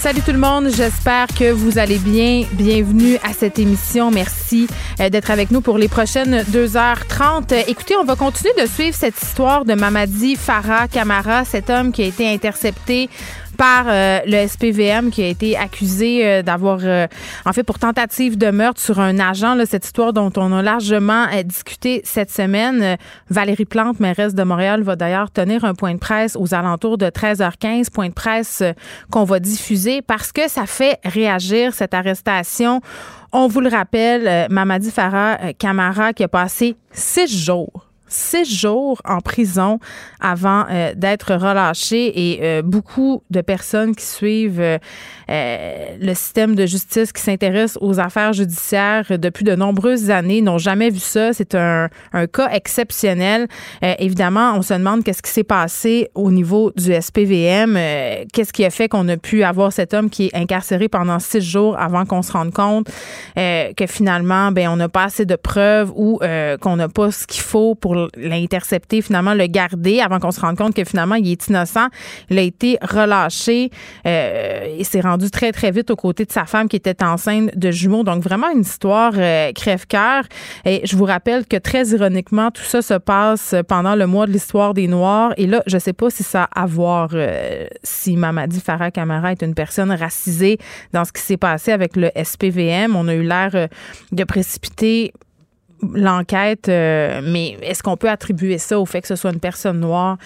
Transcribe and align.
Salut 0.00 0.22
tout 0.22 0.32
le 0.32 0.38
monde, 0.38 0.70
j'espère 0.74 1.26
que 1.26 1.52
vous 1.52 1.76
allez 1.78 1.98
bien. 1.98 2.46
Bienvenue 2.52 3.16
à 3.16 3.34
cette 3.34 3.58
émission. 3.58 4.10
Merci 4.10 4.66
euh, 4.98 5.10
d'être 5.10 5.30
avec 5.30 5.50
nous 5.50 5.60
pour 5.60 5.76
les 5.76 5.88
prochaines 5.88 6.40
2h30. 6.44 7.66
Écoutez, 7.68 7.96
on 7.98 8.04
va 8.04 8.16
continuer 8.16 8.54
de 8.58 8.66
suivre 8.66 8.96
cette 8.98 9.20
histoire 9.20 9.66
de 9.66 9.74
Mamadi 9.74 10.36
Farah 10.36 10.88
Kamara, 10.88 11.44
cet 11.44 11.68
homme 11.68 11.92
qui 11.92 12.02
a 12.02 12.06
été 12.06 12.26
intercepté 12.26 13.10
par 13.60 13.84
euh, 13.88 14.20
le 14.24 14.48
SPVM 14.48 15.10
qui 15.10 15.22
a 15.22 15.26
été 15.26 15.54
accusé 15.54 16.26
euh, 16.26 16.42
d'avoir, 16.42 16.78
euh, 16.82 17.06
en 17.44 17.52
fait, 17.52 17.62
pour 17.62 17.78
tentative 17.78 18.38
de 18.38 18.50
meurtre 18.50 18.80
sur 18.80 19.00
un 19.00 19.18
agent. 19.18 19.54
Là, 19.54 19.66
cette 19.66 19.84
histoire 19.84 20.14
dont 20.14 20.32
on 20.38 20.50
a 20.56 20.62
largement 20.62 21.26
discuté 21.44 22.00
cette 22.02 22.30
semaine. 22.30 22.96
Valérie 23.28 23.66
Plante, 23.66 24.00
mairesse 24.00 24.34
de 24.34 24.42
Montréal, 24.44 24.82
va 24.82 24.96
d'ailleurs 24.96 25.30
tenir 25.30 25.66
un 25.66 25.74
point 25.74 25.92
de 25.92 25.98
presse 25.98 26.36
aux 26.40 26.54
alentours 26.54 26.96
de 26.96 27.08
13h15, 27.08 27.90
point 27.90 28.08
de 28.08 28.14
presse 28.14 28.62
qu'on 29.10 29.24
va 29.24 29.40
diffuser 29.40 30.00
parce 30.00 30.32
que 30.32 30.48
ça 30.48 30.64
fait 30.64 30.98
réagir 31.04 31.74
cette 31.74 31.92
arrestation. 31.92 32.80
On 33.30 33.46
vous 33.46 33.60
le 33.60 33.68
rappelle, 33.68 34.48
Mamadi 34.48 34.90
Farah 34.90 35.52
Camara 35.58 36.14
qui 36.14 36.24
a 36.24 36.28
passé 36.28 36.76
six 36.92 37.44
jours 37.44 37.89
six 38.10 38.44
jours 38.44 39.00
en 39.04 39.20
prison 39.20 39.78
avant 40.20 40.66
euh, 40.68 40.92
d'être 40.94 41.34
relâché 41.34 42.32
et 42.32 42.40
euh, 42.42 42.62
beaucoup 42.62 43.22
de 43.30 43.40
personnes 43.40 43.94
qui 43.94 44.04
suivent 44.04 44.78
euh, 45.30 45.96
le 46.00 46.14
système 46.14 46.54
de 46.54 46.66
justice, 46.66 47.12
qui 47.12 47.22
s'intéressent 47.22 47.78
aux 47.80 48.00
affaires 48.00 48.32
judiciaires 48.32 49.06
depuis 49.18 49.44
de 49.44 49.54
nombreuses 49.54 50.10
années, 50.10 50.40
n'ont 50.40 50.58
jamais 50.58 50.90
vu 50.90 50.98
ça. 50.98 51.32
C'est 51.32 51.54
un, 51.54 51.88
un, 52.12 52.26
cas 52.26 52.50
exceptionnel. 52.52 53.48
évidemment, 53.82 54.54
on 54.56 54.62
se 54.62 54.74
demande 54.74 55.04
qu'est-ce 55.04 55.22
qui 55.22 55.30
s'est 55.30 55.44
passé 55.44 56.10
au 56.14 56.30
niveau 56.30 56.72
du 56.76 56.92
SPVM, 56.92 57.74
qu'est-ce 58.32 58.52
qui 58.52 58.64
a 58.64 58.70
fait 58.70 58.88
qu'on 58.88 59.08
a 59.08 59.16
pu 59.16 59.42
avoir 59.42 59.72
cet 59.72 59.94
homme 59.94 60.10
qui 60.10 60.26
est 60.26 60.34
incarcéré 60.34 60.88
pendant 60.88 61.18
six 61.18 61.40
jours 61.40 61.78
avant 61.78 62.04
qu'on 62.04 62.22
se 62.22 62.32
rende 62.32 62.52
compte 62.52 62.88
que 63.36 63.86
finalement, 63.86 64.52
ben, 64.52 64.68
on 64.68 64.76
n'a 64.76 64.88
pas 64.88 65.04
assez 65.04 65.24
de 65.24 65.36
preuves 65.36 65.92
ou 65.94 66.20
qu'on 66.60 66.76
n'a 66.76 66.88
pas 66.88 67.10
ce 67.10 67.26
qu'il 67.26 67.42
faut 67.42 67.74
pour 67.74 68.08
l'intercepter, 68.16 69.02
finalement 69.02 69.34
le 69.34 69.46
garder 69.46 70.00
avant 70.00 70.18
qu'on 70.18 70.30
se 70.30 70.40
rende 70.40 70.56
compte 70.56 70.74
que 70.74 70.84
finalement 70.84 71.16
il 71.16 71.30
est 71.30 71.48
innocent. 71.48 71.88
Il 72.28 72.38
a 72.38 72.42
été 72.42 72.78
relâché 72.82 73.70
euh, 74.06 74.76
et 74.78 74.84
s'est 74.84 75.00
rendu 75.00 75.19
très 75.28 75.52
très 75.52 75.70
vite 75.70 75.90
aux 75.90 75.96
côtés 75.96 76.24
de 76.24 76.32
sa 76.32 76.44
femme 76.44 76.68
qui 76.68 76.76
était 76.76 77.02
enceinte 77.02 77.56
de 77.56 77.70
jumeaux. 77.70 78.04
Donc 78.04 78.22
vraiment 78.22 78.50
une 78.50 78.62
histoire 78.62 79.12
euh, 79.16 79.52
crève-cœur. 79.52 80.24
Et 80.64 80.80
je 80.84 80.96
vous 80.96 81.04
rappelle 81.04 81.46
que 81.46 81.56
très 81.56 81.88
ironiquement 81.88 82.50
tout 82.50 82.62
ça 82.62 82.82
se 82.82 82.94
passe 82.94 83.54
pendant 83.68 83.94
le 83.94 84.06
mois 84.06 84.26
de 84.26 84.32
l'histoire 84.32 84.74
des 84.74 84.88
Noirs. 84.88 85.34
Et 85.36 85.46
là 85.46 85.62
je 85.66 85.78
sais 85.78 85.92
pas 85.92 86.10
si 86.10 86.22
ça 86.22 86.44
a 86.54 86.62
à 86.62 86.66
voir 86.66 87.10
euh, 87.14 87.66
si 87.82 88.16
Mamadi 88.16 88.60
Farah 88.60 88.90
Camara 88.90 89.32
est 89.32 89.42
une 89.42 89.54
personne 89.54 89.92
racisée 89.92 90.58
dans 90.92 91.04
ce 91.04 91.12
qui 91.12 91.22
s'est 91.22 91.36
passé 91.36 91.72
avec 91.72 91.96
le 91.96 92.10
SPVM. 92.22 92.96
On 92.96 93.08
a 93.08 93.14
eu 93.14 93.22
l'air 93.22 93.68
de 94.12 94.24
précipiter 94.24 95.12
l'enquête, 95.94 96.68
euh, 96.68 97.20
mais 97.22 97.56
est-ce 97.62 97.82
qu'on 97.82 97.96
peut 97.96 98.10
attribuer 98.10 98.58
ça 98.58 98.78
au 98.78 98.86
fait 98.86 99.00
que 99.00 99.08
ce 99.08 99.16
soit 99.16 99.32
une 99.32 99.40
personne 99.40 99.80
noire? 99.80 100.18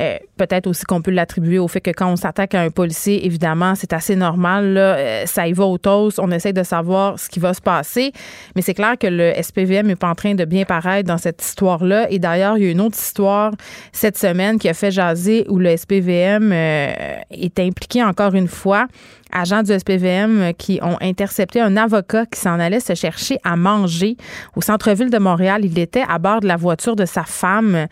Euh, 0.00 0.16
peut-être 0.36 0.66
aussi 0.66 0.84
qu'on 0.84 1.02
peut 1.02 1.10
l'attribuer 1.10 1.58
au 1.58 1.68
fait 1.68 1.80
que 1.80 1.90
quand 1.90 2.10
on 2.10 2.16
s'attaque 2.16 2.54
à 2.54 2.60
un 2.60 2.70
policier, 2.70 3.26
évidemment, 3.26 3.74
c'est 3.74 3.92
assez 3.92 4.14
normal. 4.14 4.72
Là, 4.72 4.96
euh, 4.96 5.26
ça 5.26 5.48
y 5.48 5.52
va 5.52 5.64
au. 5.64 5.78
On 6.18 6.30
essaie 6.30 6.52
de 6.52 6.62
savoir 6.62 7.18
ce 7.18 7.28
qui 7.28 7.40
va 7.40 7.54
se 7.54 7.60
passer. 7.60 8.12
Mais 8.54 8.62
c'est 8.62 8.74
clair 8.74 8.96
que 8.98 9.06
le 9.06 9.32
SPVM 9.40 9.86
n'est 9.86 9.96
pas 9.96 10.08
en 10.08 10.14
train 10.14 10.34
de 10.34 10.44
bien 10.44 10.64
paraître 10.64 11.08
dans 11.08 11.18
cette 11.18 11.42
histoire-là. 11.42 12.10
Et 12.10 12.18
d'ailleurs, 12.18 12.58
il 12.58 12.64
y 12.64 12.66
a 12.68 12.70
une 12.70 12.80
autre 12.80 12.96
histoire 12.96 13.52
cette 13.92 14.18
semaine 14.18 14.58
qui 14.58 14.68
a 14.68 14.74
fait 14.74 14.90
jaser 14.90 15.46
où 15.48 15.58
le 15.58 15.76
SPVM 15.76 16.52
est 16.52 17.58
impliqué 17.58 18.02
encore 18.02 18.34
une 18.34 18.48
fois 18.48 18.86
agents 19.32 19.62
du 19.62 19.78
SPVM 19.78 20.52
qui 20.56 20.80
ont 20.82 20.96
intercepté 21.00 21.60
un 21.60 21.76
avocat 21.76 22.26
qui 22.26 22.40
s'en 22.40 22.58
allait 22.58 22.80
se 22.80 22.94
chercher 22.94 23.38
à 23.44 23.56
manger 23.56 24.16
au 24.56 24.60
centre-ville 24.60 25.10
de 25.10 25.18
Montréal. 25.18 25.62
Il 25.64 25.78
était 25.78 26.04
à 26.08 26.18
bord 26.18 26.40
de 26.40 26.46
la 26.46 26.56
voiture 26.56 26.96
de 26.96 27.04
sa 27.04 27.24
femme. 27.24 27.86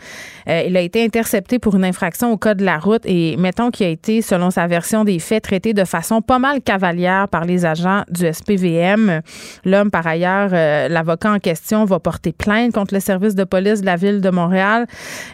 Euh, 0.48 0.62
il 0.66 0.76
a 0.76 0.80
été 0.80 1.04
intercepté 1.04 1.58
pour 1.58 1.74
une 1.76 1.84
infraction 1.84 2.32
au 2.32 2.36
code 2.36 2.58
de 2.58 2.64
la 2.64 2.78
route 2.78 3.02
et 3.04 3.36
mettons 3.36 3.70
qu'il 3.70 3.86
a 3.86 3.90
été, 3.90 4.22
selon 4.22 4.50
sa 4.50 4.66
version 4.66 5.04
des 5.04 5.18
faits, 5.18 5.44
traité 5.44 5.74
de 5.74 5.84
façon 5.84 6.22
pas 6.22 6.38
mal 6.38 6.60
cavalière 6.60 7.28
par 7.28 7.44
les 7.44 7.64
agents 7.64 8.02
du 8.08 8.32
SPVM. 8.32 9.20
L'homme, 9.64 9.90
par 9.90 10.06
ailleurs, 10.06 10.50
euh, 10.52 10.88
l'avocat 10.88 11.32
en 11.32 11.38
question 11.38 11.84
va 11.84 11.98
porter 11.98 12.32
plainte 12.32 12.72
contre 12.72 12.94
le 12.94 13.00
service 13.00 13.34
de 13.34 13.44
police 13.44 13.80
de 13.80 13.86
la 13.86 13.96
ville 13.96 14.20
de 14.20 14.30
Montréal. 14.30 14.86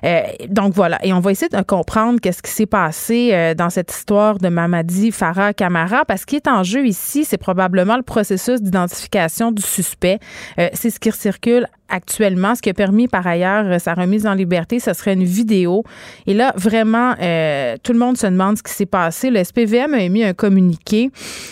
Euh, 0.05 0.21
donc 0.49 0.75
voilà. 0.75 0.99
Et 1.05 1.13
on 1.13 1.21
va 1.21 1.31
essayer 1.31 1.49
de 1.49 1.63
comprendre 1.63 2.21
qu'est-ce 2.21 2.43
qui 2.43 2.51
s'est 2.51 2.67
passé 2.67 3.55
dans 3.57 3.71
cette 3.71 3.93
histoire 3.93 4.39
de 4.39 4.49
Mamadi 4.49 5.11
Farah 5.11 5.53
Camara 5.53 5.92
parce 6.07 6.25
qu'il 6.25 6.37
est 6.37 6.49
en 6.49 6.63
jeu 6.63 6.87
ici, 6.87 7.25
c'est 7.25 7.39
probablement 7.39 7.97
le 7.97 8.03
processus 8.03 8.61
d'identification 8.61 9.53
du 9.53 9.63
suspect. 9.63 10.19
Euh, 10.59 10.69
c'est 10.73 10.91
ce 10.91 10.99
qui 10.99 11.13
circule 11.13 11.67
actuellement. 11.89 12.55
Ce 12.55 12.63
qui 12.63 12.71
a 12.71 12.75
permis 12.75 13.09
par 13.09 13.27
ailleurs 13.27 13.67
euh, 13.67 13.79
sa 13.79 13.95
remise 13.95 14.27
en 14.27 14.35
liberté, 14.35 14.81
ce 14.81 14.93
serait 14.93 15.15
une 15.15 15.25
vidéo. 15.25 15.85
Et 16.27 16.35
là, 16.35 16.53
vraiment, 16.57 17.15
euh, 17.21 17.77
tout 17.83 17.93
le 17.93 17.99
monde 17.99 18.17
se 18.17 18.27
demande 18.27 18.57
ce 18.59 18.63
qui 18.63 18.73
s'est 18.73 18.87
passé. 18.87 19.31
Le 19.31 19.43
SPVM 19.45 19.95
a 19.95 20.01
émis 20.01 20.25
un 20.25 20.35
communiqué 20.35 21.11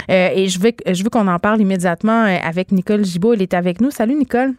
et 0.09 0.49
je 0.49 0.59
veux, 0.59 0.73
je 0.91 1.03
veux 1.03 1.11
qu'on 1.11 1.29
en 1.29 1.39
parle 1.39 1.61
immédiatement 1.61 2.25
avec 2.43 2.73
Nicole 2.73 3.05
Gibault. 3.05 3.35
Elle 3.35 3.43
est 3.43 3.55
avec 3.55 3.81
nous. 3.81 3.91
Salut, 3.91 4.15
Nicole. 4.15 4.55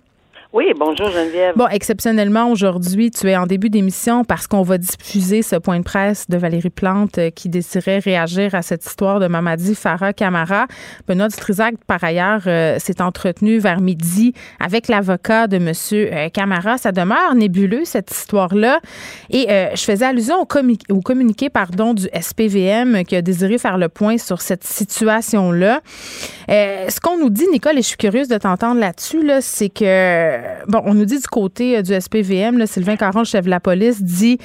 Oui, 0.53 0.65
bonjour 0.77 1.09
Geneviève. 1.09 1.55
Bon, 1.55 1.67
exceptionnellement, 1.67 2.51
aujourd'hui, 2.51 3.09
tu 3.09 3.29
es 3.29 3.37
en 3.37 3.45
début 3.45 3.69
d'émission 3.69 4.25
parce 4.25 4.47
qu'on 4.47 4.63
va 4.63 4.77
diffuser 4.77 5.43
ce 5.43 5.55
point 5.55 5.79
de 5.79 5.83
presse 5.85 6.27
de 6.27 6.35
Valérie 6.35 6.69
Plante 6.69 7.19
euh, 7.19 7.29
qui 7.29 7.47
désirait 7.47 7.99
réagir 7.99 8.53
à 8.53 8.61
cette 8.61 8.85
histoire 8.85 9.21
de 9.21 9.27
Mamadi 9.27 9.75
Farah 9.75 10.11
Camara. 10.11 10.67
Benoît 11.07 11.29
Dutrisac, 11.29 11.75
par 11.87 12.03
ailleurs, 12.03 12.41
euh, 12.47 12.79
s'est 12.79 13.01
entretenu 13.01 13.59
vers 13.59 13.79
midi 13.79 14.33
avec 14.59 14.89
l'avocat 14.89 15.47
de 15.47 15.57
Monsieur 15.57 16.09
euh, 16.11 16.27
Camara. 16.27 16.77
Ça 16.77 16.91
demeure 16.91 17.33
nébuleux, 17.33 17.85
cette 17.85 18.11
histoire-là. 18.11 18.81
Et 19.29 19.47
je 19.47 19.81
faisais 19.81 20.05
allusion 20.05 20.35
au, 20.41 20.47
au, 20.93 20.99
communiqué 21.01 21.49
pardon, 21.49 21.93
du 21.93 22.09
SPVM 22.13 23.05
qui 23.05 23.15
a 23.15 23.21
désiré 23.21 23.57
faire 23.57 23.77
le 23.77 23.87
point 23.87 24.17
sur 24.17 24.41
cette 24.41 24.65
situation-là. 24.65 25.79
Ce 26.51 26.99
qu'on 26.99 27.17
nous 27.17 27.29
dit, 27.29 27.47
Nicole, 27.51 27.77
et 27.77 27.81
je 27.81 27.87
suis 27.87 27.97
curieuse 27.97 28.27
de 28.27 28.37
t'entendre 28.37 28.79
là-dessus, 28.79 29.23
là, 29.23 29.39
c'est 29.41 29.69
que 29.69 29.85
euh, 29.85 30.55
bon, 30.67 30.81
on 30.85 30.93
nous 30.93 31.05
dit 31.05 31.17
du 31.17 31.27
côté 31.27 31.77
euh, 31.77 31.81
du 31.81 31.93
SPVM, 31.99 32.65
Sylvain 32.65 32.97
Caron, 32.97 33.23
chef 33.23 33.45
de 33.45 33.49
la 33.49 33.59
police, 33.59 34.03
dit 34.03 34.37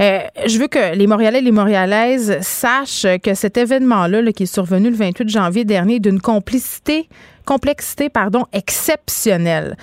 euh, 0.00 0.18
Je 0.46 0.58
veux 0.58 0.68
que 0.68 0.94
les 0.94 1.06
Montréalais 1.06 1.38
et 1.38 1.42
les 1.42 1.52
Montréalaises 1.52 2.38
sachent 2.42 3.06
que 3.22 3.34
cet 3.34 3.56
événement-là, 3.56 4.32
qui 4.32 4.42
est 4.42 4.46
survenu 4.46 4.90
le 4.90 4.96
28 4.96 5.28
janvier 5.28 5.64
dernier, 5.64 6.00
d'une 6.00 6.20
complicité 6.20 7.08
complexité 7.46 8.08
pardon 8.08 8.46
exceptionnelle. 8.54 9.76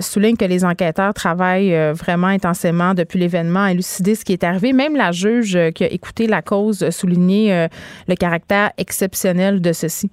souligne 0.00 0.38
que 0.38 0.46
les 0.46 0.64
enquêteurs 0.64 1.12
travaillent 1.12 1.76
vraiment 1.92 2.28
intensément 2.28 2.94
depuis 2.94 3.18
l'événement 3.18 3.64
à 3.64 3.72
élucider 3.72 4.14
ce 4.14 4.24
qui 4.24 4.32
est 4.32 4.44
arrivé. 4.44 4.72
Même 4.72 4.96
la 4.96 5.12
juge 5.12 5.58
qui 5.74 5.84
a 5.84 5.92
écouté 5.92 6.26
la 6.26 6.40
cause 6.40 6.82
a 6.82 6.90
souligné 6.90 7.66
le 8.08 8.14
caractère 8.14 8.70
exceptionnel 8.78 9.60
de 9.60 9.74
ceci. 9.74 10.10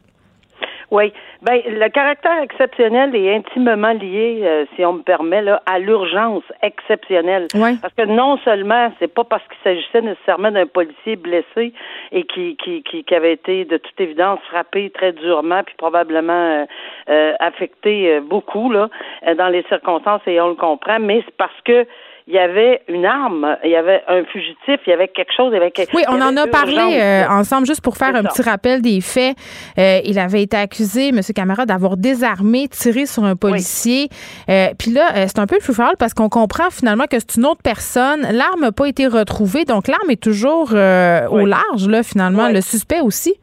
Oui. 0.90 1.12
Ben, 1.42 1.62
le 1.66 1.90
caractère 1.90 2.42
exceptionnel 2.42 3.14
est 3.14 3.36
intimement 3.36 3.92
lié, 3.92 4.40
euh, 4.44 4.66
si 4.76 4.86
on 4.86 4.94
me 4.94 5.02
permet, 5.02 5.42
là, 5.42 5.62
à 5.66 5.80
l'urgence 5.80 6.44
exceptionnelle. 6.62 7.48
Parce 7.82 7.94
que 7.94 8.06
non 8.06 8.38
seulement 8.38 8.92
c'est 9.00 9.14
pas 9.14 9.26
parce 9.26 9.44
qu'il 9.48 9.58
s'agissait 9.64 10.02
nécessairement 10.02 10.52
d'un 10.52 10.66
policier 10.66 11.18
blessé 11.18 11.74
et 12.14 12.24
qui, 12.24 12.56
qui, 12.56 12.84
qui, 12.84 13.04
qui, 13.04 13.16
avait 13.16 13.34
été 13.34 13.66
de 13.66 13.78
toute 13.78 14.00
évidence 14.00 14.40
frappé 14.50 14.90
très 14.92 15.12
durement 15.12 15.62
puis 15.64 15.76
probablement 15.78 16.34
euh, 16.34 16.66
euh 17.10 17.34
affecté 17.40 18.14
euh, 18.14 18.22
beaucoup 18.22 18.72
là 18.72 18.90
dans 19.38 19.50
les 19.50 19.64
circonstances 19.64 20.22
et 20.26 20.40
on 20.40 20.50
le 20.50 20.56
comprend, 20.56 21.00
mais 21.00 21.22
c'est 21.26 21.36
parce 21.36 21.62
que 21.66 21.86
il 22.28 22.34
y 22.34 22.40
avait 22.40 22.82
une 22.90 23.06
arme, 23.06 23.58
il 23.64 23.70
y 23.70 23.76
avait 23.78 24.04
un 24.10 24.26
fugitif, 24.26 24.82
il 24.86 24.90
y 24.90 24.92
avait 24.92 25.08
quelque 25.08 25.32
chose, 25.36 25.54
il 25.54 25.54
y 25.54 25.58
avait 25.58 25.72
Oui, 25.94 26.04
on 26.10 26.22
en 26.22 26.36
a 26.36 26.46
parlé 26.46 27.00
euh, 27.00 27.26
ensemble 27.30 27.66
juste 27.66 27.82
pour 27.82 27.96
faire 27.96 28.14
un 28.16 28.24
petit 28.24 28.42
rappel 28.42 28.82
des 28.82 29.00
faits. 29.00 29.38
Euh, 29.80 30.02
il 30.04 30.20
avait 30.20 30.42
été 30.42 30.58
accusé, 30.58 31.10
M. 31.10 31.22
Camara, 31.34 31.66
d'avoir 31.66 31.96
désarmé, 31.96 32.68
tiré 32.68 33.06
sur 33.06 33.24
un 33.24 33.38
policier. 33.38 34.10
Euh, 34.50 34.68
puis 34.78 34.92
là, 34.92 35.28
c'est 35.28 35.40
un 35.40 35.48
peu 35.48 35.56
le 35.56 35.64
plus 35.64 35.74
fort 35.74 35.94
parce 35.98 36.14
qu'on 36.14 36.28
comprend 36.28 36.70
finalement 36.70 37.06
que 37.06 37.18
c'est 37.18 37.38
une 37.38 37.46
autre 37.46 37.62
personne. 37.64 38.22
L'arme 38.34 38.60
n'a 38.60 38.74
pas 38.74 38.88
été 38.88 39.08
retrouvée, 39.08 39.64
donc 39.64 39.88
l'arme 39.88 40.10
est 40.10 40.22
toujours 40.22 40.72
au 40.74 41.46
large, 41.46 41.88
là, 41.88 42.04
finalement. 42.04 42.50
Le 42.50 42.60
suspect 42.60 43.00
aussi. 43.00 43.36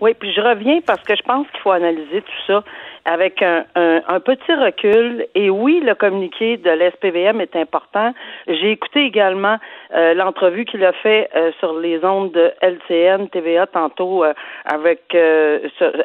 Oui, 0.00 0.14
puis 0.18 0.32
je 0.32 0.40
reviens 0.40 0.80
parce 0.84 1.02
que 1.04 1.14
je 1.14 1.22
pense 1.22 1.46
qu'il 1.52 1.60
faut 1.60 1.70
analyser 1.70 2.22
tout 2.22 2.42
ça. 2.48 2.64
Avec 3.04 3.42
un, 3.42 3.64
un, 3.74 4.20
petit 4.20 4.52
recul. 4.52 5.26
Et 5.34 5.50
oui, 5.50 5.80
le 5.80 5.94
communiqué 5.94 6.56
de 6.56 6.70
l'SPVM 6.70 7.40
est 7.40 7.56
important. 7.56 8.14
J'ai 8.46 8.70
écouté 8.70 9.04
également 9.04 9.58
euh, 9.94 10.14
l'entrevue 10.14 10.64
qu'il 10.64 10.84
a 10.84 10.92
fait 10.92 11.28
euh, 11.34 11.50
sur 11.58 11.78
les 11.78 12.04
ondes 12.04 12.32
de 12.32 12.52
LCN 12.60 13.28
TVA 13.28 13.66
tantôt 13.66 14.24
euh, 14.24 14.32
avec 14.64 15.16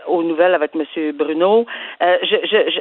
aux 0.07 0.23
nouvelles 0.23 0.53
avec 0.53 0.71
M. 0.75 1.11
Bruno. 1.13 1.65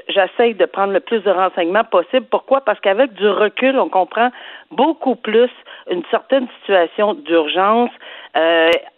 J'essaye 0.09 0.55
de 0.55 0.65
prendre 0.65 0.93
le 0.93 1.01
plus 1.01 1.21
de 1.21 1.31
renseignements 1.31 1.85
possible. 1.85 2.27
Pourquoi? 2.31 2.63
Parce 2.63 2.81
qu'avec 2.81 3.13
du 3.15 3.29
recul, 3.29 3.79
on 3.79 3.89
comprend 3.89 4.31
beaucoup 4.71 5.17
plus 5.17 5.51
une 5.91 6.03
certaine 6.11 6.49
situation 6.61 7.15
d'urgence 7.15 7.91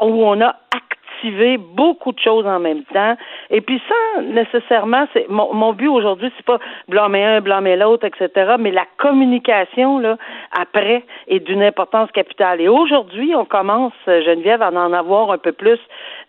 où 0.01 0.25
on 0.25 0.41
a 0.41 0.57
beaucoup 1.59 2.13
de 2.13 2.19
choses 2.19 2.47
en 2.47 2.59
même 2.59 2.85
temps. 2.85 3.17
Et 3.51 3.61
puis 3.61 3.81
ça, 3.89 4.23
nécessairement, 4.23 5.07
c'est 5.13 5.29
mon, 5.29 5.53
mon 5.55 5.73
but 5.73 5.89
aujourd'hui, 5.89 6.33
c'est 6.37 6.47
pas 6.47 6.59
blâmer 6.89 7.25
un, 7.25 7.41
blâmer 7.41 7.77
l'autre, 7.77 8.07
etc. 8.07 8.57
Mais 8.59 8.71
la 8.71 8.87
communication 8.97 9.99
là 9.99 10.17
après 10.59 11.05
est 11.27 11.41
d'une 11.41 11.63
importance 11.63 12.11
capitale. 12.13 12.61
Et 12.61 12.69
aujourd'hui, 12.69 13.35
on 13.35 13.45
commence, 13.45 13.93
Geneviève, 14.07 14.63
à 14.63 14.71
en 14.71 14.93
avoir 14.93 15.31
un 15.31 15.39
peu 15.39 15.53
plus 15.53 15.79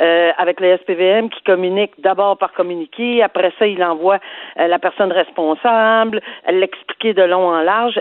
euh, 0.02 0.32
avec 0.38 0.60
le 0.60 0.78
SPVM 0.78 1.30
qui 1.30 1.42
communique 1.44 1.92
d'abord 2.00 2.38
par 2.38 2.54
communiqué, 2.54 3.22
après 3.22 3.52
ça, 3.60 3.68
il 3.68 3.84
envoie 3.84 4.20
euh, 4.60 4.68
la 4.68 4.80
personne 4.80 5.12
responsable, 5.12 6.22
l'expliquer 6.50 7.14
de 7.14 7.24
long 7.24 7.48
en 7.50 7.62
large. 7.62 8.00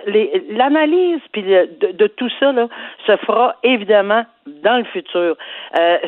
L'analyse 0.51 1.21
puis 1.33 1.43
de, 1.43 1.93
de, 1.93 2.07
tout 2.07 2.31
ça 2.41 2.53
là, 2.53 2.69
se 3.07 3.17
fera 3.19 3.57
évidemment 3.63 4.25
dans 4.63 4.79
le 4.79 4.85
futur. 4.85 5.37
Euh, 5.79 5.99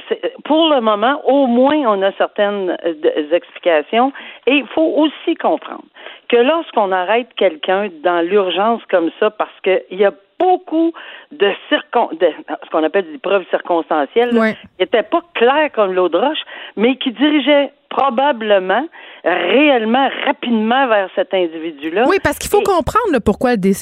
pour 0.44 0.68
le 0.68 0.80
moment, 0.80 1.20
au 1.24 1.46
moins, 1.46 1.76
on 1.86 2.02
a 2.02 2.12
certaines 2.12 2.76
euh, 2.84 3.32
explications. 3.32 4.12
Et 4.46 4.56
il 4.56 4.66
faut 4.74 4.82
aussi 4.96 5.34
comprendre 5.36 5.84
que 6.28 6.36
lorsqu'on 6.36 6.92
arrête 6.92 7.28
quelqu'un 7.36 7.88
dans 8.02 8.20
l'urgence 8.20 8.82
comme 8.90 9.10
ça, 9.18 9.30
parce 9.30 9.58
qu'il 9.62 9.98
y 9.98 10.04
a 10.04 10.12
beaucoup 10.38 10.92
de, 11.32 11.50
circon 11.68 12.08
de 12.18 12.26
ce 12.64 12.70
qu'on 12.70 12.82
appelle 12.82 13.10
des 13.12 13.18
preuves 13.18 13.44
circonstancielles, 13.50 14.30
qui 14.30 14.66
n'étaient 14.80 15.02
pas 15.02 15.20
claires 15.34 15.70
comme 15.72 15.92
l'eau 15.92 16.08
de 16.08 16.16
roche, 16.16 16.38
mais 16.76 16.96
qui 16.96 17.12
dirigeaient 17.12 17.72
probablement 17.90 18.86
réellement 19.24 20.08
rapidement 20.24 20.88
vers 20.88 21.10
cet 21.14 21.34
individu-là. 21.34 22.06
Oui, 22.08 22.16
parce 22.22 22.38
qu'il 22.38 22.48
faut 22.48 22.62
comprendre 22.62 23.18
pourquoi 23.22 23.56
des, 23.56 23.72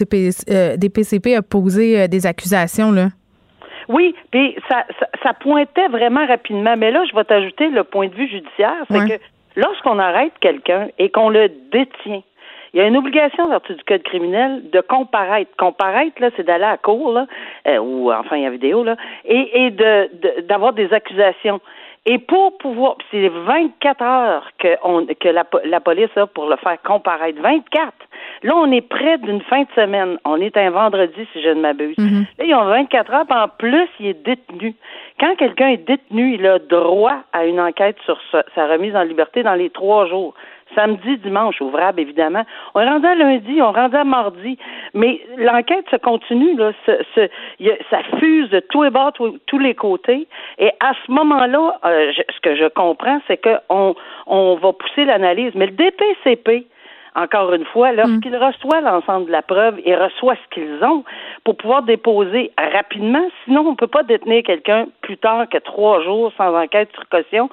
euh, 0.50 0.76
des 0.76 0.88
PCP 0.88 1.36
a 1.36 1.42
posé 1.42 2.08
des 2.08 2.26
accusations. 2.26 2.90
Là. 2.90 3.08
Oui, 3.88 4.14
puis 4.30 4.56
ça, 4.68 4.84
ça, 5.22 5.32
pointait 5.32 5.88
vraiment 5.88 6.26
rapidement. 6.26 6.76
Mais 6.76 6.90
là, 6.90 7.04
je 7.10 7.16
vais 7.16 7.24
t'ajouter 7.24 7.68
le 7.68 7.84
point 7.84 8.08
de 8.08 8.14
vue 8.14 8.28
judiciaire, 8.28 8.84
c'est 8.90 9.18
que 9.18 9.22
lorsqu'on 9.56 9.98
arrête 9.98 10.32
quelqu'un 10.40 10.88
et 10.98 11.10
qu'on 11.10 11.30
le 11.30 11.48
détient, 11.48 12.22
il 12.74 12.80
y 12.80 12.82
a 12.82 12.86
une 12.86 12.98
obligation 12.98 13.48
vertu 13.48 13.74
du 13.74 13.82
code 13.84 14.02
criminel 14.02 14.68
de 14.70 14.80
comparaître. 14.82 15.50
Comparaître, 15.56 16.20
là, 16.20 16.28
c'est 16.36 16.44
d'aller 16.44 16.64
à 16.64 16.76
court, 16.76 17.12
là, 17.12 17.26
euh, 17.66 17.78
ou 17.78 18.12
enfin, 18.12 18.36
il 18.36 18.42
y 18.42 18.46
a 18.46 18.50
vidéo, 18.50 18.84
là, 18.84 18.96
et, 19.24 19.64
et 19.64 19.70
de 19.70 20.42
d'avoir 20.42 20.74
des 20.74 20.92
accusations. 20.92 21.60
Et 22.10 22.16
pour 22.16 22.56
pouvoir, 22.56 22.96
c'est 23.10 23.28
24 23.28 24.02
heures 24.02 24.50
que, 24.58 24.68
on, 24.82 25.04
que 25.04 25.28
la, 25.28 25.44
la, 25.66 25.78
police 25.78 26.08
a 26.16 26.26
pour 26.26 26.48
le 26.48 26.56
faire 26.56 26.80
comparaître. 26.80 27.38
24. 27.42 27.92
Là, 28.44 28.56
on 28.56 28.72
est 28.72 28.80
près 28.80 29.18
d'une 29.18 29.42
fin 29.42 29.64
de 29.64 29.68
semaine. 29.76 30.16
On 30.24 30.40
est 30.40 30.56
un 30.56 30.70
vendredi, 30.70 31.28
si 31.34 31.42
je 31.42 31.50
ne 31.50 31.60
m'abuse. 31.60 31.98
Mm-hmm. 31.98 32.24
Là, 32.38 32.44
ils 32.46 32.54
ont 32.54 32.64
24 32.64 33.12
heures, 33.12 33.26
en 33.28 33.48
plus, 33.48 33.88
il 34.00 34.06
est 34.06 34.24
détenu. 34.24 34.74
Quand 35.20 35.36
quelqu'un 35.36 35.68
est 35.68 35.86
détenu, 35.86 36.36
il 36.36 36.46
a 36.46 36.58
droit 36.58 37.18
à 37.34 37.44
une 37.44 37.60
enquête 37.60 37.98
sur 38.06 38.18
sa, 38.32 38.42
sa 38.54 38.66
remise 38.68 38.96
en 38.96 39.02
liberté 39.02 39.42
dans 39.42 39.54
les 39.54 39.68
trois 39.68 40.06
jours 40.06 40.32
samedi, 40.74 41.18
dimanche, 41.18 41.60
ouvrable, 41.60 42.00
évidemment. 42.00 42.44
On 42.74 42.80
est 42.80 42.88
rendu 42.88 43.06
à 43.06 43.14
lundi, 43.14 43.60
on 43.60 43.72
est 43.72 43.80
rendu 43.80 43.96
à 43.96 44.04
mardi. 44.04 44.58
Mais 44.94 45.20
l'enquête 45.36 45.84
se 45.90 45.96
continue, 45.96 46.56
là. 46.56 46.72
ça 47.90 47.98
fuse 48.18 48.50
de 48.50 48.60
tous 48.60 48.82
les 48.82 48.90
bords, 48.90 49.12
tous 49.12 49.58
les 49.58 49.74
côtés. 49.74 50.26
Et 50.58 50.70
à 50.80 50.92
ce 51.06 51.12
moment-là, 51.12 51.78
euh, 51.84 52.12
ce 52.34 52.40
que 52.40 52.56
je 52.56 52.68
comprends, 52.68 53.20
c'est 53.26 53.40
qu'on 53.42 53.94
on 54.26 54.54
va 54.56 54.72
pousser 54.72 55.04
l'analyse. 55.04 55.52
Mais 55.54 55.66
le 55.66 55.72
DPCP, 55.72 56.66
encore 57.18 57.52
une 57.52 57.64
fois, 57.64 57.92
lorsqu'il 57.92 58.32
mm. 58.32 58.42
reçoit 58.42 58.80
l'ensemble 58.80 59.26
de 59.26 59.32
la 59.32 59.42
preuve 59.42 59.80
et 59.84 59.96
reçoit 59.96 60.36
ce 60.36 60.54
qu'ils 60.54 60.84
ont 60.84 61.04
pour 61.44 61.56
pouvoir 61.56 61.82
déposer 61.82 62.52
rapidement, 62.56 63.26
sinon 63.44 63.62
on 63.66 63.70
ne 63.72 63.76
peut 63.76 63.86
pas 63.86 64.02
détenir 64.02 64.42
quelqu'un 64.44 64.86
plus 65.02 65.16
tard 65.16 65.48
que 65.48 65.58
trois 65.58 66.02
jours 66.02 66.32
sans 66.36 66.54
enquête 66.54 66.90
sur 66.94 67.08
caution. 67.08 67.50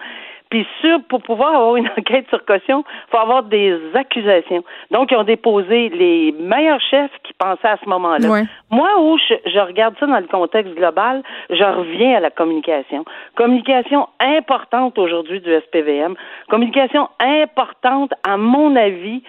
Puis 0.50 0.65
sûr, 0.81 1.00
pour 1.09 1.21
pouvoir 1.21 1.56
avoir 1.56 1.75
une 1.75 1.88
enquête 1.97 2.27
sur 2.30 2.44
caution, 2.45 2.83
il 2.88 3.12
faut 3.12 3.18
avoir 3.18 3.44
des 3.44 3.80
accusations. 3.94 4.63
Donc, 4.92 5.12
ils 5.12 5.18
ont 5.18 5.24
déposé 5.24 5.89
les 5.89 6.33
meilleurs 6.39 6.81
chefs 6.81 7.12
qui 7.24 7.33
pensaient 7.33 7.68
à 7.68 7.77
ce 7.83 7.89
moment-là. 7.89 8.44
Moi, 8.69 8.89
où 9.00 9.18
je, 9.18 9.59
regarde 9.59 9.95
ça 10.00 10.06
dans 10.06 10.19
le 10.19 10.27
contexte 10.27 10.74
global, 10.75 11.24
je 11.50 11.63
reviens 11.63 12.18
à 12.18 12.19
la 12.19 12.30
communication. 12.30 13.06
Communication 13.36 14.07
importante 14.19 14.97
aujourd'hui 14.97 15.39
du 15.39 15.50
SPVM. 15.50 16.15
Communication 16.50 17.09
importante, 17.19 18.13
à 18.24 18.38
mon 18.38 18.75
avis, 18.75 19.24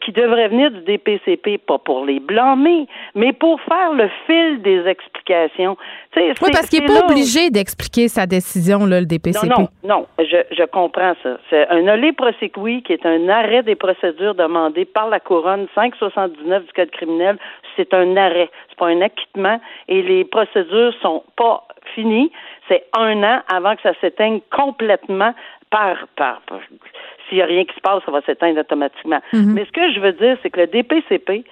qui 0.00 0.10
devrait 0.12 0.48
venir 0.48 0.70
du 0.70 0.80
DPCP, 0.80 1.58
pas 1.58 1.78
pour 1.78 2.04
les 2.04 2.18
blâmer, 2.18 2.88
mais 3.14 3.32
pour 3.32 3.60
faire 3.60 3.92
le 3.92 4.08
fil 4.26 4.60
des 4.62 4.86
explications. 4.86 5.76
oui, 6.16 6.32
parce 6.52 6.68
qu'il 6.68 6.80
n'est 6.80 6.86
pas 6.86 7.06
obligé 7.06 7.50
d'expliquer 7.50 8.08
sa 8.08 8.26
décision, 8.26 8.84
là, 8.84 9.00
le 9.00 9.06
DPCP. 9.06 9.48
Non, 9.48 9.68
non, 9.84 9.96
non 10.00 10.06
je, 10.18 10.38
je 10.50 10.64
comprends 10.64 11.14
ça. 11.22 11.38
C'est 11.50 11.68
un 11.68 11.86
olé 11.86 12.12
prosequi 12.12 12.82
qui 12.82 12.92
est 12.92 13.06
un 13.06 13.28
arrêt 13.28 13.62
des 13.62 13.76
procédures 13.76 14.34
demandées 14.34 14.84
par 14.84 15.08
la 15.08 15.20
couronne 15.20 15.66
579 15.74 16.66
du 16.66 16.72
Code 16.72 16.90
criminel. 16.90 17.38
C'est 17.76 17.94
un 17.94 18.16
arrêt, 18.16 18.50
c'est 18.68 18.78
pas 18.78 18.88
un 18.88 19.00
acquittement 19.02 19.60
et 19.88 20.02
les 20.02 20.24
procédures 20.24 20.94
sont 21.00 21.22
pas 21.36 21.66
finies. 21.94 22.32
C'est 22.68 22.84
un 22.96 23.22
an 23.22 23.40
avant 23.48 23.76
que 23.76 23.82
ça 23.82 23.92
s'éteigne 24.00 24.40
complètement 24.50 25.32
par, 25.70 26.06
par, 26.16 26.40
par 26.42 26.60
s'il 27.28 27.38
n'y 27.38 27.42
a 27.42 27.46
rien 27.46 27.64
qui 27.64 27.74
se 27.74 27.80
passe, 27.80 28.02
ça 28.04 28.12
va 28.12 28.20
s'éteindre 28.22 28.60
automatiquement. 28.60 29.20
Mhm. 29.32 29.54
Mais 29.54 29.64
ce 29.64 29.72
que 29.72 29.92
je 29.92 30.00
veux 30.00 30.12
dire, 30.12 30.36
c'est 30.42 30.50
que 30.50 30.60
le 30.60 30.66
DPCP, 30.66 31.44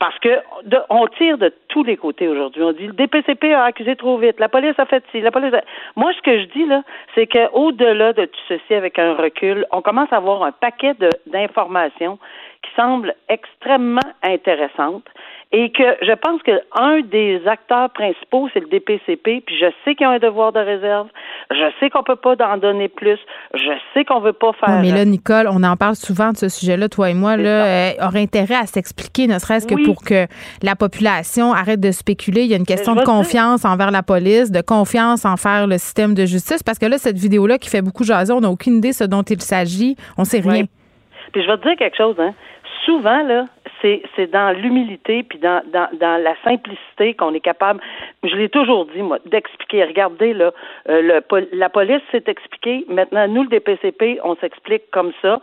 parce 0.00 0.18
que 0.18 0.40
on 0.88 1.06
tire 1.08 1.36
de 1.36 1.52
tous 1.68 1.84
les 1.84 1.96
côtés 1.98 2.26
aujourd'hui. 2.26 2.62
On 2.62 2.72
dit 2.72 2.86
le 2.86 2.94
DPCP 2.94 3.52
a 3.52 3.64
accusé 3.64 3.96
trop 3.96 4.16
vite, 4.16 4.40
la 4.40 4.48
police 4.48 4.78
a 4.78 4.86
fait 4.86 5.04
ci, 5.12 5.20
la 5.20 5.30
police. 5.30 5.52
A... 5.52 5.62
Moi, 5.94 6.10
ce 6.16 6.22
que 6.22 6.40
je 6.40 6.46
dis 6.46 6.64
là, 6.64 6.82
c'est 7.14 7.26
qu'au-delà 7.26 8.14
de 8.14 8.24
tout 8.24 8.40
ceci, 8.48 8.74
avec 8.74 8.98
un 8.98 9.14
recul, 9.14 9.66
on 9.72 9.82
commence 9.82 10.10
à 10.10 10.16
avoir 10.16 10.42
un 10.42 10.52
paquet 10.52 10.94
d'informations 11.26 12.18
qui 12.62 12.70
semblent 12.76 13.14
extrêmement 13.28 14.00
intéressantes 14.22 15.08
et 15.52 15.70
que 15.72 15.82
je 16.02 16.12
pense 16.12 16.40
qu'un 16.42 17.00
des 17.00 17.42
acteurs 17.46 17.90
principaux, 17.90 18.48
c'est 18.52 18.60
le 18.60 18.68
DPCP, 18.68 19.42
puis 19.44 19.58
je 19.58 19.66
sais 19.84 19.96
qu'ils 19.96 20.06
ont 20.06 20.10
un 20.10 20.18
devoir 20.20 20.52
de 20.52 20.60
réserve, 20.60 21.08
je 21.50 21.72
sais 21.80 21.90
qu'on 21.90 22.04
peut 22.04 22.16
pas 22.16 22.36
en 22.38 22.56
donner 22.56 22.86
plus, 22.86 23.18
je 23.54 23.72
sais 23.92 24.04
qu'on 24.04 24.20
veut 24.20 24.32
pas 24.32 24.52
faire... 24.52 24.80
mais 24.80 24.92
là, 24.92 25.04
Nicole, 25.04 25.48
on 25.50 25.64
en 25.64 25.76
parle 25.76 25.96
souvent 25.96 26.30
de 26.30 26.36
ce 26.36 26.48
sujet-là, 26.48 26.88
toi 26.88 27.10
et 27.10 27.14
moi, 27.14 27.36
là, 27.36 27.64
euh, 27.66 28.06
aurait 28.06 28.22
intérêt 28.22 28.54
à 28.54 28.66
s'expliquer, 28.66 29.26
ne 29.26 29.40
serait-ce 29.40 29.66
que 29.66 29.74
pour 29.84 30.04
que 30.04 30.26
la 30.62 30.76
population 30.76 31.52
arrête 31.52 31.80
de 31.80 31.90
spéculer. 31.90 32.42
Il 32.42 32.50
y 32.50 32.54
a 32.54 32.56
une 32.56 32.66
question 32.66 32.94
de 32.94 33.02
confiance 33.02 33.64
envers 33.64 33.90
la 33.90 34.04
police, 34.04 34.52
de 34.52 34.60
confiance 34.60 35.24
envers 35.24 35.66
le 35.66 35.78
système 35.78 36.14
de 36.14 36.26
justice, 36.26 36.62
parce 36.62 36.78
que 36.78 36.86
là, 36.86 36.98
cette 36.98 37.18
vidéo-là 37.18 37.58
qui 37.58 37.70
fait 37.70 37.82
beaucoup 37.82 38.04
jaser, 38.04 38.32
on 38.32 38.40
n'a 38.40 38.50
aucune 38.50 38.76
idée 38.76 38.92
ce 38.92 39.02
dont 39.02 39.22
il 39.22 39.40
s'agit, 39.40 39.96
on 40.16 40.22
sait 40.22 40.40
rien. 40.40 40.66
Puis 41.32 41.42
je 41.42 41.46
vais 41.46 41.56
te 41.58 41.62
dire 41.62 41.76
quelque 41.76 41.96
chose, 41.96 42.16
hein. 42.18 42.34
Souvent, 42.90 43.22
là, 43.22 43.46
c'est, 43.80 44.02
c'est 44.16 44.28
dans 44.32 44.50
l'humilité 44.50 45.22
puis 45.22 45.38
dans, 45.38 45.62
dans, 45.72 45.86
dans 45.92 46.20
la 46.20 46.34
simplicité 46.42 47.14
qu'on 47.14 47.32
est 47.34 47.40
capable, 47.40 47.80
je 48.24 48.34
l'ai 48.34 48.48
toujours 48.48 48.86
dit, 48.86 49.00
moi, 49.00 49.18
d'expliquer. 49.26 49.84
Regardez, 49.84 50.34
là, 50.34 50.50
euh, 50.88 51.00
le, 51.00 51.48
la 51.52 51.68
police 51.68 52.02
s'est 52.10 52.24
expliquée. 52.26 52.84
Maintenant, 52.88 53.28
nous, 53.28 53.44
le 53.44 53.48
DPCP, 53.48 54.18
on 54.24 54.34
s'explique 54.36 54.90
comme 54.90 55.12
ça 55.22 55.40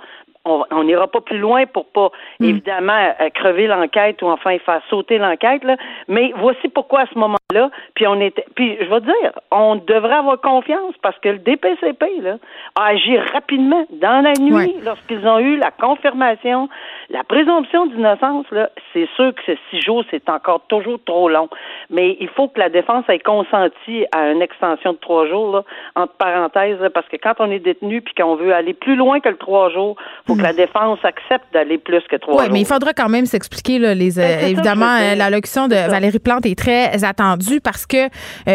on 0.71 0.83
n'ira 0.85 1.07
pas 1.07 1.19
plus 1.19 1.39
loin 1.39 1.65
pour 1.65 1.87
pas 1.87 2.09
mm. 2.39 2.45
évidemment 2.45 3.13
euh, 3.19 3.29
crever 3.31 3.67
l'enquête 3.67 4.21
ou 4.21 4.27
enfin 4.27 4.57
faire 4.59 4.81
sauter 4.89 5.17
l'enquête 5.17 5.61
là. 5.65 5.75
Mais 6.07 6.31
voici 6.37 6.69
pourquoi 6.69 7.01
à 7.01 7.05
ce 7.07 7.19
moment-là, 7.53 7.71
puis 7.95 8.07
on 8.07 8.19
était, 8.19 8.45
puis 8.55 8.77
je 8.79 8.89
vais 8.89 9.01
dire, 9.01 9.31
on 9.51 9.75
devrait 9.75 10.15
avoir 10.15 10.39
confiance 10.41 10.93
parce 11.01 11.17
que 11.19 11.29
le 11.29 11.37
DPCP 11.39 12.21
là 12.21 12.37
a 12.75 12.87
agi 12.87 13.17
rapidement 13.17 13.85
dans 14.01 14.21
la 14.21 14.33
nuit 14.33 14.75
lorsqu'ils 14.83 15.25
ont 15.25 15.39
eu 15.39 15.57
la 15.57 15.71
confirmation, 15.71 16.67
la 17.09 17.23
présomption 17.23 17.85
d'innocence 17.85 18.45
là. 18.51 18.69
C'est 18.93 19.07
sûr 19.15 19.33
que 19.33 19.41
ce 19.45 19.53
six 19.69 19.81
jours 19.81 20.03
c'est 20.11 20.27
encore 20.29 20.61
toujours 20.67 20.99
trop 21.05 21.29
long, 21.29 21.49
mais 21.89 22.17
il 22.19 22.27
faut 22.29 22.49
que 22.49 22.59
la 22.59 22.69
défense 22.69 23.05
ait 23.07 23.19
consenti 23.19 24.05
à 24.11 24.31
une 24.31 24.41
extension 24.41 24.93
de 24.93 24.97
trois 24.97 25.27
jours 25.27 25.55
là, 25.55 25.63
entre 25.95 26.13
parenthèses, 26.13 26.79
parce 26.93 27.07
que 27.07 27.15
quand 27.15 27.35
on 27.39 27.49
est 27.49 27.59
détenu 27.59 28.01
puis 28.01 28.13
qu'on 28.13 28.35
veut 28.35 28.53
aller 28.53 28.73
plus 28.73 28.95
loin 28.95 29.19
que 29.19 29.29
le 29.29 29.37
trois 29.37 29.69
jours, 29.69 29.95
faut 30.27 30.35
que 30.35 30.41
la 30.41 30.53
défense 30.53 30.99
accepte 31.03 31.45
d'aller 31.53 31.77
plus 31.77 32.01
que 32.09 32.17
trois 32.17 32.43
Oui, 32.43 32.49
mais 32.51 32.61
il 32.61 32.65
faudra 32.65 32.93
quand 32.93 33.09
même 33.09 33.25
s'expliquer. 33.25 33.79
les, 33.79 34.11
ben, 34.11 34.39
évidemment, 34.49 34.97
l'allocution 35.15 35.67
de 35.67 35.75
Valérie 35.89 36.19
Plante 36.19 36.45
est 36.45 36.57
très 36.57 37.03
attendue 37.05 37.36
parce 37.63 37.85
que 37.85 38.07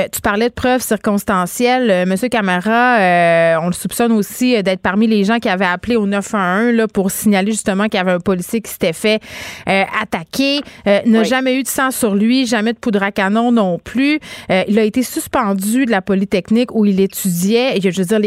tu 0.09 0.21
parlais 0.21 0.49
de 0.49 0.55
preuves 0.55 0.83
circonstancielles. 0.83 2.07
Monsieur 2.07 2.29
Camara, 2.29 3.61
on 3.63 3.67
le 3.67 3.73
soupçonne 3.73 4.13
aussi 4.13 4.63
d'être 4.63 4.81
parmi 4.81 5.07
les 5.07 5.25
gens 5.25 5.39
qui 5.39 5.49
avaient 5.49 5.65
appelé 5.65 5.97
au 5.97 6.07
911 6.07 6.75
là, 6.75 6.89
pour 6.89 7.11
signaler 7.11 7.53
justement 7.53 7.85
qu'il 7.85 7.95
y 7.95 8.01
avait 8.01 8.13
un 8.13 8.21
policier 8.21 8.61
qui 8.61 8.71
s'était 8.71 8.93
fait 8.93 9.21
attaquer. 9.67 10.61
n'a 10.87 11.23
jamais 11.25 11.57
eu 11.57 11.63
de 11.63 11.69
sang 11.69 11.91
sur 11.91 12.15
lui, 12.15 12.47
jamais 12.47 12.73
de 12.73 12.79
poudre 12.79 13.03
à 13.03 13.13
canon 13.13 13.53
non 13.53 13.79
plus. 13.79 14.19
il 14.49 14.79
a 14.79 14.83
été 14.83 15.03
suspendu 15.03 15.87
de 15.87 15.91
la 15.91 16.03
Polytechnique 16.03 16.75
où 16.75 16.85
il 16.85 17.01
étudiait. 17.01 17.79
Je 17.81 18.03
veux 18.03 18.19
dire, 18.19 18.21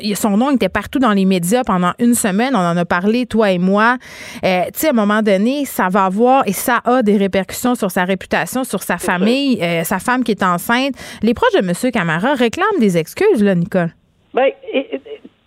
il 0.00 0.16
son 0.16 0.36
nom 0.36 0.50
était 0.50 0.68
partout 0.68 0.98
dans 0.98 1.12
les 1.12 1.24
médias 1.24 1.62
pendant 1.64 1.92
une 1.98 2.14
semaine. 2.14 2.54
On 2.54 2.58
en 2.58 2.76
a 2.76 2.84
parlé, 2.84 3.26
toi 3.26 3.50
et 3.50 3.58
moi. 3.58 3.96
Euh, 4.44 4.64
tu 4.66 4.80
sais, 4.80 4.86
à 4.88 4.90
un 4.90 4.92
moment 4.92 5.22
donné, 5.22 5.64
ça 5.64 5.88
va 5.88 6.04
avoir 6.04 6.46
et 6.46 6.52
ça 6.52 6.80
a 6.84 7.02
des 7.02 7.16
répercussions 7.16 7.74
sur 7.74 7.90
sa 7.90 8.04
réputation, 8.04 8.64
sur 8.64 8.82
sa 8.82 8.98
famille, 8.98 9.58
euh, 9.62 9.84
sa 9.86 9.98
femme 9.98 10.24
qui 10.24 10.32
est 10.32 10.42
enceinte. 10.42 10.94
Les 11.22 11.34
proches 11.34 11.52
de 11.52 11.58
M. 11.58 11.92
Camara 11.92 12.34
réclament 12.34 12.80
des 12.80 12.98
excuses, 12.98 13.42
là, 13.42 13.54
Nicole. 13.54 13.90
Bien, 14.34 14.50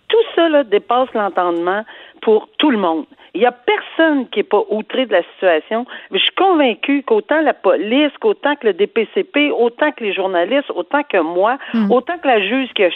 tout 0.08 0.24
ça 0.34 0.48
là, 0.48 0.64
dépasse 0.64 1.08
l'entendement 1.14 1.84
pour 2.22 2.48
tout 2.58 2.70
le 2.70 2.78
monde. 2.78 3.06
Il 3.32 3.40
n'y 3.40 3.46
a 3.46 3.52
personne 3.52 4.28
qui 4.30 4.40
n'est 4.40 4.44
pas 4.44 4.62
outré 4.70 5.06
de 5.06 5.12
la 5.12 5.22
situation. 5.34 5.86
Mais 6.10 6.18
je 6.18 6.24
suis 6.24 6.34
convaincue 6.34 7.04
qu'autant 7.04 7.40
la 7.42 7.54
police, 7.54 8.10
qu'autant 8.20 8.56
que 8.56 8.66
le 8.66 8.72
DPCP, 8.72 9.52
autant 9.52 9.92
que 9.92 10.02
les 10.02 10.12
journalistes, 10.12 10.70
autant 10.74 11.02
que 11.04 11.18
moi, 11.18 11.56
hmm. 11.72 11.92
autant 11.92 12.18
que 12.18 12.26
la 12.26 12.40
juge 12.40 12.70
qui 12.74 12.82
a 12.82 12.90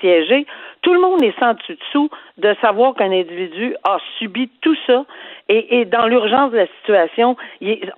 siégé, 0.00 0.46
tout 0.80 0.94
le 0.94 1.00
monde 1.00 1.22
est 1.22 1.38
sans 1.38 1.52
dessus 1.52 2.08
de 2.38 2.56
savoir 2.62 2.94
qu'un 2.94 3.12
individu 3.12 3.74
a 3.84 3.98
subi 4.18 4.48
tout 4.62 4.76
ça. 4.86 5.04
Et, 5.50 5.86
dans 5.86 6.06
l'urgence 6.06 6.52
de 6.52 6.58
la 6.58 6.66
situation, 6.78 7.36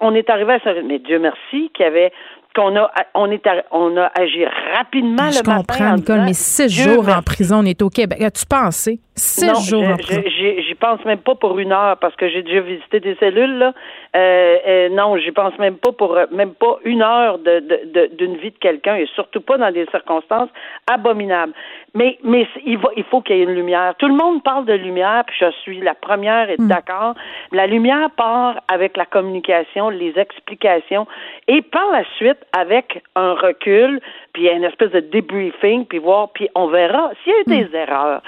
on 0.00 0.14
est 0.14 0.30
arrivé 0.30 0.54
à 0.54 0.60
ça. 0.60 0.72
Mais 0.84 0.98
Dieu 0.98 1.18
merci 1.18 1.70
qu'il 1.74 1.84
y 1.84 1.88
avait 1.88 2.12
qu'on 2.60 2.76
a 2.76 2.90
on 3.14 3.30
est 3.30 3.42
on 3.70 3.96
a 3.96 4.10
agi 4.18 4.44
rapidement 4.76 5.30
je 5.30 5.38
le 5.38 5.44
comprends, 5.44 5.94
Nicole, 5.94 6.22
mais 6.24 6.34
six 6.34 6.68
jours 6.68 7.08
en 7.08 7.22
prison, 7.22 7.60
on 7.60 7.64
est 7.64 7.80
au 7.82 7.88
Québec. 7.88 8.20
As-tu 8.20 8.44
pensé? 8.46 9.00
Six 9.14 9.68
jours 9.68 9.84
en 9.84 9.96
prison. 9.96 10.22
J'y 10.26 10.74
pense 10.74 11.04
même 11.04 11.18
pas 11.18 11.34
pour 11.34 11.58
une 11.58 11.72
heure 11.72 11.96
parce 11.98 12.14
que 12.16 12.28
j'ai 12.28 12.42
déjà 12.42 12.60
visité 12.60 13.00
des 13.00 13.14
cellules. 13.16 13.58
Là. 13.58 13.72
Euh, 14.16 14.56
euh, 14.66 14.88
non, 14.90 15.16
j'y 15.18 15.30
pense 15.30 15.56
même 15.58 15.76
pas 15.76 15.92
pour 15.92 16.18
même 16.32 16.52
pas 16.52 16.78
une 16.84 17.02
heure 17.02 17.38
de, 17.38 18.16
d'une 18.16 18.36
vie 18.36 18.50
de 18.50 18.58
quelqu'un 18.58 18.96
et 18.96 19.06
surtout 19.14 19.40
pas 19.40 19.58
dans 19.58 19.72
des 19.72 19.86
circonstances 19.90 20.48
abominables. 20.90 21.52
Mais 21.94 22.18
mais 22.22 22.46
il 22.64 22.78
va 22.78 22.90
il 22.96 23.04
faut 23.04 23.20
qu'il 23.20 23.36
y 23.36 23.40
ait 23.40 23.44
une 23.44 23.54
lumière. 23.54 23.94
Tout 23.98 24.08
le 24.08 24.14
monde 24.14 24.42
parle 24.42 24.64
de 24.64 24.72
lumière, 24.72 25.24
puis 25.26 25.36
je 25.40 25.50
suis 25.62 25.80
la 25.80 25.94
première 25.94 26.48
et 26.50 26.56
mm. 26.58 26.68
d'accord. 26.68 27.14
La 27.52 27.66
lumière 27.66 28.10
part 28.16 28.60
avec 28.68 28.96
la 28.96 29.06
communication, 29.06 29.88
les 29.88 30.18
explications 30.18 31.06
et 31.48 31.62
par 31.62 31.90
la 31.90 32.04
suite 32.16 32.38
avec 32.52 33.02
un 33.16 33.34
recul, 33.34 34.00
puis 34.32 34.48
une 34.48 34.64
espèce 34.64 34.92
de 34.92 35.00
debriefing, 35.00 35.86
puis 35.86 35.98
voir, 35.98 36.30
puis 36.32 36.48
on 36.54 36.68
verra 36.68 37.10
s'il 37.22 37.32
y 37.32 37.36
a 37.36 37.40
eu 37.40 37.44
des 37.44 37.64
hmm. 37.64 37.74
erreurs, 37.74 38.22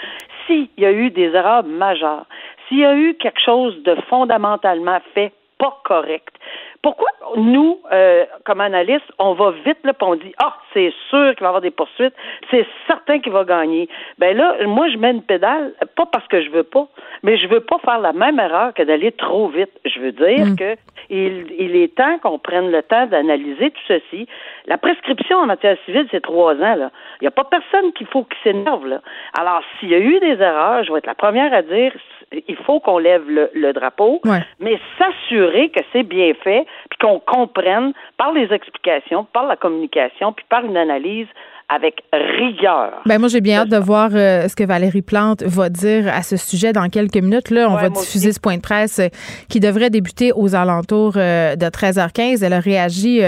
s'il 0.47 0.69
y 0.79 0.85
a 0.85 0.93
eu 0.93 1.11
des 1.11 1.35
erreurs 1.35 1.65
majeures, 1.65 2.27
s'il 2.69 2.79
y 2.79 2.85
a 2.85 2.95
eu 2.97 3.15
quelque 3.15 3.41
chose 3.41 3.83
de 3.83 3.95
fondamentalement 4.09 4.99
fait 5.15 5.33
pas 5.59 5.79
correct. 5.85 6.35
Pourquoi 6.83 7.09
nous, 7.37 7.79
euh, 7.93 8.25
comme 8.45 8.61
analystes, 8.61 9.11
on 9.19 9.35
va 9.35 9.53
vite 9.65 9.79
là, 9.85 9.93
on 10.01 10.17
dit 10.17 10.35
ah 10.39 10.57
c'est 10.73 10.93
sûr 11.09 11.35
qu'il 11.35 11.41
va 11.41 11.47
y 11.47 11.49
avoir 11.49 11.61
des 11.61 11.71
poursuites, 11.71 12.15
c'est 12.51 12.67
certain 12.87 13.21
qu'il 13.21 13.33
va 13.33 13.45
gagner. 13.45 13.89
Ben 14.19 14.37
là, 14.37 14.57
moi 14.67 14.89
je 14.89 14.99
mets 14.99 15.13
une 15.13 15.23
pédale, 15.23 15.73
pas 15.97 16.07
parce 16.07 16.27
que 16.29 16.43
je 16.43 16.51
veux 16.51 16.65
pas, 16.65 16.89
mais 17.23 17.37
je 17.37 17.47
veux 17.47 17.61
pas 17.61 17.79
faire 17.79 18.01
la 18.01 18.13
même 18.13 18.39
erreur 18.39 18.75
que 18.75 18.83
d'aller 18.83 19.13
trop 19.13 19.49
vite. 19.49 19.71
Je 19.85 20.01
veux 20.01 20.13
dire 20.13 20.47
hmm. 20.47 20.57
que 20.57 20.77
il, 21.11 21.77
est 21.77 21.95
temps 21.95 22.19
qu'on 22.19 22.39
prenne 22.39 22.71
le 22.71 22.83
temps 22.83 23.07
d'analyser 23.07 23.71
tout 23.71 23.83
ceci. 23.87 24.27
La 24.67 24.79
prescription 24.79 25.39
en 25.39 25.47
matière 25.47 25.77
civile, 25.85 26.07
c'est 26.11 26.23
trois 26.23 26.55
ans. 26.55 26.75
Là. 26.75 26.91
Il 27.21 27.25
n'y 27.25 27.29
a 27.29 27.33
pas 27.33 27.45
personne 27.45 27.93
qu'il 27.93 28.07
faut 28.07 28.25
qui 28.25 28.39
s'énerve. 28.43 28.87
Là. 28.87 29.01
Alors, 29.39 29.63
s'il 29.79 29.91
y 29.91 29.95
a 29.95 29.99
eu 29.99 30.19
des 30.21 30.41
erreurs, 30.41 30.85
je 30.85 30.93
vais 30.93 30.99
être 30.99 31.07
la 31.07 31.15
première 31.15 31.53
à 31.53 31.63
dire 31.63 31.93
il 32.49 32.57
faut 32.57 32.81
qu'on 32.81 32.99
lève 32.99 33.23
le, 33.29 33.73
drapeau, 33.73 34.21
mais 34.61 34.79
s'assurer 34.99 35.71
que 35.71 35.81
c'est 35.93 36.03
bien 36.03 36.33
fait, 36.35 36.67
puis 36.91 36.99
qu'on 37.01 37.21
comprenne 37.21 37.93
par 38.17 38.33
les 38.33 38.53
explications, 38.53 39.25
par 39.25 39.47
la 39.47 39.57
communication, 39.57 40.33
puis 40.33 40.45
par 40.49 40.65
une 40.65 40.77
analyse 40.77 41.29
avec 41.75 42.03
rigueur. 42.13 43.01
Ben 43.07 43.19
moi, 43.19 43.29
j'ai 43.29 43.41
bien 43.41 43.61
hâte 43.61 43.71
de 43.71 43.79
voir 43.79 44.11
euh, 44.13 44.47
ce 44.49 44.55
que 44.55 44.65
Valérie 44.65 45.03
Plante 45.03 45.43
va 45.43 45.71
dire 45.71 46.13
à 46.13 46.23
ce 46.23 46.37
sujet 46.37 46.73
dans 46.73 46.89
quelques 46.89 47.17
minutes. 47.17 47.51
Là, 47.51 47.69
on 47.71 47.77
va 47.77 47.89
diffuser 47.89 48.33
ce 48.33 48.41
point 48.41 48.57
de 48.57 48.61
presse 48.61 48.99
euh, 48.99 49.09
qui 49.49 49.59
devrait 49.59 49.89
débuter 49.89 50.33
aux 50.35 50.55
alentours 50.55 51.15
euh, 51.17 51.57
de 51.57 51.67
13h15. 51.67 52.45
Elle 52.45 52.53
a 52.53 52.61
réagi 52.61 53.23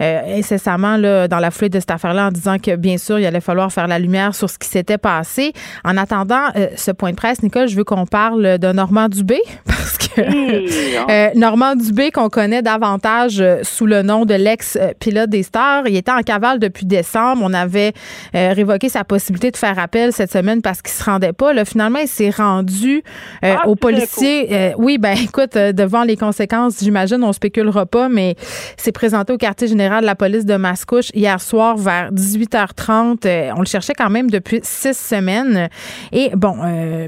incessamment 0.00 0.96
là, 0.96 1.28
dans 1.28 1.38
la 1.38 1.50
foulée 1.50 1.70
de 1.70 1.80
cette 1.80 1.90
affaire-là 1.90 2.28
en 2.28 2.30
disant 2.30 2.58
que, 2.58 2.76
bien 2.76 2.98
sûr, 2.98 3.18
il 3.18 3.26
allait 3.26 3.40
falloir 3.40 3.72
faire 3.72 3.86
la 3.86 3.98
lumière 3.98 4.34
sur 4.34 4.50
ce 4.50 4.58
qui 4.58 4.68
s'était 4.68 4.98
passé. 4.98 5.52
En 5.84 5.96
attendant 5.96 6.48
ce 6.76 6.90
point 6.90 7.10
de 7.10 7.16
presse, 7.16 7.42
Nicole, 7.42 7.68
je 7.68 7.76
veux 7.76 7.84
qu'on 7.84 8.06
parle 8.06 8.58
de 8.58 8.72
Normand 8.72 9.08
Dubé 9.08 9.40
parce 9.66 9.98
que 9.98 11.38
Normand 11.38 11.74
Dubé, 11.74 12.10
qu'on 12.10 12.28
connaît 12.28 12.62
davantage 12.62 13.42
sous 13.62 13.86
le 13.86 14.02
nom 14.02 14.24
de 14.24 14.34
l'ex-pilote 14.34 15.30
des 15.30 15.42
stars, 15.42 15.86
il 15.86 15.96
était 15.96 16.12
en 16.12 16.22
cavale 16.22 16.58
depuis 16.58 16.86
décembre. 16.86 17.42
On 17.44 17.54
avait 17.54 17.77
euh, 17.78 18.52
révoqué 18.52 18.88
sa 18.88 19.04
possibilité 19.04 19.50
de 19.50 19.56
faire 19.56 19.78
appel 19.78 20.12
cette 20.12 20.32
semaine 20.32 20.62
parce 20.62 20.82
qu'il 20.82 20.92
se 20.92 21.04
rendait 21.04 21.32
pas. 21.32 21.52
Là, 21.52 21.64
finalement, 21.64 21.98
il 21.98 22.08
s'est 22.08 22.30
rendu 22.30 23.02
euh, 23.44 23.54
ah, 23.56 23.68
aux 23.68 23.76
policiers. 23.76 24.48
Euh, 24.52 24.72
oui, 24.76 24.98
ben 24.98 25.16
écoute, 25.22 25.54
devant 25.54 26.02
les 26.02 26.16
conséquences, 26.16 26.78
j'imagine, 26.80 27.22
on 27.22 27.32
spéculera 27.32 27.86
pas, 27.86 28.08
mais 28.08 28.36
s'est 28.76 28.92
présenté 28.92 29.32
au 29.32 29.38
quartier 29.38 29.68
général 29.68 30.00
de 30.02 30.06
la 30.06 30.14
police 30.14 30.44
de 30.44 30.56
Mascouche 30.56 31.10
hier 31.14 31.40
soir 31.40 31.76
vers 31.76 32.12
18h30. 32.12 33.52
on 33.56 33.60
le 33.60 33.66
cherchait 33.66 33.94
quand 33.96 34.10
même 34.10 34.30
depuis 34.30 34.60
six 34.62 34.96
semaines. 34.96 35.68
Et 36.12 36.30
bon, 36.34 36.56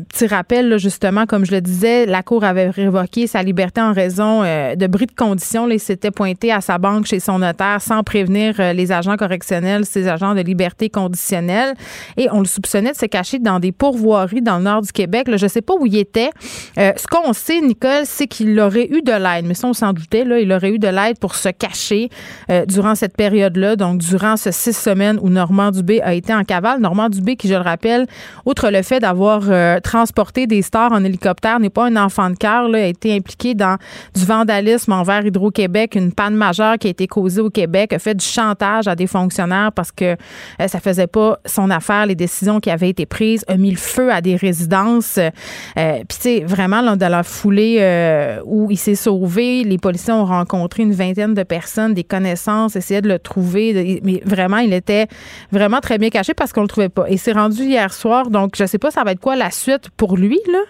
petit 0.09 0.27
rappel, 0.27 0.79
justement, 0.79 1.27
comme 1.27 1.45
je 1.45 1.53
le 1.53 1.61
disais, 1.61 2.07
la 2.07 2.23
Cour 2.23 2.45
avait 2.45 2.71
révoqué 2.71 3.27
sa 3.27 3.43
liberté 3.43 3.81
en 3.81 3.93
raison 3.93 4.43
de 4.43 4.87
bris 4.87 5.07
de 5.07 5.13
conditions. 5.13 5.69
il 5.69 5.81
s'était 5.81 6.11
pointé 6.11 6.53
à 6.53 6.61
sa 6.61 6.79
banque 6.79 7.07
chez 7.07 7.21
son 7.21 7.39
notaire 7.39 7.81
sans 7.81 8.03
prévenir 8.03 8.55
les 8.75 8.93
agents 8.93 9.17
correctionnels, 9.17 9.85
ses 9.85 10.09
agents 10.09 10.35
de 10.35 10.41
liberté 10.41 10.60
conditionnelle. 10.93 11.75
Et 12.17 12.29
on 12.31 12.41
le 12.41 12.47
soupçonnait 12.47 12.93
de 12.93 12.97
se 12.97 13.07
cacher 13.07 13.39
dans 13.39 13.59
des 13.61 13.73
pourvoiries 13.73 14.43
dans 14.43 14.59
le 14.59 14.65
nord 14.65 14.83
du 14.83 14.93
Québec. 14.93 15.27
je 15.35 15.45
ne 15.45 15.49
sais 15.49 15.63
pas 15.63 15.75
où 15.79 15.87
il 15.87 15.97
était. 15.97 16.31
Euh, 16.79 16.93
ce 16.97 17.07
qu'on 17.07 17.33
sait, 17.33 17.61
Nicole, 17.61 18.05
c'est 18.05 18.27
qu'il 18.27 18.59
aurait 18.61 18.89
eu 18.91 19.03
de 19.03 19.13
l'aide. 19.13 19.47
Mais 19.47 19.55
ça, 19.55 19.69
on 19.69 19.73
s'en 19.73 19.93
doutait. 19.93 20.25
Il 20.43 20.53
aurait 20.53 20.71
eu 20.71 20.79
de 20.79 20.89
l'aide 20.89 21.19
pour 21.19 21.35
se 21.35 21.49
cacher 21.49 22.11
euh, 22.51 22.65
durant 22.67 22.95
cette 22.95 23.17
période-là. 23.17 23.77
Donc, 23.77 23.99
durant 23.99 24.37
ces 24.37 24.53
six 24.53 24.77
semaines 24.77 25.19
où 25.23 25.29
Normand 25.29 25.71
Dubé 25.71 26.01
a 26.03 26.15
été 26.15 26.35
en 26.35 26.45
cavale. 26.45 26.81
Normand 26.81 27.09
Dubé, 27.09 27.37
qui, 27.37 27.49
je 27.49 27.55
le 27.55 27.61
rappelle, 27.61 28.07
outre 28.45 28.71
le 28.71 28.83
fait 28.83 29.01
d'avoir 29.01 29.43
euh, 29.49 29.81
transporté 29.81 30.47
des 30.47 30.63
stars 30.63 30.93
en 30.93 31.05
hélicoptère, 31.05 31.61
n'est 31.61 31.71
pas 31.71 31.87
un 31.87 31.97
enfant 31.97 32.31
de 32.31 32.37
cœur. 32.37 32.73
a 32.73 32.81
été 32.81 33.15
impliqué 33.15 33.55
dans 33.55 33.77
du 34.15 34.25
vandalisme 34.25 34.93
envers 34.93 35.25
Hydro-Québec, 35.25 35.95
une 35.95 36.13
panne 36.13 36.35
majeure 36.35 36.79
qui 36.79 36.87
a 36.87 36.91
été 36.91 37.07
causée 37.07 37.41
au 37.41 37.51
Québec, 37.51 37.93
a 37.93 37.99
fait 37.99 38.15
du 38.15 38.25
chantage 38.25 38.89
à 38.89 38.95
des 38.95 39.07
fonctionnaires 39.07 39.73
parce 39.75 39.93
que 39.93 40.17
euh, 40.61 40.69
ça 40.69 40.81
faisait 40.81 41.07
pas 41.07 41.39
son 41.47 41.71
affaire, 41.71 42.07
les 42.07 42.15
décisions 42.15 42.61
qui 42.61 42.71
avaient 42.71 42.89
été 42.89 43.07
prises, 43.07 43.45
a 43.49 43.57
mis 43.57 43.71
le 43.71 43.77
feu 43.77 44.13
à 44.13 44.21
des 44.21 44.37
résidences. 44.37 45.19
Euh, 45.19 46.03
puis, 46.09 46.41
tu 46.41 46.45
vraiment, 46.45 46.97
dans 46.97 47.09
la 47.09 47.23
foulée 47.23 47.79
euh, 47.81 48.41
où 48.45 48.71
il 48.71 48.77
s'est 48.77 48.95
sauvé, 48.95 49.65
les 49.65 49.79
policiers 49.79 50.13
ont 50.13 50.25
rencontré 50.25 50.83
une 50.83 50.93
vingtaine 50.93 51.35
de 51.35 51.43
personnes, 51.43 51.95
des 51.95 52.05
connaissances, 52.05 52.77
essayaient 52.77 53.03
de 53.03 53.09
le 53.09 53.19
trouver. 53.19 54.01
Mais 54.05 54.21
vraiment, 54.25 54.59
il 54.59 54.73
était 54.73 55.07
vraiment 55.53 55.81
très 55.81 55.99
bien 55.99 56.11
caché 56.11 56.35
parce 56.35 56.53
qu'on 56.53 56.63
le 56.63 56.69
trouvait 56.69 56.89
pas. 56.89 57.05
Et 57.09 57.17
c'est 57.17 57.33
rendu 57.33 57.63
hier 57.63 57.93
soir. 57.93 58.31
Donc, 58.31 58.53
je 58.57 58.65
sais 58.65 58.79
pas, 58.79 58.91
ça 58.91 59.05
va 59.05 59.13
être 59.13 59.21
quoi 59.21 59.37
la 59.37 59.51
suite 59.51 59.91
pour 59.97 60.17
lui, 60.17 60.41
là? 60.51 60.61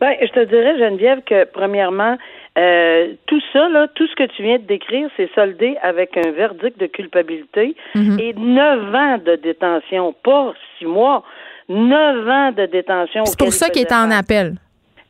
Ben, 0.00 0.14
je 0.20 0.32
te 0.32 0.44
dirais, 0.46 0.76
Geneviève, 0.78 1.20
que 1.24 1.44
premièrement, 1.44 2.16
euh, 2.58 3.14
tout 3.26 3.40
ça, 3.52 3.68
là, 3.70 3.88
tout 3.94 4.06
ce 4.06 4.14
que 4.14 4.24
tu 4.24 4.42
viens 4.42 4.58
de 4.58 4.64
décrire, 4.64 5.08
c'est 5.16 5.32
soldé 5.34 5.76
avec 5.82 6.16
un 6.18 6.32
verdict 6.32 6.78
de 6.78 6.86
culpabilité 6.86 7.74
mhm. 7.94 8.18
et 8.20 8.34
neuf 8.34 8.94
ans 8.94 9.18
de 9.18 9.36
détention, 9.36 10.14
pas 10.22 10.52
six 10.78 10.84
mois, 10.84 11.22
neuf 11.68 12.28
ans 12.28 12.52
de 12.52 12.66
détention. 12.66 13.24
C'est 13.24 13.38
pour 13.38 13.52
ça 13.52 13.70
qu'il 13.70 13.82
est 13.82 13.92
en 13.92 14.10
appel. 14.10 14.54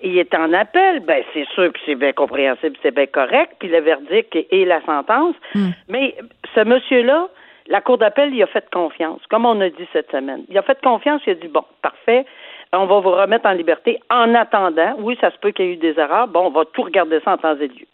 Il 0.04 0.18
est 0.18 0.34
en 0.34 0.52
appel, 0.52 1.00
ben 1.00 1.22
c'est 1.32 1.46
sûr, 1.54 1.70
puis 1.72 1.82
c'est 1.86 1.94
bien 1.94 2.12
compréhensible, 2.12 2.76
c'est 2.82 2.94
bien 2.94 3.06
correct, 3.06 3.54
puis 3.58 3.68
le 3.68 3.80
verdict 3.80 4.36
et 4.50 4.64
la 4.64 4.80
sentence. 4.84 5.34
Hmm. 5.54 5.70
Mais 5.88 6.16
ce 6.54 6.64
monsieur-là, 6.64 7.28
la 7.68 7.80
Cour 7.80 7.98
d'appel, 7.98 8.34
il 8.34 8.42
a 8.42 8.46
fait 8.46 8.68
confiance, 8.72 9.20
comme 9.30 9.46
on 9.46 9.60
a 9.60 9.68
dit 9.68 9.86
cette 9.92 10.10
semaine. 10.10 10.44
Il 10.48 10.58
a 10.58 10.62
fait 10.62 10.80
confiance, 10.82 11.22
il 11.26 11.30
a 11.30 11.34
dit 11.34 11.48
bon, 11.48 11.64
parfait, 11.82 12.24
on 12.72 12.86
va 12.86 13.00
vous 13.00 13.10
remettre 13.10 13.46
en 13.46 13.52
liberté 13.52 14.00
en 14.10 14.34
attendant. 14.34 14.94
Oui, 14.98 15.16
ça 15.20 15.30
se 15.30 15.36
peut 15.38 15.50
qu'il 15.50 15.66
y 15.66 15.68
ait 15.68 15.72
eu 15.72 15.76
des 15.76 15.98
erreurs. 15.98 16.28
Bon, 16.28 16.46
on 16.46 16.50
va 16.50 16.64
tout 16.72 16.82
regarder 16.82 17.20
ça 17.24 17.32
en 17.32 17.36
temps 17.36 17.56
et 17.56 17.68
lieu. 17.68 17.86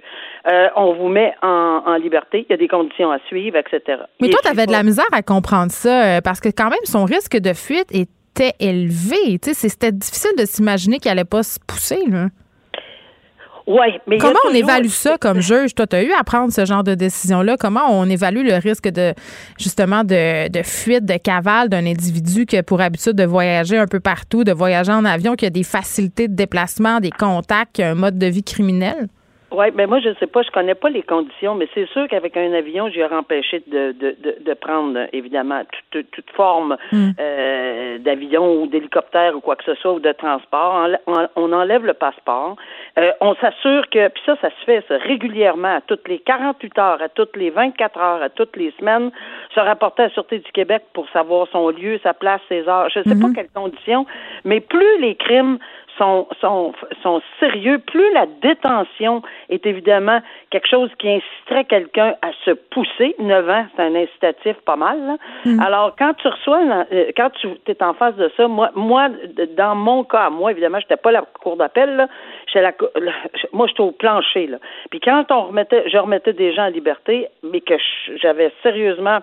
Euh, 0.51 0.69
on 0.77 0.95
vous 0.95 1.09
met 1.09 1.35
en, 1.43 1.97
liberté. 1.97 2.47
Il 2.49 2.51
y 2.51 2.55
a 2.55 2.57
des 2.57 2.69
conditions 2.69 3.11
à 3.11 3.19
suivre, 3.27 3.57
etc. 3.57 4.03
Mais 4.21 4.29
toi, 4.29 4.41
tu 4.43 4.49
avais 4.49 4.67
de 4.67 4.73
la 4.73 4.83
misère 4.85 5.09
à 5.13 5.23
comprendre 5.23 5.73
ça 5.73 6.19
euh, 6.19 6.21
parce 6.23 6.41
que 6.41 6.49
quand 6.49 6.71
même, 6.71 6.79
son 6.85 7.05
risque 7.05 7.37
de 7.37 7.53
fuite 7.55 7.89
était 7.93 8.55
élevé. 8.61 9.39
C'était 9.43 9.93
difficile 9.93 10.37
de 10.39 10.45
s'imaginer 10.45 10.99
qu'il 10.99 11.11
allait 11.11 11.25
pas 11.25 11.43
se 11.43 11.59
pousser. 11.67 12.05
Là. 12.09 12.27
Oui, 13.69 14.01
mais 14.07 14.17
comment 14.17 14.39
on 14.49 14.55
évalue 14.55 14.89
ça 14.89 15.19
comme 15.19 15.43
juge? 15.43 15.75
Toi, 15.75 15.87
tu 15.87 15.95
as 15.95 16.03
eu 16.03 16.11
à 16.13 16.25
prendre 16.25 16.51
ce 16.51 16.65
genre 16.65 16.83
de 16.83 16.95
décision-là. 16.95 17.59
Comment 17.59 17.83
on 17.91 18.09
évalue 18.09 18.43
le 18.43 18.55
risque 18.55 18.89
de 18.89 19.13
justement 19.59 20.05
de, 20.05 20.49
de 20.49 20.63
fuite, 20.63 21.05
de 21.05 21.19
cavale 21.19 21.69
d'un 21.69 21.85
individu 21.85 22.47
qui 22.47 22.57
a 22.57 22.63
pour 22.63 22.81
habitude 22.81 23.13
de 23.13 23.25
voyager 23.25 23.77
un 23.77 23.87
peu 23.87 24.01
partout, 24.01 24.43
de 24.43 24.53
voyager 24.53 24.93
en 24.93 25.05
avion, 25.05 25.35
qui 25.35 25.45
a 25.45 25.51
des 25.51 25.65
facilités 25.65 26.29
de 26.29 26.35
déplacement, 26.35 27.01
des 27.01 27.11
contacts, 27.11 27.75
qui 27.75 27.83
a 27.83 27.91
un 27.91 27.95
mode 27.95 28.17
de 28.17 28.27
vie 28.27 28.43
criminel? 28.43 29.09
Oui, 29.51 29.67
mais 29.75 29.87
moi, 29.87 29.99
je 30.01 30.11
ne 30.11 30.15
sais 30.17 30.27
pas, 30.27 30.43
je 30.43 30.51
connais 30.51 30.75
pas 30.75 30.91
les 30.91 31.03
conditions, 31.03 31.55
mais 31.55 31.69
c'est 31.73 31.89
sûr 31.89 32.07
qu'avec 32.09 32.37
un 32.37 32.53
avion, 32.53 32.91
j'aurais 32.91 33.17
empêché 33.17 33.63
de, 33.67 33.93
de, 33.93 34.15
de, 34.23 34.37
de, 34.41 34.55
prendre, 34.55 35.07
évidemment, 35.15 35.63
toute, 35.91 36.11
toute 36.11 36.31
forme 36.33 36.77
hmm. 36.93 37.11
euh, 37.19 37.99
d'avion 37.99 38.61
ou 38.61 38.67
d'hélicoptère 38.67 39.35
ou 39.35 39.41
quoi 39.41 39.57
que 39.57 39.65
ce 39.65 39.75
soit, 39.77 39.95
ou 39.95 40.01
de 40.01 40.13
transport. 40.13 40.87
On, 41.37 41.53
enlève 41.53 41.87
le 41.87 41.95
passeport. 41.95 42.57
Euh, 42.99 43.11
on 43.23 43.35
s'assure 43.37 43.89
que, 43.91 44.09
puis 44.09 44.23
ça, 44.27 44.37
ça 44.43 44.51
se 44.51 44.65
fait 44.67 44.85
ça, 44.87 44.99
régulièrement, 44.99 45.77
à 45.77 45.81
toutes 45.81 46.07
les 46.09 46.19
48 46.19 46.79
heures, 46.79 47.03
à 47.03 47.09
toutes 47.09 47.35
les 47.35 47.49
24 47.49 47.99
heures, 47.99 48.23
à 48.23 48.29
toutes 48.29 48.55
les 48.57 48.73
semaines, 48.79 49.11
se 49.55 49.61
rapporter 49.61 50.03
à 50.03 50.07
la 50.09 50.13
Sûreté 50.13 50.41
du 50.41 50.53
Québec 50.53 50.83
pour 50.93 51.09
savoir 51.09 51.49
son 51.53 51.71
lieu, 51.71 51.99
sa 52.03 52.13
place, 52.13 52.43
ses 52.51 52.69
heures. 52.69 52.91
Je 52.91 52.99
ne 52.99 53.05
sais 53.05 53.19
pas 53.19 53.29
hmm. 53.29 53.35
quelles 53.35 53.51
conditions, 53.55 54.05
mais 54.45 54.61
plus 54.61 55.01
les 55.01 55.15
crimes 55.15 55.59
sont, 55.99 56.27
sont, 56.41 56.73
sont 57.03 57.21
sérieux, 57.41 57.79
plus 57.79 58.13
la 58.15 58.27
détention 58.27 59.23
est 59.51 59.67
évidemment 59.67 60.21
quelque 60.51 60.69
chose 60.69 60.91
qui 60.99 61.09
inciterait 61.09 61.65
quelqu'un 61.65 62.15
à 62.23 62.31
se 62.45 62.53
pousser. 62.53 63.15
9 63.19 63.49
ans, 63.51 63.67
c'est 63.75 63.83
un 63.83 63.95
incitatif 63.95 64.57
pas 64.65 64.77
mal. 64.77 65.19
Mm. 65.45 65.61
Alors, 65.61 65.95
quand 65.99 66.15
tu 66.15 66.29
reçois, 66.29 66.61
euh, 66.93 67.11
quand 67.17 67.31
tu 67.41 67.49
es 67.67 67.83
en 67.83 67.95
face 67.95 68.17
de 68.17 68.31
ça, 68.37 68.49
moi, 68.49 68.71
moi 68.75 69.09
dans 69.57 69.75
mon 69.75 70.05
cas, 70.05 70.31
moi, 70.31 70.53
évidemment, 70.53 70.81
j'étais 70.81 70.97
pas 70.97 71.13
la 71.13 71.23
cour 71.23 71.57
d'appel, 71.57 72.09
la, 72.55 72.73
moi, 73.53 73.67
j'étais 73.67 73.81
au 73.81 73.93
plancher. 73.93 74.47
Là. 74.47 74.59
Puis 74.91 75.01
quand 75.01 75.31
on 75.31 75.43
remettait, 75.43 75.89
je 75.89 75.99
remettais 75.99 76.33
des 76.33 76.53
gens 76.55 76.67
en 76.67 76.71
liberté, 76.71 77.29
mais 77.43 77.61
que 77.61 77.75
j'avais 78.17 78.53
sérieusement 78.63 79.21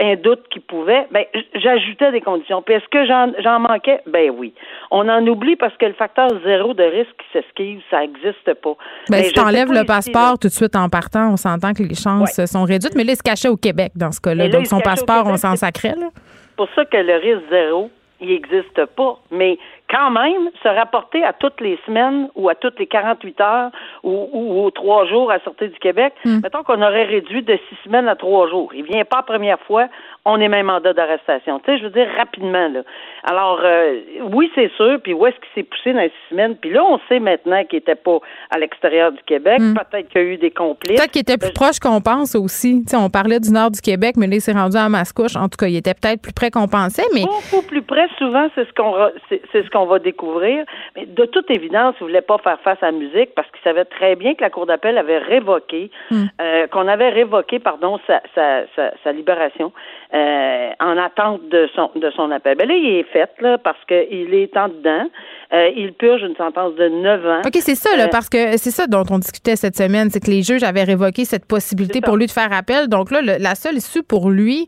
un 0.00 0.16
doute 0.16 0.42
qui 0.50 0.60
pouvait, 0.60 1.06
ben 1.10 1.24
j'ajoutais 1.54 2.10
des 2.12 2.20
conditions. 2.20 2.62
Puis 2.62 2.74
est-ce 2.74 2.88
que 2.88 3.06
j'en 3.06 3.60
manquais? 3.60 4.00
Ben 4.06 4.30
oui. 4.30 4.54
On 4.90 5.08
en 5.08 5.26
oublie 5.26 5.56
parce 5.56 5.76
que 5.76 5.86
le 5.86 5.92
facteur 5.92 6.28
zéro 6.44 6.74
de 6.74 6.82
risque 6.82 7.14
qui 7.18 7.26
s'esquive, 7.32 7.80
ça 7.90 8.00
n'existe 8.00 8.54
pas. 8.54 8.74
Ben, 9.08 9.22
si 9.22 9.32
tu 9.32 9.40
enlèves 9.40 9.72
le 9.72 9.84
passeport 9.84 10.38
tout 10.38 10.48
de 10.48 10.52
suite 10.52 10.76
en 10.76 10.88
partant, 10.88 11.32
on 11.32 11.36
s'entend 11.36 11.72
que 11.72 11.82
les 11.82 11.94
chances 11.94 12.44
sont 12.46 12.64
réduites, 12.64 12.94
mais 12.96 13.04
là, 13.04 13.12
il 13.12 13.16
se 13.16 13.22
cachait 13.22 13.48
au 13.48 13.56
Québec 13.56 13.92
dans 13.94 14.12
ce 14.12 14.20
cas-là. 14.20 14.48
Donc 14.48 14.66
son 14.66 14.80
passeport, 14.80 15.26
on 15.26 15.36
s'en 15.36 15.56
sacrait. 15.56 15.94
C'est 15.96 16.56
pour 16.56 16.68
ça 16.74 16.84
que 16.84 16.96
le 16.96 17.16
risque 17.16 17.48
zéro, 17.50 17.90
il 18.20 18.28
n'existe 18.28 18.84
pas. 18.96 19.18
Mais 19.30 19.58
quand 19.90 20.10
même, 20.10 20.50
se 20.62 20.68
rapporter 20.68 21.24
à 21.24 21.32
toutes 21.32 21.60
les 21.60 21.78
semaines 21.84 22.28
ou 22.36 22.48
à 22.48 22.54
toutes 22.54 22.78
les 22.78 22.86
48 22.86 23.40
heures 23.40 23.70
ou, 24.04 24.28
ou 24.32 24.64
aux 24.64 24.70
trois 24.70 25.06
jours 25.06 25.30
à 25.32 25.40
sortir 25.40 25.68
du 25.68 25.78
Québec, 25.78 26.14
hmm. 26.24 26.40
mettons 26.42 26.62
qu'on 26.62 26.80
aurait 26.80 27.04
réduit 27.04 27.42
de 27.42 27.58
six 27.68 27.76
semaines 27.84 28.08
à 28.08 28.14
trois 28.14 28.48
jours. 28.48 28.72
Il 28.74 28.84
vient 28.84 29.04
pas 29.04 29.18
la 29.18 29.22
première 29.22 29.60
fois, 29.60 29.88
on 30.24 30.40
est 30.40 30.48
même 30.48 30.66
mandat 30.66 30.92
d'arrestation. 30.92 31.58
Tu 31.60 31.66
sais, 31.66 31.78
je 31.78 31.84
veux 31.84 31.90
dire 31.90 32.06
rapidement 32.16 32.68
là. 32.68 32.82
Alors 33.24 33.60
euh, 33.64 34.00
oui, 34.32 34.50
c'est 34.54 34.70
sûr. 34.76 34.98
Puis 35.02 35.12
où 35.12 35.26
est-ce 35.26 35.36
qu'il 35.36 35.48
s'est 35.54 35.68
poussé 35.68 35.92
dans 35.92 36.00
les 36.00 36.08
six 36.08 36.30
semaines? 36.30 36.56
Puis 36.56 36.70
là, 36.70 36.84
on 36.84 36.98
sait 37.08 37.18
maintenant 37.18 37.64
qu'il 37.64 37.78
était 37.78 37.94
pas 37.94 38.18
à 38.50 38.58
l'extérieur 38.58 39.12
du 39.12 39.22
Québec. 39.26 39.58
Hmm. 39.60 39.74
Peut-être 39.74 40.08
qu'il 40.08 40.20
y 40.20 40.24
a 40.24 40.28
eu 40.28 40.36
des 40.36 40.50
complices. 40.50 40.96
Peut-être 40.96 41.10
qu'il 41.10 41.22
était 41.22 41.38
plus 41.38 41.52
proche 41.52 41.78
qu'on 41.80 42.00
pense 42.00 42.34
aussi. 42.34 42.82
Tu 42.84 42.90
sais, 42.90 42.96
on 42.96 43.10
parlait 43.10 43.40
du 43.40 43.50
nord 43.50 43.70
du 43.70 43.80
Québec, 43.80 44.14
mais 44.16 44.26
là, 44.26 44.36
il 44.36 44.40
s'est 44.40 44.52
rendu 44.52 44.76
à 44.76 44.88
Mascouche. 44.88 45.36
En 45.36 45.48
tout 45.48 45.56
cas, 45.58 45.66
il 45.66 45.76
était 45.76 45.94
peut-être 45.94 46.22
plus 46.22 46.32
près 46.32 46.50
qu'on 46.50 46.68
pensait, 46.68 47.06
mais 47.14 47.22
beaucoup 47.22 47.66
plus 47.66 47.82
près. 47.82 48.06
Souvent, 48.18 48.48
c'est 48.54 48.66
ce 48.66 48.72
qu'on 48.72 48.94
c'est 49.28 49.64
ce 49.64 49.70
qu'on 49.70 49.79
va 49.86 49.98
découvrir. 49.98 50.64
Mais 50.96 51.06
de 51.06 51.24
toute 51.24 51.50
évidence, 51.50 51.94
il 52.00 52.04
voulait 52.04 52.20
pas 52.20 52.38
faire 52.38 52.60
face 52.60 52.82
à 52.82 52.86
la 52.86 52.92
musique 52.92 53.34
parce 53.34 53.48
qu'il 53.50 53.60
savait 53.62 53.84
très 53.84 54.16
bien 54.16 54.34
que 54.34 54.42
la 54.42 54.50
Cour 54.50 54.66
d'appel 54.66 54.98
avait 54.98 55.18
révoqué, 55.18 55.90
hmm. 56.10 56.24
euh, 56.40 56.66
qu'on 56.68 56.88
avait 56.88 57.10
révoqué, 57.10 57.58
pardon, 57.58 57.98
sa, 58.06 58.20
sa, 58.34 58.62
sa 59.02 59.12
libération. 59.12 59.72
Euh, 60.12 60.70
en 60.80 60.98
attente 60.98 61.48
de 61.50 61.68
son 61.72 61.92
de 61.94 62.10
son 62.10 62.32
appel. 62.32 62.56
Ben 62.56 62.66
là, 62.66 62.74
il 62.74 62.96
est 62.96 63.04
fait 63.12 63.30
là 63.38 63.58
parce 63.58 63.78
qu'il 63.86 64.34
est 64.34 64.56
en 64.56 64.66
dedans. 64.66 65.08
Euh, 65.52 65.70
il 65.76 65.92
purge 65.92 66.22
une 66.22 66.34
sentence 66.34 66.74
de 66.74 66.88
9 66.88 67.26
ans. 67.26 67.40
OK, 67.46 67.56
c'est 67.60 67.76
ça, 67.76 67.96
là, 67.96 68.08
parce 68.08 68.28
que 68.28 68.56
c'est 68.56 68.72
ça 68.72 68.88
dont 68.88 69.04
on 69.08 69.18
discutait 69.18 69.54
cette 69.54 69.76
semaine, 69.76 70.10
c'est 70.10 70.18
que 70.18 70.30
les 70.30 70.42
juges 70.42 70.64
avaient 70.64 70.82
révoqué 70.82 71.24
cette 71.24 71.46
possibilité 71.46 72.00
pour 72.00 72.16
lui 72.16 72.26
de 72.26 72.32
faire 72.32 72.52
appel. 72.52 72.88
Donc 72.88 73.12
là, 73.12 73.20
la 73.22 73.54
seule 73.54 73.76
issue 73.76 74.02
pour 74.02 74.30
lui, 74.30 74.66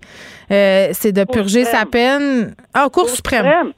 c'est 0.49 1.12
de 1.12 1.25
purger 1.25 1.64
sa 1.64 1.87
peine. 1.87 2.54
Ah, 2.73 2.87
Cour, 2.93 3.08
suprême. 3.08 3.73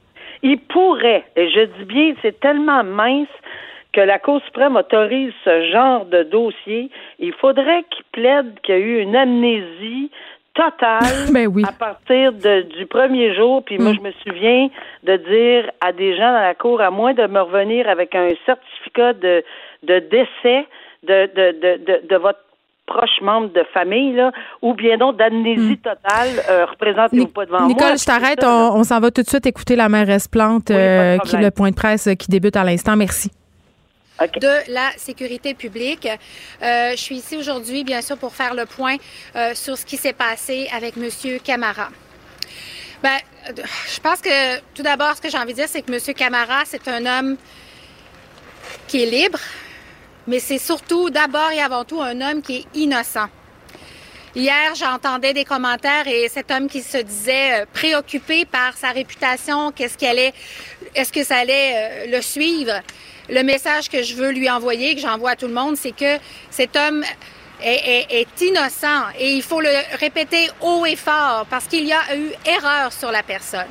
Il 0.45 0.59
pourrait, 0.59 1.25
et 1.37 1.49
je 1.49 1.65
dis 1.65 1.85
bien, 1.85 2.15
c'est 2.23 2.39
tellement 2.39 2.85
mince 2.85 3.27
que 3.93 4.01
la 4.01 4.19
Cour 4.19 4.43
suprême 4.45 4.77
autorise 4.77 5.33
ce 5.45 5.71
genre 5.73 6.05
de 6.05 6.23
dossier. 6.25 6.91
Il 7.19 7.33
faudrait 7.33 7.85
qu'il 7.91 8.05
plaide 8.13 8.61
qu'il 8.63 8.75
y 8.75 8.79
a 8.79 8.81
eu 8.81 8.99
une 9.01 9.17
amnésie 9.17 10.11
total 10.53 11.03
ben 11.33 11.47
oui. 11.47 11.65
à 11.67 11.73
partir 11.73 12.33
de, 12.33 12.63
du 12.63 12.85
premier 12.87 13.35
jour. 13.35 13.65
Puis 13.65 13.79
moi, 13.79 13.93
mm. 13.93 13.97
je 13.97 14.01
me 14.01 14.13
souviens 14.25 14.69
de 15.05 15.17
dire 15.17 15.71
à 15.81 15.93
des 15.93 16.15
gens 16.15 16.33
dans 16.33 16.43
la 16.43 16.55
cour, 16.55 16.81
à 16.81 16.91
moins 16.91 17.15
de 17.15 17.27
me 17.27 17.41
revenir 17.41 17.89
avec 17.89 18.15
un 18.15 18.29
certificat 18.45 19.15
de, 19.15 19.43
de 19.83 19.99
décès 19.99 20.67
de, 21.05 21.29
de, 21.35 21.53
de, 21.61 22.07
de, 22.07 22.17
votre 22.17 22.44
proche 22.87 23.21
membre 23.23 23.53
de 23.53 23.65
famille, 23.73 24.15
là, 24.15 24.31
ou 24.63 24.75
bien 24.75 24.99
donc 24.99 25.17
d'amnésie 25.17 25.73
mm. 25.73 25.77
totale, 25.79 26.29
euh, 26.51 26.67
représentez-vous 26.67 27.29
pas 27.29 27.47
devant 27.47 27.61
moi. 27.61 27.69
Nicole, 27.69 27.99
je 27.99 28.05
t'arrête. 28.05 28.45
On, 28.45 28.85
s'en 28.85 29.01
va 29.01 29.11
tout 29.11 29.23
de 29.23 29.29
suite 29.29 29.47
écouter 29.47 29.77
la 29.77 29.89
mairesse 29.89 30.29
Plante, 30.29 30.71
euh, 30.71 31.19
qui 31.19 31.37
le 31.37 31.51
point 31.51 31.71
de 31.71 31.75
presse 31.75 32.09
qui 32.19 32.29
débute 32.29 32.57
à 32.57 32.65
l'instant. 32.65 32.97
Merci 32.97 33.31
de 34.21 34.73
la 34.73 34.91
sécurité 34.97 35.55
publique. 35.55 36.07
Euh, 36.07 36.91
je 36.93 36.97
suis 36.97 37.17
ici 37.17 37.37
aujourd'hui, 37.37 37.85
bien 37.85 38.01
sûr, 38.01 38.17
pour 38.17 38.35
faire 38.35 38.55
le 38.55 38.67
point 38.67 38.97
euh, 39.37 39.55
sur 39.55 39.77
ce 39.77 39.85
qui 39.85 39.97
s'est 39.97 40.13
passé 40.13 40.69
avec 40.75 40.97
Monsieur 40.97 41.39
Camara. 41.39 41.89
Ben, 43.03 43.19
je 43.47 44.01
pense 44.01 44.21
que 44.21 44.61
tout 44.75 44.83
d'abord, 44.83 45.15
ce 45.17 45.21
que 45.21 45.29
j'ai 45.29 45.37
envie 45.37 45.53
de 45.53 45.59
dire, 45.59 45.69
c'est 45.69 45.83
que 45.83 45.93
Monsieur 45.93 46.15
Camara, 46.15 46.63
c'est 46.65 46.87
un 46.89 47.05
homme 47.05 47.37
qui 48.89 49.03
est 49.03 49.07
libre, 49.07 49.39
mais 50.27 50.39
c'est 50.39 50.59
surtout, 50.59 51.11
d'abord 51.11 51.51
et 51.53 51.61
avant 51.61 51.85
tout, 51.85 52.01
un 52.01 52.21
homme 52.21 52.43
qui 52.43 52.57
est 52.57 52.67
innocent. 52.75 53.29
Hier, 54.35 54.75
j'entendais 54.75 55.33
des 55.33 55.45
commentaires 55.45 56.09
et 56.09 56.29
cet 56.29 56.51
homme 56.51 56.69
qui 56.69 56.83
se 56.83 56.99
disait 56.99 57.63
euh, 57.63 57.67
préoccupé 57.73 58.45
par 58.45 58.77
sa 58.77 58.91
réputation, 58.91 59.71
qu'est-ce 59.71 59.97
qu'elle 59.97 60.19
est, 60.19 60.35
est-ce 60.95 61.13
que 61.13 61.23
ça 61.23 61.37
allait 61.37 62.09
le 62.09 62.21
suivre? 62.21 62.81
le 63.29 63.43
message 63.43 63.89
que 63.89 64.03
je 64.03 64.15
veux 64.15 64.31
lui 64.31 64.51
envoyer, 64.51 64.95
que 64.95 65.01
j'envoie 65.01 65.31
à 65.31 65.37
tout 65.37 65.47
le 65.47 65.55
monde, 65.55 65.77
c'est 65.77 65.97
que 65.97 66.19
cet 66.51 66.77
homme 66.77 67.05
est, 67.63 68.27
innocent 68.43 69.05
et 69.19 69.33
il 69.33 69.43
faut 69.43 69.61
le 69.61 69.99
répéter 69.99 70.51
haut 70.61 70.85
et 70.85 70.97
fort 70.97 71.47
parce 71.49 71.67
qu'il 71.67 71.87
y 71.87 71.93
a 71.93 72.17
eu 72.17 72.31
erreur 72.45 72.93
sur 72.93 73.11
la 73.11 73.23
personne. 73.23 73.67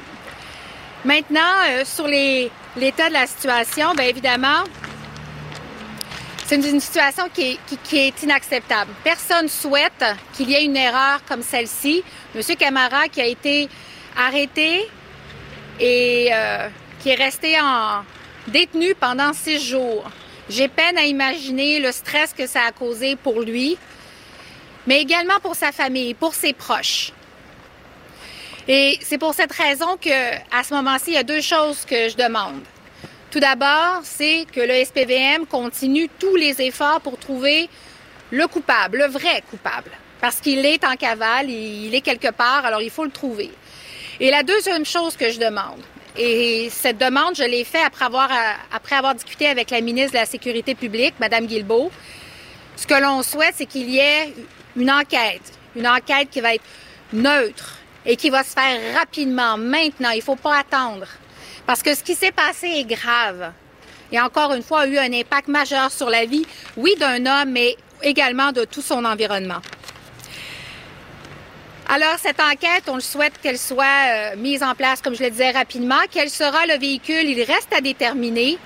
Maintenant, 1.06 1.42
euh, 1.70 1.84
sur 1.86 2.08
l'état 2.08 3.10
de 3.10 3.14
la 3.14 3.28
situation, 3.28 3.94
bien 3.94 4.06
évidemment, 4.06 4.64
c'est 6.46 6.56
une, 6.56 6.80
situation 6.80 7.30
qui 7.34 7.60
est, 7.94 8.24
inacceptable. 8.24 8.92
Personne 9.04 9.48
souhaite 9.48 10.06
qu'il 10.34 10.50
y 10.50 10.56
ait 10.56 10.66
une 10.66 10.78
erreur 10.78 11.24
comme 11.28 11.42
celle-ci. 11.42 12.04
Monsieur 12.36 12.56
Camara 12.56 13.08
qui 13.08 13.22
a 13.22 13.26
été 13.26 13.70
arrêté 14.18 14.90
et 15.80 16.30
euh, 16.32 16.68
qui 17.00 17.10
est 17.10 17.16
resté 17.16 17.60
en, 17.60 18.04
détenu 18.48 18.96
pendant 18.96 19.34
six 19.34 19.60
jours. 19.60 20.10
J'ai 20.50 20.68
peine 20.68 20.98
à 20.98 21.06
imaginer 21.06 21.80
le 21.80 21.92
stress 21.92 22.34
que 22.34 22.48
ça 22.48 22.64
a 22.68 22.72
causé 22.72 23.16
pour 23.16 23.42
lui, 23.42 23.78
mais 24.86 25.02
également 25.02 25.40
pour 25.42 25.56
sa 25.56 25.72
famille, 25.72 26.14
pour 26.14 26.34
ses 26.36 26.54
proches. 26.54 27.12
Et 28.68 28.98
c'est 29.02 29.18
pour 29.18 29.34
cette 29.34 29.52
raison 29.52 29.98
que, 29.98 30.36
à 30.52 30.64
ce 30.64 30.74
moment-ci, 30.74 31.12
il 31.12 31.14
y 31.14 31.18
a 31.18 31.24
deux 31.24 31.42
choses 31.42 31.86
que 31.86 32.10
je 32.10 32.16
demande. 32.16 32.62
Tout 33.34 33.40
d'abord, 33.40 34.02
c'est 34.04 34.46
que 34.54 34.62
le 34.62 34.86
SPVM 34.86 35.48
continue 35.48 36.08
tous 36.20 36.36
les 36.36 36.62
efforts 36.62 37.02
pour 37.02 37.18
trouver 37.18 37.68
le 38.30 38.46
coupable, 38.46 39.00
le 39.00 39.08
vrai 39.08 39.42
coupable, 39.50 39.90
parce 40.22 40.40
qu'il 40.40 40.64
est 40.64 40.86
en 40.86 40.96
cavale, 40.96 41.50
il 41.50 41.96
est 41.96 42.02
quelque 42.02 42.30
part, 42.30 42.64
alors 42.64 42.84
il 42.84 42.92
faut 42.92 43.06
le 43.06 43.10
trouver. 43.10 43.50
Et 44.20 44.30
la 44.30 44.44
deuxième 44.44 44.86
chose 44.86 45.18
que 45.18 45.32
je 45.32 45.40
demande, 45.40 45.82
et 46.16 46.70
cette 46.70 47.00
demande, 47.00 47.36
je 47.36 47.42
l'ai 47.42 47.64
faite 47.64 47.82
après 47.84 48.06
avoir, 48.96 49.16
discuté 49.16 49.48
avec 49.48 49.72
la 49.72 49.82
ministre 49.82 50.12
de 50.12 50.18
la 50.20 50.28
Sécurité 50.28 50.76
publique, 50.76 51.16
Mme 51.20 51.48
Guilbeault. 51.48 51.90
Ce 52.76 52.86
que 52.86 53.02
l'on 53.02 53.24
souhaite, 53.24 53.56
c'est 53.58 53.66
qu'il 53.66 53.90
y 53.90 53.98
ait 53.98 54.32
une 54.76 54.92
enquête, 54.92 55.58
une 55.76 55.88
enquête 55.88 56.30
qui 56.30 56.40
va 56.40 56.54
être 56.54 56.66
neutre 57.12 57.80
et 58.06 58.16
qui 58.16 58.30
va 58.30 58.44
se 58.44 58.52
faire 58.52 58.96
rapidement, 58.96 59.58
maintenant. 59.58 60.12
Il 60.12 60.18
ne 60.18 60.22
faut 60.22 60.36
pas 60.36 60.60
attendre. 60.60 61.08
Parce 61.66 61.82
que 61.82 61.96
ce 61.96 62.04
qui 62.04 62.16
s'est 62.16 62.32
passé 62.32 62.68
est 62.68 62.86
grave. 62.86 63.52
Et 64.12 64.20
encore 64.20 64.54
une 64.54 64.64
fois, 64.64 64.82
a 64.82 64.88
eu 64.88 64.98
un 64.98 65.12
impact 65.14 65.48
majeur 65.48 65.92
sur 65.92 66.10
la 66.10 66.26
vie, 66.26 66.46
oui, 66.78 66.96
d'un 67.00 67.26
homme, 67.26 67.52
mais 67.52 67.76
également 68.02 68.52
de 68.52 68.66
tout 68.66 68.82
son 68.82 69.06
environnement. 69.06 69.62
Alors, 71.88 72.18
cette 72.18 72.40
enquête, 72.40 72.84
on 72.88 72.96
le 72.96 73.02
souhaite 73.02 73.34
qu'elle 73.42 73.58
soit 73.58 73.86
euh, 74.08 74.36
mise 74.38 74.64
en 74.64 74.74
place, 74.74 75.02
comme 75.02 75.16
je 75.16 75.24
le 75.24 75.30
disais 75.30 75.52
rapidement. 75.52 76.00
Quel 76.12 76.30
sera 76.30 76.66
le 76.66 76.78
véhicule? 76.78 77.24
Il 77.24 77.42
reste 77.44 77.74
à 77.76 77.82
déterminer. 77.82 78.58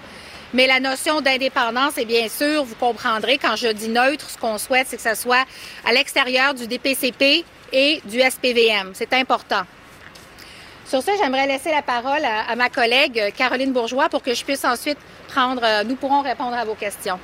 Mais 0.54 0.66
la 0.66 0.80
notion 0.80 1.20
d'indépendance, 1.20 1.98
et 1.98 2.06
bien 2.06 2.30
sûr, 2.30 2.64
vous 2.64 2.76
comprendrez, 2.76 3.38
quand 3.38 3.56
je 3.56 3.68
dis 3.68 3.90
neutre, 3.90 4.30
ce 4.30 4.38
qu'on 4.38 4.58
souhaite, 4.58 4.88
c'est 4.90 4.96
que 4.96 5.02
ça 5.02 5.16
soit 5.16 5.46
à 5.86 5.92
l'extérieur 5.92 6.54
du 6.54 6.68
DPCP 6.68 7.44
et 7.74 8.02
du 8.06 8.22
SPVM. 8.22 8.92
C'est 8.94 9.14
important. 9.14 9.64
Sur 10.88 11.04
ce, 11.04 11.12
j'aimerais 11.22 11.48
laisser 11.48 11.70
la 11.70 11.82
parole 11.82 12.24
à, 12.24 12.56
ma 12.56 12.70
collègue 12.70 13.34
Caroline 13.36 13.74
Bourgeois 13.74 14.08
pour 14.08 14.24
que 14.24 14.34
je 14.34 14.46
puisse 14.46 14.64
ensuite 14.64 14.98
prendre, 15.28 15.62
euh, 15.62 15.84
nous 15.84 15.98
pourrons 15.98 16.22
répondre 16.22 16.56
à 16.56 16.64
vos 16.64 16.76
questions. 16.76 17.20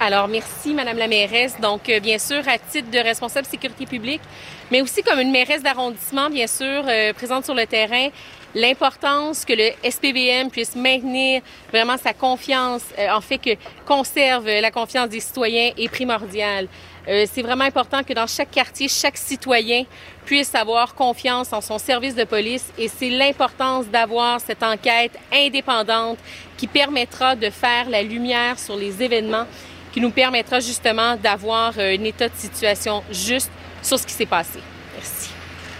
Alors, 0.00 0.26
merci, 0.26 0.72
Madame 0.72 0.96
la 0.96 1.06
mairesse. 1.06 1.60
Donc, 1.60 1.90
euh, 1.90 2.00
bien 2.00 2.16
sûr, 2.16 2.40
à 2.48 2.56
titre 2.56 2.90
de 2.90 2.98
responsable 2.98 3.46
sécurité 3.46 3.84
publique, 3.84 4.22
mais 4.70 4.80
aussi 4.80 5.02
comme 5.02 5.20
une 5.20 5.30
mairesse 5.30 5.62
d'arrondissement, 5.62 6.30
bien 6.30 6.46
sûr, 6.46 6.82
euh, 6.88 7.12
présente 7.12 7.44
sur 7.44 7.54
le 7.54 7.66
terrain, 7.66 8.08
l'importance 8.54 9.44
que 9.44 9.52
le 9.52 9.70
SPVM 9.82 10.48
puisse 10.48 10.74
maintenir 10.74 11.42
vraiment 11.70 11.98
sa 11.98 12.14
confiance, 12.14 12.84
en 13.10 13.20
fait 13.20 13.38
que 13.38 13.50
conserve 13.84 14.46
la 14.46 14.70
confiance 14.70 15.10
des 15.10 15.20
citoyens 15.20 15.72
est 15.76 15.88
primordiale. 15.88 16.68
Euh, 17.06 17.26
c'est 17.30 17.42
vraiment 17.42 17.64
important 17.64 18.02
que 18.02 18.12
dans 18.12 18.26
chaque 18.26 18.50
quartier, 18.50 18.88
chaque 18.88 19.16
citoyen 19.16 19.84
puisse 20.24 20.54
avoir 20.54 20.94
confiance 20.94 21.52
en 21.52 21.60
son 21.60 21.78
service 21.78 22.14
de 22.14 22.24
police 22.24 22.64
et 22.78 22.88
c'est 22.88 23.10
l'importance 23.10 23.86
d'avoir 23.88 24.40
cette 24.40 24.62
enquête 24.62 25.12
indépendante 25.32 26.18
qui 26.56 26.66
permettra 26.66 27.36
de 27.36 27.50
faire 27.50 27.90
la 27.90 28.02
lumière 28.02 28.58
sur 28.58 28.76
les 28.76 29.02
événements, 29.02 29.46
qui 29.92 30.00
nous 30.00 30.10
permettra 30.10 30.60
justement 30.60 31.16
d'avoir 31.16 31.74
euh, 31.78 31.94
un 31.94 32.04
état 32.04 32.28
de 32.28 32.36
situation 32.36 33.02
juste 33.10 33.50
sur 33.82 33.98
ce 33.98 34.06
qui 34.06 34.14
s'est 34.14 34.26
passé. 34.26 34.60
Merci. 34.94 35.30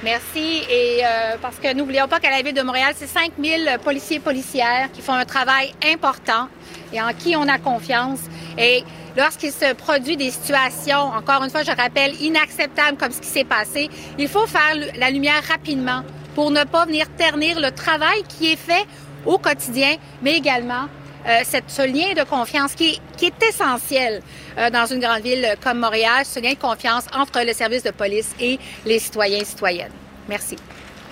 Merci. 0.03 0.63
Et 0.71 1.01
euh, 1.03 1.37
parce 1.41 1.57
que 1.57 1.73
n'oublions 1.73 2.07
pas 2.07 2.21
qu'à 2.21 2.31
la 2.31 2.43
Ville 2.43 2.53
de 2.53 2.61
Montréal, 2.61 2.93
c'est 2.95 3.07
5000 3.07 3.79
policiers 3.83 4.17
et 4.17 4.21
policières 4.21 4.93
qui 4.93 5.01
font 5.01 5.15
un 5.15 5.25
travail 5.25 5.73
important 5.91 6.49
et 6.93 7.01
en 7.01 7.15
qui 7.15 7.35
on 7.35 7.49
a 7.49 7.57
confiance. 7.59 8.21
Et 8.59 8.85
lorsqu'il 9.16 9.53
se 9.53 9.74
produit 9.74 10.16
des 10.16 10.31
situations, 10.31 10.98
encore 10.98 11.42
une 11.42 11.50
fois, 11.50 11.62
je 11.62 11.70
rappelle, 11.70 12.14
inacceptables 12.20 12.96
comme 12.96 13.12
ce 13.12 13.20
qui 13.20 13.29
s'est 13.29 13.44
passé, 13.44 13.88
il 14.18 14.29
faut 14.29 14.46
faire 14.46 14.74
la 14.96 15.11
lumière 15.11 15.42
rapidement 15.48 16.03
pour 16.35 16.50
ne 16.50 16.64
pas 16.64 16.85
venir 16.87 17.07
ternir 17.16 17.61
le 17.61 17.70
travail 17.70 18.22
qui 18.29 18.53
est 18.53 18.57
fait 18.57 18.87
au 19.24 19.38
quotidien, 19.38 19.96
mais 20.22 20.37
également 20.37 20.87
euh, 21.27 21.40
cette, 21.44 21.70
ce 21.70 21.83
lien 21.83 22.12
de 22.14 22.29
confiance 22.29 22.74
qui 22.74 22.90
est, 22.90 23.00
qui 23.16 23.27
est 23.27 23.42
essentiel 23.48 24.20
euh, 24.59 24.68
dans 24.68 24.85
une 24.85 25.00
grande 25.00 25.22
ville 25.22 25.55
comme 25.62 25.79
Montréal, 25.79 26.24
ce 26.24 26.40
lien 26.40 26.53
de 26.53 26.59
confiance 26.59 27.07
entre 27.14 27.40
le 27.46 27.53
service 27.53 27.83
de 27.83 27.90
police 27.90 28.35
et 28.38 28.59
les 28.85 28.98
citoyens 28.98 29.38
et 29.38 29.44
citoyennes. 29.44 29.92
Merci. 30.29 30.57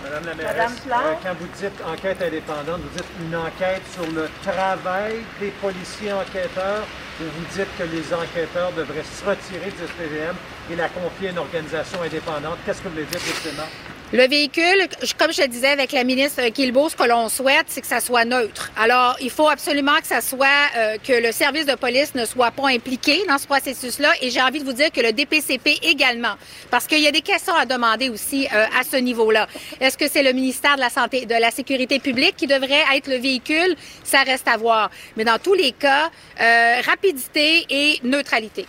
Madame 0.02 0.24
la 0.26 0.34
mairesse, 0.34 0.72
euh, 0.90 1.12
quand 1.22 1.34
vous 1.38 1.46
dites 1.56 1.80
enquête 1.86 2.20
indépendante, 2.20 2.80
vous 2.82 2.96
dites 2.96 3.06
une 3.20 3.36
enquête 3.36 3.82
sur 3.94 4.04
le 4.12 4.28
travail 4.42 5.14
des 5.40 5.50
policiers 5.62 6.12
enquêteurs 6.12 6.86
ou 7.20 7.24
vous 7.24 7.46
dites 7.52 7.68
que 7.78 7.84
les 7.84 8.14
enquêteurs 8.14 8.72
devraient 8.72 9.04
se 9.04 9.24
retirer 9.24 9.70
du 9.70 9.86
SPVM 9.86 10.34
et 10.70 10.76
la 10.76 10.88
confier 10.88 11.28
à 11.28 11.30
une 11.32 11.38
organisation 11.38 12.02
indépendante. 12.02 12.58
Qu'est-ce 12.64 12.80
que 12.80 12.88
vous 12.88 12.94
voulez 12.94 13.06
dire 13.06 13.20
justement? 13.20 13.68
Le 14.12 14.28
véhicule, 14.28 14.88
comme 15.18 15.32
je 15.32 15.40
le 15.40 15.48
disais 15.48 15.68
avec 15.68 15.90
la 15.90 16.04
ministre 16.04 16.46
Kilbeau, 16.50 16.90
ce 16.90 16.96
que 16.96 17.04
l'on 17.04 17.30
souhaite, 17.30 17.64
c'est 17.68 17.80
que 17.80 17.86
ça 17.86 17.98
soit 17.98 18.26
neutre. 18.26 18.70
Alors, 18.76 19.16
il 19.22 19.30
faut 19.30 19.48
absolument 19.48 19.96
que 20.02 20.06
ça 20.06 20.20
soit, 20.20 20.48
euh, 20.76 20.98
que 20.98 21.14
le 21.14 21.32
service 21.32 21.64
de 21.64 21.74
police 21.76 22.14
ne 22.14 22.26
soit 22.26 22.50
pas 22.50 22.68
impliqué 22.68 23.24
dans 23.26 23.38
ce 23.38 23.46
processus-là. 23.46 24.10
Et 24.20 24.28
j'ai 24.28 24.42
envie 24.42 24.60
de 24.60 24.66
vous 24.66 24.74
dire 24.74 24.92
que 24.92 25.00
le 25.00 25.12
DPCP 25.12 25.78
également, 25.84 26.34
parce 26.70 26.86
qu'il 26.86 27.00
y 27.00 27.06
a 27.06 27.10
des 27.10 27.22
questions 27.22 27.54
à 27.54 27.64
demander 27.64 28.10
aussi 28.10 28.46
euh, 28.52 28.66
à 28.78 28.84
ce 28.84 28.96
niveau-là. 28.96 29.46
Est-ce 29.80 29.96
que 29.96 30.06
c'est 30.06 30.22
le 30.22 30.34
ministère 30.34 30.76
de 30.76 30.80
la 30.80 30.90
Santé, 30.90 31.24
de 31.24 31.34
la 31.34 31.50
Sécurité 31.50 31.98
publique 31.98 32.36
qui 32.36 32.46
devrait 32.46 32.84
être 32.94 33.06
le 33.06 33.16
véhicule? 33.16 33.76
Ça 34.04 34.24
reste 34.24 34.46
à 34.46 34.58
voir. 34.58 34.90
Mais 35.16 35.24
dans 35.24 35.38
tous 35.38 35.54
les 35.54 35.72
cas, 35.72 36.10
euh, 36.38 36.82
rapidité 36.84 37.64
et 37.70 37.98
neutralité. 38.04 38.66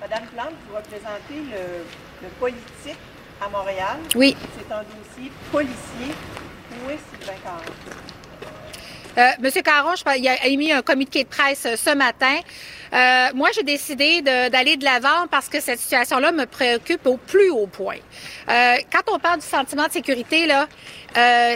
Madame 0.00 0.24
Plante, 0.32 0.54
vous 0.66 0.76
représentez 0.76 1.44
le 2.22 2.28
politique 2.40 2.96
à 3.40 3.48
Montréal. 3.48 3.98
Oui. 4.14 4.36
C'est 4.56 4.72
un 4.72 4.82
dossier 4.82 5.32
policier. 5.50 6.14
Où 6.84 6.90
est 6.90 6.98
Sylvain 7.10 7.38
Caron? 7.42 7.62
Euh, 9.18 9.30
Monsieur 9.40 9.62
Caron, 9.62 9.94
je, 9.96 10.04
il 10.16 10.28
a 10.28 10.46
émis 10.46 10.70
un 10.70 10.82
communiqué 10.82 11.24
de 11.24 11.28
presse 11.28 11.66
euh, 11.66 11.74
ce 11.76 11.94
matin. 11.94 12.38
Euh, 12.92 13.28
moi, 13.34 13.48
j'ai 13.54 13.64
décidé 13.64 14.22
d'aller 14.22 14.76
de 14.76 14.84
l'avant 14.84 15.26
parce 15.30 15.48
que 15.48 15.60
cette 15.60 15.80
situation-là 15.80 16.30
me 16.30 16.46
préoccupe 16.46 17.04
au 17.06 17.16
plus 17.16 17.50
haut 17.50 17.66
point. 17.66 17.96
Euh, 18.48 18.76
quand 18.92 19.12
on 19.12 19.18
parle 19.18 19.40
du 19.40 19.46
sentiment 19.46 19.86
de 19.86 19.92
sécurité, 19.92 20.46
là, 20.46 20.66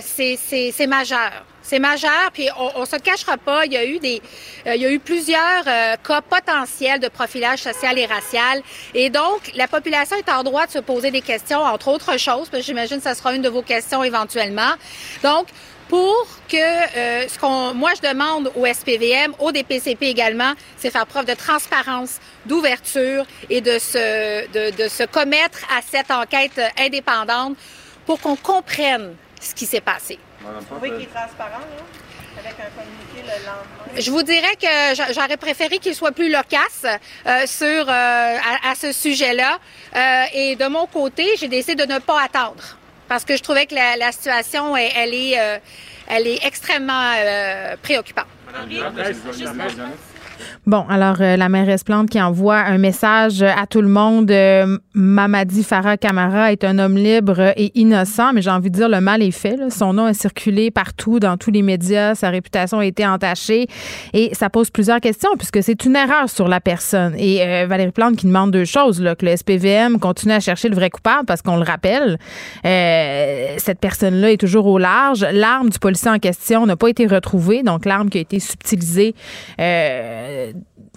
c'est 0.02 0.86
majeur. 0.86 1.44
C'est 1.62 1.78
majeur, 1.78 2.30
puis 2.32 2.48
on, 2.58 2.70
on 2.76 2.84
se 2.84 2.96
cachera 2.96 3.36
pas. 3.36 3.64
Il 3.66 3.72
y 3.72 3.76
a 3.76 3.84
eu 3.84 3.98
des, 3.98 4.20
euh, 4.66 4.74
il 4.74 4.82
y 4.82 4.86
a 4.86 4.90
eu 4.90 4.98
plusieurs 4.98 5.64
euh, 5.66 5.96
cas 6.06 6.20
potentiels 6.20 7.00
de 7.00 7.08
profilage 7.08 7.60
social 7.60 7.98
et 7.98 8.06
racial, 8.06 8.62
et 8.94 9.10
donc 9.10 9.52
la 9.54 9.68
population 9.68 10.16
est 10.16 10.30
en 10.30 10.42
droit 10.42 10.66
de 10.66 10.72
se 10.72 10.78
poser 10.78 11.10
des 11.10 11.22
questions, 11.22 11.60
entre 11.60 11.88
autres 11.88 12.18
choses, 12.18 12.48
parce 12.48 12.64
j'imagine 12.64 12.98
que 12.98 13.04
ça 13.04 13.14
sera 13.14 13.34
une 13.34 13.42
de 13.42 13.48
vos 13.48 13.62
questions 13.62 14.02
éventuellement. 14.02 14.72
Donc 15.22 15.46
pour 15.88 16.26
que 16.48 16.56
euh, 16.56 17.28
ce 17.28 17.38
qu'on, 17.38 17.74
moi 17.74 17.90
je 17.94 18.08
demande 18.08 18.50
au 18.56 18.66
SPVM, 18.66 19.34
au 19.38 19.52
DPCP 19.52 20.06
également, 20.06 20.54
c'est 20.78 20.90
faire 20.90 21.06
preuve 21.06 21.26
de 21.26 21.34
transparence, 21.34 22.18
d'ouverture 22.46 23.26
et 23.50 23.60
de 23.60 23.78
se, 23.78 24.46
de, 24.52 24.74
de 24.82 24.88
se 24.88 25.04
commettre 25.04 25.58
à 25.70 25.82
cette 25.82 26.10
enquête 26.10 26.60
indépendante 26.78 27.56
pour 28.06 28.20
qu'on 28.20 28.36
comprenne 28.36 29.14
ce 29.40 29.54
qui 29.54 29.66
s'est 29.66 29.80
passé. 29.80 30.18
Vous 30.44 30.64
trouvez 30.66 30.90
qu'il 30.90 31.02
est 31.02 31.06
transparent, 31.06 31.58
là? 31.60 31.84
Avec 32.38 32.54
un 32.58 32.70
communiqué 32.80 33.22
le 33.22 33.44
lendemain? 33.46 34.00
Je 34.00 34.10
vous 34.10 34.22
dirais 34.22 34.56
que 34.60 35.12
j'aurais 35.12 35.36
préféré 35.36 35.78
qu'il 35.78 35.94
soit 35.94 36.12
plus 36.12 36.30
loquace 36.30 36.84
euh, 36.84 37.46
sur, 37.46 37.66
euh, 37.88 37.88
à, 37.88 38.70
à, 38.70 38.74
ce 38.74 38.90
sujet-là. 38.92 39.58
Euh, 39.94 40.24
et 40.32 40.56
de 40.56 40.66
mon 40.66 40.86
côté, 40.86 41.36
j'ai 41.38 41.48
décidé 41.48 41.86
de 41.86 41.92
ne 41.92 41.98
pas 41.98 42.22
attendre 42.22 42.78
parce 43.08 43.24
que 43.24 43.36
je 43.36 43.42
trouvais 43.42 43.66
que 43.66 43.74
la, 43.74 43.96
la 43.96 44.12
situation, 44.12 44.74
elle, 44.76 44.90
elle 44.96 45.14
est, 45.14 45.38
euh, 45.38 45.58
elle 46.08 46.26
est 46.26 46.44
extrêmement 46.46 47.12
euh, 47.16 47.76
préoccupante. 47.82 48.26
Madame, 48.46 49.92
Bon, 50.66 50.84
alors 50.88 51.16
euh, 51.20 51.36
la 51.36 51.48
mairesse 51.48 51.84
Plante 51.84 52.08
qui 52.08 52.20
envoie 52.20 52.58
un 52.58 52.78
message 52.78 53.42
à 53.42 53.66
tout 53.66 53.82
le 53.82 53.88
monde. 53.88 54.30
Euh, 54.30 54.78
Mamadi 54.94 55.64
Farah 55.64 55.96
Camara 55.96 56.52
est 56.52 56.64
un 56.64 56.78
homme 56.78 56.96
libre 56.96 57.52
et 57.56 57.72
innocent, 57.74 58.32
mais 58.32 58.42
j'ai 58.42 58.50
envie 58.50 58.70
de 58.70 58.76
dire 58.76 58.88
le 58.88 59.00
mal 59.00 59.22
est 59.22 59.30
fait. 59.30 59.58
Son 59.70 59.92
nom 59.92 60.04
a 60.04 60.14
circulé 60.14 60.70
partout 60.70 61.18
dans 61.18 61.36
tous 61.36 61.50
les 61.50 61.62
médias, 61.62 62.14
sa 62.14 62.30
réputation 62.30 62.78
a 62.78 62.86
été 62.86 63.06
entachée 63.06 63.66
et 64.12 64.34
ça 64.34 64.50
pose 64.50 64.70
plusieurs 64.70 65.00
questions 65.00 65.30
puisque 65.36 65.62
c'est 65.62 65.84
une 65.84 65.96
erreur 65.96 66.28
sur 66.28 66.48
la 66.48 66.60
personne. 66.60 67.14
Et 67.18 67.42
euh, 67.42 67.66
Valérie 67.66 67.92
Plante 67.92 68.16
qui 68.16 68.26
demande 68.26 68.50
deux 68.50 68.64
choses, 68.64 69.02
que 69.18 69.26
le 69.26 69.36
SPVM 69.36 69.98
continue 69.98 70.34
à 70.34 70.40
chercher 70.40 70.68
le 70.68 70.74
vrai 70.74 70.90
coupable 70.90 71.26
parce 71.26 71.42
qu'on 71.42 71.56
le 71.56 71.64
rappelle, 71.64 72.18
euh, 72.64 73.54
cette 73.58 73.80
personne-là 73.80 74.32
est 74.32 74.36
toujours 74.40 74.66
au 74.66 74.78
large. 74.78 75.26
L'arme 75.32 75.70
du 75.70 75.78
policier 75.78 76.10
en 76.10 76.18
question 76.18 76.66
n'a 76.66 76.76
pas 76.76 76.88
été 76.88 77.06
retrouvée, 77.06 77.62
donc 77.62 77.84
l'arme 77.84 78.10
qui 78.10 78.18
a 78.18 78.20
été 78.20 78.40
subtilisée. 78.40 79.14
Euh, 79.60 80.31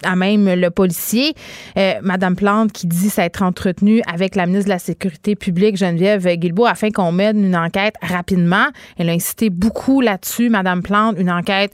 à 0.02 0.16
même 0.16 0.46
le 0.48 0.70
policier, 0.70 1.34
euh, 1.78 1.94
Madame 2.02 2.36
Plante, 2.36 2.72
qui 2.72 2.86
dit 2.86 3.08
s'être 3.08 3.42
entretenue 3.42 4.02
avec 4.12 4.34
la 4.34 4.46
ministre 4.46 4.66
de 4.66 4.74
la 4.74 4.78
Sécurité 4.78 5.36
publique, 5.36 5.76
Geneviève 5.76 6.26
Guilbeault, 6.26 6.66
afin 6.66 6.90
qu'on 6.90 7.12
mène 7.12 7.44
une 7.44 7.56
enquête 7.56 7.94
rapidement. 8.02 8.66
Elle 8.98 9.08
a 9.08 9.12
incité 9.12 9.50
beaucoup 9.50 10.00
là-dessus, 10.00 10.48
Madame 10.48 10.82
Plante, 10.82 11.16
une 11.18 11.30
enquête 11.30 11.72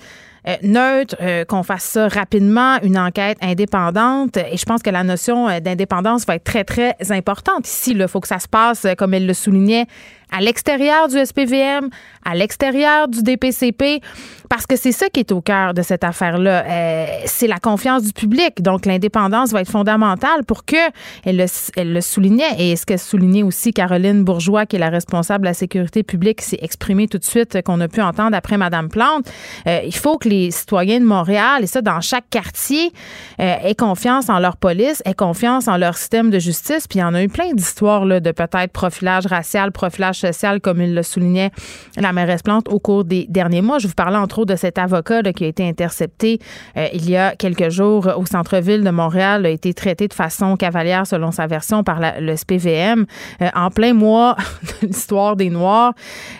euh, 0.49 0.57
neutre, 0.63 1.15
euh, 1.21 1.45
qu'on 1.45 1.63
fasse 1.63 1.85
ça 1.85 2.09
rapidement, 2.09 2.79
une 2.83 2.99
enquête 2.99 3.39
indépendante. 3.41 4.37
Et 4.37 4.57
je 4.57 4.65
pense 4.65 4.83
que 4.83 4.91
la 4.91 5.05
notion 5.05 5.49
euh, 5.49 5.61
d'indépendance 5.61 6.27
va 6.27 6.35
être 6.35 6.43
très, 6.43 6.65
très 6.65 6.97
importante 7.11 7.69
ici. 7.69 7.93
Il 7.93 8.09
faut 8.09 8.19
que 8.19 8.27
ça 8.27 8.41
se 8.41 8.49
passe, 8.49 8.87
comme 8.99 9.15
elle 9.15 9.27
le 9.27 9.35
soulignait, 9.35 9.87
à 10.33 10.41
l'extérieur 10.41 11.09
du 11.09 11.25
SPVM, 11.25 11.91
à 12.25 12.35
l'extérieur 12.35 13.07
du 13.07 13.23
DPCP, 13.23 14.01
parce 14.49 14.67
que 14.67 14.77
c'est 14.77 14.93
ça 14.93 15.09
qui 15.09 15.21
est 15.21 15.33
au 15.33 15.41
cœur 15.41 15.75
de 15.75 15.83
cette 15.83 16.05
affaire-là. 16.05 16.65
Euh, 16.67 17.07
c'est 17.27 17.47
la 17.47 17.59
confiance 17.59 18.03
du 18.03 18.13
public. 18.13 18.61
Donc, 18.61 18.87
l'indépendance 18.87 19.51
va 19.53 19.63
être 19.63 19.71
fondamentale 19.71 20.45
pour 20.45 20.65
que, 20.65 20.77
elle 21.25 21.49
le, 21.77 22.01
soulignait, 22.01 22.45
et 22.59 22.77
ce 22.77 22.85
que 22.85 22.97
soulignait 22.97 23.43
aussi 23.43 23.73
Caroline 23.73 24.25
Bourgeois, 24.25 24.67
qui 24.67 24.77
est 24.77 24.79
la 24.79 24.91
responsable 24.91 25.45
de 25.45 25.49
la 25.49 25.55
sécurité 25.55 26.03
publique, 26.03 26.43
s'est 26.43 26.59
exprimée 26.61 27.09
tout 27.09 27.19
de 27.19 27.25
suite, 27.25 27.63
qu'on 27.63 27.81
a 27.81 27.89
pu 27.89 28.01
entendre 28.01 28.37
après 28.37 28.57
Madame 28.59 28.89
Plante. 28.89 29.27
Euh, 29.67 29.81
il 29.85 29.95
faut 29.95 30.19
que 30.19 30.29
les 30.29 30.51
citoyens 30.51 31.01
de 31.01 31.07
Montréal, 31.07 31.63
et 31.63 31.67
ça 31.67 31.83
dans 31.83 32.01
chaque 32.01 32.29
quartier, 32.31 32.93
euh, 33.41 33.55
aient 33.65 33.75
confiance 33.75 34.29
en 34.29 34.39
leur 34.39 34.57
police, 34.57 35.03
aient 35.05 35.15
confiance 35.15 35.69
en 35.69 35.77
leur 35.77 35.97
système 35.97 36.31
de 36.31 36.39
justice. 36.39 36.87
Puis 36.89 36.99
il 36.99 37.03
y 37.03 37.05
en 37.05 37.15
a 37.15 37.23
eu 37.23 37.29
plein 37.29 37.53
d'histoires 37.53 38.07
de 38.07 38.33
peut-être 38.33 38.73
profilage 38.73 39.27
racial, 39.27 39.73
profilage 39.73 40.22
comme 40.63 40.81
il 40.81 40.95
le 40.95 41.03
soulignait 41.03 41.51
la 41.97 42.13
mairesse 42.13 42.43
Plante 42.43 42.69
au 42.69 42.79
cours 42.79 43.05
des 43.05 43.27
derniers 43.29 43.63
mois. 43.63 43.79
Je 43.79 43.87
vous 43.87 43.95
parlais 43.95 44.19
entre 44.19 44.41
autres 44.41 44.53
de 44.53 44.57
cet 44.57 44.79
avocat 44.79 45.23
qui 45.33 45.45
a 45.45 45.49
été 45.49 45.67
intercepté 45.67 46.39
euh, 46.77 46.89
il 46.93 47.09
y 47.09 47.17
a 47.17 47.35
quelques 47.37 47.71
jours 47.71 48.09
au 48.17 48.27
centre-ville 48.27 48.83
de 48.83 48.91
Montréal, 48.91 49.47
a 49.47 49.51
été 49.51 49.75
traité 49.75 50.09
de 50.09 50.15
façon 50.15 50.57
cavalière, 50.57 51.07
selon 51.07 51.31
sa 51.31 51.47
version, 51.47 51.85
par 51.85 52.01
la, 52.01 52.21
le 52.21 52.37
SPVM 52.37 53.07
euh, 53.41 53.49
en 53.55 53.71
plein 53.71 53.95
mois 53.95 54.37
de 54.83 54.89
l'histoire 54.89 55.37
des 55.37 55.51
Noirs. 55.51 55.95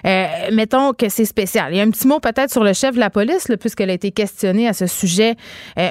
Euh, 0.07 0.27
mettons 0.53 0.93
que 0.93 1.09
c'est 1.09 1.25
spécial. 1.25 1.73
Il 1.73 1.77
y 1.77 1.81
a 1.81 1.83
un 1.83 1.91
petit 1.91 2.07
mot 2.07 2.21
peut-être 2.21 2.51
sur 2.51 2.65
le 2.65 2.73
chef 2.73 2.95
de 2.95 3.01
la 3.01 3.11
police, 3.11 3.49
là, 3.49 3.57
puisque 3.57 3.73
lorsqu'elle 3.73 3.91
a 3.91 3.95
été 3.95 4.11
questionnée 4.11 4.69
à 4.69 4.75
ce 4.75 4.87
sujet, 4.87 5.35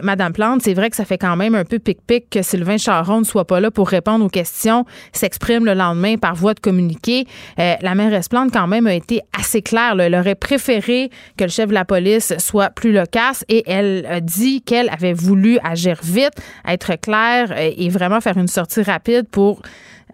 Madame 0.03 0.33
Plante, 0.33 0.61
c'est 0.61 0.75
vrai 0.75 0.91
que 0.91 0.95
ça 0.95 1.03
fait 1.03 1.17
quand 1.17 1.35
même 1.35 1.55
un 1.55 1.65
peu 1.65 1.79
pic-pic 1.79 2.29
que 2.29 2.43
Sylvain 2.43 2.77
Charon 2.77 3.21
ne 3.21 3.25
soit 3.25 3.45
pas 3.45 3.59
là 3.59 3.71
pour 3.71 3.89
répondre 3.89 4.23
aux 4.23 4.29
questions, 4.29 4.85
s'exprime 5.13 5.65
le 5.65 5.73
lendemain 5.73 6.17
par 6.17 6.35
voie 6.35 6.53
de 6.53 6.59
communiqué. 6.59 7.25
La 7.81 7.95
mairesse 7.95 8.29
Plante, 8.29 8.51
quand 8.51 8.67
même, 8.67 8.87
a 8.87 8.93
été 8.93 9.21
assez 9.37 9.61
claire. 9.61 9.99
Elle 9.99 10.15
aurait 10.15 10.35
préféré 10.35 11.09
que 11.37 11.43
le 11.43 11.49
chef 11.49 11.69
de 11.69 11.73
la 11.73 11.85
police 11.85 12.33
soit 12.37 12.69
plus 12.69 12.91
loquace 12.91 13.43
et 13.49 13.63
elle 13.69 14.05
a 14.09 14.21
dit 14.21 14.61
qu'elle 14.61 14.89
avait 14.89 15.13
voulu 15.13 15.57
agir 15.63 15.99
vite, 16.03 16.33
être 16.67 16.95
claire 16.99 17.53
et 17.57 17.89
vraiment 17.89 18.21
faire 18.21 18.37
une 18.37 18.47
sortie 18.47 18.81
rapide 18.81 19.27
pour 19.29 19.61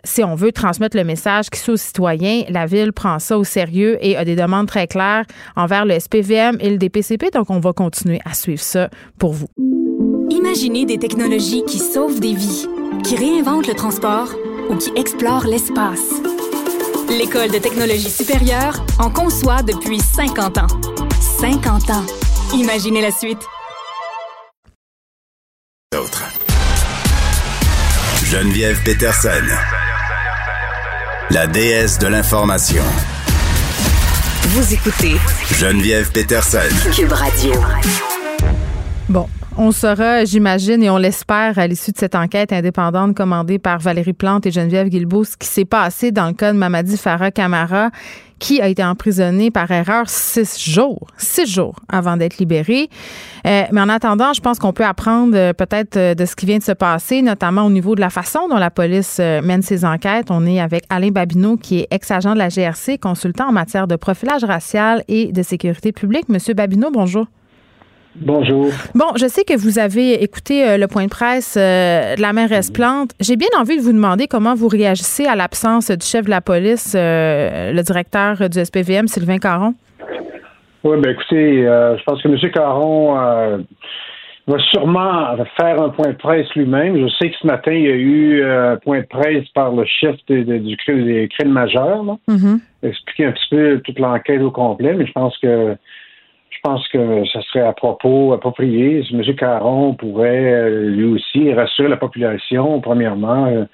si 0.04 0.24
on 0.24 0.36
veut 0.36 0.52
transmettre 0.52 0.96
le 0.96 1.04
message 1.04 1.50
qui 1.50 1.60
soit 1.60 1.74
aux 1.74 1.78
citoyens, 1.78 2.44
la 2.50 2.66
ville 2.66 2.94
prend 2.94 3.20
ça 3.20 3.38
au 3.38 3.44
sérieux 3.44 3.98
et 4.02 4.16
a 4.16 4.26
des 4.26 4.36
demandes 4.36 4.68
très 4.68 4.88
claires 4.88 5.26
envers 5.56 5.86
le 5.86 6.00
SPVM 6.00 6.58
et 6.60 6.70
le 6.70 6.78
DPCP. 6.78 7.32
Donc, 7.34 7.50
on 7.50 7.60
va 7.60 7.74
continuer 7.74 8.20
à 8.26 8.34
suivre 8.34 8.62
ça 8.62 8.90
pour 9.20 9.34
vous. 9.34 9.48
Imaginez 10.30 10.86
des 10.86 10.98
technologies 10.98 11.64
qui 11.66 11.80
sauvent 11.80 12.20
des 12.20 12.34
vies, 12.34 12.68
qui 13.04 13.16
réinventent 13.16 13.68
le 13.68 13.74
transport 13.74 14.30
ou 14.70 14.76
qui 14.76 14.92
explorent 14.96 15.48
l'espace. 15.48 16.22
L'École 17.10 17.52
de 17.52 17.58
technologie 17.58 18.10
supérieure 18.10 18.86
en 19.00 19.10
conçoit 19.10 19.64
depuis 19.64 20.00
50 20.00 20.58
ans. 20.58 20.68
50 21.40 21.90
ans. 21.90 22.06
Imaginez 22.54 23.02
la 23.02 23.12
suite. 23.12 23.42
Geneviève 28.24 28.84
Peterson 28.84 29.46
la 31.30 31.46
déesse 31.46 32.00
de 32.00 32.08
l'information. 32.08 32.84
Vous 34.44 34.74
écoutez 34.74 35.18
Geneviève 35.52 36.10
Peterson. 36.12 36.60
Cube 36.96 37.12
Radio. 37.12 37.52
Bon, 39.10 39.28
on 39.58 39.72
saura, 39.72 40.24
j'imagine, 40.26 40.84
et 40.84 40.90
on 40.90 40.98
l'espère, 40.98 41.58
à 41.58 41.68
l'issue 41.68 41.92
de 41.92 41.98
cette 41.98 42.16
enquête 42.16 42.54
indépendante 42.54 43.16
commandée 43.16 43.60
par 43.60 43.80
Valérie 43.80 44.14
Plante 44.14 44.46
et 44.46 44.52
Geneviève 44.52 44.90
Guilbeault, 44.90 45.24
ce 45.24 45.38
qui 45.38 45.48
s'est 45.48 45.66
passé 45.66 46.12
dans 46.12 46.28
le 46.28 46.34
cas 46.34 46.54
de 46.54 46.58
Mamadi 46.58 46.98
Farah 46.98 47.32
Camara 47.32 47.90
qui 48.40 48.62
a 48.62 48.68
été 48.68 48.84
emprisonné 48.84 49.50
par 49.52 49.72
erreur 49.72 50.10
six 50.10 50.60
jours, 50.60 51.08
six 51.18 51.48
jours 51.48 51.76
avant 51.90 52.18
d'être 52.18 52.38
libéré. 52.38 52.90
Euh, 53.48 53.64
mais 53.72 53.82
en 53.82 53.90
attendant, 53.90 54.34
je 54.34 54.42
pense 54.42 54.60
qu'on 54.60 54.74
peut 54.74 54.86
apprendre 54.86 55.36
euh, 55.36 55.54
peut-être 55.54 55.98
euh, 55.98 56.14
de 56.14 56.26
ce 56.26 56.36
qui 56.36 56.46
vient 56.46 56.60
de 56.60 56.64
se 56.64 56.72
passer, 56.72 57.22
notamment 57.22 57.64
au 57.64 57.70
niveau 57.72 57.96
de 57.96 58.02
la 58.02 58.10
façon 58.10 58.48
dont 58.48 58.58
la 58.58 58.70
police 58.70 59.20
mène 59.20 59.62
ses 59.62 59.86
enquêtes. 59.86 60.28
On 60.30 60.46
est 60.46 60.60
avec 60.60 60.84
Alain 60.90 61.10
Babineau, 61.10 61.58
qui 61.58 61.80
est 61.80 61.88
ex-agent 61.90 62.34
de 62.34 62.38
la 62.38 62.50
GRC, 62.50 63.00
consultant 63.00 63.48
en 63.48 63.52
matière 63.52 63.88
de 63.88 63.96
profilage 63.96 64.44
racial 64.44 65.04
et 65.08 65.32
de 65.32 65.42
sécurité 65.42 65.92
publique. 65.92 66.30
Monsieur 66.30 66.54
Babineau, 66.54 66.92
bonjour. 66.92 67.26
Bonjour. 68.20 68.70
Bon, 68.96 69.06
je 69.16 69.28
sais 69.28 69.44
que 69.44 69.56
vous 69.58 69.78
avez 69.78 70.24
écouté 70.24 70.68
euh, 70.68 70.78
le 70.78 70.88
point 70.88 71.06
de 71.06 71.10
presse 71.10 71.56
euh, 71.56 72.16
de 72.16 72.22
la 72.22 72.34
mairesse 72.34 72.72
Plante. 72.72 73.12
J'ai 73.20 73.36
bien 73.36 73.50
envie 73.60 73.78
de 73.78 73.82
vous 73.82 73.94
demander 73.94 74.28
comment 74.28 74.56
vous 74.56 74.68
réagissez 74.68 75.26
à 75.26 75.36
l'absence 75.36 75.92
du 75.92 76.06
chef 76.06 76.26
de 76.26 76.32
la 76.32 76.42
police, 76.42 76.96
euh, 76.98 77.72
le 77.72 77.84
directeur 77.84 78.50
du 78.50 78.64
SPVM, 78.64 79.08
Sylvain 79.08 79.38
Caron. 79.38 79.76
Oui, 80.84 80.98
bien 81.00 81.12
écoutez, 81.12 81.64
je 81.64 82.04
pense 82.06 82.22
que 82.22 82.28
M. 82.28 82.52
Caron 82.52 83.16
va 84.48 84.60
sûrement 84.72 85.36
faire 85.60 85.82
un 85.82 85.90
point 85.90 86.12
de 86.12 86.18
presse 86.18 86.48
lui-même. 86.56 86.98
Je 86.98 87.08
sais 87.20 87.30
que 87.30 87.36
ce 87.42 87.46
matin, 87.46 87.72
il 87.72 87.82
y 87.82 87.92
a 87.92 87.96
eu 87.96 88.44
un 88.44 88.78
point 88.78 89.02
de 89.02 89.08
presse 89.08 89.48
par 89.54 89.72
le 89.74 89.84
chef 89.86 90.16
du 90.28 90.78
crime, 90.78 91.04
des 91.04 91.28
crimes 91.28 91.52
majeurs, 91.52 92.04
mm-hmm. 92.30 92.60
expliquer 92.84 93.26
un 93.26 93.32
petit 93.34 93.50
peu 93.52 93.82
toute 93.84 94.00
l'enquête 94.00 94.42
au 94.42 94.52
complet, 94.52 94.94
mais 94.94 95.06
je 95.06 95.12
pense 95.12 95.38
que 95.40 95.76
je 96.50 96.58
pense 96.64 96.88
que 96.88 97.26
ça 97.32 97.42
serait 97.44 97.66
à 97.66 97.74
propos, 97.74 98.34
approprié. 98.34 99.04
M. 99.12 99.36
Caron 99.36 99.94
pourrait 99.94 100.54
euh, 100.54 100.90
lui 100.90 101.06
aussi 101.06 101.54
rassurer 101.54 101.90
la 101.90 101.98
population, 101.98 102.82
premièrement, 102.82 103.68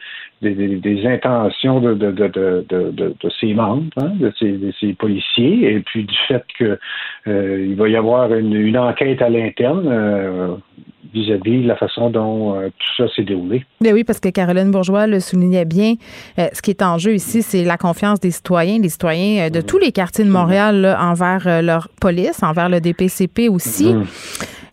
euh, 0.44 0.80
des, 0.80 1.06
intentions 1.06 1.80
de, 1.80 1.94
de, 1.94 2.12
de, 2.12 2.66
de, 2.70 3.30
ses 3.40 3.54
membres, 3.54 3.90
hein, 3.98 4.12
de, 4.20 4.34
ses, 4.40 4.94
policiers, 4.94 5.74
et 5.74 5.80
puis 5.80 6.04
du 6.04 6.16
fait 6.28 6.44
qu'il 6.58 6.78
euh, 7.28 7.76
va 7.78 7.90
y 7.90 7.96
avoir 7.96 8.34
une, 8.34 8.78
enquête 8.78 9.22
à 9.22 9.30
l'interne 9.30 10.60
vis-à-vis 11.14 11.62
de 11.62 11.68
la 11.68 11.76
façon 11.76 12.10
dont 12.10 12.60
tout 12.70 13.04
ça 13.04 13.14
s'est 13.16 13.24
déroulé. 13.24 13.64
Ben 13.82 13.94
oui, 13.94 14.04
parce 14.04 14.20
que 14.20 14.30
Caroline 14.30 14.72
Bourgeois 14.72 15.06
le 15.06 15.20
soulignait 15.20 15.66
bien. 15.66 15.94
ce 16.38 16.62
qui 16.62 16.72
est 16.72 16.82
en 16.82 16.98
jeu 16.98 17.14
ici, 17.14 17.44
c'est 17.44 17.64
la 17.64 17.78
confiance 17.78 18.20
des 18.20 18.32
citoyens, 18.32 18.80
des 18.80 18.90
citoyens 18.90 19.50
de 19.50 19.60
mm-hmm. 19.60 19.66
tous 19.66 19.78
les 19.78 19.92
quartiers 19.92 20.26
de 20.26 20.32
Montréal 20.32 20.98
envers 21.00 21.62
leur 21.62 21.88
police, 22.02 22.42
envers 22.42 22.68
le 22.68 22.82
DPCP 22.82 23.48
aussi. 23.50 23.94
Mhm. 23.94 24.06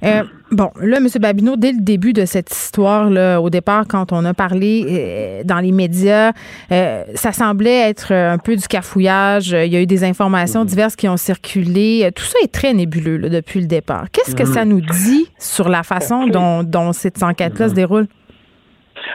Euh, 0.05 0.23
bon, 0.51 0.71
là, 0.81 0.99
M. 0.99 1.07
Babineau, 1.21 1.57
dès 1.57 1.73
le 1.73 1.81
début 1.81 2.13
de 2.13 2.25
cette 2.25 2.51
histoire, 2.51 3.11
là, 3.11 3.41
au 3.41 3.51
départ, 3.51 3.85
quand 3.89 4.13
on 4.13 4.25
a 4.25 4.35
parlé 4.35 4.85
euh, 4.89 5.43
dans 5.45 5.59
les 5.59 5.73
médias, 5.73 6.33
euh, 6.73 7.05
ça 7.15 7.33
semblait 7.33 7.89
être 7.91 8.13
un 8.13 8.39
peu 8.39 8.57
du 8.57 8.67
cafouillage. 8.67 9.51
Il 9.51 9.73
y 9.73 9.77
a 9.77 9.83
eu 9.83 9.87
des 9.87 10.05
informations 10.05 10.61
mhm. 10.61 10.67
diverses 10.67 10.97
qui 10.97 11.09
ont 11.09 11.17
circulé. 11.17 12.11
Tout 12.15 12.25
ça 12.25 12.39
est 12.43 12.53
très 12.53 12.73
nébuleux 12.73 13.19
depuis 13.29 13.61
le 13.61 13.67
départ. 13.67 14.07
Qu'est-ce 14.13 14.35
que 14.35 14.45
mhm. 14.45 14.55
ça 14.55 14.65
nous 14.65 14.81
dit 14.81 15.27
sur 15.39 15.69
la 15.69 15.83
façon 15.83 16.27
dont, 16.27 16.63
dont 16.63 16.93
cette 16.93 17.23
enquête-là 17.23 17.69
se 17.69 17.75
déroule? 17.75 18.07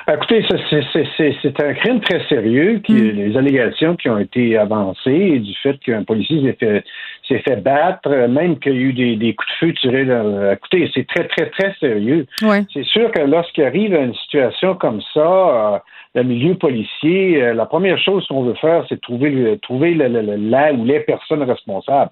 Écoutez, 0.08 0.46
c'est 0.48 1.60
un 1.62 1.74
crime 1.74 2.00
très 2.02 2.24
sérieux, 2.28 2.80
qui, 2.84 2.94
les 2.94 3.36
allégations 3.36 3.96
qui 3.96 4.10
ont 4.10 4.18
été 4.18 4.58
avancées 4.58 5.12
et 5.12 5.40
du 5.40 5.54
fait 5.64 5.78
qu'un 5.80 6.04
policier 6.04 6.42
s'est 6.44 6.58
fait, 6.60 6.84
s'est 7.28 7.40
fait 7.40 7.58
battre, 7.58 8.10
même 8.28 8.60
qu'il 8.60 8.74
y 8.74 8.78
a 8.78 8.80
eu 8.80 9.18
des, 9.18 9.34
coups 9.34 9.52
de 9.52 9.68
feu 9.68 9.74
tirés. 9.74 10.06
Dans, 10.06 10.52
écoutez, 10.52 10.90
c'est 10.94 11.08
très, 11.08 11.28
très, 11.28 11.50
très 11.50 11.74
sérieux. 11.80 12.26
C'est 12.74 12.86
sûr 12.86 13.12
que 13.12 13.22
lorsqu'il 13.22 13.64
arrive 13.64 13.94
à 13.96 14.00
une 14.00 14.16
situation 14.16 14.76
comme 14.76 15.02
ça, 15.14 15.20
euh, 15.20 15.80
le 16.16 16.24
milieu 16.24 16.56
policier, 16.56 17.44
euh, 17.44 17.54
la 17.54 17.66
première 17.66 17.98
chose 17.98 18.26
qu'on 18.28 18.44
veut 18.44 18.56
faire, 18.56 18.86
c'est 18.90 19.02
trouver, 19.02 19.58
trouver 19.62 19.94
la 19.96 20.74
ou 20.74 20.86
les 20.86 21.00
personnes 21.02 21.44
responsables. 21.44 22.12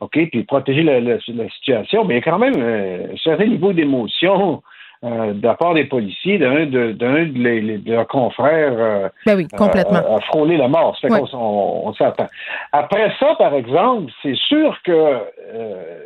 OK, 0.00 0.18
puis 0.30 0.42
protéger 0.42 0.82
la, 0.82 1.20
situation. 1.20 2.04
Mais 2.04 2.14
il 2.14 2.16
y 2.18 2.20
a 2.20 2.24
quand 2.24 2.38
même 2.38 2.56
un 2.56 3.16
certain 3.22 3.46
niveau 3.46 3.72
d'émotion 3.72 4.62
euh, 5.04 5.32
de 5.32 5.44
la 5.44 5.54
part 5.54 5.74
des 5.74 5.86
policiers, 5.86 6.38
d'un 6.38 6.64
de, 6.64 6.92
de, 6.92 7.90
leurs 7.90 8.06
confrères 8.06 8.74
euh, 8.78 9.08
ben 9.26 9.36
oui, 9.36 9.48
complètement. 9.48 9.98
a 9.98 10.20
frôlé 10.20 10.56
la 10.56 10.68
mort. 10.68 10.96
Ça 11.00 11.08
fait 11.08 11.22
on, 11.32 11.92
s'attend. 11.94 12.28
Après 12.70 13.12
ça, 13.18 13.34
par 13.34 13.52
exemple, 13.54 14.12
c'est 14.22 14.36
sûr 14.36 14.78
que 14.84 14.92
euh, 14.92 16.04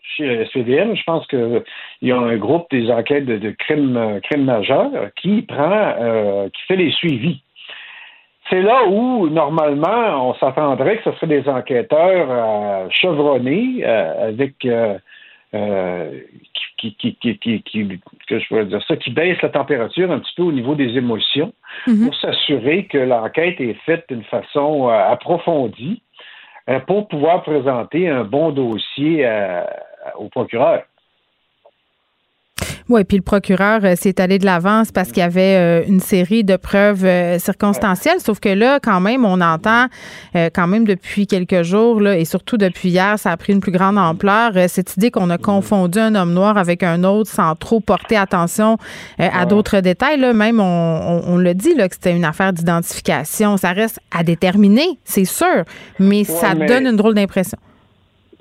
chez 0.00 0.46
SPVM, 0.46 0.96
je 0.96 1.02
pense 1.04 1.26
qu'il 1.26 1.62
y 2.00 2.12
a 2.12 2.16
un 2.16 2.36
groupe 2.36 2.66
des 2.70 2.90
enquêtes 2.90 3.26
de, 3.26 3.50
crimes, 3.50 4.20
crimes 4.22 4.44
majeurs 4.44 4.90
qui 5.20 5.42
prend, 5.42 5.94
qui 6.52 6.62
fait 6.68 6.76
les 6.76 6.92
suivis. 6.92 7.42
C'est 8.48 8.62
là 8.62 8.86
où, 8.88 9.28
normalement, 9.28 10.30
on 10.30 10.34
s'attendrait 10.34 10.96
que 10.98 11.10
ce 11.10 11.16
serait 11.16 11.26
des 11.26 11.48
enquêteurs 11.48 12.90
chevronnés 12.90 13.84
avec 13.84 14.66
qui, 15.52 16.94
qui, 16.96 17.16
qui, 17.16 17.62
qui, 17.62 18.00
que 18.26 18.38
je 18.38 18.62
dire 18.62 18.82
ça, 18.86 18.96
qui 18.96 19.10
baisse 19.10 19.40
la 19.42 19.50
température 19.50 20.10
un 20.10 20.18
petit 20.18 20.34
peu 20.36 20.42
au 20.42 20.52
niveau 20.52 20.74
des 20.74 20.96
émotions 20.96 21.52
mhm. 21.86 22.06
pour 22.06 22.14
s'assurer 22.16 22.86
que 22.86 22.98
l'enquête 22.98 23.60
est 23.60 23.76
faite 23.84 24.04
d'une 24.08 24.24
façon 24.24 24.88
euh, 24.88 24.92
approfondie 24.92 26.02
euh, 26.68 26.80
pour 26.80 27.08
pouvoir 27.08 27.42
présenter 27.42 28.08
un 28.08 28.24
bon 28.24 28.50
dossier 28.50 29.28
au 30.16 30.28
procureur. 30.28 30.82
Oui, 32.88 33.04
puis 33.04 33.16
le 33.16 33.22
procureur 33.22 33.80
euh, 33.84 33.94
s'est 33.96 34.20
allé 34.20 34.38
de 34.38 34.44
l'avance 34.44 34.90
parce 34.90 35.08
qu'il 35.08 35.18
y 35.18 35.22
avait 35.22 35.56
euh, 35.56 35.84
une 35.86 36.00
série 36.00 36.44
de 36.44 36.56
preuves 36.56 37.04
euh, 37.04 37.38
circonstancielles. 37.38 38.20
Sauf 38.20 38.40
que 38.40 38.48
là, 38.48 38.80
quand 38.82 39.00
même, 39.00 39.24
on 39.24 39.40
entend 39.40 39.86
quand 40.34 40.66
même 40.66 40.86
depuis 40.86 41.26
quelques 41.26 41.62
jours, 41.62 42.00
là, 42.00 42.16
et 42.16 42.24
surtout 42.24 42.56
depuis 42.56 42.88
hier, 42.88 43.18
ça 43.18 43.30
a 43.30 43.36
pris 43.36 43.52
une 43.52 43.60
plus 43.60 43.72
grande 43.72 43.98
ampleur, 43.98 44.52
cette 44.68 44.96
idée 44.96 45.10
qu'on 45.10 45.30
a 45.30 45.38
confondu 45.38 45.98
un 45.98 46.14
homme 46.14 46.32
noir 46.32 46.56
avec 46.56 46.82
un 46.82 47.04
autre 47.04 47.30
sans 47.30 47.54
trop 47.54 47.80
porter 47.80 48.16
attention 48.16 48.78
à 49.18 49.46
d'autres 49.46 49.80
détails. 49.80 50.18
Là. 50.18 50.32
Même, 50.32 50.60
on, 50.60 51.22
on, 51.26 51.36
le 51.36 51.54
dit, 51.54 51.74
là, 51.74 51.88
que 51.88 51.94
c'était 51.94 52.14
une 52.14 52.24
affaire 52.24 52.52
d'identification. 52.52 53.56
Ça 53.56 53.72
reste 53.72 54.00
à 54.10 54.24
déterminer, 54.24 54.98
c'est 55.04 55.24
sûr, 55.24 55.64
mais 55.98 56.24
ça 56.24 56.54
donne 56.54 56.86
une 56.86 56.96
drôle 56.96 57.14
d'impression. 57.14 57.58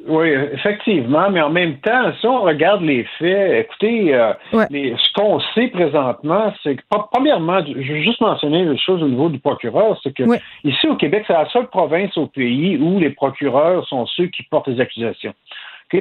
Oui, 0.08 0.30
effectivement, 0.30 1.30
mais 1.30 1.42
en 1.42 1.50
même 1.50 1.78
temps, 1.78 2.12
si 2.20 2.26
on 2.26 2.42
regarde 2.42 2.82
les 2.82 3.04
faits, 3.20 3.66
écoutez, 3.66 4.16
euh, 4.16 4.34
ce 4.52 5.14
qu'on 5.14 5.40
sait 5.54 5.68
présentement, 5.68 6.52
c'est 6.64 6.76
que, 6.76 6.82
premièrement, 7.12 7.60
je 7.66 7.94
vais 7.94 8.02
juste 8.02 8.20
mentionner 8.20 8.62
une 8.62 8.78
chose 8.80 9.04
au 9.04 9.08
niveau 9.08 9.30
du 9.30 9.40
procureur, 9.40 10.00
c'est 10.02 10.14
que 10.14 10.24
ici 10.64 10.88
au 10.88 10.96
Québec, 10.96 11.26
c'est 11.28 11.34
la 11.34 11.48
seule 11.50 11.68
province 11.68 12.18
au 12.18 12.28
pays 12.28 12.78
où 12.78 13.00
les 13.00 13.12
procureurs 13.12 13.88
sont 13.88 14.06
ceux 14.08 14.28
qui 14.28 14.44
portent 14.44 14.68
les 14.68 14.80
accusations. 14.80 15.34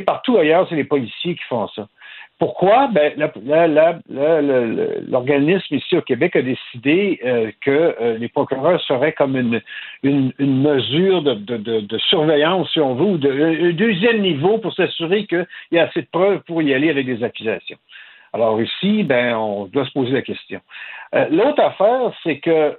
Partout 0.07 0.39
ailleurs, 0.39 0.67
c'est 0.69 0.77
les 0.77 0.85
policiers 0.85 1.35
qui 1.35 1.43
font 1.49 1.69
ça. 1.69 1.89
Pourquoi? 2.41 2.89
Ben, 2.89 3.13
l'organisme 5.09 5.75
ici 5.75 5.95
au 5.95 6.01
Québec 6.01 6.37
a 6.37 6.43
décidé 6.43 7.21
euh, 7.23 7.51
que 7.61 7.71
euh, 8.01 8.17
les 8.17 8.29
procureurs 8.29 8.81
seraient 8.81 9.13
comme 9.13 9.37
une, 9.37 9.61
une, 10.03 10.33
mesure 10.63 11.21
de, 11.21 11.35
de, 11.35 11.81
de, 11.81 11.99
surveillance, 11.99 12.73
si 12.73 12.81
on 12.81 12.95
veut, 12.95 13.05
ou 13.05 13.19
de, 13.19 13.69
un 13.69 13.73
deuxième 13.73 14.23
niveau 14.23 14.57
pour 14.57 14.73
s'assurer 14.73 15.27
qu'il 15.27 15.47
y 15.73 15.79
a 15.79 15.83
assez 15.83 16.01
de 16.01 16.09
preuves 16.11 16.41
pour 16.47 16.63
y 16.63 16.73
aller 16.73 16.89
avec 16.89 17.05
des 17.05 17.23
accusations. 17.23 17.77
Alors 18.33 18.59
ici, 18.63 19.03
ben, 19.03 19.37
on 19.37 19.67
doit 19.67 19.85
se 19.85 19.93
poser 19.93 20.13
la 20.13 20.23
question. 20.23 20.61
Euh, 21.15 21.27
l'autre 21.31 21.61
affaire, 21.61 22.11
c'est 22.23 22.39
que 22.39 22.75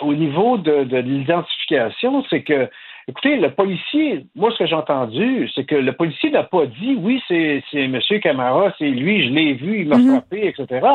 au 0.00 0.14
niveau 0.14 0.58
de 0.58 0.96
l'identification, 0.98 2.24
c'est 2.30 2.42
que 2.42 2.68
Écoutez, 3.08 3.36
le 3.36 3.52
policier, 3.52 4.26
moi, 4.34 4.50
ce 4.50 4.58
que 4.58 4.66
j'ai 4.66 4.74
entendu, 4.74 5.48
c'est 5.54 5.64
que 5.64 5.76
le 5.76 5.92
policier 5.92 6.30
n'a 6.30 6.42
pas 6.42 6.66
dit 6.66 6.96
oui, 6.98 7.22
c'est 7.28 7.62
M. 7.72 8.00
Camara, 8.20 8.74
c'est 8.78 8.88
lui, 8.88 9.28
je 9.28 9.32
l'ai 9.32 9.52
vu, 9.52 9.82
il 9.82 9.88
m'a 9.88 9.98
mhm. 9.98 10.10
frappé, 10.10 10.48
etc. 10.48 10.86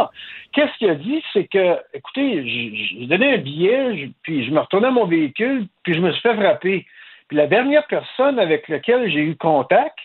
Qu'est-ce 0.52 0.78
qu'il 0.78 0.90
a 0.90 0.96
dit? 0.96 1.24
C'est 1.32 1.48
que, 1.48 1.78
écoutez, 1.94 2.46
j'ai 2.46 3.08
donné 3.08 3.36
un 3.36 3.38
billet, 3.38 4.10
puis 4.24 4.46
je 4.46 4.52
me 4.52 4.60
retournais 4.60 4.88
à 4.88 4.92
mon 4.92 5.06
véhicule, 5.06 5.68
puis 5.84 5.94
je 5.94 6.02
me 6.02 6.12
suis 6.12 6.22
fait 6.22 6.36
frapper. 6.36 6.86
Puis 7.30 7.38
la 7.38 7.48
dernière 7.48 7.88
personne 7.88 8.40
avec 8.40 8.68
laquelle 8.68 9.10
j'ai 9.10 9.22
eu 9.22 9.38
contact, 9.38 9.98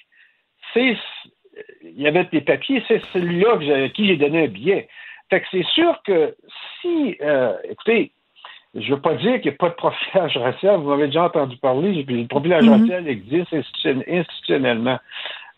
c'est 0.72 0.96
il 1.82 2.00
y 2.00 2.06
avait 2.06 2.24
des 2.24 2.40
papiers, 2.40 2.84
c'est 2.86 3.02
celui-là 3.12 3.58
à 3.84 3.88
qui 3.88 4.06
j'ai 4.06 4.16
donné 4.16 4.44
un 4.44 4.48
billet. 4.48 4.88
Fait 5.30 5.40
que 5.40 5.46
c'est 5.50 5.66
sûr 5.66 6.00
que 6.04 6.36
si, 6.80 7.16
euh, 7.20 7.56
écoutez, 7.64 8.12
je 8.78 8.90
ne 8.90 8.94
veux 8.94 9.00
pas 9.00 9.14
dire 9.14 9.40
qu'il 9.40 9.50
n'y 9.50 9.56
a 9.56 9.58
pas 9.58 9.70
de 9.70 9.74
profilage 9.74 10.36
racial. 10.36 10.76
Vous 10.80 10.90
m'avez 10.90 11.06
déjà 11.06 11.24
entendu 11.24 11.56
parler. 11.56 12.04
Le 12.06 12.26
profilage 12.26 12.64
mhm. 12.64 12.80
racial 12.80 13.08
existe 13.08 13.54
institutionnellement. 13.54 14.98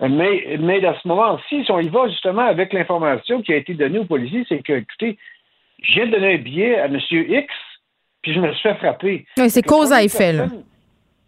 Mais, 0.01 0.57
mais 0.61 0.85
à 0.85 0.97
ce 1.03 1.09
moment-ci, 1.09 1.65
si 1.65 1.73
on 1.73 1.81
y 1.81 1.89
va 1.89 2.09
justement 2.09 2.47
avec 2.47 2.73
l'information 2.73 3.43
qui 3.43 3.53
a 3.53 3.57
été 3.57 3.75
donnée 3.75 3.99
aux 3.99 4.05
policiers, 4.05 4.45
c'est 4.49 4.63
que, 4.63 4.75
écoutez, 4.75 5.19
j'ai 5.83 6.07
donné 6.07 6.35
un 6.35 6.39
billet 6.39 6.79
à 6.79 6.85
M. 6.85 7.01
X, 7.11 7.55
puis 8.23 8.33
je 8.33 8.41
me 8.41 8.53
suis 8.53 8.63
fait 8.63 8.77
frapper. 8.77 9.27
Oui, 9.37 9.51
c'est 9.51 9.63
cause 9.63 9.93
à 9.93 10.03
effet, 10.05 10.33
là. 10.33 10.47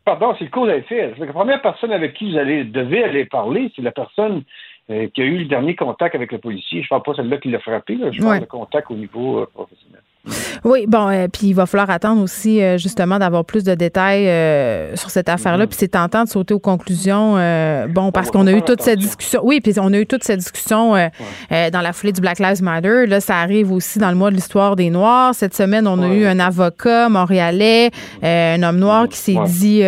Pardon, 0.04 0.34
c'est 0.38 0.48
cause 0.48 0.70
à 0.70 0.76
effet. 0.76 1.12
La 1.18 1.26
première 1.26 1.60
personne 1.60 1.92
avec 1.92 2.14
qui 2.14 2.30
vous 2.30 2.38
allez, 2.38 2.64
devez 2.64 3.02
aller 3.02 3.24
parler, 3.24 3.72
c'est 3.74 3.82
la 3.82 3.92
personne 3.92 4.44
euh, 4.88 5.08
qui 5.08 5.20
a 5.20 5.24
eu 5.24 5.38
le 5.38 5.44
dernier 5.46 5.74
contact 5.74 6.14
avec 6.14 6.30
le 6.30 6.38
policier. 6.38 6.82
Je 6.82 6.86
ne 6.86 6.88
parle 6.88 7.02
pas 7.02 7.14
celle-là 7.14 7.38
qui 7.38 7.50
l'a 7.50 7.58
frappé, 7.58 7.98
je 8.12 8.22
parle 8.22 8.40
de 8.40 8.44
contact 8.44 8.90
au 8.90 8.94
niveau 8.94 9.40
euh, 9.40 9.46
professionnel. 9.52 10.00
Oui, 10.64 10.84
bon, 10.86 11.08
euh, 11.08 11.28
puis 11.28 11.48
il 11.48 11.54
va 11.54 11.66
falloir 11.66 11.88
attendre 11.90 12.22
aussi 12.22 12.62
euh, 12.62 12.76
justement 12.76 13.18
d'avoir 13.18 13.44
plus 13.44 13.64
de 13.64 13.74
détails 13.74 14.28
euh, 14.28 14.94
sur 14.96 15.10
cette 15.10 15.28
affaire-là. 15.28 15.66
Puis 15.66 15.76
c'est 15.78 15.88
tentant 15.88 16.24
de 16.24 16.28
sauter 16.28 16.54
aux 16.54 16.60
conclusions. 16.60 17.36
bon, 17.88 18.12
parce 18.12 18.30
qu'on 18.30 18.46
a 18.46 18.52
eu 18.52 18.62
toute 18.62 18.82
cette 18.82 18.98
discussion. 18.98 19.40
Oui, 19.42 19.60
puis 19.60 19.72
on 19.80 19.92
a 19.92 19.98
eu 19.98 20.06
toute 20.06 20.24
cette 20.24 20.38
discussion 20.38 20.92
dans 21.50 21.80
la 21.80 21.92
foulée 21.92 22.12
du 22.12 22.20
Black 22.20 22.38
Lives 22.38 22.62
Matter. 22.62 23.06
Là, 23.06 23.20
ça 23.20 23.36
arrive 23.38 23.72
aussi 23.72 23.98
dans 23.98 24.10
le 24.10 24.16
mois 24.16 24.30
de 24.30 24.36
l'histoire 24.36 24.76
des 24.76 24.90
Noirs. 24.90 25.34
Cette 25.34 25.54
semaine, 25.54 25.86
on 25.86 26.02
a 26.02 26.08
eu 26.08 26.26
un 26.26 26.38
avocat 26.38 27.08
montréalais, 27.08 27.90
un 28.22 28.62
homme 28.62 28.78
noir 28.78 29.08
qui 29.08 29.16
s'est 29.16 29.38
dit 29.46 29.82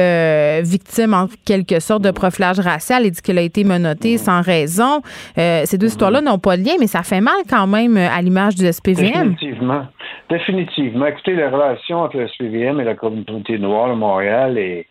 victime 0.63 1.15
en 1.15 1.29
quelque 1.45 1.81
sorte 1.81 2.03
de 2.03 2.11
profilage 2.11 2.61
racial 2.61 3.07
et 3.07 3.11
dit 3.11 3.21
qu'il 3.21 3.39
a 3.39 3.43
été 3.43 3.65
menotté 3.65 4.19
sans 4.19 4.41
raison. 4.41 5.03
ces 5.37 5.79
deux 5.79 5.89
histoires-là 5.89 6.21
n'ont 6.21 6.39
pas 6.39 6.57
de 6.57 6.65
lien, 6.65 6.75
mais 6.81 6.87
ça 6.87 7.03
fait 7.03 7.21
mal 7.21 7.35
quand 7.49 7.67
même 7.67 7.97
à 7.97 8.21
l'image 8.23 8.55
du 8.55 8.71
SPVM. 8.71 9.33
Effectivement. 9.33 9.83
Définitivement. 10.29 11.07
Écoutez, 11.07 11.35
la 11.35 11.51
relation 11.51 12.01
entre 12.01 12.17
le 12.17 12.29
SPVM 12.29 12.81
et 12.81 12.85
la 12.85 12.95
communauté 12.95 13.59
noire 13.59 13.89
de 13.89 13.95
Montréal 13.95 14.59
est 14.59 14.87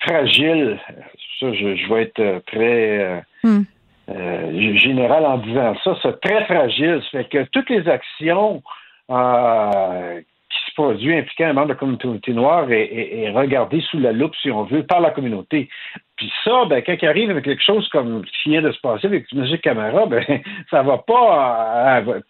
fragile. 0.00 0.78
Ça, 1.38 1.52
je, 1.52 1.92
vais 1.92 2.02
être 2.02 2.42
très 2.46 2.98
euh, 2.98 3.20
hmm. 3.44 3.62
euh, 4.10 4.78
général 4.78 5.24
en 5.26 5.38
disant 5.38 5.74
ça. 5.84 5.96
C'est 6.02 6.20
très 6.20 6.44
fragile. 6.44 7.00
Ça 7.04 7.18
fait 7.18 7.28
que 7.28 7.44
toutes 7.52 7.70
les 7.70 7.88
actions 7.88 8.62
euh, 9.10 10.20
produisent 10.80 11.18
impliquant 11.18 11.46
un 11.46 11.52
membre 11.52 11.68
de 11.68 11.72
la 11.72 11.78
communauté 11.78 12.32
noire 12.32 12.70
est, 12.70 13.22
est, 13.22 13.30
regardé 13.30 13.82
sous 13.90 13.98
la 13.98 14.12
loupe, 14.12 14.34
si 14.40 14.50
on 14.50 14.64
veut, 14.64 14.84
par 14.84 15.00
la 15.00 15.10
communauté. 15.10 15.68
Puis 16.16 16.30
ça, 16.44 16.64
ben, 16.68 16.82
quand 16.84 16.94
il 17.00 17.08
arrive 17.08 17.30
avec 17.30 17.44
quelque 17.44 17.62
chose 17.64 17.88
comme 17.88 18.22
ce 18.26 18.42
qui 18.42 18.50
vient 18.50 18.62
de 18.62 18.72
se 18.72 18.80
passer 18.80 19.06
avec 19.06 19.24
M. 19.32 19.46
Camara, 19.62 20.06
ben, 20.06 20.22
ça 20.70 20.82
va 20.82 20.98
pas 20.98 22.02
euh, 22.02 22.20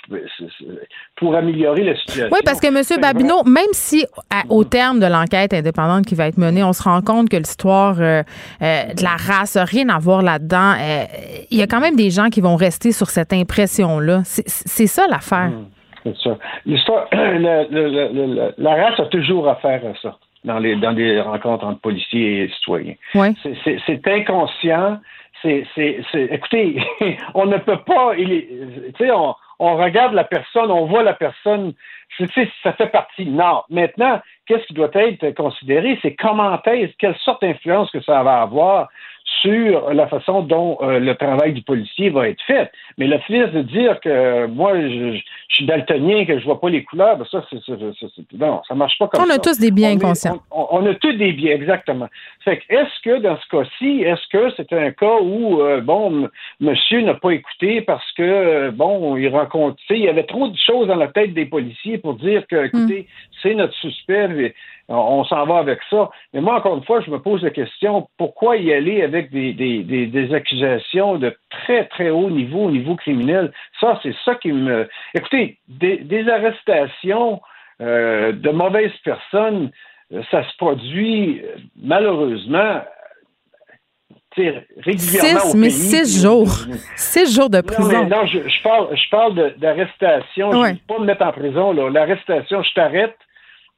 pour 1.17 1.35
améliorer 1.35 1.85
la 1.85 1.97
situation. 1.97 2.29
Oui, 2.33 2.39
parce 2.45 2.61
que 2.61 2.69
M. 2.69 3.01
Babineau, 3.01 3.43
même 3.45 3.73
si 3.73 4.05
au 4.49 4.65
terme 4.65 5.01
de 5.01 5.07
l'enquête 5.07 5.53
indépendante 5.55 6.07
qui 6.07 6.15
va 6.15 6.29
être 6.29 6.39
menée, 6.39 6.63
on 6.63 6.73
se 6.73 6.83
rend 6.83 7.03
compte 7.03 7.29
que 7.29 7.37
l'histoire 7.37 7.97
euh, 8.01 8.23
euh, 8.63 8.95
de 8.95 9.03
la 9.03 9.17
race 9.17 9.57
n'a 9.57 9.65
rien 9.65 9.89
à 9.89 9.99
voir 9.99 10.23
là-dedans, 10.23 10.75
il 11.51 11.59
y 11.59 11.63
a 11.63 11.67
quand 11.67 11.81
même 11.81 11.97
des 11.97 12.11
gens 12.11 12.29
qui 12.29 12.41
vont 12.41 12.57
rester 12.57 12.93
sur 12.93 13.11
cette 13.11 13.33
impression-là. 13.33 14.23
C'est 14.25 14.87
ça 14.87 15.07
l'affaire. 15.09 15.51
Mmh, 15.51 15.80
c'est 16.05 16.17
ça. 16.19 16.39
L'histoire, 16.67 17.09
la 17.13 18.75
race 18.75 19.01
a 19.01 19.07
toujours 19.07 19.49
affaire 19.49 19.83
à 19.85 19.95
ça 20.01 20.17
dans 20.45 20.59
les, 20.59 20.77
dans 20.77 20.93
des 20.93 21.21
rencontres 21.21 21.65
entre 21.65 21.81
policiers 21.81 22.45
et 22.45 22.49
citoyens. 22.49 22.95
C'est 23.13 24.09
inconscient. 24.09 24.99
C'est, 25.43 25.65
écoutez, 26.15 26.83
on 27.35 27.47
ne 27.47 27.57
peut 27.57 27.81
pas, 27.87 28.15
tu 28.15 28.93
sais, 28.99 29.11
on, 29.11 29.35
on 29.59 29.77
regarde 29.77 30.15
la 30.15 30.25
personne, 30.25 30.71
on 30.71 30.87
voit 30.87 31.03
la 31.03 31.15
personne, 31.15 31.73
ça 32.63 32.73
fait 32.73 32.91
partie. 32.91 33.27
Non, 33.27 33.63
maintenant, 33.71 34.21
qu'est-ce 34.47 34.67
qui 34.67 34.75
doit 34.75 34.91
être 34.95 35.31
considéré, 35.35 35.99
c'est 36.03 36.15
comment 36.15 36.59
est, 36.67 36.95
quelle 36.99 37.17
sorte 37.17 37.43
d'influence 37.43 37.91
que 37.91 38.03
ça 38.03 38.23
va 38.23 38.41
avoir 38.43 38.89
sur 39.43 39.93
la 39.93 40.07
façon 40.09 40.43
dont 40.43 40.79
euh, 40.83 40.99
le 40.99 41.15
travail 41.15 41.53
du 41.53 41.63
policier 41.63 42.11
va 42.11 42.29
être 42.29 42.43
fait. 42.47 42.71
Mais 42.99 43.07
le 43.07 43.19
fait 43.19 43.47
de 43.49 43.63
dire 43.63 44.01
que 44.01 44.47
moi, 44.47 44.75
je, 44.75 45.21
suis 45.55 45.67
daltonien, 45.67 46.25
que 46.25 46.39
je 46.39 46.45
vois 46.45 46.61
pas 46.61 46.71
les 46.71 46.85
couleurs, 46.85 47.17
ben 47.17 47.27
ça, 47.31 47.45
c'est, 47.51 47.59
non, 48.39 48.63
ça 48.67 48.75
marche 48.75 48.99
pas 48.99 49.09
comme 49.09 49.21
ça. 49.21 49.27
On 49.29 49.35
a 49.35 49.39
tous 49.39 49.59
des 49.59 49.71
biens 49.71 49.91
inconscients. 49.91 50.41
On, 50.51 50.87
a 50.87 50.95
tous 50.95 51.13
des 51.13 51.33
biens, 51.33 51.55
exactement. 51.55 52.09
Fait 52.45 52.59
que, 52.59 52.73
est-ce 52.73 53.03
que 53.03 53.21
dans 53.21 53.37
ce 53.37 53.49
cas-ci, 53.49 54.03
est-ce 54.03 54.27
que 54.29 54.53
c'est 54.57 54.73
un 54.73 54.93
cas 54.93 55.19
où, 55.21 55.61
euh, 55.61 55.81
bon, 55.81 56.29
monsieur 56.61 57.01
n'a 57.03 57.15
pas 57.15 57.31
écouté 57.31 57.81
parce 57.83 58.11
que, 58.13 58.23
euh, 58.23 58.71
bon, 58.71 59.17
il 59.17 59.29
rencontre, 59.29 59.77
il 59.91 59.99
y 59.99 60.09
avait 60.09 60.25
trop 60.25 60.49
de 60.49 60.57
choses 60.57 60.87
dans 60.87 60.97
la 60.97 61.09
tête 61.09 61.35
des 61.35 61.47
policiers 61.47 61.99
pour 61.99 62.15
dire 62.15 62.47
que, 62.47 62.67
écoutez, 62.67 63.03
hmm. 63.03 63.35
c'est 63.43 63.55
notre 63.55 63.75
suspect, 63.75 64.55
on, 64.91 65.25
s'en 65.25 65.47
va 65.47 65.59
avec 65.59 65.79
ça. 65.89 66.11
Mais 66.35 66.41
moi, 66.41 66.57
encore 66.57 66.77
une 66.77 66.85
fois, 66.85 67.01
je 67.01 67.11
me 67.11 67.19
pose 67.19 67.43
la 67.43 67.51
question, 67.51 68.09
pourquoi 68.19 68.57
y 68.57 68.73
aller 68.73 69.03
avec 69.03 69.31
des, 69.31 69.53
des, 69.53 70.35
accusations 70.35 71.17
de 71.17 71.35
très, 71.51 71.85
très 71.87 72.11
haut 72.11 72.31
niveau, 72.31 72.65
au 72.65 72.71
niveau 72.71 72.97
criminel? 72.97 73.53
Ça, 73.81 73.99
c'est 74.03 74.15
ça 74.25 74.35
qui 74.35 74.53
me... 74.53 74.89
Écoutez, 75.15 75.39
des, 75.68 76.29
arrestations 76.29 77.40
euh, 77.81 78.33
de 78.33 78.50
mauvaises 78.50 78.96
personnes, 79.05 79.70
ça 80.31 80.42
se 80.48 80.57
produit 80.57 81.42
malheureusement 81.76 82.83
régulièrement 84.37 85.40
six, 85.40 85.57
mais 85.57 85.70
six 85.70 86.22
jours. 86.22 86.50
six 86.96 87.35
jours 87.35 87.50
de 87.50 87.61
prison. 87.61 88.07
Non, 88.07 88.26
je, 88.26 88.62
parle, 88.62 88.96
je 88.96 89.11
parle 89.11 89.55
d'arrestation. 89.59 90.53
Je 90.53 90.57
ne 90.57 90.72
veux 90.72 90.79
pas 90.87 90.98
me 90.98 91.07
mettre 91.07 91.22
en 91.22 91.33
prison. 91.33 91.72
L'arrestation, 91.72 92.62
je 92.62 92.72
t'arrête, 92.74 93.16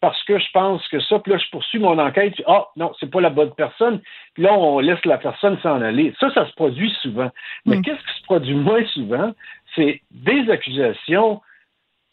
parce 0.01 0.23
que 0.25 0.39
je 0.39 0.51
pense 0.53 0.87
que 0.89 1.01
ça, 1.01 1.19
puis 1.21 1.33
là, 1.33 1.39
je 1.39 1.51
poursuis 1.51 1.79
mon 1.79 1.99
enquête, 1.99 2.35
ah, 2.47 2.67
non, 2.77 2.93
c'est 2.99 3.11
pas 3.11 3.21
la 3.21 3.31
bonne 3.31 3.53
personne, 3.55 4.01
puis 4.35 4.43
là, 4.43 4.53
on 4.53 4.81
laisse 4.81 5.05
la 5.05 5.19
personne 5.19 5.59
s'en 5.63 5.81
aller. 5.81 6.13
Ça, 6.21 6.33
ça 6.35 6.47
se 6.47 6.53
produit 6.55 6.93
souvent. 7.03 7.31
Mais 7.67 7.77
mm. 7.77 7.83
qu'est-ce 7.83 8.13
qui 8.13 8.21
se 8.21 8.25
produit 8.25 8.55
moins 8.55 8.85
souvent? 8.87 9.33
C'est 9.75 10.03
des 10.11 10.51
accusations 10.51 11.41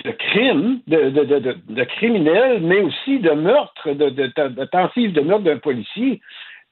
de 0.06 0.12
crimes, 0.12 0.80
de, 0.88 1.10
de, 1.10 1.58
de, 1.68 1.84
criminels, 1.84 2.62
mais 2.62 2.80
aussi 2.80 3.20
de 3.20 3.32
meurtre, 3.32 3.92
de, 3.92 4.10
de, 4.10 4.66
tentative 4.66 5.12
de 5.12 5.22
meurtre 5.22 5.44
d'un 5.44 5.58
policier. 5.58 6.22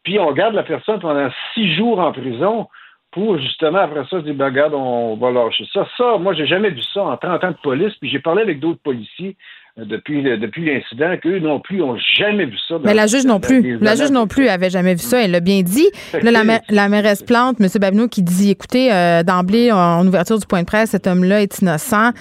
Puis 0.03 0.17
on 0.19 0.31
garde 0.31 0.53
la 0.55 0.63
personne 0.63 0.99
pendant 0.99 1.29
six 1.53 1.75
jours 1.75 1.99
en 1.99 2.13
prison 2.13 2.67
pour 3.11 3.37
justement 3.37 3.79
après 3.79 4.03
ça 4.05 4.21
se 4.21 4.25
dire 4.25 4.35
ben, 4.35 4.53
on 4.73 5.15
va 5.17 5.31
lâcher 5.31 5.65
ça. 5.73 5.87
Ça, 5.97 6.17
moi, 6.17 6.33
j'ai 6.33 6.45
jamais 6.45 6.69
vu 6.69 6.81
ça 6.93 7.03
en 7.03 7.17
30 7.17 7.43
ans 7.43 7.51
de 7.51 7.57
police, 7.61 7.93
puis 7.95 8.09
j'ai 8.09 8.19
parlé 8.19 8.41
avec 8.41 8.59
d'autres 8.59 8.81
policiers 8.81 9.35
depuis, 9.77 10.23
depuis 10.23 10.65
l'incident 10.65 11.15
qu'eux 11.21 11.39
non 11.39 11.59
plus 11.59 11.83
ont 11.83 11.97
jamais 12.17 12.45
vu 12.45 12.57
ça. 12.67 12.75
Mais 12.83 12.95
la 12.95 13.05
juge 13.05 13.25
non 13.25 13.39
plus. 13.39 13.77
La 13.79 13.95
juge 13.95 14.11
non 14.11 14.25
plus 14.25 14.47
avait 14.47 14.71
jamais 14.71 14.93
vu 14.93 15.01
ça. 15.01 15.23
Elle 15.23 15.31
l'a 15.31 15.39
bien 15.39 15.61
dit. 15.61 15.87
Là, 16.13 16.31
la, 16.31 16.61
la, 16.67 16.89
mairesse 16.89 17.21
Plante, 17.21 17.61
M. 17.61 17.67
Babineau, 17.79 18.07
qui 18.07 18.23
dit 18.23 18.49
écoutez, 18.51 18.91
euh, 18.91 19.21
d'emblée, 19.21 19.71
en 19.71 20.05
ouverture 20.07 20.39
du 20.39 20.47
point 20.47 20.61
de 20.61 20.65
presse, 20.65 20.91
cet 20.91 21.05
homme-là 21.05 21.41
est 21.41 21.59
innocent. 21.59 22.11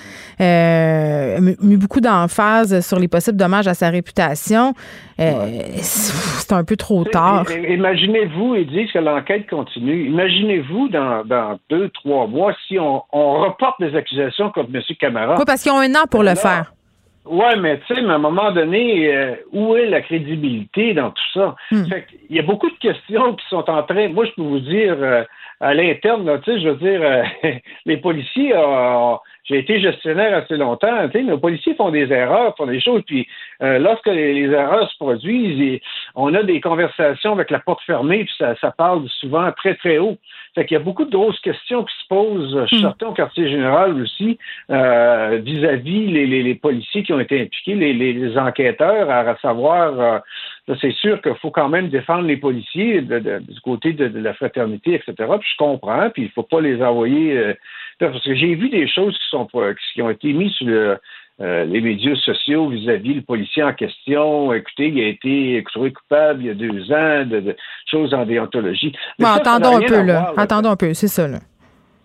Euh, 0.40 1.40
mis 1.62 1.76
beaucoup 1.76 2.00
d'emphase 2.00 2.86
sur 2.86 2.98
les 2.98 3.08
possibles 3.08 3.38
dommages 3.38 3.68
à 3.68 3.74
sa 3.74 3.88
réputation. 3.88 4.74
Euh, 5.18 5.32
c'est 5.76 6.52
un 6.52 6.64
peu 6.64 6.76
trop 6.76 7.04
tard. 7.04 7.46
Imaginez-vous, 7.50 8.56
ils 8.56 8.66
disent 8.66 8.92
que 8.92 8.98
l'enquête 8.98 9.48
continue. 9.48 10.06
Imaginez-vous 10.08 10.88
dans, 10.88 11.24
dans, 11.24 11.58
deux, 11.70 11.88
trois 11.88 12.26
mois 12.26 12.54
si 12.68 12.78
on, 12.78 13.02
on 13.12 13.40
reporte 13.40 13.80
des 13.80 13.96
accusations 13.96 14.50
contre 14.50 14.68
M. 14.74 14.82
Camara. 15.00 15.36
Oui, 15.38 15.44
parce 15.46 15.62
qu'ils 15.62 15.72
ont 15.72 15.78
un 15.78 15.94
an 15.94 16.04
pour 16.10 16.22
le 16.22 16.34
faire. 16.34 16.75
Ouais, 17.28 17.56
mais 17.56 17.80
tu 17.80 17.94
sais, 17.94 18.00
à 18.00 18.14
un 18.14 18.18
moment 18.18 18.52
donné, 18.52 19.14
euh, 19.14 19.34
où 19.52 19.74
est 19.76 19.86
la 19.86 20.00
crédibilité 20.00 20.94
dans 20.94 21.10
tout 21.10 21.30
ça? 21.34 21.56
Hmm. 21.70 21.84
Il 22.30 22.36
y 22.36 22.38
a 22.38 22.42
beaucoup 22.42 22.70
de 22.70 22.78
questions 22.78 23.34
qui 23.34 23.44
sont 23.48 23.68
en 23.68 23.82
train. 23.82 24.08
Moi, 24.08 24.26
je 24.26 24.30
peux 24.32 24.42
vous 24.42 24.60
dire, 24.60 24.96
euh, 24.98 25.24
à 25.60 25.74
l'interne, 25.74 26.40
tu 26.42 26.52
sais, 26.52 26.60
je 26.60 26.68
veux 26.68 26.76
dire, 26.76 27.00
euh, 27.02 27.22
les 27.86 27.96
policiers, 27.96 28.52
j'ai 29.46 29.58
été 29.58 29.80
gestionnaire 29.80 30.36
assez 30.36 30.56
longtemps. 30.56 31.08
Tu 31.08 31.18
sais, 31.18 31.24
nos 31.24 31.38
policiers 31.38 31.74
font 31.74 31.90
des 31.90 32.10
erreurs, 32.12 32.54
font 32.56 32.66
des 32.66 32.80
choses. 32.80 33.02
Puis 33.06 33.26
euh, 33.62 33.78
lorsque 33.78 34.08
les, 34.08 34.50
erreurs 34.50 34.90
se 34.90 34.96
produisent, 34.98 35.80
on 36.14 36.34
a 36.34 36.42
des 36.42 36.60
conversations 36.60 37.32
avec 37.32 37.50
la 37.50 37.60
porte 37.60 37.82
fermée, 37.82 38.24
puis 38.24 38.34
ça, 38.38 38.56
ça 38.60 38.70
parle 38.70 39.08
souvent 39.20 39.50
très, 39.52 39.74
très 39.76 39.98
haut. 39.98 40.16
Fait 40.54 40.64
qu'il 40.64 40.76
y 40.76 40.80
a 40.80 40.82
beaucoup 40.82 41.04
de 41.04 41.10
grosses 41.10 41.40
questions 41.40 41.84
qui 41.84 41.94
se 42.02 42.08
posent, 42.08 42.66
je 42.70 42.76
suis 42.76 42.86
au 42.86 43.12
quartier 43.12 43.48
général 43.48 44.00
aussi, 44.00 44.38
euh, 44.70 45.38
vis-à-vis 45.42 46.06
les, 46.06 46.42
les, 46.42 46.54
policiers 46.54 47.02
qui 47.02 47.12
ont 47.12 47.20
été 47.20 47.42
impliqués, 47.42 47.74
les, 47.74 47.92
les 47.92 48.38
enquêteurs, 48.38 49.10
à 49.10 49.36
savoir 49.36 50.22
c'est 50.80 50.92
sûr 50.94 51.22
qu'il 51.22 51.34
faut 51.36 51.50
quand 51.50 51.68
même 51.68 51.88
défendre 51.88 52.26
les 52.26 52.36
policiers 52.36 53.00
du 53.00 53.60
côté 53.62 53.92
de, 53.92 54.06
la 54.18 54.34
fraternité, 54.34 54.94
etc. 54.94 55.14
Puis 55.38 55.48
je 55.52 55.56
comprends, 55.58 56.10
puis 56.10 56.22
il 56.22 56.26
ne 56.26 56.30
faut 56.30 56.42
pas 56.42 56.60
les 56.60 56.82
envoyer. 56.82 57.54
Parce 57.98 58.22
que 58.22 58.34
j'ai 58.34 58.54
vu 58.54 58.68
des 58.68 58.88
choses 58.88 59.14
qui 59.14 59.28
sont 59.30 59.48
qui 59.94 60.02
ont 60.02 60.10
été 60.10 60.32
mises 60.32 60.52
sur 60.52 60.98
euh, 61.38 61.64
les 61.66 61.82
médias 61.82 62.14
sociaux 62.16 62.68
vis-à-vis 62.68 63.12
le 63.12 63.20
policier 63.20 63.62
en 63.62 63.74
question. 63.74 64.54
Écoutez, 64.54 64.88
il 64.88 65.00
a 65.02 65.08
été 65.08 65.62
trouvé 65.70 65.92
coupable 65.92 66.42
il 66.42 66.46
y 66.46 66.50
a 66.50 66.54
deux 66.54 66.92
ans 66.92 67.26
de, 67.26 67.54
choses 67.90 68.14
en 68.14 68.24
déontologie. 68.24 68.94
Mais 69.18 69.26
attendons 69.26 69.76
un 69.76 69.82
peu, 69.82 70.02
là. 70.02 70.32
Attendons 70.38 70.70
un 70.70 70.76
peu, 70.76 70.94
c'est 70.94 71.08
ça, 71.08 71.28
là. 71.28 71.38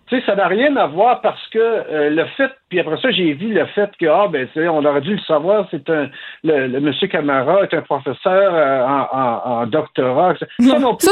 Tu 0.06 0.18
sais, 0.18 0.26
ça 0.26 0.34
n'a 0.34 0.48
rien 0.48 0.76
à 0.76 0.86
voir 0.86 1.22
parce 1.22 1.46
que 1.48 1.58
euh, 1.58 2.10
le 2.10 2.26
fait 2.36 2.50
puis 2.72 2.80
après 2.80 2.96
ça, 3.02 3.10
j'ai 3.10 3.34
vu 3.34 3.52
le 3.52 3.66
fait 3.66 3.90
que, 4.00 4.06
ah, 4.06 4.28
ben, 4.32 4.48
on 4.70 4.82
aurait 4.82 5.02
dû 5.02 5.12
le 5.12 5.20
savoir, 5.26 5.66
c'est 5.70 5.90
un, 5.90 6.08
le, 6.42 6.68
le 6.68 6.80
monsieur 6.80 7.06
Camara 7.06 7.64
est 7.64 7.74
un 7.74 7.82
professeur 7.82 8.16
euh, 8.54 8.86
en, 8.86 9.42
en, 9.44 9.66
doctorat. 9.66 10.36
Ça, 10.38 10.46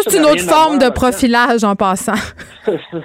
c'est 0.09 0.17
une 0.17 0.25
autre 0.25 0.41
forme 0.41 0.79
de 0.79 0.89
profilage 0.89 1.63
en 1.63 1.77
passant. 1.77 2.15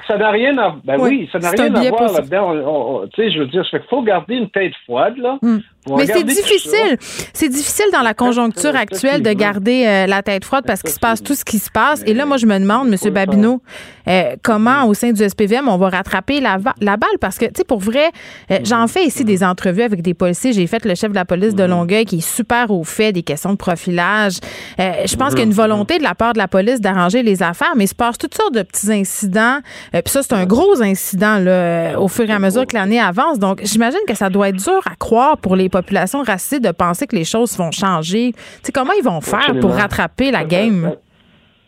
Ça 0.08 0.18
n'a 0.18 0.30
rien 0.30 0.58
à, 0.58 0.74
ben 0.86 0.96
oui, 1.02 1.28
ça 1.34 1.40
n'a 1.40 1.50
rien 1.50 1.76
à 1.76 1.90
voir 1.90 2.14
là-dedans. 2.14 3.02
Tu 3.14 3.24
sais, 3.24 3.32
je 3.32 3.40
veux 3.40 3.48
dire, 3.48 3.66
il 3.74 3.80
faut 3.90 4.02
garder 4.04 4.36
une 4.36 4.50
tête 4.50 4.74
froide, 4.86 5.18
là. 5.18 5.38
Hmm. 5.42 5.60
Mais 5.88 6.08
c'est 6.08 6.24
difficile. 6.24 6.98
C'est 7.00 7.50
difficile 7.50 7.86
dans 7.94 8.02
la 8.02 8.14
conjoncture 8.14 8.76
actuelle 8.76 9.22
de 9.22 9.32
garder 9.34 9.86
euh, 9.86 10.08
la 10.08 10.24
tête 10.24 10.44
froide 10.44 10.64
parce 10.66 10.82
qu'il 10.82 10.92
se 10.92 11.00
passe 11.00 11.22
tout 11.22 11.36
ce 11.36 11.46
qui 11.46 11.60
se 11.60 11.70
passe. 11.70 12.04
Et 12.08 12.14
là, 12.14 12.26
moi, 12.26 12.38
je 12.38 12.46
me 12.46 12.58
demande, 12.58 12.88
M. 12.88 13.14
Babineau, 13.14 13.62
euh, 14.08 14.36
comment 14.44 14.86
au 14.86 14.94
sein 14.94 15.12
du 15.12 15.28
SPVM 15.28 15.68
on 15.68 15.78
va 15.78 15.90
rattraper 15.90 16.40
la, 16.40 16.58
la 16.82 16.98
balle? 16.98 17.18
Parce 17.22 17.38
que, 17.38 17.46
tu 17.46 17.54
sais, 17.58 17.64
pour 17.64 17.80
vrai, 17.80 18.12
euh, 18.52 18.60
j'en 18.64 18.88
fais 18.88 19.06
ici 19.06 19.24
des 19.24 19.44
entrevues 19.44 19.84
avec 19.84 20.02
des 20.02 20.14
policiers. 20.14 20.54
J'ai 20.54 20.68
fait 20.68 20.86
le 20.86 20.96
chef 20.96 21.10
de 21.12 21.16
la 21.16 21.26
police 21.26 21.56
de 21.56 21.64
Longueuil 21.64 22.06
qui 22.06 22.18
est 22.18 22.28
super 22.28 22.72
au 22.72 22.84
fait 22.84 23.12
des 23.12 23.24
questions 23.24 23.52
de 23.52 23.58
profilage. 23.58 24.34
Euh, 24.80 24.92
je 25.06 25.16
pense 25.16 25.30
qu'il 25.30 25.40
y 25.40 25.44
a 25.44 25.46
une 25.46 25.54
volonté 25.54 25.98
de 25.98 26.04
la 26.04 26.16
part 26.16 26.34
de 26.34 26.38
la 26.38 26.48
police 26.48 26.82
d'arranger 26.82 27.24
les 27.24 27.44
affaires, 27.44 27.74
mais 27.76 27.86
il 27.86 27.88
se 27.88 27.96
passe 27.96 28.18
toutes 28.18 28.36
sortes 28.36 28.54
de 28.54 28.62
petits 28.62 28.92
incidents. 28.92 29.60
Euh, 29.94 30.02
puis 30.02 30.12
ça, 30.12 30.22
c'est 30.24 30.34
un 30.34 30.46
gros 30.46 30.82
incident 30.82 31.38
là, 31.40 32.00
au 32.00 32.08
fur 32.08 32.30
et 32.30 32.34
à 32.34 32.40
mesure 32.40 32.66
que 32.66 32.76
l'année 32.76 33.00
avance. 33.00 33.40
Donc, 33.40 33.62
j'imagine 33.64 34.00
que 34.08 34.16
ça 34.16 34.30
doit 34.30 34.50
être 34.50 34.58
dur 34.64 34.82
à 34.90 34.96
croire 34.96 35.38
pour 35.38 35.56
les 35.56 35.70
populations 35.70 36.24
racisées 36.24 36.60
de 36.60 36.72
penser 36.72 37.08
que 37.08 37.16
les 37.16 37.26
choses 37.26 37.58
vont 37.58 37.72
changer. 37.72 38.34
Tu 38.34 38.40
sais, 38.64 38.72
comment 38.72 38.94
ils 38.94 39.04
vont 39.04 39.22
faire 39.22 39.54
pour 39.60 39.74
rattraper 39.74 40.32
la 40.32 40.44
game? 40.44 40.96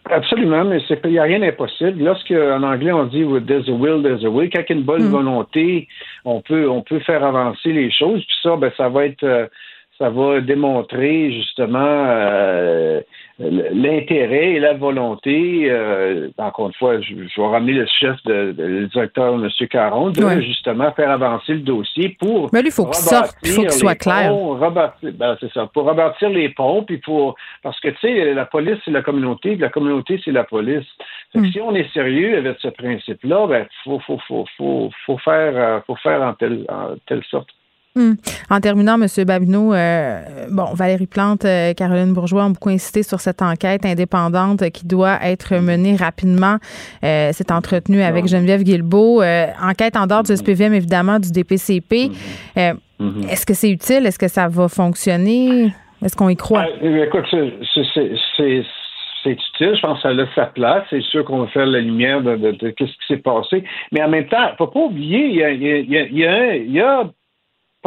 Absolument, 0.10 0.64
mais 0.64 0.80
il 1.04 1.12
n'y 1.12 1.20
a 1.20 1.24
rien 1.24 1.40
d'impossible. 1.40 2.04
Lorsque, 2.04 2.32
en 2.32 2.64
anglais, 2.64 2.92
on 2.92 3.06
dit 3.06 3.24
there's 3.46 3.68
a 3.68 3.72
will, 3.72 4.02
there's 4.02 4.24
a 4.24 4.30
way, 4.30 4.50
quand 4.50 4.62
il 4.68 4.70
y 4.70 4.74
a 4.74 4.80
une 4.80 4.86
bonne 4.86 5.04
mm. 5.04 5.12
volonté, 5.12 5.88
on 6.28 6.42
peut, 6.42 6.70
on 6.70 6.82
peut 6.82 7.00
faire 7.00 7.24
avancer 7.24 7.72
les 7.72 7.90
choses. 7.90 8.24
Puis 8.26 8.38
ça, 8.44 8.58
ben, 8.58 8.72
ça 8.76 8.90
va 8.90 9.06
être, 9.06 9.24
euh, 9.24 9.48
ça 9.98 10.10
va 10.10 10.42
démontrer 10.42 11.32
justement 11.32 12.06
euh, 12.08 13.02
l'intérêt 13.40 14.54
et 14.54 14.60
la 14.60 14.74
volonté, 14.74 15.70
euh, 15.70 16.30
encore 16.38 16.68
une 16.68 16.74
fois, 16.74 17.00
je, 17.02 17.14
vais 17.14 17.48
ramener 17.48 17.74
le 17.74 17.86
chef, 17.86 18.16
de, 18.26 18.56
le 18.58 18.88
directeur, 18.88 19.36
M. 19.36 19.48
Caron, 19.70 20.10
de 20.10 20.42
justement 20.42 20.92
faire 20.94 21.12
avancer 21.12 21.54
le 21.54 21.60
dossier 21.60 22.18
pour. 22.20 22.50
Mais 22.52 22.62
lui, 22.62 22.70
il 22.70 22.72
faut 22.72 22.86
qu'il 22.86 22.96
sorte, 22.96 23.36
il 23.44 23.52
faut 23.52 23.62
qu'il 23.62 23.72
soit 23.72 23.96
clair. 23.96 24.34
ben, 25.04 25.38
c'est 25.40 25.52
ça, 25.54 25.68
pour 25.72 25.86
rebâtir 25.86 26.30
les 26.30 26.50
ponts, 26.50 26.84
puis 26.84 26.98
pour. 26.98 27.36
Parce 27.62 27.80
que, 27.80 27.90
tu 27.90 27.98
sais, 28.02 28.34
la 28.34 28.46
police, 28.46 28.80
c'est 28.84 28.92
la 28.92 29.04
communauté, 29.04 29.56
la 29.56 29.70
communauté, 29.70 30.20
c'est 30.26 30.32
la 30.32 30.44
police. 30.44 30.88
Hmm. 31.36 31.46
Si 31.52 31.62
on 31.62 31.76
est 31.76 31.92
sérieux 31.94 32.38
avec 32.38 32.58
ce 32.60 32.70
principe-là, 32.70 33.46
ben, 33.48 33.68
faut, 33.84 34.00
faut, 34.00 34.20
faut, 34.28 34.46
faut, 34.58 34.90
faut 35.06 35.18
faire, 35.20 35.54
euh, 35.56 35.80
faut 35.86 35.96
faire 35.98 36.22
en 36.22 36.34
telle, 36.34 36.66
en 36.70 36.96
telle 37.06 37.24
sorte. 37.30 37.50
Hmm. 37.98 38.14
En 38.52 38.60
terminant, 38.60 39.02
M. 39.02 39.08
Babineau, 39.26 39.74
euh, 39.74 40.22
bon, 40.52 40.66
Valérie 40.76 41.08
Plante, 41.08 41.46
euh, 41.46 41.74
Caroline 41.74 42.14
Bourgeois 42.14 42.46
ont 42.46 42.52
beaucoup 42.52 42.70
insisté 42.70 43.02
sur 43.02 43.20
cette 43.20 43.42
enquête 43.42 43.88
indépendante 43.88 44.70
qui 44.70 44.86
doit 44.86 45.18
être 45.24 45.56
menée 45.56 45.96
rapidement. 45.96 46.58
Euh, 47.04 47.32
c'est 47.34 47.52
entretenu 47.52 48.04
avec 48.04 48.28
Geneviève 48.28 48.62
Guilbeault. 48.62 49.24
Enquête 49.60 49.96
en 49.96 50.06
dehors 50.06 50.22
du 50.22 50.36
SPVM, 50.36 50.76
évidemment, 50.76 51.18
du 51.18 51.32
DPCP. 51.32 52.12
Mm-hmm. 52.56 53.30
Est-ce 53.32 53.48
que 53.48 53.56
c'est 53.56 53.72
utile? 53.72 54.06
Est-ce 54.06 54.20
que 54.20 54.28
ça 54.28 54.48
va 54.48 54.68
fonctionner? 54.68 55.74
Est-ce 56.06 56.16
qu'on 56.16 56.30
y 56.30 56.36
croit? 56.36 56.66
écoute, 56.84 57.26
c'est 57.32 58.64
c'est 59.24 59.32
utile. 59.32 59.76
Je 59.76 59.82
pense 59.82 60.04
que 60.04 60.16
ça 60.16 60.22
a 60.22 60.36
sa 60.36 60.46
place. 60.46 60.84
C'est 60.92 61.02
sûr 61.02 61.26
qu'on 61.26 61.40
va 61.40 61.48
faire 61.48 61.66
la 61.66 61.80
lumière 61.80 62.22
de, 62.22 62.38
ce 62.62 62.68
qui 62.68 62.94
s'est 63.08 63.18
passé. 63.18 63.64
Mais 63.92 64.04
en 64.04 64.10
même 64.10 64.28
temps, 64.28 64.44
il 64.44 64.52
ne 64.52 64.58
faut 64.58 64.68
pas 64.68 64.80
oublier, 64.80 65.26
il 65.26 65.36
y 65.36 65.44
a, 65.44 65.50
il 65.50 65.64
y 65.64 66.28
a, 66.28 66.56
il 66.56 66.72
y 66.72 66.80
a 66.80 67.04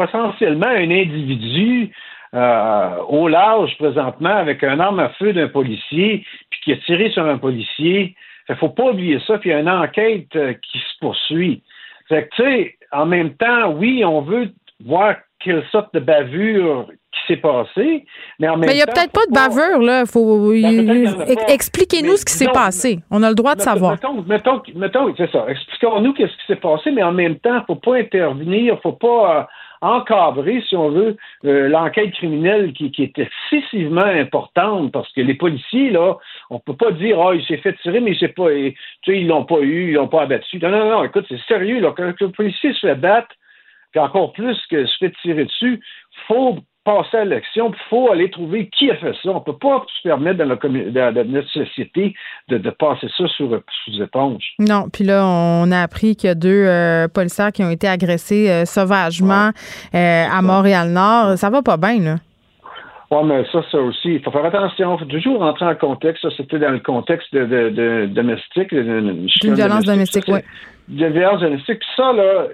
potentiellement 0.00 0.66
un 0.66 0.90
individu 0.90 1.92
euh, 2.34 2.96
au 3.08 3.28
large 3.28 3.76
présentement 3.78 4.34
avec 4.34 4.64
un 4.64 4.80
arme 4.80 5.00
à 5.00 5.10
feu 5.10 5.32
d'un 5.32 5.48
policier, 5.48 6.24
puis 6.50 6.60
qui 6.64 6.72
a 6.72 6.76
tiré 6.86 7.10
sur 7.10 7.26
un 7.26 7.38
policier. 7.38 8.14
Il 8.48 8.52
ne 8.52 8.56
faut 8.56 8.70
pas 8.70 8.90
oublier 8.90 9.20
ça, 9.26 9.38
puis 9.38 9.50
il 9.50 9.52
y 9.52 9.56
a 9.56 9.60
une 9.60 9.68
enquête 9.68 10.34
euh, 10.36 10.54
qui 10.54 10.78
se 10.78 10.98
poursuit. 11.00 11.62
Fait 12.08 12.28
que, 12.28 12.36
tu 12.36 12.42
sais, 12.42 12.74
en 12.92 13.06
même 13.06 13.34
temps, 13.34 13.72
oui, 13.72 14.04
on 14.04 14.22
veut 14.22 14.50
voir 14.84 15.16
quelle 15.38 15.64
sorte 15.70 15.92
de 15.94 16.00
bavure 16.00 16.86
qui 17.12 17.34
s'est 17.34 17.40
passé, 17.40 18.04
mais 18.38 18.48
en 18.48 18.56
même 18.56 18.68
mais 18.68 18.74
il 18.74 18.76
n'y 18.76 18.82
a 18.82 18.86
peut-être 18.86 19.12
pas 19.12 19.26
de 19.26 19.34
bavure, 19.34 19.80
là. 19.80 20.04
Faut... 20.06 20.50
Ben, 20.50 21.16
Expliquez-nous 21.48 22.16
ce 22.16 22.24
qui 22.24 22.32
s'est 22.32 22.52
passé. 22.52 23.00
On 23.10 23.22
a 23.22 23.28
le 23.28 23.34
droit 23.34 23.54
de 23.54 23.60
savoir. 23.60 23.92
Mettons, 24.26 24.62
mettons, 24.74 25.14
c'est 25.16 25.30
ça. 25.30 25.46
Expliquons-nous 25.48 26.12
qu'est-ce 26.14 26.32
qui 26.32 26.46
s'est 26.46 26.56
passé, 26.56 26.90
mais 26.90 27.02
en 27.02 27.12
même 27.12 27.36
temps, 27.36 27.54
il 27.54 27.60
ne 27.60 27.66
faut 27.66 27.76
pas 27.76 27.96
intervenir, 27.96 28.58
il 28.58 28.70
ne 28.70 28.80
faut 28.80 28.92
pas... 28.92 29.38
Euh, 29.38 29.42
encadrer, 29.80 30.62
si 30.68 30.76
on 30.76 30.90
veut, 30.90 31.16
euh, 31.44 31.68
l'enquête 31.68 32.12
criminelle 32.12 32.72
qui, 32.72 32.90
qui, 32.90 33.02
est 33.02 33.18
excessivement 33.18 34.04
importante 34.04 34.92
parce 34.92 35.10
que 35.12 35.20
les 35.20 35.34
policiers, 35.34 35.90
là, 35.90 36.16
on 36.50 36.58
peut 36.58 36.76
pas 36.76 36.92
dire, 36.92 37.20
ah, 37.20 37.34
il 37.34 37.44
s'est 37.46 37.56
fait 37.58 37.74
tirer, 37.82 38.00
mais 38.00 38.12
il 38.12 38.18
s'est 38.18 38.28
pas, 38.28 38.50
tu 38.50 38.74
sais, 39.04 39.20
ils 39.20 39.26
l'ont 39.26 39.44
pas 39.44 39.60
eu, 39.60 39.88
ils 39.88 39.94
l'ont 39.94 40.08
pas 40.08 40.22
abattu. 40.22 40.58
Non, 40.58 40.70
non, 40.70 40.90
non, 40.90 41.04
écoute, 41.04 41.26
c'est 41.28 41.40
sérieux, 41.42 41.80
là, 41.80 41.92
quand 41.96 42.12
le 42.20 42.30
policier 42.30 42.72
se 42.74 42.86
fait 42.86 42.94
battre, 42.94 43.34
puis 43.90 44.00
encore 44.00 44.32
plus 44.32 44.58
que 44.70 44.86
se 44.86 44.96
fait 44.98 45.12
tirer 45.22 45.44
dessus, 45.44 45.80
faut 46.28 46.58
passer 46.84 47.18
à 47.18 47.24
l'action, 47.24 47.70
il 47.70 47.88
faut 47.88 48.10
aller 48.10 48.30
trouver 48.30 48.68
qui 48.68 48.90
a 48.90 48.96
fait 48.96 49.12
ça. 49.22 49.30
On 49.30 49.34
ne 49.34 49.40
peut 49.40 49.56
pas 49.56 49.84
se 49.86 50.08
permettre 50.08 50.38
dans, 50.38 51.26
notre 51.26 51.50
société 51.50 52.14
de, 52.48 52.70
passer 52.70 53.06
ça 53.16 53.26
sur, 53.28 53.60
sous 53.84 54.02
éponge. 54.02 54.54
Non, 54.58 54.88
puis 54.92 55.04
là, 55.04 55.24
on 55.26 55.70
a 55.72 55.82
appris 55.82 56.16
qu'il 56.16 56.28
y 56.28 56.30
a 56.30 56.34
deux 56.34 56.64
euh, 56.66 57.08
policiers 57.08 57.52
qui 57.52 57.62
ont 57.62 57.70
été 57.70 57.86
agressés 57.86 58.50
euh, 58.50 58.64
sauvagement 58.64 59.50
euh, 59.94 60.24
à 60.30 60.42
Montréal-Nord. 60.42 61.36
Ça 61.36 61.50
va 61.50 61.62
pas 61.62 61.76
bien, 61.76 62.00
là. 62.00 62.16
Oui, 63.10 63.18
mais 63.24 63.44
ça, 63.50 63.60
ça 63.72 63.78
aussi, 63.78 64.14
il 64.14 64.22
faut 64.22 64.30
faire 64.30 64.44
attention. 64.44 64.94
Il 64.94 64.98
faut 65.00 65.04
toujours 65.04 65.40
rentrer 65.40 65.64
en 65.64 65.74
contexte. 65.74 66.22
Ça, 66.22 66.28
c'était 66.36 66.60
dans 66.60 66.70
le 66.70 66.78
contexte 66.78 67.34
de, 67.34 67.44
de, 67.44 67.70
de 67.70 68.06
domestique. 68.06 68.72
D'une 68.72 69.54
violence 69.54 69.84
domestique, 69.84 70.24
oui. 70.28 70.38
De 70.88 71.06
violence 71.06 71.40
domestique. 71.40 71.80
Puis 71.80 71.88
ça, 71.96 72.12
là, 72.12 72.46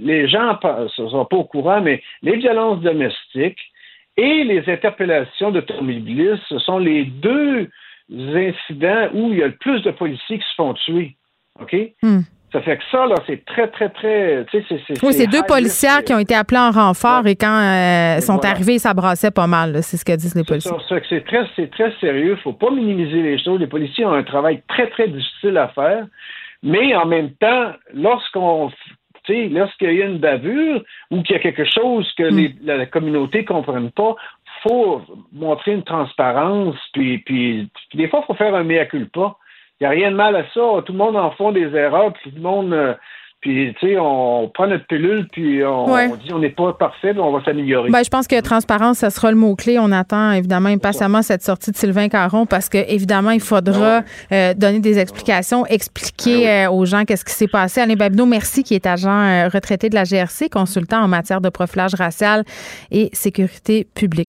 les 0.00 0.28
gens 0.28 0.56
ne 0.62 0.88
sont 0.88 1.24
pas 1.24 1.36
au 1.36 1.44
courant, 1.44 1.80
mais 1.80 2.00
les 2.22 2.36
violences 2.36 2.80
domestiques, 2.80 3.58
et 4.16 4.44
les 4.44 4.62
interpellations 4.68 5.50
d'automobilistes, 5.50 6.42
ce 6.48 6.58
sont 6.58 6.78
les 6.78 7.04
deux 7.04 7.68
incidents 8.10 9.08
où 9.12 9.32
il 9.32 9.38
y 9.38 9.42
a 9.42 9.48
le 9.48 9.56
plus 9.56 9.82
de 9.82 9.90
policiers 9.90 10.38
qui 10.38 10.44
se 10.44 10.54
font 10.56 10.74
tuer. 10.74 11.16
OK? 11.60 11.76
Hmm. 12.02 12.20
Ça 12.52 12.60
fait 12.60 12.76
que 12.76 12.84
ça, 12.88 13.06
là, 13.06 13.16
c'est 13.26 13.44
très, 13.44 13.66
très, 13.66 13.88
très. 13.88 14.46
oui, 15.02 15.12
c'est 15.12 15.26
deux 15.26 15.42
policières 15.42 16.04
qui 16.04 16.14
ont 16.14 16.20
été 16.20 16.36
appelés 16.36 16.60
en 16.60 16.70
renfort 16.70 17.26
et 17.26 17.34
quand 17.34 17.58
euh, 17.58 18.20
sont 18.20 18.44
arrivés, 18.44 18.78
ça 18.78 18.94
brassait 18.94 19.32
pas 19.32 19.48
mal. 19.48 19.82
C'est 19.82 19.96
ce 19.96 20.04
que 20.04 20.12
disent 20.12 20.36
les 20.36 20.44
policiers. 20.44 20.70
C'est 21.08 21.24
très, 21.24 21.44
très 21.66 21.92
sérieux. 22.00 22.26
Il 22.26 22.30
ne 22.30 22.36
faut 22.36 22.52
pas 22.52 22.70
minimiser 22.70 23.22
les 23.22 23.42
choses. 23.42 23.58
Les 23.58 23.66
policiers 23.66 24.04
ont 24.04 24.12
un 24.12 24.22
travail 24.22 24.62
très, 24.68 24.88
très 24.88 25.08
difficile 25.08 25.58
à 25.58 25.66
faire. 25.68 26.06
Mais 26.62 26.94
en 26.94 27.06
même 27.06 27.30
temps, 27.32 27.72
lorsqu'on 27.92 28.70
lorsqu'il 29.28 29.94
y 29.94 30.02
a 30.02 30.06
une 30.06 30.18
bavure 30.18 30.82
ou 31.10 31.22
qu'il 31.22 31.36
y 31.36 31.38
a 31.38 31.42
quelque 31.42 31.64
chose 31.64 32.10
que 32.16 32.30
hmm. 32.30 32.54
la, 32.64 32.86
communauté 32.86 33.42
ne 33.42 33.46
comprenne 33.46 33.90
pas, 33.90 34.14
faut 34.62 35.02
montrer 35.32 35.72
une 35.72 35.82
transparence, 35.82 36.76
puis, 36.92 37.18
puis, 37.18 37.68
des 37.94 38.08
fois, 38.08 38.20
il 38.22 38.26
faut 38.26 38.34
faire 38.34 38.54
un 38.54 38.64
mea 38.64 38.86
culpa. 38.86 39.36
Il 39.80 39.84
n'y 39.84 39.86
a 39.88 39.90
rien 39.90 40.10
de 40.10 40.16
mal 40.16 40.36
à 40.36 40.44
ça. 40.54 40.82
Tout 40.86 40.92
le 40.92 40.98
monde 40.98 41.16
en 41.16 41.32
font 41.32 41.52
des 41.52 41.74
erreurs, 41.74 42.12
puis 42.12 42.30
tout 42.30 42.36
le 42.36 42.42
monde. 42.42 42.72
Euh, 42.72 42.94
Puis, 43.44 43.74
tu 43.78 43.88
sais, 43.88 43.98
on 44.00 44.50
prend 44.54 44.66
notre 44.66 44.86
pilule, 44.86 45.28
puis 45.30 45.62
on, 45.62 45.84
dit 46.16 46.32
on 46.32 46.38
n'est 46.38 46.48
pas 46.48 46.72
parfait, 46.72 47.12
mais 47.12 47.20
on 47.20 47.30
va 47.30 47.44
s'améliorer. 47.44 47.90
Ben, 47.90 48.02
je 48.02 48.08
pense 48.08 48.26
que 48.26 48.40
transparence, 48.40 49.00
ça 49.00 49.10
sera 49.10 49.30
le 49.30 49.36
mot-clé. 49.36 49.78
On 49.78 49.92
attend 49.92 50.32
évidemment 50.32 50.70
impatiemment 50.70 51.20
cette 51.20 51.42
sortie 51.42 51.70
de 51.70 51.76
Sylvain 51.76 52.08
Caron 52.08 52.46
parce 52.46 52.70
que 52.70 52.78
évidemment, 52.90 53.32
il 53.32 53.42
faudra 53.42 54.00
euh, 54.32 54.54
donner 54.54 54.80
des 54.80 54.98
explications, 54.98 55.66
expliquer 55.66 56.46
ben 56.46 56.68
euh, 56.68 56.70
aux 56.70 56.86
gens 56.86 57.04
qu'est-ce 57.04 57.26
qui 57.26 57.34
s'est 57.34 57.46
passé. 57.46 57.82
Alain 57.82 57.96
Babineau, 57.96 58.24
merci, 58.24 58.64
qui 58.64 58.74
est 58.76 58.86
agent 58.86 59.10
euh, 59.10 59.48
retraité 59.48 59.90
de 59.90 59.94
la 59.94 60.04
GRC, 60.04 60.48
consultant 60.48 61.02
en 61.02 61.08
matière 61.08 61.42
de 61.42 61.50
profilage 61.50 61.94
racial 61.94 62.44
et 62.90 63.10
sécurité 63.12 63.86
publique. 63.94 64.28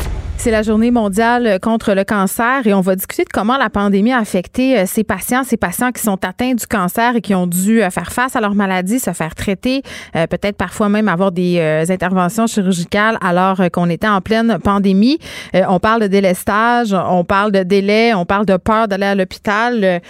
C'est 0.43 0.49
la 0.49 0.63
journée 0.63 0.89
mondiale 0.89 1.59
contre 1.61 1.93
le 1.93 2.03
cancer 2.03 2.65
et 2.65 2.73
on 2.73 2.81
va 2.81 2.95
discuter 2.95 3.25
de 3.25 3.29
comment 3.29 3.57
la 3.57 3.69
pandémie 3.69 4.11
a 4.11 4.17
affecté 4.17 4.75
euh, 4.75 4.85
ces 4.87 5.03
patients, 5.03 5.43
ces 5.43 5.55
patients 5.55 5.91
qui 5.91 6.01
sont 6.01 6.17
atteints 6.25 6.55
du 6.55 6.65
cancer 6.65 7.15
et 7.15 7.21
qui 7.21 7.35
ont 7.35 7.45
dû 7.45 7.83
euh, 7.83 7.91
faire 7.91 8.11
face 8.11 8.35
à 8.35 8.41
leur 8.41 8.55
maladie, 8.55 8.97
se 8.99 9.11
faire 9.11 9.35
traiter, 9.35 9.83
euh, 10.15 10.25
peut-être 10.25 10.57
parfois 10.57 10.89
même 10.89 11.07
avoir 11.09 11.31
des 11.31 11.85
interventions 11.91 12.47
chirurgicales 12.47 13.19
alors 13.21 13.61
qu'on 13.71 13.87
était 13.87 14.07
en 14.07 14.19
pleine 14.19 14.57
pandémie. 14.63 15.19
On 15.53 15.79
parle 15.79 16.01
de 16.01 16.07
délestage, 16.07 16.91
on 16.91 17.23
parle 17.23 17.51
de 17.51 17.61
délai, 17.61 18.15
on 18.15 18.25
parle 18.25 18.47
de 18.47 18.57
peur 18.57 18.87
d'aller 18.87 19.05
à 19.05 19.15
l'hôpital. 19.15 20.01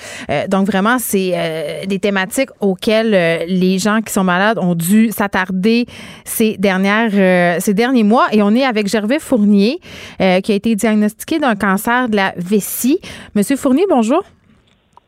Donc 0.47 0.67
vraiment, 0.67 0.97
c'est 0.99 1.85
des 1.87 1.99
thématiques 1.99 2.49
auxquelles 2.59 3.11
les 3.47 3.79
gens 3.79 4.01
qui 4.01 4.13
sont 4.13 4.23
malades 4.23 4.59
ont 4.59 4.75
dû 4.75 5.11
s'attarder 5.11 5.85
ces 6.23 6.57
dernières, 6.57 7.61
ces 7.61 7.73
derniers 7.73 8.03
mois. 8.03 8.27
Et 8.31 8.41
on 8.41 8.55
est 8.55 8.63
avec 8.63 8.87
Gervais 8.87 9.19
Fournier. 9.19 9.79
Euh, 10.21 10.39
qui 10.39 10.51
a 10.51 10.55
été 10.55 10.75
diagnostiqué 10.75 11.39
d'un 11.39 11.55
cancer 11.55 12.07
de 12.07 12.15
la 12.15 12.33
vessie. 12.37 12.99
Monsieur 13.33 13.55
Fournier, 13.55 13.85
bonjour. 13.89 14.23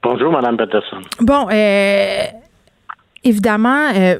Bonjour, 0.02 0.32
Madame 0.32 0.58
Peterson. 0.58 0.98
Bon, 1.20 1.48
euh, 1.52 2.24
évidemment, 3.24 3.92
euh, 3.96 4.18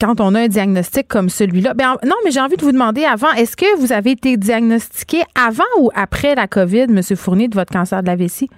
quand 0.00 0.20
on 0.20 0.36
a 0.36 0.42
un 0.42 0.46
diagnostic 0.46 1.08
comme 1.08 1.28
celui-là, 1.28 1.74
ben, 1.74 1.96
non, 2.04 2.14
mais 2.24 2.30
j'ai 2.30 2.40
envie 2.40 2.56
de 2.56 2.62
vous 2.62 2.70
demander 2.70 3.04
avant, 3.04 3.32
est-ce 3.32 3.56
que 3.56 3.76
vous 3.76 3.92
avez 3.92 4.12
été 4.12 4.36
diagnostiqué 4.36 5.22
avant 5.34 5.64
ou 5.80 5.90
après 5.96 6.36
la 6.36 6.46
COVID, 6.46 6.86
Monsieur 6.90 7.16
Fournier, 7.16 7.48
de 7.48 7.56
votre 7.56 7.72
cancer 7.72 8.00
de 8.00 8.06
la 8.06 8.14
vessie? 8.14 8.48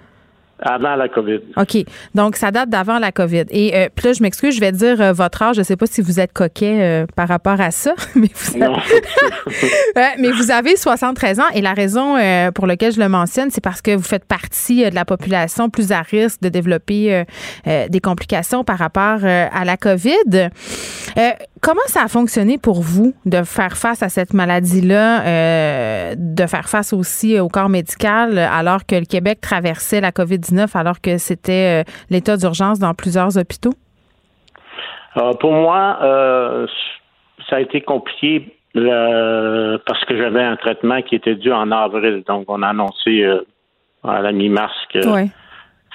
Avant 0.59 0.97
la 0.97 1.09
COVID. 1.09 1.41
OK. 1.59 1.85
Donc, 2.15 2.37
ça 2.37 2.51
date 2.51 2.71
d'avant 2.71 2.99
la 2.99 3.13
COVID. 3.13 3.45
Et 3.51 3.77
euh, 3.77 3.89
puis 3.95 4.07
là, 4.07 4.13
je 4.15 4.23
m'excuse, 4.23 4.55
je 4.55 4.61
vais 4.61 4.73
dire 4.73 5.01
euh, 5.03 5.13
votre 5.13 5.43
âge. 5.43 5.57
Je 5.57 5.61
ne 5.61 5.65
sais 5.65 5.77
pas 5.77 5.87
si 5.87 6.01
vous 6.01 6.19
êtes 6.19 6.33
coquet 6.33 6.79
euh, 6.81 7.07
par 7.15 7.29
rapport 7.29 7.61
à 7.61 7.71
ça, 7.71 7.95
mais 8.15 8.31
vous, 8.35 8.63
avez... 8.63 10.17
mais 10.19 10.31
vous 10.31 10.51
avez 10.51 10.77
73 10.77 11.41
ans. 11.41 11.49
Et 11.55 11.61
la 11.61 11.75
raison 11.75 12.17
pour 12.55 12.67
laquelle 12.67 12.93
je 12.93 13.01
le 13.01 13.09
mentionne, 13.09 13.51
c'est 13.51 13.61
parce 13.61 13.83
que 13.83 13.95
vous 13.95 14.03
faites 14.03 14.25
partie 14.25 14.89
de 14.89 14.95
la 14.95 15.05
population 15.05 15.69
plus 15.69 15.93
à 15.93 16.01
risque 16.01 16.41
de 16.41 16.49
développer 16.49 17.25
des 17.67 18.01
complications 18.01 18.65
par 18.65 18.79
rapport 18.79 19.25
à 19.25 19.65
la 19.65 19.77
COVID. 19.77 20.49
Comment 21.61 21.81
ça 21.87 22.03
a 22.05 22.09
fonctionné 22.09 22.59
pour 22.59 22.83
vous 22.83 23.15
de 23.25 23.43
faire 23.43 23.77
face 23.77 24.03
à 24.03 24.09
cette 24.09 24.35
maladie-là, 24.35 26.15
de 26.15 26.47
faire 26.47 26.69
face 26.69 26.93
aussi 26.93 27.39
au 27.39 27.49
corps 27.49 27.69
médical 27.69 28.39
alors 28.39 28.87
que 28.87 28.95
le 28.95 29.05
Québec 29.05 29.41
traversait 29.41 30.01
la 30.01 30.11
COVID-19, 30.11 30.46
alors 30.75 31.01
que 31.01 31.19
c'était 31.19 31.83
euh, 31.83 31.91
l'état 32.11 32.37
d'urgence 32.37 32.79
dans 32.79 32.95
plusieurs 32.95 33.37
hôpitaux? 33.39 33.75
Euh, 35.17 35.33
pour 35.35 35.53
moi, 35.53 35.99
ça 37.49 37.57
a 37.57 37.61
été 37.61 37.81
compliqué 37.81 38.55
parce 38.75 40.05
que 40.05 40.17
j'avais 40.17 40.43
un 40.43 40.57
traitement 40.57 41.01
qui 41.03 41.15
était 41.15 41.37
dû 41.37 41.53
en 41.53 41.71
avril. 41.71 42.23
Donc, 42.27 42.45
on 42.49 42.63
a 42.63 42.69
annoncé 42.69 43.25
à 44.05 44.21
la 44.21 44.33
mi-mars 44.33 44.75
qu'il 44.91 45.31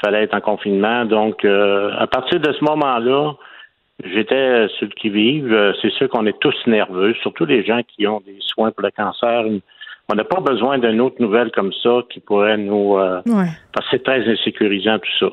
fallait 0.02 0.24
être 0.24 0.34
en 0.34 0.42
confinement. 0.42 1.06
Donc, 1.06 1.46
à 1.46 2.08
partir 2.08 2.40
de 2.40 2.52
ce 2.52 2.64
moment-là, 2.64 3.36
J'étais 4.04 4.36
euh, 4.36 4.68
sur 4.70 4.88
le 4.88 4.94
qui-vive. 4.94 5.54
Euh, 5.54 5.74
c'est 5.82 5.92
sûr 5.92 6.10
qu'on 6.10 6.26
est 6.26 6.40
tous 6.40 6.56
nerveux, 6.66 7.14
surtout 7.22 7.46
les 7.46 7.64
gens 7.64 7.82
qui 7.84 8.08
ont 8.08 8.22
des 8.22 8.38
soins 8.40 8.72
pour 8.72 8.84
le 8.84 8.92
cancer. 8.92 9.44
On 10.12 10.16
n'a 10.16 10.24
pas 10.24 10.42
besoin 10.42 10.78
d'une 10.78 11.00
autre 11.00 11.22
nouvelle 11.22 11.52
comme 11.52 11.72
ça 11.74 12.02
qui 12.10 12.20
pourrait 12.20 12.58
nous. 12.58 12.98
Euh, 12.98 13.22
parce 13.74 13.90
que 13.90 13.92
c'est 13.92 14.04
très 14.04 14.28
insécurisant 14.28 15.00
tout 15.00 15.18
ça. 15.20 15.32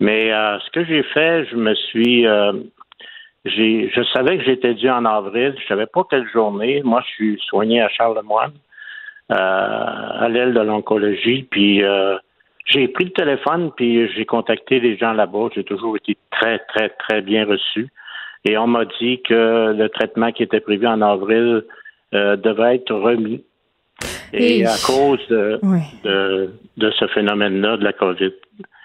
Mais 0.00 0.30
ce 0.30 0.70
que 0.70 0.84
j'ai 0.84 1.02
fait, 1.02 1.44
je 1.46 1.56
me 1.56 1.74
suis. 1.74 2.26
j'ai, 3.44 3.90
je 3.94 4.02
savais 4.12 4.38
que 4.38 4.44
j'étais 4.44 4.74
dû 4.74 4.88
en 4.90 5.04
avril. 5.04 5.54
Je 5.60 5.66
savais 5.66 5.86
pas 5.86 6.04
quelle 6.08 6.28
journée. 6.30 6.82
Moi, 6.84 7.02
je 7.06 7.12
suis 7.12 7.38
soigné 7.46 7.80
à 7.80 7.88
Charlemagne, 7.88 8.52
à 9.28 10.26
l'aile 10.28 10.52
de 10.52 10.60
l'oncologie. 10.60 11.46
Puis 11.50 11.82
j'ai 12.66 12.88
pris 12.88 13.04
le 13.04 13.10
téléphone 13.10 13.70
puis 13.76 14.08
j'ai 14.14 14.24
contacté 14.24 14.80
les 14.80 14.96
gens 14.96 15.12
là-bas. 15.12 15.48
J'ai 15.54 15.64
toujours 15.64 15.96
été 15.96 16.16
très, 16.30 16.58
très, 16.60 16.88
très 16.88 17.20
bien 17.20 17.44
reçu. 17.44 17.88
Et 18.44 18.58
on 18.58 18.66
m'a 18.66 18.84
dit 19.00 19.22
que 19.22 19.72
le 19.72 19.88
traitement 19.88 20.32
qui 20.32 20.42
était 20.42 20.60
prévu 20.60 20.86
en 20.86 21.00
avril 21.00 21.64
euh, 22.14 22.36
devait 22.36 22.76
être 22.76 22.94
remis. 22.94 23.44
Et, 24.36 24.66
à 24.66 24.74
cause 24.86 25.20
de, 25.28 25.60
de, 26.76 26.90
ce 26.98 27.06
phénomène-là, 27.08 27.76
de 27.76 27.84
la 27.84 27.92
COVID. 27.92 28.32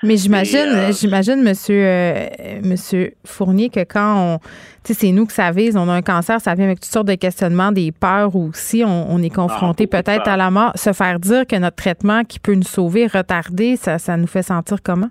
Mais 0.04 0.16
j'imagine, 0.16 0.70
euh, 0.74 0.91
j'imagine, 0.93 1.43
monsieur, 1.43 1.84
euh, 1.84 2.28
monsieur 2.64 3.12
Fournier, 3.26 3.70
que 3.70 3.82
quand 3.82 4.36
on, 4.36 4.38
tu 4.86 4.93
sais, 4.93 4.93
c'est 4.93 5.12
nous 5.12 5.26
que 5.26 5.34
ça 5.34 5.52
vise, 5.52 5.76
on 5.76 5.89
a 5.89 5.93
un 5.93 6.02
cancer, 6.02 6.39
ça 6.39 6.56
vient 6.56 6.66
avec 6.66 6.80
toutes 6.80 6.91
sortes 6.91 7.08
de 7.08 7.16
questionnements, 7.16 7.74
des 7.74 7.91
peurs 7.91 8.34
aussi, 8.36 8.84
on, 8.86 9.18
est 9.22 9.34
confronté 9.34 9.89
ah, 9.91 10.02
peut-être 10.02 10.30
à 10.30 10.38
la 10.38 10.52
mort. 10.52 10.72
Se 10.76 10.93
faire 10.93 11.20
dire 11.20 11.45
que 11.45 11.58
notre 11.58 11.76
traitement 11.76 12.24
qui 12.24 12.39
peut 12.39 12.54
nous 12.54 12.64
sauver, 12.64 13.08
retarder, 13.08 13.76
ça, 13.76 13.97
ça 13.97 14.16
nous 14.16 14.28
fait 14.28 14.43
sentir 14.43 14.78
comment? 14.82 15.10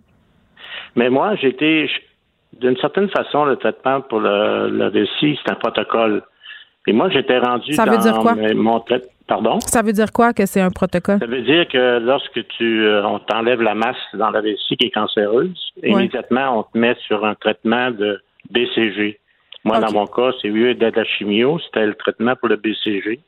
Mais 0.96 1.10
moi, 1.10 1.34
j'étais, 1.36 1.86
d'une 2.58 2.76
certaine 2.78 3.10
façon, 3.10 3.44
le 3.44 3.56
traitement 3.56 4.00
pour 4.00 4.20
le, 4.20 4.70
le 4.70 5.06
c'est 5.20 5.52
un 5.52 5.56
protocole. 5.56 6.22
Et 6.86 6.94
moi, 6.94 7.10
j'étais 7.10 7.38
rendu 7.38 7.74
Ça 7.74 7.84
veut 7.84 7.98
dire 7.98 8.18
quoi? 8.20 8.34
mon 8.54 8.80
traitement. 8.80 9.10
Pardon? 9.28 9.60
Ça 9.60 9.82
veut 9.82 9.92
dire 9.92 10.10
quoi 10.12 10.32
que 10.32 10.46
c'est 10.46 10.60
un 10.60 10.70
protocole? 10.70 11.18
Ça 11.18 11.26
veut 11.26 11.42
dire 11.42 11.68
que 11.68 11.98
lorsque 11.98 12.46
tu 12.48 12.86
euh, 12.86 13.06
on 13.06 13.18
t'enlève 13.18 13.60
la 13.60 13.74
masse 13.74 13.96
dans 14.14 14.30
la 14.30 14.40
vessie 14.40 14.76
qui 14.76 14.86
est 14.86 14.90
cancéreuse, 14.90 15.72
immédiatement 15.82 16.58
on 16.58 16.62
te 16.62 16.78
met 16.78 16.96
sur 17.06 17.24
un 17.24 17.34
traitement 17.34 17.90
de 17.90 18.20
BCG. 18.50 19.20
Moi, 19.64 19.80
dans 19.80 19.92
mon 19.92 20.06
cas, 20.06 20.30
c'est 20.40 20.48
lieu 20.48 20.74
de 20.74 20.86
la 20.86 21.04
chimio, 21.04 21.58
c'était 21.58 21.86
le 21.86 21.94
traitement 21.94 22.34
pour 22.36 22.48
le 22.48 22.56
BCG. 22.56 23.20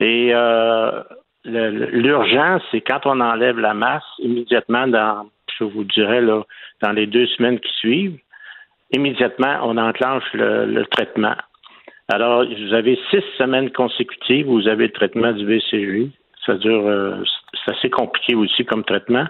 Et 0.00 0.30
euh, 0.32 1.02
l'urgence, 1.44 2.62
c'est 2.70 2.80
quand 2.80 3.00
on 3.04 3.20
enlève 3.20 3.58
la 3.58 3.74
masse, 3.74 4.04
immédiatement 4.18 4.86
dans, 4.86 5.28
je 5.58 5.64
vous 5.64 5.84
dirais 5.84 6.20
là, 6.20 6.42
dans 6.80 6.92
les 6.92 7.06
deux 7.06 7.26
semaines 7.26 7.60
qui 7.60 7.72
suivent, 7.78 8.18
immédiatement, 8.92 9.58
on 9.62 9.76
enclenche 9.76 10.24
le, 10.32 10.84
traitement. 10.86 11.36
Alors, 12.08 12.44
vous 12.44 12.74
avez 12.74 12.98
six 13.10 13.22
semaines 13.38 13.70
consécutives 13.70 14.48
où 14.48 14.60
vous 14.60 14.68
avez 14.68 14.86
le 14.86 14.92
traitement 14.92 15.32
du 15.32 15.46
BCG. 15.46 16.10
Ça 16.44 16.54
dure, 16.54 16.86
euh, 16.86 17.22
c'est 17.64 17.76
assez 17.76 17.90
compliqué 17.90 18.34
aussi 18.34 18.64
comme 18.64 18.84
traitement. 18.84 19.24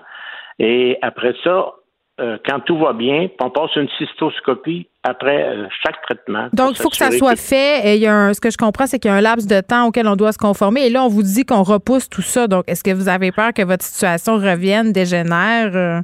Et 0.59 0.99
après 1.03 1.35
ça, 1.45 1.75
euh, 2.21 2.39
quand 2.47 2.61
tout 2.61 2.79
va 2.79 2.93
bien, 2.93 3.29
on 3.41 3.51
passe 3.51 3.75
une 3.77 3.89
cystoscopie 3.99 4.89
après 5.03 5.45
euh, 5.45 5.67
chaque 5.85 6.01
traitement. 6.03 6.49
Donc, 6.53 6.73
il 6.73 6.77
faut 6.77 6.89
que 6.89 6.97
ça 6.97 7.11
soit 7.11 7.37
fait. 7.37 7.87
Et 7.87 7.97
il 7.97 8.03
y 8.03 8.07
a 8.07 8.33
ce 8.33 8.41
que 8.41 8.51
je 8.51 8.57
comprends, 8.57 8.87
c'est 8.87 8.99
qu'il 8.99 9.11
y 9.11 9.15
a 9.15 9.17
un 9.17 9.21
laps 9.21 9.47
de 9.47 9.61
temps 9.61 9.87
auquel 9.87 10.07
on 10.09 10.17
doit 10.17 10.33
se 10.33 10.39
conformer. 10.39 10.87
Et 10.87 10.91
là, 10.91 11.05
on 11.05 11.09
vous 11.09 11.23
dit 11.23 11.45
qu'on 11.45 11.63
repousse 11.63 12.09
tout 12.09 12.23
ça. 12.23 12.49
Donc, 12.49 12.65
est-ce 12.67 12.83
que 12.83 12.93
vous 12.93 13.09
avez 13.09 13.33
peur 13.33 13.53
que 13.55 13.63
votre 13.63 13.85
situation 13.85 14.35
revienne, 14.37 14.93
dégénère? 14.93 16.03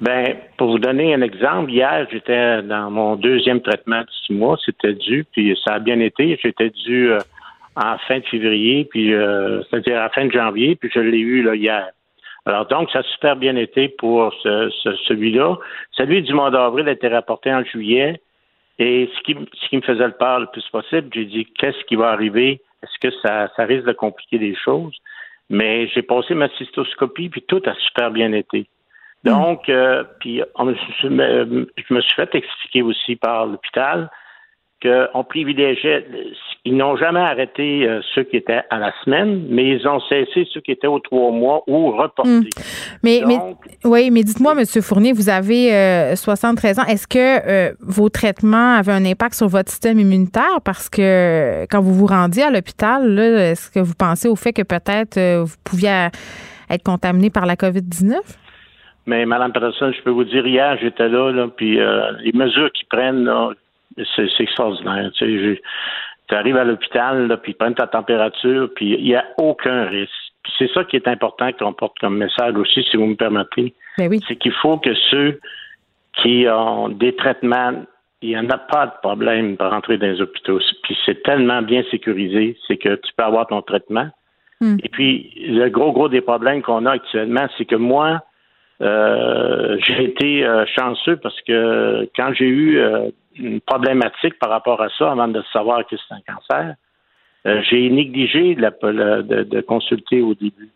Ben, 0.00 0.36
pour 0.58 0.70
vous 0.70 0.78
donner 0.78 1.14
un 1.14 1.22
exemple, 1.22 1.70
hier, 1.70 2.06
j'étais 2.10 2.62
dans 2.62 2.90
mon 2.90 3.16
deuxième 3.16 3.60
traitement 3.62 4.00
de 4.00 4.08
six 4.26 4.32
mois, 4.32 4.58
c'était 4.64 4.92
dû, 4.92 5.24
puis 5.32 5.58
ça 5.64 5.74
a 5.74 5.78
bien 5.78 6.00
été. 6.00 6.38
J'étais 6.42 6.70
dû 6.70 7.10
euh, 7.10 7.18
en 7.76 7.96
fin 8.06 8.18
de 8.18 8.26
février, 8.26 8.84
puis 8.84 9.14
euh, 9.14 9.62
c'est-à-dire 9.64 10.02
à 10.02 10.08
fin 10.10 10.26
de 10.26 10.32
janvier, 10.32 10.76
puis 10.76 10.90
je 10.94 11.00
l'ai 11.00 11.18
eu 11.18 11.54
hier. 11.54 11.88
Alors 12.44 12.66
donc, 12.66 12.90
ça 12.90 13.00
a 13.00 13.02
super 13.02 13.36
bien 13.36 13.56
été 13.56 13.88
pour 13.88 14.32
ce, 14.42 14.70
celui-là. 15.08 15.56
Celui 15.92 16.22
du 16.22 16.32
mois 16.32 16.50
d'avril 16.50 16.88
a 16.88 16.92
été 16.92 17.08
rapporté 17.08 17.52
en 17.52 17.64
juillet. 17.64 18.20
Et 18.78 19.10
ce 19.16 19.22
qui, 19.22 19.34
me 19.76 19.80
faisait 19.80 20.06
le 20.06 20.12
peur 20.12 20.40
le 20.40 20.46
plus 20.46 20.66
possible, 20.68 21.08
j'ai 21.12 21.24
dit 21.24 21.46
qu'est-ce 21.58 21.82
qui 21.86 21.96
va 21.96 22.10
arriver? 22.10 22.60
Est-ce 22.82 23.08
que 23.08 23.14
ça 23.22 23.64
risque 23.64 23.86
de 23.86 23.92
compliquer 23.92 24.38
les 24.38 24.54
choses? 24.54 24.94
Mais 25.48 25.88
j'ai 25.88 26.02
passé 26.02 26.34
ma 26.34 26.48
cystoscopie, 26.50 27.30
puis 27.30 27.42
tout 27.42 27.62
a 27.64 27.74
super 27.74 28.10
bien 28.10 28.32
été. 28.32 28.66
Hmm. 29.26 29.30
Donc, 29.30 29.68
euh, 29.68 30.04
puis 30.20 30.40
je 30.60 31.08
me 31.08 32.00
suis 32.00 32.14
fait 32.14 32.34
expliquer 32.34 32.82
aussi 32.82 33.16
par 33.16 33.46
l'hôpital 33.46 34.08
qu'on 34.82 35.24
privilégiait, 35.24 36.06
ils 36.66 36.76
n'ont 36.76 36.96
jamais 36.96 37.20
arrêté 37.20 37.88
euh, 37.88 38.02
ceux 38.14 38.24
qui 38.24 38.36
étaient 38.36 38.60
à 38.68 38.78
la 38.78 38.92
semaine, 39.02 39.46
mais 39.48 39.70
ils 39.70 39.88
ont 39.88 39.98
cessé 40.00 40.46
ceux 40.52 40.60
qui 40.60 40.70
étaient 40.70 40.86
aux 40.86 41.00
trois 41.00 41.30
mois 41.30 41.62
ou 41.66 41.92
reportés. 41.92 42.30
Hmm. 42.30 42.44
Mais, 43.02 43.22
oui, 43.84 44.10
mais 44.10 44.22
dites-moi, 44.22 44.52
M. 44.52 44.82
Fournier, 44.82 45.14
vous 45.14 45.30
avez 45.30 46.14
73 46.14 46.78
euh, 46.78 46.82
ans. 46.82 46.84
Est-ce 46.86 47.08
que 47.08 47.74
vos 47.80 48.10
traitements 48.10 48.74
avaient 48.74 48.92
un 48.92 49.06
impact 49.06 49.34
sur 49.34 49.48
votre 49.48 49.70
système 49.70 49.98
immunitaire? 49.98 50.60
Parce 50.62 50.90
que 50.90 51.64
quand 51.70 51.80
vous 51.80 51.94
vous 51.94 52.06
rendiez 52.06 52.42
à 52.42 52.50
l'hôpital, 52.50 53.18
est-ce 53.18 53.70
que 53.70 53.80
vous 53.80 53.94
pensez 53.98 54.28
au 54.28 54.36
fait 54.36 54.52
que 54.52 54.62
peut-être 54.62 55.18
vous 55.42 55.56
pouviez 55.64 56.08
être 56.68 56.82
contaminé 56.84 57.30
par 57.30 57.46
la 57.46 57.54
COVID-19? 57.54 58.18
Mais 59.06 59.24
Mme 59.24 59.52
Peterson, 59.52 59.92
je 59.92 60.02
peux 60.02 60.10
vous 60.10 60.24
dire, 60.24 60.46
hier, 60.46 60.76
j'étais 60.80 61.08
là, 61.08 61.30
là 61.30 61.48
puis 61.48 61.80
euh, 61.80 62.12
les 62.20 62.32
mesures 62.32 62.70
qu'ils 62.72 62.88
prennent, 62.88 63.30
c'est, 64.14 64.28
extraordinaire. 64.40 65.10
Tu 65.12 65.60
arrives 66.30 66.56
à 66.56 66.64
l'hôpital, 66.64 67.38
puis 67.42 67.52
ils 67.52 67.54
prennent 67.54 67.74
ta 67.74 67.86
température, 67.86 68.68
puis 68.74 68.94
il 68.98 69.04
n'y 69.04 69.14
a 69.14 69.24
aucun 69.38 69.84
risque. 69.84 70.12
C'est 70.58 70.70
ça 70.72 70.84
qui 70.84 70.96
est 70.96 71.08
important 71.08 71.52
qu'on 71.52 71.72
porte 71.72 71.98
comme 72.00 72.18
message 72.18 72.54
aussi, 72.56 72.82
si 72.90 72.96
vous 72.96 73.06
me 73.06 73.16
permettez. 73.16 73.74
Ben 73.98 74.08
oui. 74.10 74.20
C'est 74.26 74.36
qu'il 74.36 74.52
faut 74.52 74.78
que 74.78 74.94
ceux 75.10 75.40
qui 76.22 76.46
ont 76.48 76.88
des 76.88 77.14
traitements, 77.14 77.72
il 78.22 78.30
n'y 78.30 78.38
en 78.38 78.48
a 78.50 78.58
pas 78.58 78.86
de 78.86 78.92
problème 79.02 79.56
pour 79.56 79.70
rentrer 79.70 79.98
dans 79.98 80.06
les 80.06 80.20
hôpitaux. 80.20 80.60
Puis 80.82 80.96
c'est 81.04 81.22
tellement 81.22 81.62
bien 81.62 81.82
sécurisé, 81.90 82.56
c'est 82.66 82.76
que 82.76 82.96
tu 82.96 83.12
peux 83.16 83.24
avoir 83.24 83.46
ton 83.46 83.62
traitement. 83.62 84.08
Hmm. 84.60 84.76
Et 84.82 84.88
puis, 84.88 85.32
le 85.48 85.68
gros, 85.68 85.92
gros 85.92 86.08
des 86.08 86.22
problèmes 86.22 86.62
qu'on 86.62 86.86
a 86.86 86.92
actuellement, 86.92 87.46
c'est 87.58 87.66
que 87.66 87.76
moi, 87.76 88.22
euh, 88.82 89.78
j'ai 89.80 90.04
été 90.04 90.44
euh, 90.44 90.66
chanceux 90.66 91.16
parce 91.16 91.40
que 91.42 92.08
quand 92.14 92.32
j'ai 92.34 92.46
eu 92.46 92.78
euh, 92.78 93.08
une 93.36 93.60
problématique 93.60 94.38
par 94.38 94.50
rapport 94.50 94.82
à 94.82 94.88
ça, 94.90 95.10
avant 95.10 95.28
de 95.28 95.42
savoir 95.52 95.86
que 95.86 95.96
c'est 95.96 96.14
un 96.14 96.34
cancer, 96.34 96.74
j'ai 97.70 97.88
négligé 97.90 98.56
de, 98.56 99.60
consulter 99.60 100.20
au 100.20 100.34
début. 100.34 100.68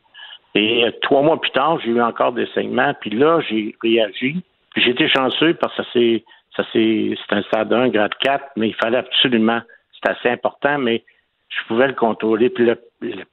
Et 0.55 0.84
trois 1.03 1.20
mois 1.20 1.40
plus 1.40 1.51
tard, 1.51 1.80
j'ai 1.80 1.90
eu 1.90 2.01
encore 2.01 2.30
des 2.30 2.46
saignements, 2.55 2.94
puis 3.01 3.11
là, 3.11 3.40
j'ai 3.40 3.74
réagi. 3.82 4.40
J'ai 4.76 4.90
été 4.90 5.09
chanceux 5.09 5.55
parce 5.55 5.76
que 5.76 5.82
ça 5.82 5.88
c'est 5.92 6.24
ça 6.57 6.62
c'est 6.72 7.16
un 7.30 7.42
stade 7.42 7.72
1, 7.72 7.88
grade 7.88 8.14
4, 8.20 8.51
mais 8.57 8.68
il 8.68 8.74
fallait 8.74 8.98
absolument, 8.98 9.61
c'est 9.94 10.11
assez 10.12 10.28
important, 10.28 10.78
mais 10.78 11.03
je 11.48 11.66
pouvais 11.66 11.88
le 11.88 11.94
contrôler. 11.94 12.51
Puis 12.51 12.64
la 12.64 12.76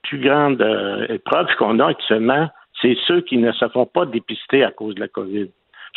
plus 0.02 0.18
grande 0.18 0.60
épreuve 1.10 1.46
qu'on 1.60 1.78
a 1.78 1.90
actuellement, 1.90 2.50
c'est 2.82 2.98
ceux 3.08 3.22
qui 3.22 3.38
ne 3.38 3.52
se 3.52 3.68
font 3.70 3.86
pas 3.86 4.06
dépister 4.06 4.64
à 4.64 4.72
cause 4.72 4.96
de 4.96 5.02
la 5.02 5.08
COVID. 5.08 5.50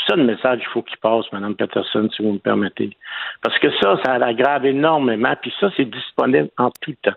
Ça, 0.06 0.16
le 0.16 0.24
message, 0.24 0.60
il 0.62 0.66
faut 0.68 0.82
qu'il 0.82 0.96
passe, 0.98 1.30
Mme 1.32 1.54
Peterson, 1.54 2.08
si 2.14 2.22
vous 2.22 2.32
me 2.32 2.38
permettez. 2.38 2.96
Parce 3.42 3.58
que 3.58 3.70
ça, 3.80 4.00
ça 4.04 4.18
l'aggrave 4.18 4.64
énormément, 4.64 5.34
puis 5.40 5.52
ça, 5.60 5.70
c'est 5.76 5.84
disponible 5.84 6.48
en 6.56 6.70
tout 6.80 6.94
temps. 7.02 7.12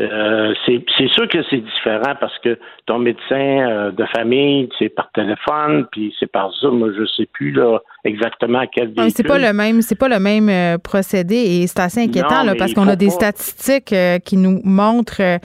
Euh, 0.00 0.54
c'est 0.66 1.08
sûr 1.08 1.28
que 1.28 1.42
c'est 1.50 1.58
différent 1.58 2.14
parce 2.18 2.38
que 2.38 2.58
ton 2.86 2.98
médecin 2.98 3.34
euh, 3.34 3.90
de 3.90 4.04
famille, 4.06 4.68
c'est 4.78 4.88
par 4.88 5.10
téléphone, 5.12 5.86
puis 5.92 6.14
c'est 6.18 6.30
par 6.30 6.50
Zoom. 6.52 6.94
Je 6.96 7.04
sais 7.04 7.26
plus 7.26 7.50
là 7.50 7.80
exactement 8.04 8.60
à 8.60 8.66
quel 8.66 8.86
véhicule. 8.86 9.10
C'est 9.10 9.26
pas 9.26 9.38
le 9.38 9.52
même, 9.52 9.82
c'est 9.82 9.98
pas 9.98 10.08
le 10.08 10.18
même 10.18 10.48
euh, 10.48 10.78
procédé 10.78 11.34
et 11.34 11.66
c'est 11.66 11.80
assez 11.80 12.02
inquiétant 12.02 12.44
là, 12.44 12.54
parce 12.58 12.72
qu'on 12.72 12.88
a 12.88 12.96
des 12.96 13.10
statistiques 13.10 13.94
qui 14.24 14.36
nous 14.38 14.60
montrent, 14.64 15.38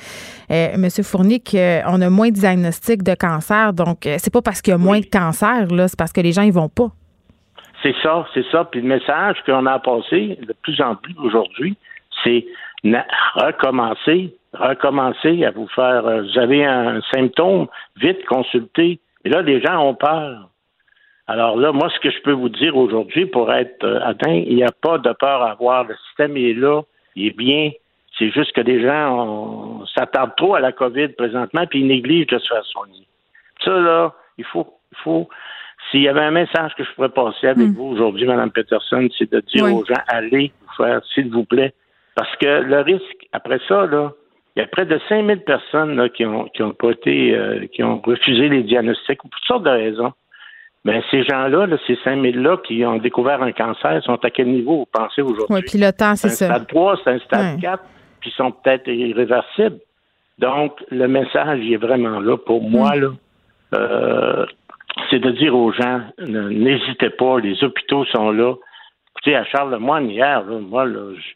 Monsieur 0.49 1.03
Fournier, 1.03 1.39
qu'on 1.39 2.01
a 2.01 2.09
moins 2.09 2.29
de 2.29 2.35
diagnostics 2.35 3.03
de 3.03 3.13
cancer. 3.13 3.73
Donc, 3.73 4.03
c'est 4.03 4.31
pas 4.31 4.41
parce 4.41 4.61
qu'il 4.61 4.71
y 4.71 4.75
a 4.75 4.77
moins 4.77 4.99
de 4.99 5.05
cancer 5.05 5.67
là, 5.69 5.87
c'est 5.87 5.99
parce 5.99 6.13
que 6.13 6.21
les 6.21 6.31
gens 6.31 6.43
ils 6.43 6.53
vont 6.53 6.69
pas. 6.69 6.91
C'est 7.83 7.95
ça, 8.01 8.25
c'est 8.33 8.45
ça. 8.51 8.63
Puis 8.65 8.81
le 8.81 8.87
message 8.87 9.37
qu'on 9.45 9.65
a 9.65 9.79
passé 9.79 10.39
de 10.41 10.55
plus 10.63 10.79
en 10.81 10.95
plus 10.95 11.13
aujourd'hui, 11.19 11.75
c'est 12.23 12.45
recommencer 13.35 14.33
recommencer 14.59 15.45
à 15.45 15.51
vous 15.51 15.67
faire, 15.67 16.05
euh, 16.05 16.21
vous 16.21 16.39
avez 16.39 16.65
un 16.65 17.01
symptôme, 17.13 17.67
vite 17.97 18.25
consulter. 18.25 18.99
Et 19.23 19.29
là, 19.29 19.41
les 19.41 19.61
gens 19.61 19.79
ont 19.87 19.95
peur. 19.95 20.49
Alors 21.27 21.57
là, 21.57 21.71
moi, 21.71 21.89
ce 21.89 21.99
que 21.99 22.11
je 22.11 22.21
peux 22.21 22.31
vous 22.31 22.49
dire 22.49 22.77
aujourd'hui, 22.77 23.25
pour 23.25 23.51
être 23.51 23.83
euh, 23.83 23.99
atteint, 24.03 24.33
il 24.33 24.55
n'y 24.55 24.63
a 24.63 24.71
pas 24.81 24.97
de 24.97 25.11
peur 25.13 25.41
à 25.41 25.51
avoir. 25.51 25.85
Le 25.85 25.95
système 26.07 26.37
est 26.37 26.53
là, 26.53 26.81
il 27.15 27.27
est 27.27 27.37
bien. 27.37 27.71
C'est 28.17 28.31
juste 28.31 28.53
que 28.53 28.61
les 28.61 28.81
gens 28.81 29.85
s'attardent 29.93 30.35
trop 30.37 30.55
à 30.55 30.59
la 30.59 30.71
COVID 30.71 31.09
présentement, 31.09 31.65
puis 31.67 31.81
ils 31.81 31.87
négligent 31.87 32.27
de 32.27 32.39
se 32.39 32.47
faire 32.47 32.63
soigner. 32.63 33.05
Ça, 33.63 33.71
là, 33.71 34.13
il 34.37 34.45
faut, 34.45 34.67
il 34.91 34.97
faut. 34.99 35.29
S'il 35.89 36.01
y 36.01 36.07
avait 36.07 36.21
un 36.21 36.31
message 36.31 36.73
que 36.75 36.83
je 36.83 36.91
pourrais 36.93 37.09
passer 37.09 37.47
avec 37.47 37.67
hmm. 37.67 37.73
vous 37.73 37.85
aujourd'hui, 37.85 38.25
Mme 38.25 38.51
Peterson, 38.51 39.07
c'est 39.17 39.31
de 39.31 39.41
dire 39.41 39.65
aux 39.65 39.83
gens, 39.85 40.01
allez 40.07 40.51
vous 40.61 40.83
faire, 40.83 41.01
s'il 41.13 41.29
vous 41.29 41.43
plaît. 41.43 41.73
Parce 42.15 42.33
que 42.37 42.61
le 42.61 42.81
risque, 42.81 43.27
après 43.33 43.59
ça, 43.67 43.85
là, 43.85 44.13
il 44.55 44.61
y 44.61 44.63
a 44.63 44.67
près 44.67 44.85
de 44.85 44.99
5000 45.09 45.41
personnes 45.41 46.09
qui 46.11 46.25
ont 46.25 46.45
qui 46.45 46.63
ont 46.63 46.71
pas 46.71 46.91
été 46.91 47.35
euh, 47.35 47.65
qui 47.67 47.83
ont 47.83 48.01
refusé 48.01 48.47
les 48.49 48.63
diagnostics 48.63 49.19
pour 49.19 49.29
toutes 49.29 49.45
sortes 49.45 49.63
de 49.63 49.69
raisons. 49.69 50.13
Mais 50.85 51.01
ces 51.09 51.23
gens-là, 51.23 51.65
là, 51.65 51.77
ces 51.87 51.95
5000-là 51.95 52.57
qui 52.57 52.85
ont 52.85 52.97
découvert 52.97 53.41
un 53.41 53.51
cancer, 53.51 54.03
sont 54.03 54.23
à 54.23 54.29
quel 54.29 54.47
niveau 54.47 54.77
vous 54.77 54.87
pensez 54.91 55.23
aujourd'hui? 55.23 55.47
Oui, 55.49 55.61
puis 55.67 55.79
le 55.79 55.91
temps, 55.91 56.15
c'est 56.15 56.29
ça. 56.29 56.45
Un 56.45 56.49
stade 56.49 56.67
3, 56.67 56.99
c'est 57.03 57.09
un 57.09 57.19
stade 57.19 57.59
4, 57.59 57.83
puis 58.21 58.31
sont 58.37 58.51
peut-être 58.51 58.87
irréversibles. 58.87 59.79
Donc, 60.37 60.83
le 60.91 61.07
message, 61.07 61.59
il 61.63 61.73
est 61.73 61.77
vraiment 61.77 62.19
là. 62.19 62.37
Pour 62.37 62.61
moi, 62.61 62.95
mm. 62.95 62.99
là, 62.99 63.07
euh, 63.73 64.45
c'est 65.09 65.17
de 65.17 65.31
dire 65.31 65.55
aux 65.55 65.71
gens, 65.71 66.01
n'hésitez 66.19 67.09
pas, 67.09 67.39
les 67.39 67.63
hôpitaux 67.63 68.05
sont 68.05 68.29
là. 68.29 68.53
Écoutez, 69.15 69.35
à 69.35 69.43
Charles-Lemoyne, 69.45 70.11
hier, 70.11 70.43
là, 70.43 70.59
moi, 70.59 70.85
là, 70.85 71.15
je, 71.15 71.31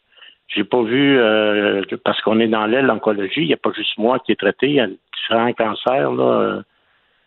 j'ai 0.54 0.64
pas 0.64 0.82
vu, 0.82 1.18
euh, 1.18 1.82
parce 2.04 2.20
qu'on 2.22 2.40
est 2.40 2.48
dans 2.48 2.66
l'aile 2.66 2.90
oncologie, 2.90 3.42
il 3.42 3.46
n'y 3.46 3.54
a 3.54 3.58
pas 3.58 3.70
juste 3.72 3.96
moi 3.98 4.18
qui 4.18 4.32
est 4.32 4.40
traité, 4.40 4.66
il 4.66 4.74
y 4.74 4.80
a 4.80 4.88
différents 4.88 5.52
cancers, 5.52 6.12
là. 6.12 6.24
Euh, 6.24 6.62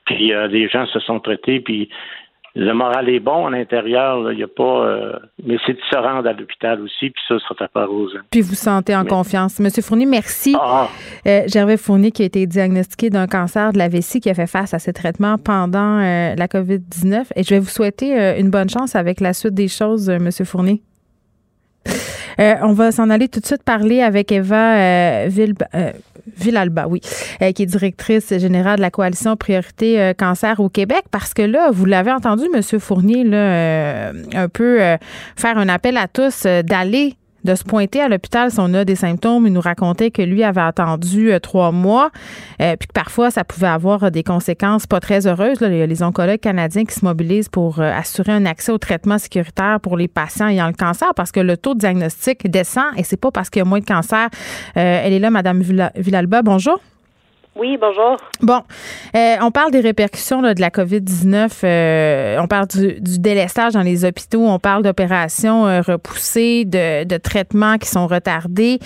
puis 0.06 0.34
euh, 0.34 0.48
les 0.48 0.68
gens 0.68 0.86
se 0.88 1.00
sont 1.00 1.22
traités, 1.22 1.62
puis 1.62 1.90
le 2.56 2.74
moral 2.74 3.08
est 3.08 3.22
bon 3.22 3.48
à 3.48 3.50
l'intérieur, 3.50 4.30
il 4.34 4.38
n'y 4.38 4.44
a 4.44 4.48
pas. 4.48 5.18
mais 5.44 5.58
c'est 5.66 5.74
de 5.74 5.80
se 5.90 5.98
rendre 5.98 6.28
à 6.28 6.34
l'hôpital 6.34 6.82
aussi, 6.82 7.10
puis 7.10 7.22
ça, 7.28 7.36
ça 7.48 7.56
fait 7.58 7.72
peur 7.72 7.90
aux 7.90 8.10
gens. 8.10 8.20
Puis 8.30 8.42
vous 8.42 8.54
sentez 8.54 8.96
en 8.96 9.06
confiance. 9.06 9.60
Monsieur 9.60 9.82
Fournier, 9.82 10.06
merci. 10.06 10.54
Ah. 10.60 10.88
Gervais 11.48 11.78
Fournier, 11.78 12.12
qui 12.12 12.22
a 12.22 12.26
été 12.26 12.46
diagnostiqué 12.46 13.10
d'un 13.10 13.26
cancer 13.26 13.72
de 13.72 13.80
la 13.80 13.88
vessie, 13.88 14.20
qui 14.20 14.30
a 14.30 14.36
fait 14.36 14.46
face 14.46 14.74
à 14.74 14.80
ces 14.80 14.94
traitements 14.94 15.38
pendant 15.38 15.98
la 15.98 16.48
COVID-19. 16.48 17.32
Et 17.36 17.44
je 17.44 17.50
vais 17.50 17.60
vous 17.60 17.70
souhaiter 17.70 18.38
une 18.38 18.52
bonne 18.52 18.70
chance 18.70 18.96
avec 18.96 19.20
la 19.20 19.34
suite 19.34 19.56
des 19.56 19.70
choses, 19.70 20.10
Monsieur 20.10 20.46
Fournier. 20.46 20.84
Euh, 22.40 22.56
on 22.62 22.74
va 22.74 22.92
s'en 22.92 23.10
aller 23.10 23.28
tout 23.28 23.40
de 23.40 23.46
suite 23.46 23.64
parler 23.64 24.02
avec 24.02 24.32
Eva 24.32 24.76
euh, 24.76 25.30
euh, 25.76 25.92
Villalba, 26.38 26.88
oui, 26.88 27.00
qui 27.02 27.64
est 27.64 27.66
directrice 27.66 28.38
générale 28.38 28.78
de 28.78 28.82
la 28.82 28.92
coalition 28.92 29.36
Priorité 29.36 30.14
Cancer 30.18 30.60
au 30.60 30.70
Québec, 30.70 31.04
parce 31.12 31.34
que 31.34 31.42
là, 31.42 31.70
vous 31.72 31.86
l'avez 31.86 32.12
entendu, 32.12 32.46
Monsieur 32.54 32.80
Fournier, 32.80 33.24
là, 33.24 34.12
un 34.34 34.48
peu 34.48 34.78
faire 35.36 35.58
un 35.58 35.68
appel 35.70 35.98
à 35.98 36.08
tous 36.08 36.46
d'aller 36.46 37.16
de 37.44 37.56
se 37.56 37.64
pointer 37.64 38.02
à 38.02 38.08
l'hôpital 38.08 38.52
si 38.52 38.60
on 38.60 38.74
a 38.74 38.86
des 38.86 38.96
symptômes. 38.96 39.48
Il 39.48 39.54
nous 39.54 39.62
racontait 39.62 40.12
que 40.12 40.22
lui 40.22 40.44
avait 40.44 40.62
attendu 40.62 41.32
euh, 41.32 41.40
trois 41.40 41.72
mois, 41.72 42.12
euh, 42.62 42.76
puis 42.78 42.88
que 42.88 42.94
parfois 42.94 43.32
ça 43.32 43.44
pouvait 43.44 43.68
avoir 43.68 44.12
des 44.12 44.24
conséquences 44.24 44.88
pas 44.88 45.00
très 45.00 45.28
heureuses. 45.28 45.60
Là. 45.62 45.68
A 45.68 45.86
les 45.86 46.04
oncologues 46.04 46.40
canadiens 46.40 46.86
qui 46.86 46.94
se 46.94 47.04
mobilisent 47.04 47.50
pour 47.50 47.80
euh, 47.80 47.92
assurer 47.92 48.32
un 48.32 48.46
accès 48.46 48.72
au 48.72 48.78
traitement 48.78 49.18
sécuritaire 49.18 49.80
pour 49.82 49.98
les 49.98 50.08
patients 50.08 50.48
ayant 50.48 50.68
le 50.68 50.74
cancer 50.74 51.14
parce 51.16 51.32
que 51.32 51.40
le 51.40 51.58
taux 51.58 51.74
de 51.74 51.80
diagnostic 51.80 52.50
descend 52.50 52.86
et 52.98 53.04
c'est 53.04 53.18
pas 53.18 53.32
parce 53.32 53.50
qu'il 53.50 53.60
y 53.60 53.64
a 53.64 53.66
moins 53.66 53.80
de 53.80 53.86
cancer. 53.86 54.30
elle 54.76 55.14
est 55.14 55.20
là, 55.20 55.30
Madame 55.30 55.62
Villalba. 55.62 56.42
Bonjour. 56.42 56.80
Oui, 57.56 57.78
bonjour. 57.78 58.18
Bon, 58.42 58.62
euh, 59.16 59.36
on 59.42 59.52
parle 59.52 59.70
des 59.70 59.80
répercussions 59.80 60.42
de 60.42 60.60
la 60.60 60.70
COVID-19. 60.70 61.62
Euh, 61.64 62.38
on 62.42 62.48
parle 62.48 62.66
du, 62.68 63.20
délestage 63.20 63.74
dans 63.74 63.82
les 63.82 64.06
hôpitaux. 64.06 64.42
On 64.42 64.58
parle 64.58 64.82
d'opérations 64.82 65.68
euh, 65.68 65.82
repoussées, 65.82 66.66
de, 66.66 67.04
de, 67.04 67.18
traitements 67.18 67.78
qui 67.78 67.88
sont 67.88 68.08
retardés. 68.08 68.80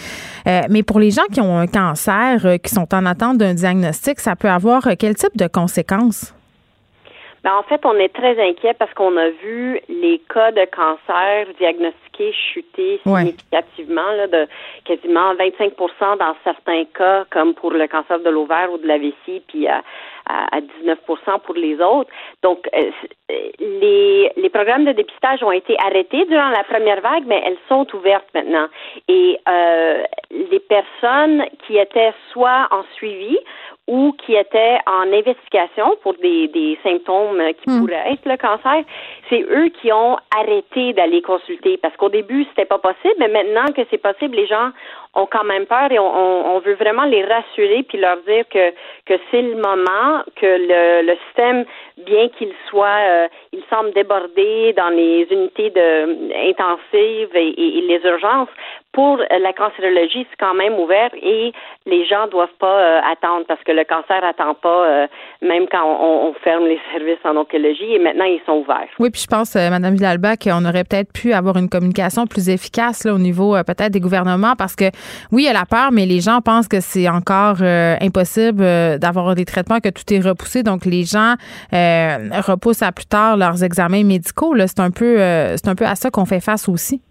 mais 0.70 0.84
pour 0.84 0.99
les 0.99 1.11
gens 1.11 1.26
qui 1.32 1.39
ont 1.39 1.57
un 1.57 1.68
cancer, 1.68 2.59
qui 2.61 2.74
sont 2.74 2.93
en 2.93 3.05
attente 3.05 3.38
d'un 3.38 3.53
diagnostic, 3.53 4.20
ça 4.20 4.36
peut 4.36 4.49
avoir 4.49 4.84
quel 4.99 5.15
type 5.15 5.38
de 5.38 5.47
conséquences? 5.47 6.34
Ben, 7.43 7.53
en 7.53 7.63
fait, 7.63 7.80
on 7.86 7.95
est 7.95 8.13
très 8.13 8.38
inquiet 8.49 8.74
parce 8.78 8.93
qu'on 8.93 9.15
a 9.15 9.30
vu 9.30 9.80
les 9.88 10.22
cas 10.34 10.51
de 10.51 10.65
cancer 10.65 11.47
diagnostiqués 11.57 12.07
chuter 12.34 12.99
significativement, 13.03 14.11
là, 14.11 14.28
de 14.28 14.47
quasiment 14.86 15.34
25% 15.36 16.18
dans 16.18 16.36
certains 16.43 16.86
cas, 16.86 17.26
comme 17.30 17.53
pour 17.53 17.72
le 17.72 17.88
cancer 17.88 18.20
de 18.20 18.30
l'ovaire 18.30 18.72
ou 18.72 18.78
de 18.78 18.88
la 18.88 18.97
vessie, 18.97 19.41
puis 19.47 19.68
à, 19.68 19.84
à, 20.26 20.59
19% 20.59 21.39
pour 21.41 21.55
les 21.55 21.80
autres. 21.80 22.09
Donc, 22.43 22.68
euh, 22.76 22.91
les, 23.59 24.32
les 24.36 24.49
programmes 24.49 24.86
de 24.86 24.91
dépistage 24.91 25.43
ont 25.43 25.51
été 25.51 25.76
arrêtés 25.80 26.26
durant 26.26 26.49
la 26.49 26.63
première 26.63 27.01
vague, 27.01 27.24
mais 27.26 27.41
elles 27.45 27.57
sont 27.68 27.88
ouvertes 27.95 28.28
maintenant. 28.34 28.68
Et 29.07 29.39
euh, 29.47 30.03
les 30.32 30.59
personnes 30.59 31.43
qui 31.65 31.78
étaient 31.78 32.13
soit 32.32 32.68
en 32.72 32.84
suivi 32.95 33.38
ou 33.88 34.13
qui 34.13 34.35
étaient 34.35 34.77
en 34.85 35.13
investigation 35.13 35.95
pour 36.03 36.13
des, 36.15 36.49
des 36.49 36.77
symptômes 36.83 37.41
qui 37.63 37.69
hmm. 37.69 37.79
pourraient 37.79 38.13
être 38.13 38.25
le 38.25 38.38
cancer, 38.38 38.83
c'est 39.29 39.41
eux 39.41 39.69
qui 39.69 39.91
ont 39.91 40.17
arrêté 40.38 40.93
d'aller 40.93 41.21
consulter 41.21 41.77
parce 41.77 41.95
qu'au 41.95 42.09
début 42.09 42.45
c'était 42.49 42.65
pas 42.65 42.79
possible, 42.79 43.15
mais 43.19 43.29
maintenant 43.29 43.71
que 43.73 43.81
c'est 43.89 43.97
possible, 43.97 44.35
les 44.35 44.47
gens 44.47 44.71
ont 45.18 45.28
quand 45.30 45.43
même 45.43 45.65
peur 45.65 45.91
et 45.91 45.99
on, 45.99 46.59
veut 46.59 46.76
vraiment 46.76 47.05
les 47.05 47.24
rassurer 47.24 47.84
puis 47.88 47.97
leur 47.99 48.18
dire 48.28 48.45
que 48.49 48.72
que 49.05 49.13
c'est 49.30 49.41
le 49.41 49.55
moment, 49.55 50.24
que 50.36 50.45
le, 50.45 51.05
le 51.05 51.15
système, 51.28 51.65
bien 52.05 52.30
qu'il 52.30 52.51
soit, 52.70 52.99
euh, 53.07 53.28
il 53.53 53.63
semble 53.70 53.93
débordé 53.93 54.74
dans 54.74 54.89
les 54.89 55.28
unités 55.30 55.70
de 55.70 56.49
intensives 56.49 57.36
et, 57.36 57.78
et 57.78 57.82
les 57.82 58.01
urgences, 58.03 58.49
pour 58.97 59.18
la 59.18 59.53
cancérologie, 59.53 60.26
c'est 60.28 60.39
quand 60.39 60.55
même 60.55 60.74
ouvert 60.74 61.11
et 61.22 61.53
les 61.86 62.03
gens 62.07 62.26
doivent 62.32 62.57
pas 62.59 62.80
euh, 62.80 62.99
attendre 63.11 63.45
parce 63.47 63.61
que 63.63 63.72
le 63.72 63.84
cancer 63.84 64.24
attend 64.24 64.55
pas, 64.55 64.86
euh, 64.88 65.07
même 65.43 65.68
quand 65.72 65.86
on, 65.86 66.34
ferme 66.43 66.65
les 66.65 66.80
services 66.91 67.24
en 67.24 67.36
oncologie 67.36 67.93
et 67.93 67.99
maintenant 67.99 68.26
ils 68.26 68.41
sont 68.47 68.53
ouverts. 68.53 68.89
Oui, 68.97 69.11
puis 69.11 69.22
je 69.22 69.28
pense, 69.28 69.55
euh, 69.55 69.70
Madame 69.70 69.93
Villalba, 69.93 70.36
qu'on 70.36 70.65
aurait 70.65 70.84
peut-être 70.84 71.13
pu 71.13 71.32
avoir 71.34 71.57
une 71.57 71.70
communication 71.70 72.26
plus 72.26 72.49
efficace 72.49 73.05
là, 73.05 73.13
au 73.13 73.20
niveau 73.20 73.53
peut-être 73.68 73.91
des 73.91 73.99
gouvernements 73.99 74.55
parce 74.57 74.76
que 74.76 74.86
oui, 75.32 75.43
il 75.43 75.45
y 75.45 75.49
a 75.49 75.53
la 75.53 75.66
peur, 75.66 75.91
mais 75.91 76.05
les 76.05 76.20
gens 76.20 76.41
pensent 76.41 76.68
que 76.68 76.80
c'est 76.80 77.08
encore 77.10 77.62
impossible 77.62 78.64
d'avoir 78.99 79.36
des 79.36 79.45
traitements, 79.45 79.80
que 79.80 79.89
tout 79.89 80.03
est 80.14 80.20
repoussé. 80.20 80.64
Donc 80.64 80.86
les 80.86 81.03
gens 81.03 81.36
repoussent 81.72 82.84
à 82.84 82.91
plus 82.91 83.05
tard 83.05 83.38
leurs 83.38 83.64
examens 83.64 84.03
médicaux. 84.03 84.55
C'est 84.58 84.80
un 84.80 84.91
peu, 84.91 85.18
c'est 85.18 85.68
un 85.68 85.76
peu 85.76 85.86
à 85.86 85.95
ça 85.95 86.10
qu'on 86.10 86.26
fait 86.26 86.39
face 86.39 86.68
aussi. 86.70 87.01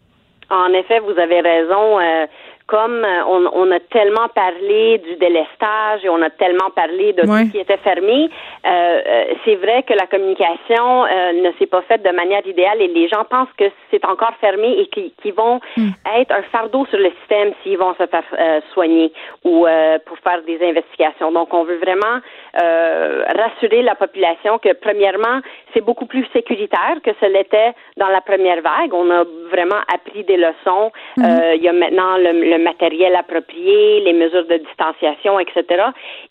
En 0.50 0.72
effet, 0.72 1.00
vous 1.00 1.18
avez 1.18 1.40
raison. 1.40 1.98
Euh, 2.66 2.76
comme 2.76 3.04
euh, 3.04 3.24
on, 3.26 3.46
on, 3.52 3.70
a 3.70 3.80
tellement 3.80 4.28
parlé 4.34 4.98
du 4.98 5.16
délestage 5.16 6.04
et 6.04 6.08
on 6.08 6.20
a 6.22 6.30
tellement 6.30 6.70
parlé 6.74 7.12
de 7.12 7.22
tout 7.22 7.32
ce 7.32 7.50
qui 7.50 7.58
était 7.58 7.76
fermé, 7.78 8.28
euh, 8.66 8.68
euh, 9.06 9.24
c'est 9.44 9.56
vrai 9.56 9.82
que 9.82 9.94
la 9.94 10.06
communication 10.06 11.04
ne 11.04 11.50
s'est 11.58 11.66
pas 11.66 11.82
faite 11.82 12.02
de 12.02 12.10
manière 12.10 12.46
idéale 12.46 12.80
et 12.80 12.88
les 12.88 13.08
gens 13.08 13.24
pensent 13.24 13.52
que 13.56 13.64
c'est 13.90 14.04
encore 14.04 14.34
fermé 14.40 14.78
et 14.78 14.86
qu'ils 14.88 15.34
vont 15.34 15.60
hmm. 15.76 15.90
être 16.16 16.32
un 16.32 16.42
fardeau 16.52 16.86
sur 16.86 16.98
le 16.98 17.10
système 17.20 17.52
s'ils 17.62 17.78
vont 17.78 17.94
se 17.94 18.06
faire 18.06 18.24
soigner 18.72 19.12
ou 19.44 19.66
pour 20.06 20.18
faire 20.18 20.42
des 20.42 20.58
investigations. 20.62 21.32
Donc, 21.32 21.52
on 21.54 21.64
veut 21.64 21.78
vraiment 21.78 22.20
rassurer 22.56 23.82
la 23.82 23.94
population 23.94 24.58
que, 24.58 24.72
premièrement, 24.72 25.40
c'est 25.74 25.82
beaucoup 25.82 26.06
plus 26.06 26.26
sécuritaire 26.32 26.96
que 27.04 27.10
ce 27.20 27.26
l'était 27.26 27.72
dans 27.96 28.08
la 28.08 28.20
première 28.20 28.62
vague. 28.62 28.94
On 28.94 29.10
a 29.10 29.24
vraiment 29.50 29.80
appris 29.92 30.24
des 30.24 30.36
leçons. 30.36 30.90
Hmm. 31.16 31.24
il 31.54 31.62
y 31.62 31.68
a 31.68 31.72
maintenant 31.72 32.16
le 32.16 32.56
le 32.56 32.58
matériel 32.62 33.14
approprié, 33.16 34.00
les 34.00 34.12
mesures 34.12 34.46
de 34.46 34.56
distanciation, 34.56 35.38
etc. 35.38 35.84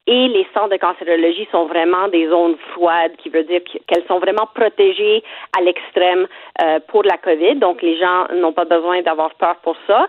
Et 0.08 0.28
les 0.28 0.48
centres 0.54 0.70
de 0.70 0.78
cancérologie 0.78 1.48
sont 1.52 1.66
vraiment 1.66 2.08
des 2.08 2.28
zones 2.28 2.58
froides, 2.74 3.16
qui 3.18 3.30
veut 3.30 3.44
dire 3.44 3.62
qu'elles 3.88 4.06
sont 4.08 4.20
vraiment 4.20 4.48
protégées 4.54 5.24
à 5.58 5.62
l'extrême 5.62 6.28
euh, 6.62 6.80
pour 6.88 7.04
la 7.04 7.18
COVID. 7.18 7.56
Donc, 7.56 7.82
les 7.82 7.98
gens 7.98 8.28
n'ont 8.34 8.54
pas 8.54 8.66
besoin 8.66 9.02
d'avoir 9.02 9.34
peur 9.36 9.56
pour 9.64 9.76
ça. 9.88 10.08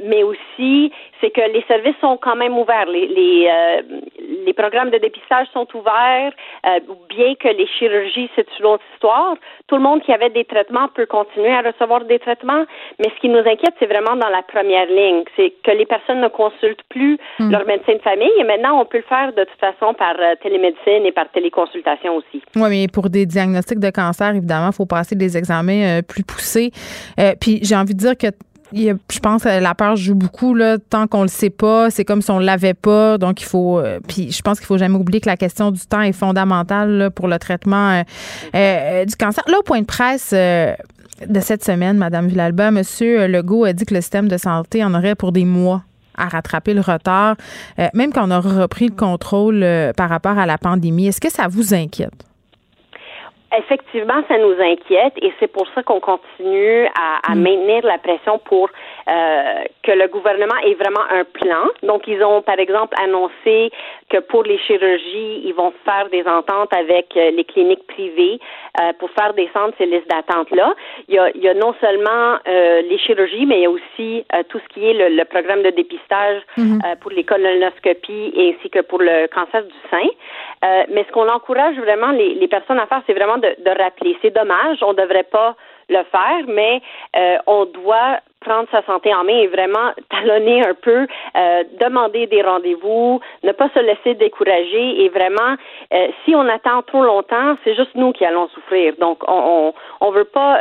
Euh, 0.00 0.08
mais 0.08 0.22
aussi 0.22 0.92
c'est 1.20 1.30
que 1.30 1.40
les 1.52 1.62
services 1.68 1.96
sont 2.00 2.18
quand 2.20 2.36
même 2.36 2.56
ouverts. 2.56 2.86
Les, 2.86 3.06
les, 3.06 3.48
euh, 3.48 3.82
les 4.46 4.52
programmes 4.52 4.90
de 4.90 4.98
dépistage 4.98 5.46
sont 5.52 5.66
ouverts, 5.74 6.32
euh, 6.66 6.80
bien 7.08 7.34
que 7.34 7.48
les 7.48 7.66
chirurgies, 7.66 8.30
c'est 8.34 8.46
une 8.58 8.66
autre 8.66 8.84
histoire. 8.94 9.34
Tout 9.66 9.76
le 9.76 9.82
monde 9.82 10.02
qui 10.02 10.12
avait 10.12 10.30
des 10.30 10.44
traitements 10.44 10.88
peut 10.88 11.06
continuer 11.06 11.52
à 11.52 11.60
recevoir 11.60 12.04
des 12.04 12.18
traitements, 12.18 12.64
mais 12.98 13.10
ce 13.14 13.20
qui 13.20 13.28
nous 13.28 13.38
inquiète, 13.38 13.74
c'est 13.78 13.86
vraiment 13.86 14.16
dans 14.16 14.28
la 14.28 14.42
première 14.42 14.86
ligne. 14.86 15.24
C'est 15.36 15.52
que 15.62 15.70
les 15.72 15.86
personnes 15.86 16.20
ne 16.20 16.28
consultent 16.28 16.84
plus 16.88 17.18
hmm. 17.38 17.50
leur 17.50 17.66
médecin 17.66 17.94
de 17.94 18.02
famille 18.02 18.32
et 18.38 18.44
maintenant, 18.44 18.80
on 18.80 18.84
peut 18.84 18.98
le 18.98 19.04
faire 19.04 19.32
de 19.32 19.44
toute 19.44 19.60
façon 19.60 19.94
par 19.94 20.14
euh, 20.18 20.34
télémédecine 20.42 21.04
et 21.04 21.12
par 21.12 21.30
téléconsultation 21.30 22.16
aussi. 22.16 22.42
Oui, 22.56 22.70
mais 22.70 22.86
pour 22.92 23.10
des 23.10 23.26
diagnostics 23.26 23.80
de 23.80 23.90
cancer, 23.90 24.30
évidemment, 24.30 24.70
il 24.72 24.74
faut 24.74 24.86
passer 24.86 25.14
des 25.14 25.36
examens 25.36 26.00
plus 26.02 26.24
poussés. 26.24 26.70
puis 27.40 27.60
j'ai 27.62 27.76
envie 27.76 27.94
de 27.94 27.98
dire 27.98 28.16
que 28.16 28.28
je 28.72 29.18
pense 29.20 29.42
que 29.42 29.60
la 29.60 29.74
peur 29.74 29.96
joue 29.96 30.14
beaucoup 30.14 30.54
là, 30.54 30.78
tant 30.78 31.06
qu'on 31.06 31.22
le 31.22 31.28
sait 31.28 31.50
pas, 31.50 31.90
c'est 31.90 32.04
comme 32.04 32.22
si 32.22 32.30
on 32.30 32.38
l'avait 32.38 32.74
pas, 32.74 33.18
donc 33.18 33.40
il 33.40 33.44
faut 33.44 33.78
euh, 33.78 34.00
puis 34.06 34.30
je 34.30 34.42
pense 34.42 34.58
qu'il 34.58 34.66
faut 34.66 34.78
jamais 34.78 34.96
oublier 34.96 35.20
que 35.20 35.28
la 35.28 35.36
question 35.36 35.70
du 35.70 35.80
temps 35.80 36.02
est 36.02 36.12
fondamentale 36.12 37.10
pour 37.14 37.28
le 37.28 37.38
traitement 37.38 37.90
euh, 37.90 38.02
euh, 38.54 39.04
du 39.04 39.16
cancer. 39.16 39.44
Là 39.48 39.58
au 39.58 39.62
point 39.62 39.80
de 39.80 39.86
presse 39.86 40.32
de 40.32 41.40
cette 41.40 41.64
semaine, 41.64 41.98
madame 41.98 42.28
Villalba, 42.28 42.70
monsieur 42.70 43.26
Legault 43.26 43.64
a 43.64 43.72
dit 43.72 43.84
que 43.84 43.94
le 43.94 44.00
système 44.00 44.28
de 44.28 44.36
santé 44.36 44.84
en 44.84 44.94
aurait 44.94 45.14
pour 45.14 45.32
des 45.32 45.44
mois 45.44 45.82
à 46.16 46.28
rattraper 46.28 46.74
le 46.74 46.80
retard, 46.82 47.36
même 47.94 48.12
quand 48.12 48.28
on 48.28 48.30
aura 48.30 48.62
repris 48.62 48.88
le 48.88 48.94
contrôle 48.94 49.66
par 49.96 50.10
rapport 50.10 50.38
à 50.38 50.44
la 50.44 50.58
pandémie. 50.58 51.06
Est-ce 51.06 51.20
que 51.20 51.30
ça 51.30 51.48
vous 51.48 51.72
inquiète? 51.72 52.29
Effectivement, 53.56 54.22
ça 54.28 54.38
nous 54.38 54.54
inquiète 54.60 55.14
et 55.20 55.32
c'est 55.40 55.48
pour 55.48 55.66
ça 55.74 55.82
qu'on 55.82 55.98
continue 55.98 56.86
à, 56.94 57.34
mm. 57.34 57.40
maintenir 57.40 57.84
la 57.84 57.98
pression 57.98 58.38
pour 58.38 58.70
euh, 59.08 59.64
que 59.82 59.90
le 59.90 60.06
gouvernement 60.06 60.54
ait 60.64 60.74
vraiment 60.74 61.02
un 61.10 61.24
plan. 61.24 61.66
Donc, 61.82 62.06
ils 62.06 62.22
ont, 62.22 62.42
par 62.42 62.60
exemple, 62.60 62.94
annoncé 63.02 63.72
que 64.08 64.18
pour 64.18 64.44
les 64.44 64.58
chirurgies, 64.58 65.42
ils 65.44 65.52
vont 65.52 65.72
faire 65.84 66.08
des 66.10 66.24
ententes 66.28 66.72
avec 66.72 67.16
euh, 67.16 67.32
les 67.32 67.42
cliniques 67.42 67.84
privées 67.88 68.38
euh, 68.80 68.92
pour 69.00 69.10
faire 69.10 69.34
descendre 69.34 69.74
ces 69.78 69.86
listes 69.86 70.08
d'attente-là. 70.08 70.74
Il 71.08 71.16
y, 71.16 71.18
a, 71.18 71.30
il 71.34 71.42
y 71.42 71.48
a 71.48 71.54
non 71.54 71.74
seulement 71.80 72.38
les 72.46 72.98
chirurgies, 72.98 73.46
mais 73.46 73.58
il 73.58 73.62
y 73.62 73.66
a 73.66 73.70
aussi 73.70 74.24
tout 74.48 74.58
ce 74.58 74.74
qui 74.74 74.88
est 74.88 74.94
le, 74.94 75.24
programme 75.24 75.62
de 75.62 75.70
dépistage 75.70 76.42
mm-hmm. 76.56 76.96
pour 77.00 77.10
les 77.10 77.24
colonoscopies 77.24 78.32
ainsi 78.36 78.70
que 78.70 78.80
pour 78.80 79.00
le 79.00 79.26
cancer 79.28 79.62
du 79.62 79.74
sein. 79.90 80.08
Mais 80.62 81.04
ce 81.04 81.12
qu'on 81.12 81.28
encourage 81.28 81.76
vraiment 81.76 82.10
les, 82.10 82.34
les 82.34 82.48
personnes 82.48 82.78
à 82.78 82.86
faire, 82.86 83.02
c'est 83.06 83.14
vraiment 83.14 83.38
de, 83.38 83.54
de 83.58 83.82
rappeler. 83.82 84.16
C'est 84.22 84.34
dommage, 84.34 84.78
on 84.82 84.92
ne 84.92 85.02
devrait 85.02 85.24
pas 85.24 85.56
le 85.90 86.04
faire, 86.04 86.44
mais 86.46 86.80
euh, 87.16 87.36
on 87.46 87.64
doit 87.66 88.20
prendre 88.40 88.66
sa 88.70 88.82
santé 88.84 89.12
en 89.14 89.24
main 89.24 89.36
et 89.36 89.48
vraiment 89.48 89.92
talonner 90.10 90.66
un 90.66 90.72
peu, 90.74 91.06
euh, 91.36 91.64
demander 91.78 92.26
des 92.26 92.40
rendez-vous, 92.42 93.20
ne 93.42 93.52
pas 93.52 93.68
se 93.74 93.80
laisser 93.80 94.14
décourager 94.14 95.04
et 95.04 95.08
vraiment, 95.10 95.56
euh, 95.92 96.08
si 96.24 96.34
on 96.34 96.48
attend 96.48 96.80
trop 96.82 97.02
longtemps, 97.02 97.56
c'est 97.64 97.74
juste 97.74 97.94
nous 97.94 98.12
qui 98.12 98.24
allons 98.24 98.48
souffrir. 98.48 98.94
Donc, 98.98 99.18
on 99.28 99.74
on, 100.00 100.10
veut 100.10 100.24
pas 100.24 100.58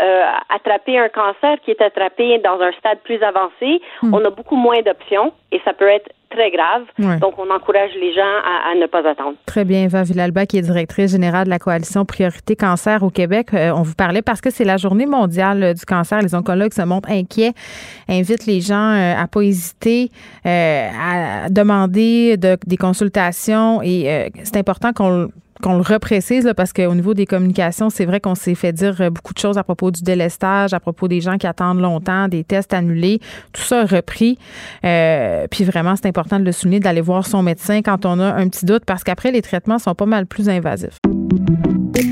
attraper 0.50 1.00
un 1.00 1.10
cancer 1.10 1.58
qui 1.64 1.72
est 1.72 1.82
attrapé 1.82 2.38
dans 2.40 2.60
un 2.60 2.72
stade 2.74 3.00
plus 3.04 3.22
avancé. 3.24 3.82
Hmm. 4.02 4.14
On 4.14 4.26
a 4.26 4.30
beaucoup 4.30 4.56
moins 4.56 4.82
d'options 4.82 5.32
et 5.52 5.62
ça 5.64 5.74
peut 5.74 5.88
être 5.88 6.10
très 6.30 6.52
grave. 6.52 6.84
Donc, 7.20 7.34
on 7.38 7.50
encourage 7.50 7.92
les 8.00 8.14
gens 8.14 8.22
à, 8.22 8.76
ne 8.76 8.86
pas 8.86 9.08
attendre. 9.10 9.36
Très 9.46 9.66
bien. 9.66 9.84
Eva 9.84 10.04
Villalba, 10.04 10.46
qui 10.46 10.58
est 10.58 10.62
directrice 10.62 11.12
générale 11.12 11.46
de 11.46 11.50
la 11.50 11.60
coalition 11.60 12.06
Priorité 12.06 12.56
Cancer 12.56 13.04
au 13.04 13.10
Québec. 13.10 13.48
Euh, 13.54 13.72
on 13.72 13.82
vous 13.82 13.96
parlait 13.96 14.22
parce 14.22 14.42
que 14.42 14.50
c'est 14.50 14.64
la 14.64 14.78
journée 14.78 15.06
mondiale 15.06 15.74
du 15.74 15.86
cancer. 15.86 16.22
Les 16.22 16.36
oncologues 16.36 16.74
se 16.74 16.82
montrent 16.82 17.10
inquiets, 17.10 17.54
invitent 18.08 18.46
les 18.46 18.62
gens 18.62 18.94
euh, 18.94 19.22
à 19.22 19.28
pas 19.28 19.42
hésiter 19.42 20.12
euh, 20.46 20.90
à 20.90 21.50
demander 21.50 22.38
des 22.38 22.78
consultations 22.78 23.82
et 23.82 24.32
c'est 24.44 24.58
important 24.58 24.94
qu'on 24.94 25.30
qu'on 25.62 25.76
le 25.76 25.82
reprécise 25.82 26.46
là, 26.46 26.54
parce 26.54 26.74
qu'au 26.74 26.94
niveau 26.96 27.14
des 27.14 27.26
communications, 27.26 27.90
c'est 27.90 28.06
vrai 28.06 28.20
qu'on 28.20 28.36
s'est 28.36 28.56
fait 28.56 28.74
dire 28.74 28.96
euh, 29.02 29.10
beaucoup 29.10 29.34
de 29.34 29.40
choses 29.40 29.58
à 29.58 29.64
propos 29.64 29.92
du 29.92 30.02
délestage, 30.02 30.74
à 30.74 30.80
propos 30.80 31.08
des 31.08 31.22
gens 31.22 31.38
qui 31.38 31.48
attendent 31.48 31.82
longtemps, 31.82 32.28
des 32.28 32.44
tests 32.44 32.74
annulés, 32.74 33.20
tout 33.54 33.62
ça 33.62 33.86
repris. 33.86 34.38
Euh, 34.86 35.48
puis 35.50 35.64
vraiment, 35.64 35.96
c'est 35.96 36.08
important 36.08 36.40
de 36.40 36.46
le 36.46 36.52
souligner, 36.52 36.80
d'aller 36.80 37.02
voir 37.02 37.26
son 37.26 37.44
médecin 37.44 37.82
quand 37.82 38.06
on 38.06 38.20
a 38.20 38.34
un 38.34 38.48
petit 38.48 38.66
doute, 38.66 38.84
parce 38.86 39.04
qu'après, 39.04 39.32
les 39.32 39.42
traitements 39.42 39.80
sont 39.80 39.96
pas 39.96 40.06
mal 40.06 40.26
plus 40.26 40.50
invasifs. 40.50 40.98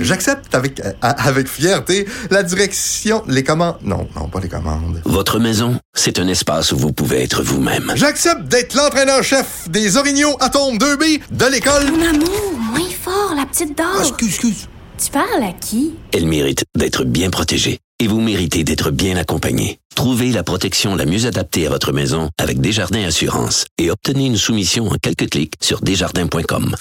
J'accepte 0.01 0.53
avec, 0.53 0.79
euh, 0.79 0.91
avec 1.01 1.47
fierté 1.47 2.05
la 2.29 2.43
direction, 2.43 3.23
les 3.27 3.43
commandes. 3.43 3.77
Non, 3.81 4.07
non, 4.15 4.27
pas 4.27 4.39
les 4.39 4.49
commandes. 4.49 5.01
Votre 5.05 5.39
maison, 5.39 5.79
c'est 5.93 6.19
un 6.19 6.27
espace 6.27 6.71
où 6.71 6.77
vous 6.77 6.93
pouvez 6.93 7.23
être 7.23 7.43
vous-même. 7.43 7.91
J'accepte 7.95 8.43
d'être 8.43 8.75
l'entraîneur-chef 8.75 9.69
des 9.69 9.97
Orignaux 9.97 10.35
Atomes 10.39 10.77
2B 10.77 11.21
de 11.31 11.45
l'école. 11.45 11.91
Mon 11.91 12.05
amour, 12.05 12.53
moins 12.71 12.86
fort, 13.07 13.35
la 13.35 13.45
petite 13.45 13.77
dame. 13.77 13.87
Ah, 13.95 14.01
excuse, 14.01 14.27
excuse. 14.27 14.67
Tu 15.03 15.11
parles 15.11 15.43
à 15.43 15.53
qui? 15.53 15.93
Elle 16.13 16.25
mérite 16.25 16.65
d'être 16.75 17.03
bien 17.03 17.29
protégée. 17.29 17.79
Et 17.99 18.07
vous 18.07 18.19
méritez 18.21 18.63
d'être 18.63 18.91
bien 18.91 19.17
accompagnée. 19.17 19.79
Trouvez 19.95 20.31
la 20.31 20.43
protection 20.43 20.95
la 20.95 21.05
mieux 21.05 21.25
adaptée 21.25 21.65
à 21.65 21.69
votre 21.71 21.91
maison 21.91 22.29
avec 22.37 22.61
Desjardins 22.61 23.05
Assurance 23.05 23.65
et 23.79 23.89
obtenez 23.89 24.27
une 24.27 24.37
soumission 24.37 24.87
en 24.87 24.95
quelques 25.01 25.29
clics 25.29 25.55
sur 25.61 25.81
desjardins.com. 25.81 26.75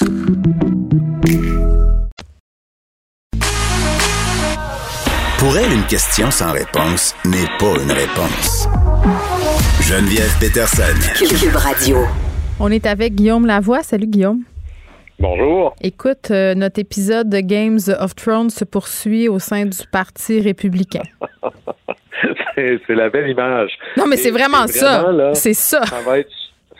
Pour 5.38 5.56
elle, 5.56 5.72
une 5.72 5.86
question 5.86 6.30
sans 6.30 6.52
réponse 6.52 7.14
n'est 7.24 7.48
pas 7.58 7.80
une 7.82 7.92
réponse. 7.92 8.68
Geneviève 9.80 10.34
Peterson. 10.38 10.82
Cube 11.18 11.56
Radio. 11.56 11.98
On 12.58 12.70
est 12.70 12.84
avec 12.86 13.14
Guillaume 13.14 13.46
Lavoie. 13.46 13.82
Salut 13.82 14.06
Guillaume. 14.06 14.42
Bonjour. 15.18 15.74
Écoute, 15.82 16.30
euh, 16.30 16.54
notre 16.54 16.78
épisode 16.78 17.30
de 17.30 17.40
Games 17.40 17.78
of 17.98 18.14
Thrones 18.14 18.50
se 18.50 18.64
poursuit 18.64 19.28
au 19.28 19.38
sein 19.38 19.64
du 19.64 19.78
Parti 19.90 20.40
républicain. 20.40 21.02
c'est 22.54 22.88
la 22.90 23.08
belle 23.08 23.30
image. 23.30 23.70
Non, 23.96 24.06
mais 24.06 24.16
c'est 24.16 24.30
vraiment 24.30 24.66
ça. 24.66 25.34
C'est 25.34 25.54
ça. 25.54 25.84
Ça 25.84 26.00
va 26.00 26.18
être 26.18 26.30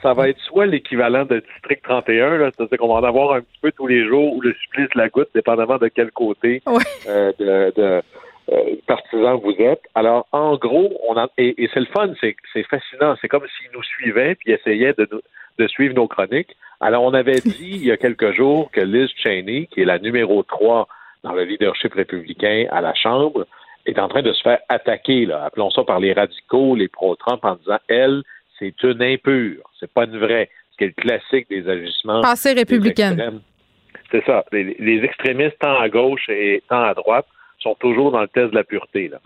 ça 0.03 0.13
va 0.13 0.29
être 0.29 0.39
soit 0.41 0.67
l'équivalent 0.67 1.25
de 1.25 1.41
District 1.41 1.83
31, 1.83 2.51
c'est-à-dire 2.51 2.79
qu'on 2.79 2.89
va 2.89 2.95
en 2.95 3.05
avoir 3.05 3.33
un 3.33 3.41
petit 3.41 3.59
peu 3.61 3.73
tous 3.73 3.87
les 3.87 4.07
jours, 4.07 4.35
ou 4.35 4.41
le 4.41 4.55
supplice 4.55 4.89
de 4.95 4.99
la 4.99 5.09
goutte, 5.09 5.31
dépendamment 5.35 5.79
de 5.79 5.89
quel 5.89 6.13
côté 6.13 6.63
euh, 7.09 7.33
de, 7.41 7.73
de 7.75 8.03
euh, 8.53 8.77
partisan 8.87 9.39
vous 9.39 9.55
êtes. 9.59 9.83
Alors, 9.95 10.27
en 10.31 10.57
gros, 10.57 10.93
on 11.09 11.17
a, 11.17 11.29
et, 11.39 11.69
c'est 11.73 11.81
le 11.81 11.87
fun, 11.87 12.13
c'est, 12.21 12.37
fascinant. 12.71 13.17
C'est 13.21 13.29
comme 13.29 13.43
s'ils 13.59 13.71
nous 13.73 13.83
suivaient 13.83 14.37
puis 14.37 14.53
essayaient 14.53 14.95
de, 14.97 15.09
de 15.59 15.67
suivre 15.69 15.95
nos 15.95 16.09
chroniques. 16.09 16.57
Alors, 16.81 17.03
on 17.05 17.15
avait 17.15 17.41
dit 17.41 17.71
il 17.73 17.87
y 17.87 17.93
a 17.93 17.97
quelques 17.97 18.33
jours 18.33 18.71
que 18.71 18.81
Liz 18.81 19.11
Cheney, 19.17 19.69
qui 19.71 19.81
est 19.81 19.85
la 19.85 19.99
numéro 19.99 20.43
3 20.43 20.89
dans 21.23 21.33
le 21.33 21.45
leadership 21.45 21.95
républicain 21.95 22.67
à 22.71 22.81
la 22.81 22.95
Chambre, 22.95 23.47
est 23.87 23.99
en 23.99 24.09
train 24.09 24.23
de 24.23 24.33
se 24.33 24.43
faire 24.43 24.59
attaquer, 24.69 25.27
là, 25.27 25.45
appelons 25.45 25.71
ça 25.71 25.85
par 25.85 26.01
les 26.01 26.13
radicaux, 26.13 26.75
les 26.75 26.89
pro-Trump, 26.89 27.45
en 27.45 27.55
disant, 27.57 27.79
elle, 27.89 28.23
c'est 28.59 28.83
une 28.83 29.03
impure, 29.03 29.63
c'est 29.79 29.93
pas 29.93 30.05
une 30.05 30.19
vraie. 30.19 30.51
Ce 30.73 30.77
qui 30.77 30.85
est 30.85 30.95
le 30.97 31.03
classique 31.03 31.49
des 31.49 31.69
agissements. 31.69 32.21
Passé 32.21 32.53
républicaine. 32.53 33.41
C'est 34.11 34.25
ça. 34.25 34.45
Les, 34.53 35.01
extrémistes, 35.03 35.59
tant 35.59 35.79
à 35.79 35.89
gauche 35.89 36.29
et 36.29 36.63
tant 36.69 36.83
à 36.83 36.95
droite, 36.95 37.27
sont 37.59 37.75
toujours 37.77 38.13
dans 38.13 38.21
le 38.21 38.29
test 38.29 38.51
de 38.51 38.55
la 38.55 38.65
pureté. 38.65 39.09
Là. 39.09 39.19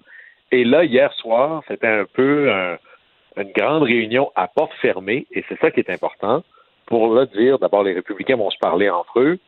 Et 0.53 0.65
là, 0.65 0.85
hier 0.85 1.13
soir, 1.15 1.63
c'était 1.69 1.89
un 1.89 2.05
peu 2.05 2.51
une 3.37 3.53
grande 3.53 3.83
réunion 3.83 4.31
à 4.35 4.49
porte 4.49 4.73
fermée, 4.81 5.27
et 5.33 5.45
c'est 5.49 5.59
ça 5.61 5.71
qui 5.71 5.81
est 5.81 5.91
important, 5.91 6.43
pour 6.87 7.15
là 7.15 7.27
dire, 7.27 7.59
d'abord, 7.59 7.85
les 7.85 7.95
républicains 7.95 8.37
vont 8.37 8.51
se 8.51 8.59
parler 8.59 8.91
entre 8.91 9.21
eux. 9.21 9.39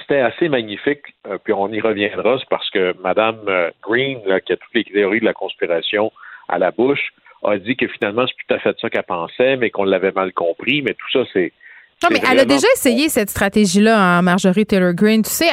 C'était 0.00 0.20
assez 0.20 0.48
magnifique, 0.48 1.02
euh, 1.26 1.38
puis 1.42 1.52
on 1.52 1.68
y 1.68 1.80
reviendra, 1.80 2.38
c'est 2.38 2.48
parce 2.48 2.68
que 2.70 2.94
Mme 3.00 3.48
euh, 3.48 3.70
Green, 3.82 4.20
qui 4.44 4.52
a 4.52 4.56
toutes 4.56 4.74
les 4.74 4.84
théories 4.84 5.20
de 5.20 5.24
la 5.24 5.34
conspiration 5.34 6.12
à 6.48 6.58
la 6.58 6.70
bouche, 6.70 7.12
a 7.44 7.56
dit 7.58 7.76
que 7.76 7.86
finalement, 7.86 8.26
c'est 8.26 8.46
tout 8.46 8.54
à 8.54 8.58
fait 8.58 8.76
ça 8.80 8.90
qu'elle 8.90 9.02
pensait, 9.04 9.56
mais 9.56 9.70
qu'on 9.70 9.84
l'avait 9.84 10.12
mal 10.12 10.32
compris. 10.32 10.82
Mais 10.82 10.94
tout 10.94 11.10
ça, 11.12 11.20
c'est. 11.32 11.52
Non, 12.00 12.10
mais 12.12 12.20
elle 12.30 12.38
a 12.38 12.44
déjà 12.44 12.68
essayé 12.74 13.08
cette 13.08 13.28
stratégie-là, 13.28 13.98
hein, 13.98 14.22
Marjorie 14.22 14.64
Taylor 14.64 14.92
Greene. 14.92 15.22
Tu 15.22 15.30
sais, 15.30 15.48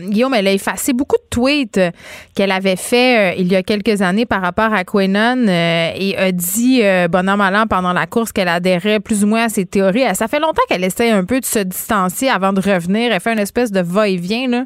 Guillaume, 0.00 0.32
elle 0.32 0.46
a 0.46 0.52
effacé 0.52 0.92
beaucoup 0.92 1.16
de 1.16 1.28
tweets 1.28 1.78
euh, 1.78 1.90
qu'elle 2.36 2.52
avait 2.52 2.76
fait 2.76 3.32
euh, 3.32 3.36
il 3.36 3.50
y 3.50 3.56
a 3.56 3.64
quelques 3.64 4.00
années 4.00 4.24
par 4.24 4.40
rapport 4.40 4.72
à 4.72 4.84
Quenon 4.84 5.48
euh, 5.48 5.90
et 5.96 6.16
a 6.16 6.30
dit, 6.30 6.82
an, 6.84 7.66
pendant 7.68 7.92
la 7.92 8.06
course 8.06 8.30
qu'elle 8.30 8.46
adhérait 8.46 9.00
plus 9.00 9.24
ou 9.24 9.26
moins 9.26 9.46
à 9.46 9.48
ses 9.48 9.66
théories. 9.66 10.04
Ça 10.14 10.28
fait 10.28 10.38
longtemps 10.38 10.62
qu'elle 10.68 10.84
essaie 10.84 11.10
un 11.10 11.24
peu 11.24 11.40
de 11.40 11.44
se 11.44 11.58
distancier 11.58 12.30
avant 12.30 12.52
de 12.52 12.60
revenir. 12.60 13.12
Elle 13.12 13.20
fait 13.20 13.32
une 13.32 13.40
espèce 13.40 13.72
de 13.72 13.80
va-et-vient, 13.80 14.48
là. 14.48 14.64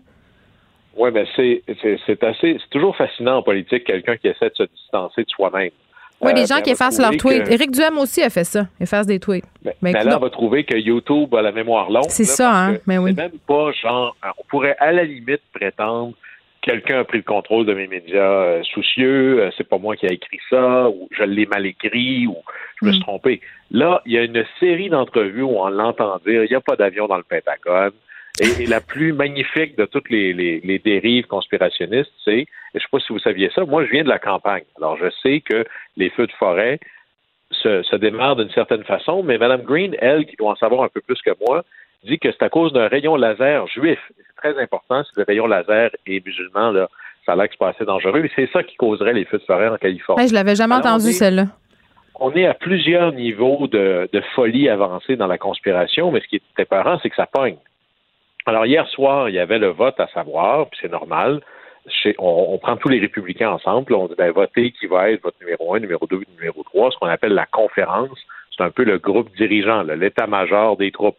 Oui, 0.99 1.09
mais 1.15 1.25
c'est 1.35 2.25
assez. 2.25 2.59
C'est 2.61 2.71
toujours 2.71 2.95
fascinant 2.95 3.39
en 3.39 3.43
politique, 3.43 3.85
quelqu'un 3.85 4.19
qui 4.19 4.29
essaie 4.29 4.51
de 4.51 4.55
se 4.55 4.65
distancer 4.65 5.23
de 5.23 5.31
soi-même. 5.31 5.71
Oui, 6.23 6.33
les 6.35 6.43
euh, 6.43 6.55
gens 6.55 6.63
qui 6.63 6.71
effacent 6.71 7.01
leurs 7.01 7.17
tweets. 7.17 7.49
Éric 7.51 7.73
Duhem 7.73 7.99
aussi 7.99 8.23
a 8.23 8.31
fait 8.31 8.45
ça, 8.45 8.67
efface 8.81 9.07
des 9.07 9.19
tweets. 9.19 9.45
Mais, 9.83 9.93
là, 9.93 10.17
on 10.17 10.21
va 10.21 10.31
trouver 10.31 10.65
que 10.65 10.77
YouTube 10.77 11.35
a 11.35 11.43
la 11.43 11.53
mémoire 11.53 11.91
longue. 11.91 12.09
C'est 12.09 12.25
ça, 12.25 12.53
hein? 12.55 12.77
Mais 12.87 12.99
oui. 12.99 13.13
même 13.13 13.33
pas 13.47 13.73
genre, 13.73 14.17
on 14.39 14.45
pourrait 14.49 14.77
à 14.79 14.93
la 14.93 15.05
limite 15.05 15.43
prétendre 15.53 16.15
quelqu'un 16.63 17.01
a 17.01 17.05
pris 17.05 17.19
le 17.19 17.25
contrôle 17.25 17.67
de 17.67 17.75
mes 17.75 17.89
médias 17.89 18.23
euh, 18.23 18.63
soucieux, 18.63 19.41
euh, 19.41 19.51
c'est 19.57 19.69
pas 19.69 19.79
moi 19.79 19.97
qui 19.97 20.07
ai 20.07 20.13
écrit 20.13 20.39
ça, 20.49 20.89
ou 20.89 21.09
je 21.11 21.25
l'ai 21.25 21.45
mal 21.45 21.67
écrit, 21.67 22.27
ou 22.27 22.37
je 22.81 22.87
me 22.87 22.93
suis 22.93 23.01
mm. 23.01 23.05
trompé. 23.05 23.41
Là, 23.73 24.01
il 24.07 24.13
y 24.13 24.19
a 24.19 24.23
une 24.23 24.45
série 24.61 24.89
d'entrevues 24.89 25.43
où 25.43 25.59
on 25.59 25.69
l'entend 25.69 26.19
dire, 26.25 26.45
il 26.45 26.49
n'y 26.49 26.57
a 26.57 26.61
pas 26.61 26.77
d'avion 26.77 27.09
dans 27.09 27.17
le 27.17 27.25
Pentagone. 27.25 27.93
Et, 28.41 28.67
la 28.67 28.81
plus 28.81 29.13
magnifique 29.13 29.77
de 29.77 29.85
toutes 29.85 30.09
les, 30.09 30.33
les, 30.33 30.79
dérives 30.79 31.27
conspirationnistes, 31.27 32.13
c'est, 32.25 32.47
je 32.73 32.79
ne 32.79 32.81
sais 32.81 32.87
pas 32.91 32.99
si 33.01 33.13
vous 33.13 33.19
saviez 33.19 33.51
ça, 33.55 33.65
moi 33.67 33.85
je 33.85 33.91
viens 33.91 34.05
de 34.05 34.09
la 34.09 34.19
campagne. 34.19 34.65
Alors 34.79 34.97
je 34.97 35.11
sais 35.23 35.41
que 35.41 35.67
les 35.99 36.09
feux 36.11 36.27
de 36.27 36.33
forêt 36.33 36.81
se, 37.51 37.83
se 37.83 37.97
démarrent 37.97 38.37
d'une 38.37 38.51
certaine 38.51 38.85
façon, 38.85 39.23
mais 39.23 39.37
Mme 39.37 39.63
Green, 39.63 39.95
elle, 39.99 40.25
qui 40.25 40.37
doit 40.37 40.53
en 40.53 40.57
savoir 40.57 40.83
un 40.83 40.89
peu 40.89 41.03
plus 41.03 41.21
que 41.21 41.33
moi, 41.47 41.63
dit 42.05 42.19
que 42.19 42.33
c'est 42.33 42.43
à 42.43 42.49
cause 42.49 42.73
d'un 42.73 42.89
rayon 42.89 43.17
laser 43.17 43.67
juif. 43.67 43.99
C'est 44.17 44.37
très 44.37 44.63
important, 44.63 45.05
si 45.05 45.11
le 45.17 45.25
rayon 45.25 45.47
laser 45.47 45.91
est 46.07 46.25
musulman, 46.25 46.73
là, 46.73 46.89
ça 47.27 47.33
a 47.33 47.37
l'air 47.37 47.47
que 47.47 47.53
c'est 47.53 47.59
pas 47.59 47.69
assez 47.69 47.85
dangereux, 47.85 48.27
c'est 48.35 48.51
ça 48.51 48.63
qui 48.63 48.77
causerait 48.77 49.13
les 49.13 49.25
feux 49.25 49.39
de 49.39 49.45
forêt 49.45 49.69
en 49.69 49.77
Californie. 49.77 50.25
Je 50.25 50.31
je 50.31 50.35
l'avais 50.35 50.57
jamais 50.57 50.75
entendu, 50.75 51.13
celle-là. 51.13 51.49
On 52.19 52.33
est 52.33 52.47
à 52.47 52.55
plusieurs 52.55 53.13
niveaux 53.13 53.67
de, 53.67 54.09
de, 54.13 54.21
folie 54.35 54.69
avancée 54.69 55.17
dans 55.17 55.27
la 55.27 55.39
conspiration, 55.39 56.11
mais 56.11 56.21
ce 56.21 56.29
qui 56.29 56.37
est 56.37 56.63
épeurant, 56.63 56.99
c'est 57.03 57.11
que 57.11 57.17
ça 57.17 57.27
pogne. 57.27 57.57
Alors, 58.45 58.67
hier 58.67 58.87
soir, 58.89 59.29
il 59.29 59.35
y 59.35 59.39
avait 59.39 59.59
le 59.59 59.69
vote 59.69 59.99
à 60.01 60.09
savoir, 60.09 60.69
puis 60.69 60.81
c'est 60.83 60.91
normal. 60.91 61.41
on, 62.19 62.59
prend 62.59 62.77
tous 62.77 62.89
les 62.89 62.99
républicains 62.99 63.51
ensemble, 63.51 63.95
on 63.95 64.09
dit 64.09 64.15
ben, 64.19 64.33
votez 64.33 64.73
qui 64.73 64.87
va 64.87 65.11
être 65.11 65.23
votre 65.23 65.39
numéro 65.41 65.75
un, 65.75 65.81
numéro 65.81 66.07
deux, 66.07 66.23
numéro 66.37 66.63
trois, 66.65 66.91
ce 66.91 66.99
qu'on 66.99 67.07
appelle 67.07 67.35
la 67.35 67.47
conférence. 67.47 68.19
C'est 68.57 68.65
un 68.65 68.71
peu 68.71 68.85
le 68.85 68.99
groupe 68.99 69.31
dirigeant, 69.37 69.83
l'état-major 69.83 70.77
des 70.77 70.91
troupes. 70.91 71.17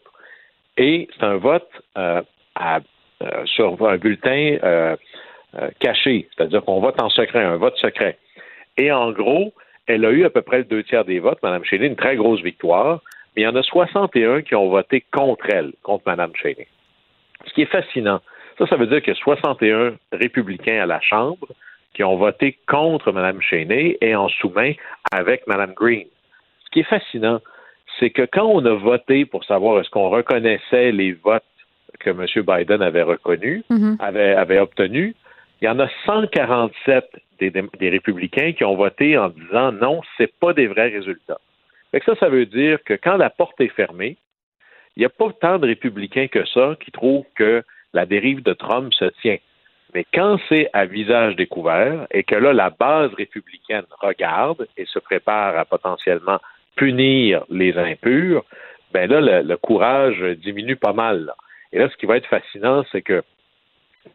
Et 0.78 1.08
c'est 1.14 1.26
un 1.26 1.38
vote 1.38 1.70
euh, 1.98 2.22
euh, 2.62 3.46
sur 3.46 3.88
un 3.88 3.98
bulletin 3.98 4.58
euh, 4.64 4.96
caché, 5.80 6.28
c'est-à-dire 6.36 6.64
qu'on 6.66 6.80
vote 6.80 7.02
en 7.02 7.10
secret, 7.10 7.44
un 7.44 7.58
vote 7.58 7.78
secret. 7.78 8.18
Et 8.78 8.92
en 8.92 9.12
gros, 9.12 9.54
elle 9.88 10.04
a 10.06 10.12
eu 10.12 10.26
à 10.26 10.30
peu 10.30 10.42
près 10.42 10.60
le 10.60 10.64
deux 10.66 10.84
tiers 10.84 11.06
des 11.06 11.20
votes, 11.20 11.42
Mme 11.44 11.64
Cheney, 11.64 11.88
une 11.88 11.96
très 11.96 12.16
grosse 12.16 12.42
victoire, 12.42 13.02
mais 13.36 13.44
il 13.44 13.46
y 13.46 13.48
en 13.48 13.56
a 13.56 13.64
61 13.64 14.42
qui 14.42 14.56
ont 14.56 14.70
voté 14.70 15.04
contre 15.12 15.50
elle, 15.50 15.74
contre 15.84 16.04
Mme 16.08 16.32
Cheney. 16.36 16.68
Ce 17.46 17.54
qui 17.54 17.62
est 17.62 17.72
fascinant, 17.72 18.22
ça, 18.58 18.68
ça 18.68 18.76
veut 18.76 18.88
dire 18.88 19.02
que 19.02 19.14
61 19.14 19.96
républicains 20.12 20.82
à 20.82 20.86
la 20.86 21.02
Chambre 21.02 21.48
qui 21.94 22.04
ont 22.04 22.18
voté 22.18 22.58
contre 22.68 23.12
Mme 23.12 23.42
Cheney 23.42 23.98
et 24.02 24.16
en 24.16 24.28
sous-main 24.28 24.74
avec 25.12 25.46
Mme 25.48 25.74
Green. 25.74 26.08
Ce 26.66 26.70
qui 26.72 26.80
est 26.80 26.90
fascinant, 26.90 27.40
c'est 28.00 28.10
que 28.10 28.24
quand 28.32 28.46
on 28.46 28.66
a 28.66 28.74
voté 28.74 29.26
pour 29.26 29.44
savoir 29.44 29.80
est-ce 29.80 29.90
qu'on 29.90 30.10
reconnaissait 30.10 30.92
les 30.92 31.14
votes 31.14 31.44
que 32.00 32.10
M. 32.10 32.26
Biden 32.36 32.82
avait 32.82 33.04
reconnus, 33.04 33.64
mm-hmm. 33.70 33.98
avait, 34.00 34.34
avait 34.34 34.60
obtenus, 34.60 35.16
il 35.62 35.66
y 35.66 35.70
en 35.70 35.80
a 35.80 35.88
147 36.06 37.06
des, 37.40 37.52
des, 37.52 37.90
républicains 37.90 38.54
qui 38.54 38.64
ont 38.64 38.76
voté 38.76 39.18
en 39.18 39.30
disant 39.30 39.72
non, 39.72 40.02
c'est 40.18 40.34
pas 40.40 40.54
des 40.54 40.68
vrais 40.68 40.90
résultats. 40.90 41.40
ça, 42.06 42.16
ça 42.20 42.30
veut 42.30 42.46
dire 42.46 42.80
que 42.84 42.94
quand 42.96 43.18
la 43.18 43.30
porte 43.30 43.60
est 43.62 43.70
fermée, 43.70 44.18
il 44.96 45.00
n'y 45.00 45.06
a 45.06 45.10
pas 45.10 45.32
tant 45.40 45.60
de 45.60 45.68
républicains 45.68 46.28
que 46.28 46.46
ça 46.46 46.76
qui 46.80 46.92
trouvent 46.92 47.26
que 47.36 47.64
la 47.94 48.06
dérive 48.06 48.44
de 48.44 48.54
Trump 48.54 48.94
se 48.94 49.06
tient. 49.22 49.38
Mais 49.94 50.06
quand 50.14 50.40
c'est 50.50 50.70
à 50.74 50.86
visage 50.86 51.36
découvert 51.36 52.08
et 52.12 52.24
que 52.24 52.36
là, 52.36 52.54
la 52.54 52.72
base 52.72 53.14
républicaine 53.14 53.86
regarde 54.02 54.68
et 54.78 54.86
se 54.86 55.00
prépare 55.00 55.58
à 55.58 55.66
potentiellement 55.66 56.40
punir 56.76 57.44
les 57.50 57.78
impurs, 57.78 58.44
ben 58.92 59.10
là, 59.10 59.42
le, 59.42 59.58
courage 59.58 60.22
diminue 60.38 60.76
pas 60.76 60.94
mal. 60.94 61.32
Et 61.72 61.80
là, 61.80 61.90
ce 61.90 61.98
qui 61.98 62.06
va 62.06 62.18
être 62.18 62.28
fascinant, 62.28 62.84
c'est 62.92 63.02
que 63.02 63.24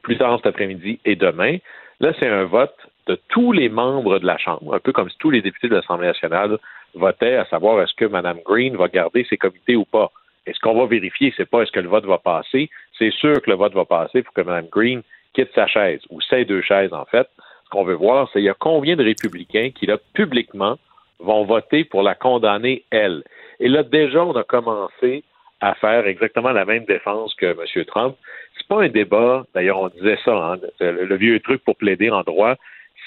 plus 0.02 0.18
tard 0.18 0.36
cet 0.36 0.46
après-midi 0.46 1.00
et 1.04 1.16
demain, 1.16 1.58
là, 2.00 2.12
c'est 2.18 2.28
un 2.28 2.44
vote 2.44 2.76
de 3.06 3.18
tous 3.28 3.52
les 3.52 3.68
membres 3.68 4.18
de 4.18 4.26
la 4.26 4.36
Chambre, 4.36 4.74
un 4.74 4.80
peu 4.80 4.92
comme 4.92 5.08
si 5.08 5.16
tous 5.18 5.30
les 5.30 5.42
députés 5.42 5.68
de 5.68 5.74
l'Assemblée 5.74 6.08
nationale 6.08 6.58
votaient 6.94 7.36
à 7.36 7.46
savoir 7.46 7.80
est-ce 7.82 7.94
que 7.94 8.04
Mme 8.04 8.40
Green 8.44 8.76
va 8.76 8.88
garder 8.88 9.24
ses 9.28 9.36
comités 9.36 9.76
ou 9.76 9.84
pas. 9.84 10.10
Et 10.48 10.54
ce 10.54 10.60
qu'on 10.60 10.78
va 10.78 10.86
vérifier, 10.86 11.34
c'est 11.36 11.48
pas 11.48 11.62
est-ce 11.62 11.72
que 11.72 11.80
le 11.80 11.88
vote 11.88 12.06
va 12.06 12.16
passer. 12.16 12.70
C'est 12.98 13.12
sûr 13.12 13.42
que 13.42 13.50
le 13.50 13.56
vote 13.56 13.74
va 13.74 13.84
passer 13.84 14.22
pour 14.22 14.32
que 14.32 14.40
Mme 14.40 14.68
Green 14.72 15.02
quitte 15.34 15.50
sa 15.54 15.66
chaise, 15.66 16.00
ou 16.08 16.22
ses 16.22 16.46
deux 16.46 16.62
chaises, 16.62 16.94
en 16.94 17.04
fait. 17.04 17.28
Ce 17.64 17.70
qu'on 17.70 17.84
veut 17.84 17.94
voir, 17.94 18.30
c'est 18.32 18.40
il 18.40 18.46
y 18.46 18.48
a 18.48 18.56
combien 18.58 18.96
de 18.96 19.04
républicains 19.04 19.70
qui, 19.74 19.84
là, 19.84 19.98
publiquement, 20.14 20.78
vont 21.18 21.44
voter 21.44 21.84
pour 21.84 22.02
la 22.02 22.14
condamner, 22.14 22.84
elle. 22.90 23.24
Et 23.60 23.68
là, 23.68 23.82
déjà, 23.82 24.24
on 24.24 24.34
a 24.36 24.42
commencé 24.42 25.22
à 25.60 25.74
faire 25.74 26.06
exactement 26.06 26.52
la 26.52 26.64
même 26.64 26.86
défense 26.86 27.34
que 27.34 27.46
M. 27.46 27.84
Trump. 27.84 28.16
C'est 28.56 28.66
pas 28.68 28.82
un 28.82 28.88
débat, 28.88 29.44
d'ailleurs, 29.54 29.80
on 29.80 29.88
disait 29.88 30.18
ça, 30.24 30.32
hein, 30.32 30.56
le, 30.80 31.16
vieux 31.16 31.40
truc 31.40 31.62
pour 31.62 31.76
plaider 31.76 32.08
en 32.08 32.22
droit. 32.22 32.54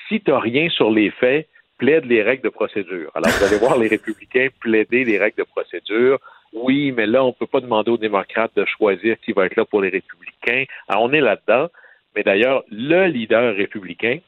Si 0.07 0.21
tu 0.21 0.29
n'as 0.29 0.39
rien 0.39 0.69
sur 0.69 0.91
les 0.91 1.09
faits, 1.09 1.47
plaide 1.79 2.05
les 2.05 2.21
règles 2.21 2.43
de 2.43 2.49
procédure. 2.49 3.09
Alors, 3.15 3.31
vous 3.31 3.43
allez 3.45 3.57
voir 3.57 3.79
les 3.79 3.87
républicains 3.87 4.49
plaider 4.59 5.05
les 5.05 5.17
règles 5.17 5.37
de 5.37 5.43
procédure 5.43 6.19
oui, 6.53 6.91
mais 6.91 7.05
là, 7.05 7.23
on 7.23 7.27
ne 7.27 7.33
peut 7.33 7.47
pas 7.47 7.61
demander 7.61 7.91
aux 7.91 7.97
démocrates 7.97 8.51
de 8.55 8.65
choisir 8.65 9.17
qui 9.21 9.31
va 9.31 9.45
être 9.45 9.55
là 9.55 9.65
pour 9.65 9.81
les 9.81 9.89
républicains. 9.89 10.65
Alors, 10.87 11.03
on 11.03 11.13
est 11.13 11.21
là-dedans. 11.21 11.69
Mais 12.15 12.23
d'ailleurs, 12.23 12.63
le 12.69 13.07
leader 13.07 13.55
républicain 13.55 14.19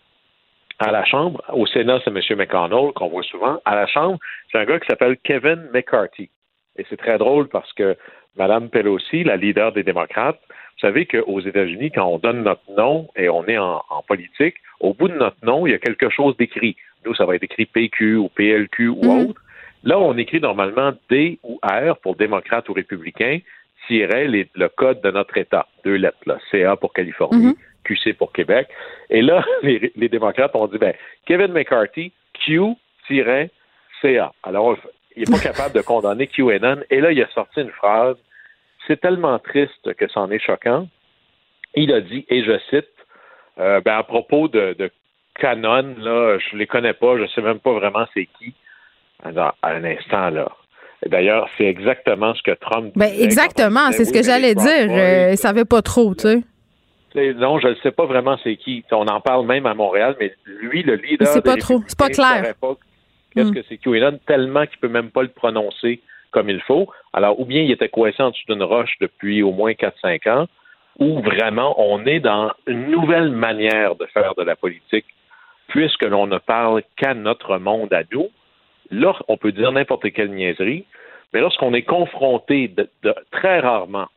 à 0.79 0.91
la 0.91 1.05
Chambre, 1.05 1.41
au 1.53 1.67
Sénat, 1.67 1.99
c'est 2.03 2.11
M. 2.11 2.37
McConnell, 2.37 2.93
qu'on 2.93 3.09
voit 3.09 3.23
souvent. 3.23 3.59
À 3.65 3.75
la 3.75 3.87
Chambre, 3.87 4.19
c'est 4.51 4.57
un 4.57 4.65
gars 4.65 4.79
qui 4.79 4.87
s'appelle 4.87 5.17
Kevin 5.23 5.69
McCarthy. 5.73 6.29
Et 6.77 6.85
c'est 6.89 6.97
très 6.97 7.17
drôle 7.17 7.49
parce 7.49 7.71
que 7.73 7.95
Mme 8.37 8.69
Pelosi, 8.69 9.23
la 9.23 9.35
leader 9.35 9.71
des 9.73 9.83
démocrates, 9.83 10.39
vous 10.49 10.87
savez 10.87 11.05
qu'aux 11.05 11.39
États-Unis, 11.39 11.91
quand 11.91 12.07
on 12.07 12.17
donne 12.17 12.43
notre 12.43 12.69
nom 12.75 13.09
et 13.15 13.29
on 13.29 13.45
est 13.45 13.57
en, 13.57 13.83
politique, 14.07 14.55
au 14.79 14.93
bout 14.93 15.07
de 15.07 15.13
notre 15.13 15.37
nom, 15.45 15.67
il 15.67 15.71
y 15.71 15.75
a 15.75 15.79
quelque 15.79 16.09
chose 16.09 16.35
d'écrit. 16.37 16.75
Nous, 17.05 17.13
ça 17.13 17.25
va 17.25 17.35
être 17.35 17.43
écrit 17.43 17.65
PQ 17.65 18.17
ou 18.17 18.29
PLQ 18.29 18.89
ou 18.89 19.03
mhm. 19.03 19.29
autre. 19.29 19.41
Là, 19.83 19.99
on 19.99 20.17
écrit 20.17 20.39
normalement 20.39 20.93
D 21.09 21.39
ou 21.43 21.59
R 21.63 21.97
pour 21.97 22.15
démocrate 22.15 22.67
ou 22.69 22.73
républicain. 22.73 23.39
tirait 23.87 24.27
le 24.27 24.67
code 24.69 25.01
de 25.01 25.11
notre 25.11 25.37
État. 25.37 25.67
Deux 25.83 25.95
lettres, 25.95 26.17
là. 26.25 26.37
CA 26.49 26.77
pour 26.77 26.93
Californie, 26.93 27.47
mhm. 27.47 27.55
QC 27.83 28.13
pour 28.13 28.31
Québec. 28.31 28.69
Et 29.09 29.21
là, 29.21 29.43
les, 29.63 30.09
démocrates 30.09 30.55
ont 30.55 30.67
dit, 30.67 30.77
ben, 30.77 30.93
Kevin 31.25 31.51
McCarthy, 31.51 32.13
Q-CA. 32.33 34.31
Alors, 34.43 34.77
il 35.15 35.23
n'est 35.23 35.37
pas 35.37 35.43
capable 35.51 35.75
de 35.75 35.81
condamner 35.81 36.27
QAnon. 36.27 36.81
Et 36.89 37.01
là, 37.01 37.11
il 37.11 37.21
a 37.21 37.27
sorti 37.29 37.59
une 37.59 37.71
phrase. 37.71 38.15
C'est 38.87 39.01
tellement 39.01 39.37
triste 39.39 39.93
que 39.95 40.07
c'en 40.07 40.31
est 40.31 40.39
choquant. 40.39 40.87
Il 41.75 41.91
a 41.91 41.99
dit, 41.99 42.25
et 42.29 42.43
je 42.43 42.57
cite, 42.69 42.87
euh, 43.59 43.81
ben, 43.81 43.97
à 43.97 44.03
propos 44.03 44.47
de, 44.47 44.75
de 44.79 44.89
Canon, 45.35 45.95
là, 45.97 46.37
je 46.37 46.55
les 46.55 46.67
connais 46.67 46.93
pas, 46.93 47.17
je 47.17 47.27
sais 47.27 47.41
même 47.41 47.59
pas 47.59 47.73
vraiment 47.73 48.05
c'est 48.13 48.27
qui. 48.39 48.53
À 49.23 49.53
un 49.63 49.83
instant, 49.83 50.29
là. 50.29 50.51
D'ailleurs, 51.05 51.49
c'est 51.57 51.65
exactement 51.65 52.33
ce 52.33 52.41
que 52.43 52.51
Trump 52.51 52.93
ben, 52.95 53.11
exactement, 53.19 53.91
c'est 53.91 54.05
ce 54.05 54.13
que 54.13 54.23
j'allais 54.23 54.55
dire. 54.55 54.89
Euh, 54.89 55.31
il 55.31 55.37
savait 55.37 55.65
pas 55.65 55.81
trop, 55.81 56.15
tu 56.15 56.27
sais. 56.27 57.33
Non, 57.35 57.59
je 57.59 57.67
ne 57.67 57.75
sais 57.75 57.91
pas 57.91 58.05
vraiment 58.05 58.37
c'est 58.43 58.55
qui. 58.55 58.83
On 58.91 59.07
en 59.07 59.21
parle 59.21 59.45
même 59.45 59.65
à 59.65 59.73
Montréal, 59.73 60.15
mais 60.19 60.33
lui, 60.45 60.81
le 60.81 60.95
leader. 60.95 61.27
C'est 61.27 61.43
pas 61.43 61.57
trop. 61.57 61.81
C'est 61.87 61.97
pas 61.97 62.09
clair. 62.09 62.53
Qu'est-ce 63.33 63.49
hmm. 63.49 63.53
que 63.53 63.63
c'est 63.67 63.77
QAnon 63.77 64.19
tellement 64.25 64.65
qu'il 64.65 64.79
peut 64.79 64.87
même 64.87 65.09
pas 65.09 65.23
le 65.23 65.29
prononcer 65.29 66.01
comme 66.31 66.49
il 66.49 66.61
faut. 66.61 66.89
Alors, 67.13 67.39
ou 67.39 67.45
bien 67.45 67.61
il 67.61 67.71
était 67.71 67.89
coincé 67.89 68.21
en 68.21 68.31
dessous 68.31 68.43
d'une 68.47 68.63
roche 68.63 68.95
depuis 68.99 69.43
au 69.43 69.51
moins 69.51 69.71
4-5 69.71 70.29
ans, 70.29 70.47
ou 70.99 71.21
vraiment 71.21 71.75
on 71.77 72.05
est 72.05 72.19
dans 72.19 72.51
une 72.67 72.89
nouvelle 72.89 73.29
manière 73.29 73.95
de 73.95 74.05
faire 74.07 74.33
de 74.35 74.43
la 74.43 74.55
politique, 74.55 75.05
puisque 75.67 76.03
l'on 76.03 76.27
ne 76.27 76.39
parle 76.39 76.81
qu'à 76.97 77.13
notre 77.13 77.57
monde 77.57 77.93
à 77.93 78.03
nous. 78.11 78.29
Là, 78.91 79.13
on 79.27 79.37
peut 79.37 79.51
dire 79.51 79.71
n'importe 79.71 80.11
quelle 80.11 80.31
niaiserie, 80.31 80.85
mais 81.33 81.41
lorsqu'on 81.41 81.73
est 81.73 81.83
confronté 81.83 82.73
très 83.31 83.59
rarement 83.59 84.07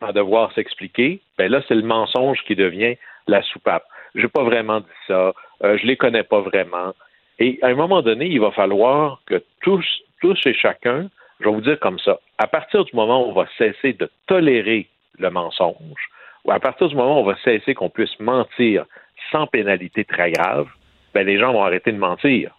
à 0.00 0.12
devoir 0.12 0.52
s'expliquer, 0.52 1.20
ben 1.36 1.50
là, 1.50 1.62
c'est 1.68 1.74
le 1.74 1.82
mensonge 1.82 2.42
qui 2.46 2.54
devient 2.54 2.96
la 3.26 3.42
soupape. 3.42 3.84
Je 4.14 4.22
n'ai 4.22 4.28
pas 4.28 4.44
vraiment 4.44 4.80
dit 4.80 4.86
ça, 5.06 5.32
euh, 5.64 5.76
je 5.78 5.86
les 5.86 5.96
connais 5.96 6.22
pas 6.22 6.40
vraiment. 6.40 6.94
Et 7.38 7.58
à 7.62 7.68
un 7.68 7.74
moment 7.74 8.02
donné, 8.02 8.26
il 8.26 8.40
va 8.40 8.50
falloir 8.50 9.20
que 9.26 9.42
tous, 9.60 9.84
tous 10.20 10.38
et 10.46 10.54
chacun, 10.54 11.08
je 11.40 11.48
vais 11.48 11.54
vous 11.54 11.60
dire 11.60 11.78
comme 11.78 11.98
ça, 11.98 12.18
à 12.38 12.46
partir 12.46 12.84
du 12.84 12.94
moment 12.96 13.24
où 13.24 13.30
on 13.30 13.32
va 13.32 13.46
cesser 13.58 13.92
de 13.92 14.10
tolérer 14.26 14.88
le 15.18 15.30
mensonge, 15.30 16.08
ou 16.44 16.52
à 16.52 16.58
partir 16.58 16.88
du 16.88 16.96
moment 16.96 17.18
où 17.18 17.22
on 17.22 17.26
va 17.26 17.36
cesser 17.44 17.74
qu'on 17.74 17.90
puisse 17.90 18.18
mentir 18.18 18.84
sans 19.30 19.46
pénalité 19.46 20.04
très 20.04 20.32
grave, 20.32 20.68
ben 21.14 21.26
les 21.26 21.38
gens 21.38 21.52
vont 21.52 21.62
arrêter 21.62 21.92
de 21.92 21.98
mentir. 21.98 22.57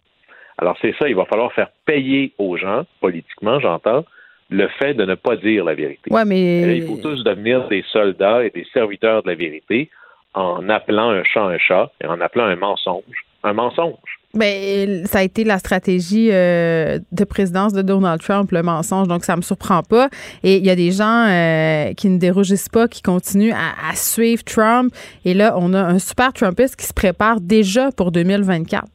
Alors 0.60 0.78
c'est 0.82 0.94
ça, 1.00 1.08
il 1.08 1.16
va 1.16 1.26
falloir 1.26 1.52
faire 1.54 1.70
payer 1.86 2.34
aux 2.38 2.58
gens, 2.58 2.84
politiquement 3.02 3.60
j'entends, 3.60 4.06
le 4.50 4.68
fait 4.80 4.94
de 4.94 5.06
ne 5.06 5.16
pas 5.16 5.36
dire 5.36 5.64
la 5.64 5.74
vérité. 5.74 6.12
Ouais, 6.12 6.26
mais... 6.26 6.78
il 6.78 6.84
faut 6.86 6.98
tous 6.98 7.24
devenir 7.24 7.68
des 7.68 7.84
soldats 7.92 8.44
et 8.44 8.50
des 8.50 8.66
serviteurs 8.74 9.24
de 9.24 9.30
la 9.30 9.36
vérité 9.36 9.90
en 10.34 10.70
appelant 10.70 11.10
un 11.10 11.24
chat 11.24 11.44
un 11.44 11.58
chat 11.58 11.92
et 12.04 12.08
en 12.08 12.22
appelant 12.22 12.46
un 12.46 12.56
mensonge 12.56 13.26
un 13.44 13.54
mensonge. 13.54 14.20
Ben, 14.34 15.08
ça 15.08 15.20
a 15.20 15.24
été 15.24 15.44
la 15.44 15.58
stratégie 15.58 16.30
euh, 16.32 17.00
de 17.12 17.24
présidence 17.24 17.74
de 17.74 17.82
Donald 17.82 18.22
Trump, 18.22 18.52
le 18.52 18.62
mensonge. 18.62 19.08
Donc, 19.08 19.24
ça 19.24 19.36
me 19.36 19.42
surprend 19.42 19.82
pas. 19.82 20.10
Et 20.44 20.58
il 20.58 20.66
y 20.66 20.70
a 20.70 20.76
des 20.76 20.92
gens 20.92 21.26
euh, 21.28 21.94
qui 21.94 22.10
ne 22.10 22.20
dérougissent 22.20 22.70
pas, 22.70 22.88
qui 22.88 23.02
continuent 23.02 23.54
à, 23.54 23.96
suivre 23.96 24.44
Trump. 24.44 24.94
Et 25.26 25.34
là, 25.34 25.56
on 25.58 25.74
a 25.74 25.82
un 25.82 26.00
super 26.00 26.32
Trumpiste 26.34 26.76
qui 26.76 26.86
se 26.86 26.94
prépare 26.94 27.42
déjà 27.42 27.92
pour 27.92 28.12
2024. 28.12 28.86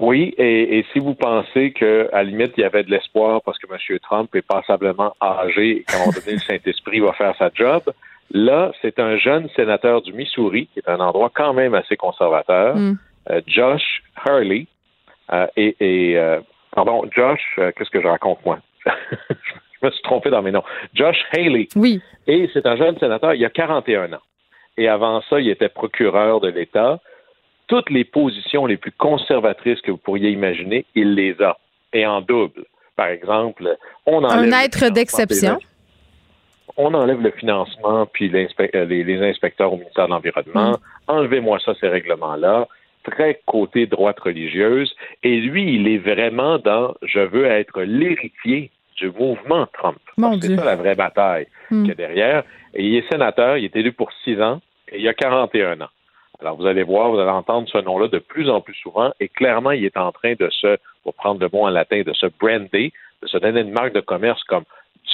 Oui, 0.00 0.34
et, 0.38 0.84
si 0.92 0.98
vous 0.98 1.14
pensez 1.14 1.72
qu'à 1.72 2.04
la 2.12 2.22
limite, 2.22 2.54
il 2.56 2.62
y 2.62 2.64
avait 2.64 2.82
de 2.82 2.90
l'espoir 2.90 3.42
parce 3.42 3.58
que 3.58 3.66
M. 3.70 3.98
Trump 4.00 4.34
est 4.34 4.46
passablement 4.46 5.14
âgé 5.20 5.78
et 5.78 5.82
qu'à 5.82 5.96
un 5.96 6.00
moment 6.00 6.12
donné, 6.12 6.32
le 6.32 6.38
Saint-Esprit 6.38 7.00
va 7.00 7.12
faire 7.12 7.36
sa 7.36 7.50
job, 7.54 7.82
là, 8.30 8.72
c'est 8.80 8.98
un 8.98 9.18
jeune 9.18 9.48
sénateur 9.50 10.00
du 10.00 10.14
Missouri, 10.14 10.68
qui 10.72 10.78
est 10.78 10.88
un 10.88 11.00
endroit 11.00 11.30
quand 11.34 11.52
même 11.52 11.74
assez 11.74 11.96
conservateur. 11.96 12.76
Mm. 12.76 12.98
Euh, 13.30 13.40
Josh 13.46 14.02
Hurley 14.26 14.66
euh, 15.32 15.46
et, 15.56 16.14
euh, 16.16 16.40
pardon, 16.74 17.02
Josh, 17.14 17.42
qu'est-ce 17.56 17.90
que 17.90 18.00
je 18.00 18.08
raconte 18.08 18.44
moi? 18.46 18.58
je 18.86 19.86
me 19.86 19.90
suis 19.90 20.02
trompé 20.02 20.30
dans 20.30 20.40
mes 20.40 20.50
noms. 20.50 20.64
Josh 20.94 21.18
Haley. 21.32 21.68
Oui. 21.76 22.00
Et 22.26 22.48
c'est 22.54 22.64
un 22.64 22.76
jeune 22.76 22.98
sénateur, 22.98 23.34
il 23.34 23.44
a 23.44 23.50
41 23.50 24.14
ans. 24.14 24.22
Et 24.78 24.88
avant 24.88 25.20
ça, 25.28 25.40
il 25.40 25.50
était 25.50 25.68
procureur 25.68 26.40
de 26.40 26.48
l'État. 26.48 27.00
Toutes 27.70 27.88
les 27.88 28.04
positions 28.04 28.66
les 28.66 28.76
plus 28.76 28.92
conservatrices 28.92 29.80
que 29.80 29.92
vous 29.92 29.96
pourriez 29.96 30.30
imaginer, 30.30 30.84
il 30.94 31.14
les 31.14 31.40
a. 31.40 31.56
Et 31.92 32.04
en 32.04 32.20
double. 32.20 32.64
Par 32.96 33.06
exemple, 33.06 33.76
on 34.06 34.24
enlève. 34.24 34.52
Un 34.52 34.60
être 34.60 34.92
d'exception. 34.92 35.58
On 36.76 36.92
enlève 36.94 37.20
le 37.22 37.30
financement 37.30 38.06
puis 38.06 38.28
les, 38.28 38.48
inspecteurs 39.22 39.72
au 39.72 39.76
ministère 39.76 40.06
de 40.06 40.10
l'Environnement. 40.10 40.72
Mm. 40.72 40.76
Enlevez-moi 41.08 41.58
ça, 41.64 41.72
ces 41.80 41.88
règlements-là 41.88 42.68
très 43.04 43.40
côté 43.46 43.86
droite 43.86 44.20
religieuse, 44.20 44.94
et 45.22 45.40
lui, 45.40 45.74
il 45.74 45.88
est 45.88 45.98
vraiment 45.98 46.58
dans 46.58 46.94
je 47.02 47.20
veux 47.20 47.46
être 47.46 47.80
l'héritier 47.82 48.70
du 48.96 49.10
mouvement 49.10 49.66
Trump. 49.72 49.98
C'est 50.42 50.56
ça 50.56 50.64
la 50.64 50.76
vraie 50.76 50.94
bataille 50.94 51.46
hmm. 51.70 51.82
qu'il 51.82 51.88
y 51.88 51.92
a 51.92 51.94
derrière. 51.94 52.44
Et 52.74 52.84
il 52.84 52.96
est 52.96 53.10
sénateur, 53.10 53.56
il 53.56 53.64
est 53.64 53.76
élu 53.76 53.92
pour 53.92 54.10
six 54.24 54.40
ans, 54.40 54.60
et 54.92 55.00
il 55.00 55.08
a 55.08 55.14
41 55.14 55.80
ans. 55.80 55.88
Alors, 56.40 56.56
vous 56.56 56.66
allez 56.66 56.82
voir, 56.82 57.10
vous 57.10 57.18
allez 57.18 57.30
entendre 57.30 57.68
ce 57.68 57.78
nom-là 57.78 58.08
de 58.08 58.18
plus 58.18 58.48
en 58.48 58.60
plus 58.60 58.74
souvent, 58.74 59.12
et 59.20 59.28
clairement, 59.28 59.72
il 59.72 59.84
est 59.84 59.96
en 59.96 60.12
train 60.12 60.34
de 60.38 60.48
se, 60.50 60.76
pour 61.02 61.14
prendre 61.14 61.40
le 61.40 61.48
mot 61.52 61.66
en 61.66 61.70
latin, 61.70 62.02
de 62.02 62.12
se 62.12 62.26
brander, 62.26 62.92
de 63.22 63.26
se 63.26 63.38
donner 63.38 63.60
une 63.60 63.72
marque 63.72 63.92
de 63.92 64.00
commerce 64.00 64.42
comme 64.44 64.64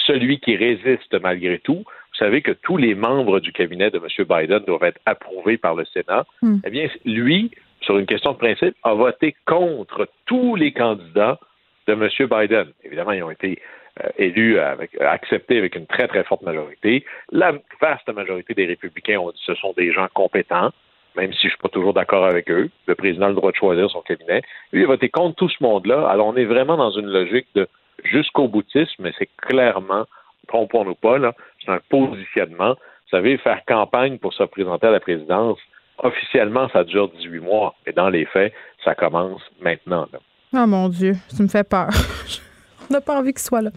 celui 0.05 0.39
qui 0.39 0.55
résiste 0.55 1.13
malgré 1.21 1.59
tout. 1.59 1.83
Vous 1.83 2.25
savez 2.25 2.41
que 2.41 2.51
tous 2.51 2.77
les 2.77 2.95
membres 2.95 3.39
du 3.39 3.51
cabinet 3.51 3.91
de 3.91 3.97
M. 3.97 4.25
Biden 4.25 4.59
doivent 4.59 4.83
être 4.83 4.99
approuvés 5.05 5.57
par 5.57 5.75
le 5.75 5.85
Sénat. 5.85 6.25
Hmm. 6.41 6.57
Eh 6.65 6.69
bien, 6.69 6.87
lui, 7.05 7.51
sur 7.81 7.97
une 7.97 8.05
question 8.05 8.31
de 8.31 8.37
principe, 8.37 8.75
a 8.83 8.93
voté 8.93 9.35
contre 9.45 10.07
tous 10.25 10.55
les 10.55 10.71
candidats 10.71 11.39
de 11.87 11.93
M. 11.93 12.09
Biden. 12.29 12.67
Évidemment, 12.83 13.11
ils 13.11 13.23
ont 13.23 13.31
été 13.31 13.59
euh, 14.03 14.09
élus, 14.17 14.59
avec, 14.59 14.95
euh, 14.99 15.07
acceptés 15.07 15.57
avec 15.57 15.75
une 15.75 15.87
très, 15.87 16.07
très 16.07 16.23
forte 16.23 16.41
majorité. 16.41 17.05
La 17.31 17.53
vaste 17.81 18.09
majorité 18.13 18.53
des 18.53 18.65
républicains 18.65 19.19
ont 19.19 19.31
dit 19.31 19.39
que 19.45 19.53
ce 19.53 19.59
sont 19.59 19.73
des 19.73 19.91
gens 19.91 20.07
compétents, 20.13 20.71
même 21.17 21.33
si 21.33 21.41
je 21.41 21.47
ne 21.47 21.51
suis 21.51 21.61
pas 21.61 21.69
toujours 21.69 21.93
d'accord 21.93 22.25
avec 22.25 22.49
eux. 22.49 22.69
Le 22.85 22.95
président 22.95 23.25
a 23.25 23.29
le 23.29 23.35
droit 23.35 23.51
de 23.51 23.57
choisir 23.57 23.89
son 23.89 24.01
cabinet. 24.01 24.41
Lui, 24.71 24.81
il 24.81 24.83
a 24.85 24.87
voté 24.87 25.09
contre 25.09 25.35
tout 25.35 25.49
ce 25.49 25.61
monde-là. 25.61 26.07
Alors, 26.07 26.27
on 26.27 26.35
est 26.35 26.45
vraiment 26.45 26.77
dans 26.77 26.91
une 26.91 27.07
logique 27.07 27.47
de 27.55 27.67
jusqu'au 28.03 28.47
boutisme, 28.47 29.03
mais 29.03 29.11
c'est 29.17 29.29
clairement, 29.41 30.05
trompons-nous 30.47 30.95
pas, 30.95 31.17
là, 31.17 31.33
c'est 31.65 31.71
un 31.71 31.79
positionnement. 31.89 32.75
Vous 32.75 33.11
savez, 33.11 33.37
faire 33.37 33.61
campagne 33.65 34.19
pour 34.19 34.33
se 34.33 34.43
présenter 34.43 34.87
à 34.87 34.91
la 34.91 34.99
présidence, 34.99 35.57
officiellement, 35.97 36.69
ça 36.69 36.83
dure 36.83 37.09
18 37.09 37.39
mois, 37.39 37.75
mais 37.85 37.93
dans 37.93 38.09
les 38.09 38.25
faits, 38.25 38.53
ça 38.83 38.95
commence 38.95 39.41
maintenant. 39.61 40.07
Oh 40.53 40.67
mon 40.67 40.89
Dieu, 40.89 41.13
ça 41.29 41.43
me 41.43 41.49
fait 41.49 41.67
peur. 41.67 41.89
on 42.89 42.93
n'a 42.93 43.01
pas 43.01 43.17
envie 43.17 43.33
qu'il 43.33 43.41
soit 43.41 43.61
là. 43.61 43.69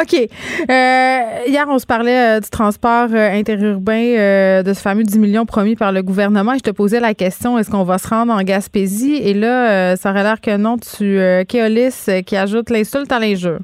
OK. 0.00 0.14
Euh, 0.14 1.48
hier, 1.48 1.66
on 1.68 1.78
se 1.78 1.86
parlait 1.86 2.36
euh, 2.36 2.40
du 2.40 2.48
transport 2.50 3.08
euh, 3.12 3.30
interurbain, 3.30 4.62
de 4.62 4.72
ce 4.72 4.80
fameux 4.80 5.02
10 5.02 5.18
millions 5.18 5.46
promis 5.46 5.76
par 5.76 5.92
le 5.92 6.02
gouvernement. 6.02 6.54
je 6.54 6.60
te 6.60 6.70
posais 6.70 7.00
la 7.00 7.14
question, 7.14 7.58
est-ce 7.58 7.70
qu'on 7.70 7.84
va 7.84 7.98
se 7.98 8.08
rendre 8.08 8.32
en 8.32 8.42
Gaspésie? 8.42 9.16
Et 9.16 9.34
là, 9.34 9.96
ça 9.96 10.10
aurait 10.10 10.22
l'air 10.22 10.40
que 10.40 10.56
non. 10.56 10.76
Tu, 10.76 11.18
Kéolis, 11.48 12.22
qui 12.26 12.36
ajoute 12.36 12.70
l'insulte 12.70 13.12
à 13.12 13.18
l'injure. 13.18 13.58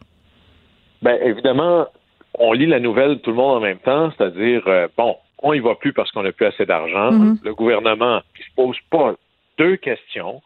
Bien, 1.02 1.16
évidemment, 1.22 1.86
on 2.38 2.52
lit 2.52 2.66
la 2.66 2.80
nouvelle 2.80 3.20
tout 3.20 3.30
le 3.30 3.36
monde 3.36 3.58
en 3.58 3.60
même 3.60 3.78
temps, 3.78 4.12
c'est-à-dire, 4.16 4.62
bon, 4.96 5.16
on 5.42 5.52
y 5.52 5.60
va 5.60 5.74
plus 5.74 5.92
parce 5.92 6.10
qu'on 6.12 6.22
n'a 6.22 6.32
plus 6.32 6.46
assez 6.46 6.66
d'argent. 6.66 7.12
Mhm. 7.12 7.38
Le 7.42 7.54
gouvernement 7.54 8.20
qui 8.36 8.42
se 8.42 8.54
pose 8.54 8.76
pas 8.90 9.14
deux 9.58 9.76
questions, 9.76 10.40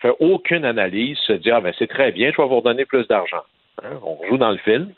fait 0.00 0.14
aucune 0.20 0.64
analyse, 0.64 1.18
se 1.26 1.32
dit 1.32 1.50
ah 1.50 1.60
ben 1.60 1.72
c'est 1.78 1.88
très 1.88 2.12
bien, 2.12 2.30
je 2.30 2.40
vais 2.40 2.48
vous 2.48 2.56
redonner 2.56 2.84
plus 2.84 3.06
d'argent. 3.08 3.42
Hein, 3.82 3.98
on 4.02 4.18
joue 4.28 4.38
dans 4.38 4.50
le 4.50 4.58
film. 4.58 4.92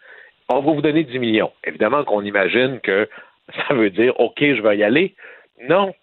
On 0.49 0.61
va 0.61 0.72
vous 0.72 0.81
donner 0.81 1.05
10 1.05 1.18
millions. 1.18 1.53
Évidemment 1.64 2.05
qu'on 2.05 2.22
imagine 2.22 2.81
que 2.81 3.09
ça 3.68 3.74
veut 3.74 3.91
dire 3.91 4.18
OK, 4.18 4.39
je 4.41 4.62
vais 4.62 4.79
y 4.79 4.85
aller. 4.85 5.14
Non. 5.68 5.95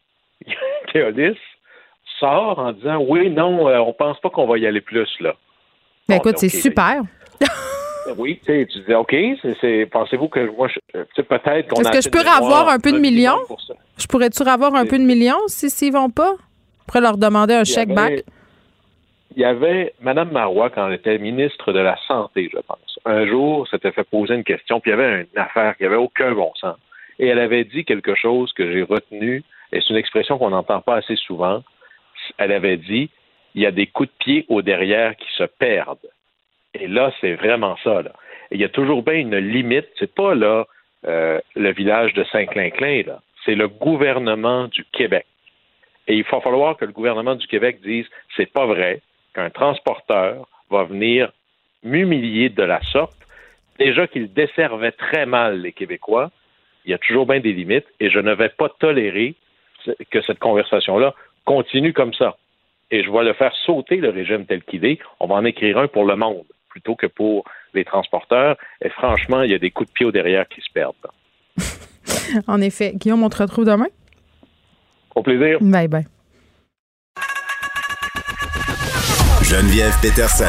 Théodis 0.94 1.38
sort 2.20 2.60
en 2.60 2.72
disant 2.72 3.04
oui, 3.08 3.30
non, 3.30 3.68
euh, 3.68 3.80
on 3.80 3.94
pense 3.94 4.20
pas 4.20 4.30
qu'on 4.30 4.48
va 4.48 4.58
y 4.58 4.68
aller 4.68 4.82
plus 4.82 5.10
là. 5.20 5.36
Ben 6.08 6.18
écoute, 6.18 6.38
c'est 6.38 6.50
super. 6.50 7.02
Oui, 8.18 8.40
tu 8.40 8.46
sais, 8.46 8.68
tu 8.72 8.80
disais, 8.80 8.96
OK, 8.96 9.16
c'est, 9.60 9.88
pensez-vous 9.88 10.28
que 10.28 10.52
moi, 10.56 10.68
peut-être 10.94 11.68
qu'on 11.68 11.82
Est-ce 11.82 11.90
que 11.90 12.02
je 12.02 12.10
peux 12.10 12.20
avoir 12.20 12.70
un 12.70 12.80
peu 12.80 12.92
de 12.92 13.00
millions? 13.00 13.40
Je 13.98 14.06
pourrais-tu 14.06 14.44
avoir 14.44 14.76
un 14.76 14.86
peu 14.86 15.00
de 15.00 15.04
millions 15.04 15.40
si 15.48 15.70
s'ils 15.70 15.94
vont 15.94 16.10
pas? 16.10 16.36
Après 16.88 17.02
leur 17.02 17.18
demander 17.18 17.56
un 17.56 17.64
chèque 17.64 17.90
back? 17.90 18.24
Il 19.36 19.42
y 19.42 19.46
avait 19.46 19.94
Mme 20.00 20.32
Marois, 20.32 20.70
quand 20.70 20.88
elle 20.88 20.94
était 20.94 21.18
ministre 21.18 21.74
de 21.74 21.80
la 21.80 21.98
Santé, 22.08 22.50
je 22.52 22.60
pense. 22.60 23.00
Un 23.04 23.28
jour, 23.28 23.68
s'était 23.68 23.92
fait 23.92 24.06
poser 24.06 24.34
une 24.34 24.46
question, 24.46 24.80
puis 24.80 24.92
il 24.92 24.98
y 24.98 24.98
avait 24.98 25.28
une 25.34 25.40
affaire 25.40 25.76
qui 25.76 25.84
n'avait 25.84 25.98
aucun 25.98 26.32
bon 26.32 26.54
sens. 26.56 26.78
Et 27.20 27.28
elle 27.28 27.40
avait 27.40 27.66
dit 27.66 27.84
quelque 27.84 28.16
chose 28.16 28.54
que 28.54 28.72
j'ai 28.72 28.84
retenu, 28.84 29.44
et 29.74 29.82
c'est 29.82 29.90
une 29.90 29.98
expression 29.98 30.38
qu'on 30.38 30.52
n'entend 30.52 30.80
pas 30.80 30.96
assez 30.96 31.18
souvent. 31.18 31.64
Elle 32.38 32.54
avait 32.54 32.78
dit 32.78 33.10
il 33.56 33.62
y 33.62 33.66
a 33.66 33.72
des 33.72 33.88
coups 33.88 34.10
de 34.10 34.16
pied 34.20 34.46
au 34.48 34.62
derrière 34.62 35.16
qui 35.18 35.28
se 35.36 35.44
perdent. 35.44 36.10
Et 36.74 36.88
là, 36.88 37.12
c'est 37.20 37.34
vraiment 37.34 37.76
ça. 37.84 38.02
Là. 38.02 38.12
il 38.52 38.60
y 38.60 38.66
a 38.66 38.70
toujours 38.70 39.04
bien 39.04 39.16
une 39.16 39.38
limite. 39.38 39.88
C'est 40.00 40.14
pas 40.14 40.34
là 40.34 40.66
euh, 41.08 41.40
le 41.56 41.74
village 41.74 42.14
de 42.14 42.24
Saint-Clinclin, 42.26 43.04
là. 43.06 43.22
C'est 43.44 43.56
le 43.56 43.68
gouvernement 43.68 44.68
du 44.68 44.84
Québec. 44.92 45.26
Et 46.08 46.16
il 46.16 46.24
va 46.24 46.42
falloir 46.42 46.78
que 46.78 46.86
le 46.86 46.92
gouvernement 46.92 47.36
du 47.36 47.48
Québec 47.48 47.80
dise 47.82 48.06
c'est 48.36 48.52
pas 48.52 48.66
vrai 48.66 49.02
qu'un 49.36 49.50
transporteur 49.50 50.48
va 50.72 50.84
venir 50.86 51.32
m'humilier 51.84 52.50
de 52.50 52.64
la 52.64 52.82
sorte. 52.82 53.18
Déjà 53.78 54.08
qu'il 54.08 54.34
desservait 54.34 54.94
très 54.94 55.26
mal 55.26 55.62
les 55.62 55.74
Québécois, 55.74 56.32
il 56.86 56.92
y 56.92 56.94
a 56.94 56.98
toujours 56.98 57.26
bien 57.26 57.40
des 57.40 57.54
limites 57.54 57.86
et 58.00 58.10
je 58.10 58.20
ne 58.20 58.34
vais 58.34 58.50
pas 58.50 58.70
tolérer 58.70 59.36
que 60.10 60.22
cette 60.22 60.40
conversation-là 60.40 61.14
continue 61.44 61.94
comme 61.94 62.14
ça. 62.14 62.38
Et 62.92 63.04
je 63.04 63.12
vais 63.12 63.24
le 63.24 63.34
faire 63.34 63.54
sauter 63.66 63.98
le 63.98 64.10
régime 64.10 64.46
tel 64.46 64.64
qu'il 64.64 64.86
est. 64.86 65.00
On 65.20 65.28
va 65.28 65.36
en 65.36 65.46
écrire 65.46 65.78
un 65.78 65.88
pour 65.88 66.06
le 66.06 66.16
monde 66.16 66.46
plutôt 66.70 66.96
que 66.96 67.08
pour 67.08 67.46
les 67.74 67.86
transporteurs. 67.86 68.58
Et 68.82 68.90
franchement, 68.90 69.42
il 69.42 69.52
y 69.52 69.54
a 69.54 69.60
des 69.60 69.72
coups 69.72 69.90
de 69.90 69.94
pied 69.94 70.06
au 70.06 70.12
derrière 70.12 70.48
qui 70.48 70.62
se 70.62 70.72
perdent. 70.74 70.96
en 72.48 72.62
effet. 72.62 72.94
Guillaume, 72.96 73.24
on 73.24 73.30
te 73.30 73.42
retrouve 73.42 73.66
demain? 73.66 73.88
Au 75.16 75.24
plaisir. 75.24 75.58
Bye 75.62 75.88
bye. 75.88 76.06
Geneviève 79.50 79.96
Peterson. 80.02 80.46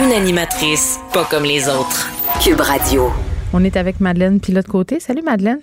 Une 0.00 0.10
animatrice 0.10 0.98
pas 1.12 1.24
comme 1.24 1.44
les 1.44 1.68
autres. 1.68 2.08
Cube 2.42 2.60
Radio. 2.60 3.12
On 3.52 3.62
est 3.62 3.76
avec 3.76 4.00
Madeleine 4.00 4.40
Pilote 4.40 4.66
Côté. 4.66 4.98
Salut 4.98 5.22
Madeleine. 5.22 5.60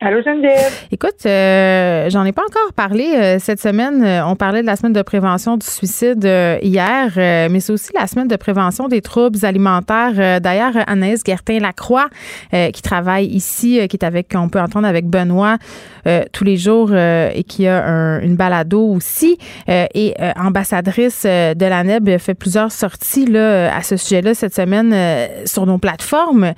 Allô 0.00 0.22
Geneviève? 0.22 0.86
Écoute, 0.92 1.26
euh, 1.26 2.08
j'en 2.08 2.24
ai 2.24 2.30
pas 2.30 2.42
encore 2.42 2.72
parlé 2.72 3.14
euh, 3.16 3.38
cette 3.40 3.60
semaine. 3.60 4.04
Euh, 4.04 4.24
on 4.26 4.36
parlait 4.36 4.60
de 4.60 4.66
la 4.66 4.76
semaine 4.76 4.92
de 4.92 5.02
prévention 5.02 5.56
du 5.56 5.66
suicide 5.66 6.24
hier, 6.62 7.10
mais 7.16 7.58
c'est 7.58 7.72
aussi 7.72 7.90
la 7.96 8.06
semaine 8.06 8.28
de 8.28 8.36
prévention 8.36 8.86
des 8.86 9.00
troubles 9.00 9.44
alimentaires. 9.44 10.40
D'ailleurs, 10.40 10.74
Anaïs 10.86 11.22
Gertin-Lacroix, 11.26 12.08
qui 12.52 12.82
travaille 12.82 13.26
ici, 13.26 13.80
qui 13.88 13.96
est 13.96 14.04
avec, 14.04 14.32
on 14.36 14.48
peut 14.48 14.60
entendre 14.60 14.86
avec 14.86 15.06
Benoît 15.06 15.56
tous 16.32 16.44
les 16.44 16.56
jours 16.56 16.94
et 16.94 17.44
qui 17.46 17.66
a 17.66 18.20
une 18.22 18.36
balado 18.36 18.80
aussi, 18.80 19.36
et 19.68 20.14
ambassadrice 20.36 21.24
de 21.24 21.66
la 21.66 21.82
NEB, 21.82 22.18
fait 22.18 22.34
plusieurs 22.34 22.72
sorties 22.72 23.26
là, 23.26 23.74
à 23.74 23.82
ce 23.82 23.96
sujet-là 23.96 24.34
cette 24.34 24.54
semaine 24.54 24.94
sur 25.44 25.66
nos 25.66 25.78
plateformes. 25.78 26.52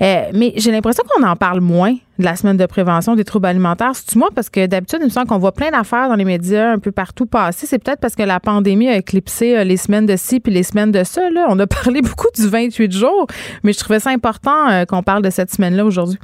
mais 0.00 0.52
j'ai 0.56 0.72
l'impression 0.72 1.04
qu'on 1.08 1.26
en 1.26 1.36
parle 1.36 1.60
moins 1.60 1.94
de 2.20 2.24
la 2.24 2.36
semaine 2.36 2.56
de 2.56 2.66
prévention 2.66 3.16
des 3.16 3.24
troubles 3.24 3.46
alimentaires. 3.46 3.94
C'est-tu 3.94 4.18
moi? 4.18 4.28
Parce 4.34 4.48
que 4.48 4.66
d'habitude, 4.66 5.00
il 5.00 5.06
me 5.06 5.10
semble 5.10 5.26
qu'on 5.26 5.38
voit 5.38 5.52
plein 5.52 5.70
d'affaires 5.70 6.08
dans 6.08 6.14
les 6.14 6.24
médias 6.24 6.70
un 6.72 6.78
peu 6.78 6.92
partout 6.92 7.26
passer. 7.26 7.66
C'est 7.66 7.82
peut-être 7.82 8.00
parce 8.00 8.14
que 8.14 8.22
la 8.22 8.38
pandémie 8.38 8.88
a 8.88 8.96
éclipsé 8.96 9.58
euh, 9.58 9.64
les 9.64 9.76
semaines 9.76 10.06
de 10.06 10.16
ci 10.16 10.40
puis 10.40 10.52
les 10.52 10.62
semaines 10.62 10.92
de 10.92 11.02
ça. 11.02 11.22
On 11.48 11.58
a 11.58 11.66
parlé 11.84 12.02
beaucoup 12.02 12.28
du 12.34 12.48
28 12.48 12.92
jours, 12.92 13.26
mais 13.64 13.72
je 13.72 13.78
trouvais 13.78 13.98
ça 13.98 14.10
important 14.10 14.70
euh, 14.70 14.84
qu'on 14.84 15.02
parle 15.02 15.22
de 15.22 15.30
cette 15.30 15.50
semaine-là 15.50 15.84
aujourd'hui. 15.84 16.18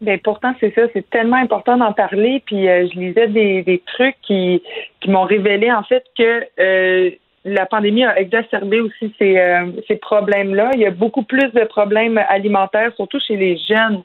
Bien, 0.00 0.18
pourtant, 0.22 0.54
c'est 0.60 0.74
ça. 0.74 0.82
C'est 0.92 1.08
tellement 1.10 1.36
important 1.36 1.76
d'en 1.76 1.92
parler. 1.92 2.42
Puis 2.46 2.68
euh, 2.68 2.86
je 2.92 2.98
lisais 2.98 3.28
des, 3.28 3.82
trucs 3.86 4.16
qui, 4.22 4.62
qui 5.00 5.10
m'ont 5.10 5.24
révélé, 5.24 5.70
en 5.70 5.82
fait, 5.82 6.04
que 6.16 7.14
la 7.46 7.66
pandémie 7.66 8.04
a 8.04 8.18
exacerbé 8.18 8.80
aussi 8.80 9.14
ces, 9.18 9.38
ces 9.86 9.96
problèmes-là. 9.96 10.70
Il 10.74 10.80
y 10.80 10.86
a 10.86 10.90
beaucoup 10.90 11.24
plus 11.24 11.52
de 11.52 11.64
problèmes 11.64 12.18
alimentaires, 12.28 12.90
surtout 12.96 13.18
chez 13.20 13.36
les 13.36 13.58
jeunes 13.68 14.02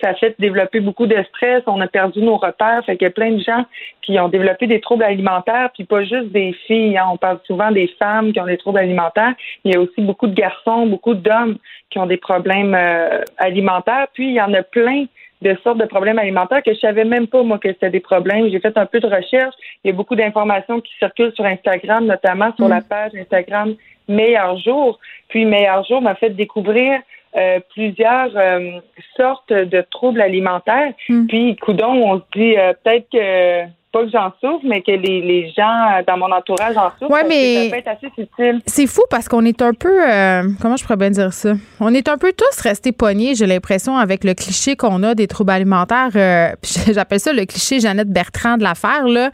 ça 0.00 0.10
a 0.10 0.14
fait 0.14 0.34
développer 0.38 0.80
beaucoup 0.80 1.06
de 1.06 1.16
stress, 1.28 1.62
on 1.66 1.80
a 1.80 1.86
perdu 1.86 2.20
nos 2.22 2.36
repères, 2.36 2.84
fait 2.84 2.96
qu'il 2.96 3.06
y 3.06 3.08
a 3.08 3.12
plein 3.12 3.32
de 3.32 3.42
gens 3.42 3.64
qui 4.02 4.18
ont 4.18 4.28
développé 4.28 4.66
des 4.66 4.80
troubles 4.80 5.04
alimentaires, 5.04 5.70
puis 5.74 5.84
pas 5.84 6.02
juste 6.02 6.32
des 6.32 6.52
filles, 6.66 6.96
hein. 6.98 7.06
on 7.12 7.16
parle 7.16 7.38
souvent 7.46 7.70
des 7.70 7.88
femmes 7.98 8.32
qui 8.32 8.40
ont 8.40 8.46
des 8.46 8.58
troubles 8.58 8.78
alimentaires, 8.78 9.34
il 9.64 9.72
y 9.72 9.76
a 9.76 9.80
aussi 9.80 10.00
beaucoup 10.00 10.26
de 10.26 10.34
garçons, 10.34 10.86
beaucoup 10.86 11.14
d'hommes 11.14 11.58
qui 11.90 11.98
ont 11.98 12.06
des 12.06 12.16
problèmes 12.16 12.74
euh, 12.74 13.22
alimentaires, 13.38 14.06
puis 14.14 14.28
il 14.28 14.34
y 14.34 14.40
en 14.40 14.52
a 14.54 14.62
plein 14.62 15.06
de 15.42 15.56
sortes 15.62 15.78
de 15.78 15.86
problèmes 15.86 16.18
alimentaires 16.18 16.62
que 16.62 16.74
je 16.74 16.78
savais 16.78 17.04
même 17.04 17.26
pas 17.26 17.42
moi 17.42 17.58
que 17.58 17.68
c'était 17.68 17.90
des 17.90 18.00
problèmes. 18.00 18.50
J'ai 18.50 18.60
fait 18.60 18.76
un 18.76 18.86
peu 18.86 19.00
de 19.00 19.06
recherche. 19.06 19.54
Il 19.82 19.90
y 19.90 19.90
a 19.90 19.96
beaucoup 19.96 20.14
d'informations 20.14 20.80
qui 20.80 20.92
circulent 20.98 21.32
sur 21.34 21.46
Instagram, 21.46 22.04
notamment 22.04 22.52
sur 22.56 22.66
mm. 22.66 22.70
la 22.70 22.80
page 22.82 23.12
Instagram 23.14 23.74
Meilleur 24.08 24.58
Jour. 24.58 24.98
Puis 25.28 25.44
Meilleur 25.44 25.84
Jour 25.84 26.02
m'a 26.02 26.14
fait 26.14 26.30
découvrir 26.30 27.00
euh, 27.36 27.60
plusieurs 27.74 28.36
euh, 28.36 28.80
sortes 29.16 29.52
de 29.52 29.84
troubles 29.90 30.20
alimentaires. 30.20 30.92
Hmm. 31.08 31.26
Puis, 31.26 31.56
coudon, 31.56 31.92
on 31.92 32.18
se 32.18 32.24
dit 32.34 32.58
euh, 32.58 32.72
peut-être 32.82 33.08
que 33.10 33.70
pas 33.92 34.04
que 34.04 34.10
j'en 34.10 34.30
souffre, 34.40 34.64
mais 34.64 34.82
que 34.82 34.92
les, 34.92 35.20
les, 35.20 35.50
gens 35.50 36.02
dans 36.06 36.16
mon 36.16 36.30
entourage 36.30 36.76
en 36.76 36.90
souffrent. 36.98 37.10
Ouais, 37.10 37.24
mais 37.28 37.64
ça 37.64 37.70
peut 37.70 37.78
être 37.78 37.88
assez 37.88 38.12
subtil. 38.14 38.60
C'est 38.66 38.86
fou 38.86 39.02
parce 39.10 39.28
qu'on 39.28 39.44
est 39.44 39.60
un 39.62 39.74
peu, 39.74 40.08
euh, 40.08 40.44
comment 40.60 40.76
je 40.76 40.84
pourrais 40.84 40.96
bien 40.96 41.10
dire 41.10 41.32
ça? 41.32 41.54
On 41.80 41.92
est 41.92 42.08
un 42.08 42.16
peu 42.16 42.32
tous 42.32 42.60
restés 42.60 42.92
poignés, 42.92 43.34
j'ai 43.34 43.46
l'impression, 43.46 43.96
avec 43.96 44.22
le 44.22 44.34
cliché 44.34 44.76
qu'on 44.76 45.02
a 45.02 45.16
des 45.16 45.26
troubles 45.26 45.50
alimentaires. 45.50 46.10
Euh, 46.14 46.50
j'appelle 46.92 47.18
ça 47.18 47.32
le 47.32 47.44
cliché 47.46 47.80
Jeannette 47.80 48.10
Bertrand 48.10 48.58
de 48.58 48.62
l'affaire. 48.62 49.08
Là, 49.08 49.30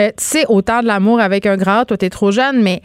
euh, 0.00 0.08
tu 0.08 0.24
sais, 0.24 0.44
autant 0.48 0.82
de 0.82 0.88
l'amour 0.88 1.20
avec 1.20 1.46
un 1.46 1.56
gras, 1.56 1.84
toi 1.84 1.96
t'es 1.96 2.10
trop 2.10 2.32
jeune, 2.32 2.62
mais 2.62 2.82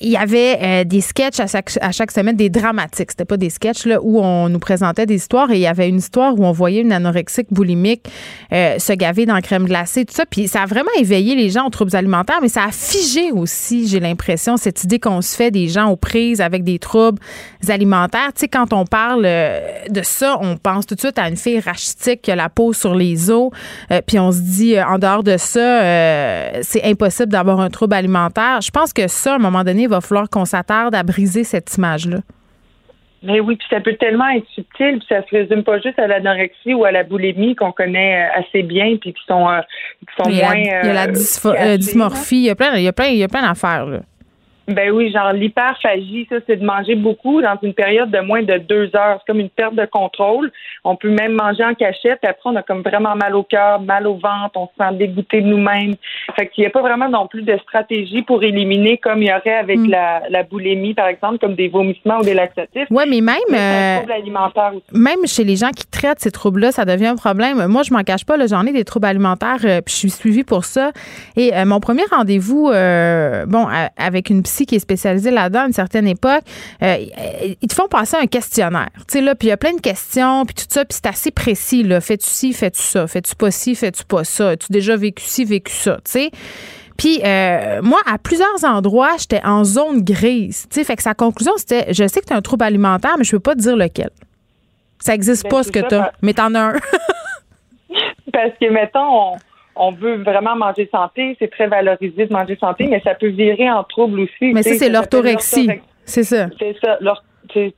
il 0.00 0.10
y 0.10 0.16
avait 0.16 0.84
des 0.84 1.00
sketchs 1.00 1.40
à 1.40 1.46
chaque, 1.46 1.70
à 1.80 1.90
chaque 1.90 2.12
semaine, 2.12 2.36
des 2.36 2.50
dramatiques. 2.50 3.10
C'était 3.10 3.24
pas 3.24 3.36
des 3.36 3.50
sketchs 3.50 3.86
là 3.86 3.98
où 4.00 4.20
on 4.20 4.48
nous 4.48 4.58
présentait 4.58 5.06
des 5.06 5.16
histoires 5.16 5.50
et 5.50 5.54
il 5.54 5.60
y 5.60 5.66
avait 5.66 5.88
une 5.88 5.96
histoire 5.96 6.38
où 6.38 6.44
on 6.44 6.52
voyait 6.52 6.82
une 6.82 6.92
anorexique 6.92 7.48
boulimique 7.50 8.08
se 8.50 8.92
gaver 8.92 9.26
dans 9.26 9.34
la 9.34 9.42
crème 9.42 9.64
glacée, 9.64 10.04
tout 10.04 10.14
ça. 10.14 10.24
Puis 10.26 10.35
ça 10.46 10.62
a 10.62 10.66
vraiment 10.66 10.90
éveillé 10.98 11.34
les 11.34 11.50
gens 11.50 11.66
aux 11.66 11.70
troubles 11.70 11.96
alimentaires, 11.96 12.38
mais 12.42 12.48
ça 12.48 12.64
a 12.64 12.70
figé 12.70 13.32
aussi, 13.32 13.88
j'ai 13.88 14.00
l'impression, 14.00 14.56
cette 14.56 14.84
idée 14.84 14.98
qu'on 14.98 15.22
se 15.22 15.34
fait 15.34 15.50
des 15.50 15.68
gens 15.68 15.90
aux 15.90 15.96
prises 15.96 16.40
avec 16.40 16.62
des 16.62 16.78
troubles 16.78 17.20
alimentaires. 17.68 18.32
Tu 18.34 18.40
sais, 18.40 18.48
quand 18.48 18.72
on 18.72 18.84
parle 18.84 19.24
euh, 19.24 19.60
de 19.88 20.02
ça, 20.02 20.38
on 20.40 20.56
pense 20.56 20.86
tout 20.86 20.94
de 20.94 21.00
suite 21.00 21.18
à 21.18 21.28
une 21.28 21.36
fille 21.36 21.60
rachitique 21.60 22.22
qui 22.22 22.30
a 22.30 22.36
la 22.36 22.48
peau 22.48 22.72
sur 22.72 22.94
les 22.94 23.30
os, 23.30 23.50
euh, 23.90 24.00
puis 24.06 24.18
on 24.18 24.30
se 24.30 24.40
dit, 24.40 24.76
euh, 24.76 24.86
en 24.86 24.98
dehors 24.98 25.22
de 25.22 25.36
ça, 25.36 26.62
c'est 26.62 26.84
impossible 26.84 27.30
d'avoir 27.30 27.60
un 27.60 27.70
trouble 27.70 27.94
alimentaire. 27.94 28.60
Je 28.60 28.70
pense 28.70 28.92
que 28.92 29.08
ça, 29.08 29.32
à 29.32 29.36
un 29.36 29.38
moment 29.38 29.64
donné, 29.64 29.84
il 29.84 29.88
va 29.88 30.00
falloir 30.00 30.28
qu'on 30.28 30.44
s'attarde 30.44 30.94
à 30.94 31.02
briser 31.02 31.44
cette 31.44 31.74
image-là. 31.76 32.18
Mais 33.26 33.40
oui, 33.40 33.56
puis 33.56 33.66
ça 33.68 33.80
peut 33.80 33.94
tellement 33.94 34.28
être 34.28 34.46
subtil, 34.54 34.98
puis 34.98 35.06
ça 35.08 35.22
se 35.22 35.36
résume 35.36 35.64
pas 35.64 35.80
juste 35.80 35.98
à 35.98 36.06
l'anorexie 36.06 36.74
ou 36.74 36.84
à 36.84 36.92
la 36.92 37.02
boulimie 37.02 37.56
qu'on 37.56 37.72
connaît 37.72 38.24
euh, 38.24 38.40
assez 38.40 38.62
bien, 38.62 38.96
puis 39.00 39.12
qui 39.12 39.22
sont, 39.26 39.48
euh, 39.48 39.60
qui 40.00 40.22
sont 40.22 40.30
moins. 40.30 40.56
il 40.56 40.66
y 40.66 40.70
a 40.70 40.92
la 40.92 41.08
euh, 41.08 41.76
dysmorphie, 41.76 42.36
il 42.36 42.44
y 42.44 42.50
a 42.50 42.54
plein, 42.54 42.76
il 42.76 42.84
y 42.84 42.88
a 42.88 42.92
plein, 42.92 43.06
il 43.06 43.16
y 43.16 43.24
a 43.24 43.28
plein 43.28 43.42
d'affaires 43.42 43.86
là. 43.86 44.00
Ben 44.68 44.90
oui, 44.90 45.12
genre 45.12 45.32
l'hyperphagie, 45.32 46.26
ça, 46.28 46.36
c'est 46.46 46.56
de 46.56 46.64
manger 46.64 46.96
beaucoup 46.96 47.40
dans 47.40 47.56
une 47.62 47.72
période 47.72 48.10
de 48.10 48.18
moins 48.18 48.42
de 48.42 48.58
deux 48.58 48.90
heures. 48.96 49.20
C'est 49.20 49.32
comme 49.32 49.40
une 49.40 49.48
perte 49.48 49.76
de 49.76 49.86
contrôle. 49.86 50.50
On 50.82 50.96
peut 50.96 51.10
même 51.10 51.32
manger 51.32 51.64
en 51.64 51.74
cachette. 51.74 52.18
Après, 52.24 52.50
on 52.50 52.56
a 52.56 52.62
comme 52.62 52.82
vraiment 52.82 53.14
mal 53.14 53.36
au 53.36 53.44
cœur, 53.44 53.80
mal 53.80 54.08
au 54.08 54.14
ventre, 54.14 54.56
on 54.56 54.66
se 54.66 54.72
sent 54.76 54.96
dégoûté 54.96 55.40
de 55.40 55.46
nous-mêmes. 55.46 55.94
Fait 56.34 56.48
qu'il 56.48 56.62
n'y 56.62 56.66
a 56.66 56.70
pas 56.70 56.82
vraiment 56.82 57.08
non 57.08 57.28
plus 57.28 57.42
de 57.42 57.56
stratégie 57.58 58.22
pour 58.22 58.42
éliminer 58.42 58.98
comme 58.98 59.22
il 59.22 59.28
y 59.28 59.32
aurait 59.32 59.54
avec 59.54 59.78
mm. 59.78 59.88
la, 59.88 60.22
la, 60.30 60.42
boulimie, 60.42 60.94
par 60.94 61.06
exemple, 61.06 61.38
comme 61.38 61.54
des 61.54 61.68
vomissements 61.68 62.18
ou 62.18 62.24
des 62.24 62.34
laxatifs. 62.34 62.88
Oui, 62.90 63.04
mais 63.08 63.20
même 63.20 63.36
euh, 63.52 64.00
même 64.92 65.26
chez 65.26 65.44
les 65.44 65.56
gens 65.56 65.70
qui 65.70 65.86
traitent 65.86 66.20
ces 66.20 66.32
troubles-là, 66.32 66.72
ça 66.72 66.84
devient 66.84 67.06
un 67.06 67.16
problème. 67.16 67.66
Moi, 67.66 67.82
je 67.84 67.92
m'en 67.92 68.02
cache 68.02 68.24
pas, 68.24 68.34
j'en 68.46 68.66
ai 68.66 68.72
des 68.72 68.84
troubles 68.84 69.06
alimentaires, 69.06 69.58
euh, 69.64 69.80
puis 69.80 69.92
je 69.92 69.98
suis 69.98 70.10
suivie 70.10 70.44
pour 70.44 70.64
ça. 70.64 70.90
Et 71.36 71.54
euh, 71.54 71.64
mon 71.64 71.78
premier 71.78 72.04
rendez-vous, 72.10 72.70
bon, 73.46 73.68
avec 73.96 74.30
une 74.30 74.42
psy 74.42 74.55
qui 74.64 74.76
est 74.76 74.80
spécialisé 74.80 75.30
là-dedans 75.30 75.64
à 75.64 75.66
une 75.66 75.72
certaine 75.72 76.06
époque, 76.06 76.42
euh, 76.82 76.96
ils 77.60 77.68
te 77.68 77.74
font 77.74 77.88
passer 77.88 78.16
un 78.16 78.26
questionnaire. 78.26 78.90
Tu 78.96 79.04
sais, 79.08 79.20
là, 79.20 79.34
puis 79.34 79.48
il 79.48 79.50
y 79.50 79.52
a 79.52 79.56
plein 79.56 79.74
de 79.74 79.80
questions, 79.80 80.44
puis 80.46 80.54
tout 80.54 80.66
ça, 80.68 80.84
puis 80.84 80.96
c'est 80.96 81.06
assez 81.08 81.30
précis, 81.30 81.82
là. 81.82 82.00
Fais-tu 82.00 82.26
ci, 82.26 82.52
fais-tu 82.52 82.80
ça? 82.80 83.06
Fais-tu 83.06 83.34
pas 83.34 83.50
ci, 83.50 83.74
fais-tu 83.74 84.04
pas 84.04 84.24
ça? 84.24 84.50
As-tu 84.50 84.72
déjà 84.72 84.96
vécu 84.96 85.22
ci, 85.24 85.44
vécu 85.44 85.72
ça? 85.72 85.96
Tu 85.96 86.12
sais? 86.12 86.30
Puis 86.96 87.20
euh, 87.24 87.82
moi, 87.82 87.98
à 88.06 88.18
plusieurs 88.18 88.64
endroits, 88.64 89.16
j'étais 89.18 89.44
en 89.44 89.64
zone 89.64 90.02
grise. 90.02 90.66
Tu 90.70 90.76
sais, 90.76 90.84
fait 90.84 90.96
que 90.96 91.02
sa 91.02 91.14
conclusion, 91.14 91.52
c'était 91.56 91.92
je 91.92 92.06
sais 92.06 92.20
que 92.20 92.26
tu 92.26 92.32
as 92.32 92.36
un 92.36 92.42
trouble 92.42 92.64
alimentaire, 92.64 93.16
mais 93.18 93.24
je 93.24 93.32
peux 93.32 93.40
pas 93.40 93.54
te 93.54 93.60
dire 93.60 93.76
lequel. 93.76 94.10
Ça 94.98 95.14
existe 95.14 95.42
ben, 95.44 95.50
pas 95.50 95.62
ce 95.62 95.70
que 95.70 95.86
tu 95.86 95.94
as, 95.94 96.12
mais 96.22 96.32
t'en 96.32 96.54
as 96.54 96.60
un. 96.60 96.72
Parce 98.32 98.52
que, 98.60 98.70
mettons, 98.70 98.98
on 99.00 99.36
on 99.76 99.92
veut 99.92 100.16
vraiment 100.22 100.56
manger 100.56 100.88
santé, 100.90 101.36
c'est 101.38 101.50
très 101.50 101.66
valorisé 101.66 102.26
de 102.26 102.32
manger 102.32 102.56
santé, 102.56 102.86
mais 102.88 103.00
ça 103.00 103.14
peut 103.14 103.28
virer 103.28 103.70
en 103.70 103.84
trouble 103.84 104.20
aussi. 104.20 104.52
Mais 104.52 104.62
ça, 104.62 104.74
c'est 104.74 104.88
l'orthorexie. 104.88 105.68
C'est 106.04 106.22
ça. 106.22 106.48
C'est 106.58 106.76
ça 106.82 106.98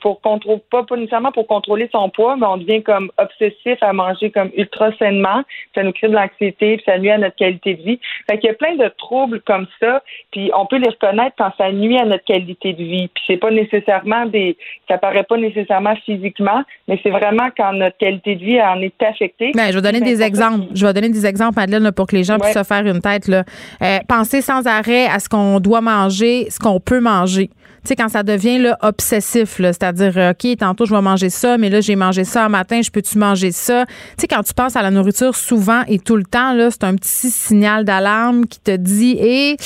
pour 0.01 0.21
contrôler, 0.21 0.63
pas, 0.71 0.85
nécessairement 0.97 1.33
pour 1.33 1.47
contrôler 1.47 1.89
son 1.93 2.11
poids, 2.11 2.37
mais 2.37 2.47
on 2.47 2.57
devient 2.57 2.83
comme 2.83 3.11
obsessif 3.19 3.83
à 3.83 3.93
manger 3.93 4.31
comme 4.31 4.51
ultra 4.57 4.91
sainement. 4.99 5.43
Ça 5.75 5.83
nous 5.83 5.93
crée 5.93 6.09
de 6.09 6.15
l'anxiété, 6.15 6.77
puis 6.77 6.85
ça 6.85 6.99
nuit 6.99 7.11
à 7.11 7.19
notre 7.19 7.37
qualité 7.37 7.75
de 7.75 7.83
vie. 7.83 8.01
Fait 8.29 8.39
qu'il 8.39 8.49
y 8.49 8.53
a 8.53 8.55
plein 8.55 8.77
de 8.77 8.89
troubles 8.99 9.41
comme 9.43 9.67
ça, 9.81 10.03
puis 10.33 10.51
on 10.57 10.67
peut 10.67 10.77
les 10.79 10.91
reconnaître 10.91 11.37
quand 11.39 11.53
ça 11.59 11.73
nuit 11.73 11.99
à 11.99 12.05
notre 12.05 12.25
qualité 12.25 12.73
de 12.73 12.83
vie. 12.83 13.09
Puis 13.09 13.25
c'est 13.27 13.37
pas 13.37 13.51
nécessairement 13.51 14.27
des, 14.27 14.57
ça 14.89 14.99
paraît 14.99 15.25
pas 15.25 15.37
nécessairement 15.37 15.97
physiquement, 16.05 16.63
mais 16.87 16.99
c'est 17.03 17.11
vraiment 17.11 17.49
quand 17.57 17.73
notre 17.73 17.97
qualité 17.97 18.37
de 18.37 18.45
vie 18.45 18.63
en 18.63 18.81
est 18.81 19.03
affectée. 19.03 19.53
Ben, 19.55 19.71
je 19.71 19.77
vais 19.77 19.83
donner 19.83 20.01
des 20.01 20.23
exemples. 20.23 20.67
Je 20.75 20.87
vais 20.87 20.93
donner 20.93 21.11
des 21.11 21.27
exemples, 21.27 21.55
Madeleine, 21.57 21.93
pour 21.93 22.07
que 22.07 22.17
les 22.17 22.25
gens 22.25 22.39
puissent 22.39 22.55
se 22.55 22.65
faire 22.65 22.87
une 22.87 23.01
tête. 23.01 23.29
Là. 23.29 23.45
Euh, 23.83 23.99
penser 24.09 24.41
sans 24.41 24.67
arrêt 24.67 25.07
à 25.07 25.19
ce 25.19 25.29
qu'on 25.29 25.61
doit 25.61 25.81
manger, 25.81 26.51
ce 26.51 26.59
qu'on 26.59 26.81
peut 26.81 27.01
manger 27.01 27.51
sais, 27.89 27.97
quand 27.97 28.09
ça 28.09 28.23
devient 28.23 28.59
là, 28.59 28.79
obsessif, 28.83 29.57
c'est-à-dire, 29.57 30.13
euh, 30.17 30.31
OK, 30.31 30.57
tantôt, 30.59 30.87
je 30.87 30.95
vais 30.95 31.01
manger 31.01 31.31
ça, 31.31 31.59
mais 31.59 31.71
là, 31.71 31.81
j'ai 31.81 31.97
mangé 31.97 32.25
ça 32.25 32.45
un 32.45 32.49
matin, 32.49 32.81
je 32.83 32.91
peux-tu 32.91 33.19
manger 33.19 33.53
ça? 33.53 33.87
Tu 33.87 34.23
sais, 34.23 34.29
quand 34.29 34.43
tu 34.43 34.55
penses 34.55 34.77
à 34.77 34.83
la 34.83 34.91
nourriture 34.91 35.35
souvent 35.35 35.83
et 35.89 35.99
tout 35.99 36.17
le 36.17 36.25
temps, 36.25 36.53
là, 36.53 36.71
c'est 36.71 36.85
un 36.85 36.95
petit 36.95 37.31
signal 37.31 37.85
d'alarme 37.85 38.47
qui 38.47 38.61
te 38.61 38.77
dit, 38.77 39.17
et 39.21 39.57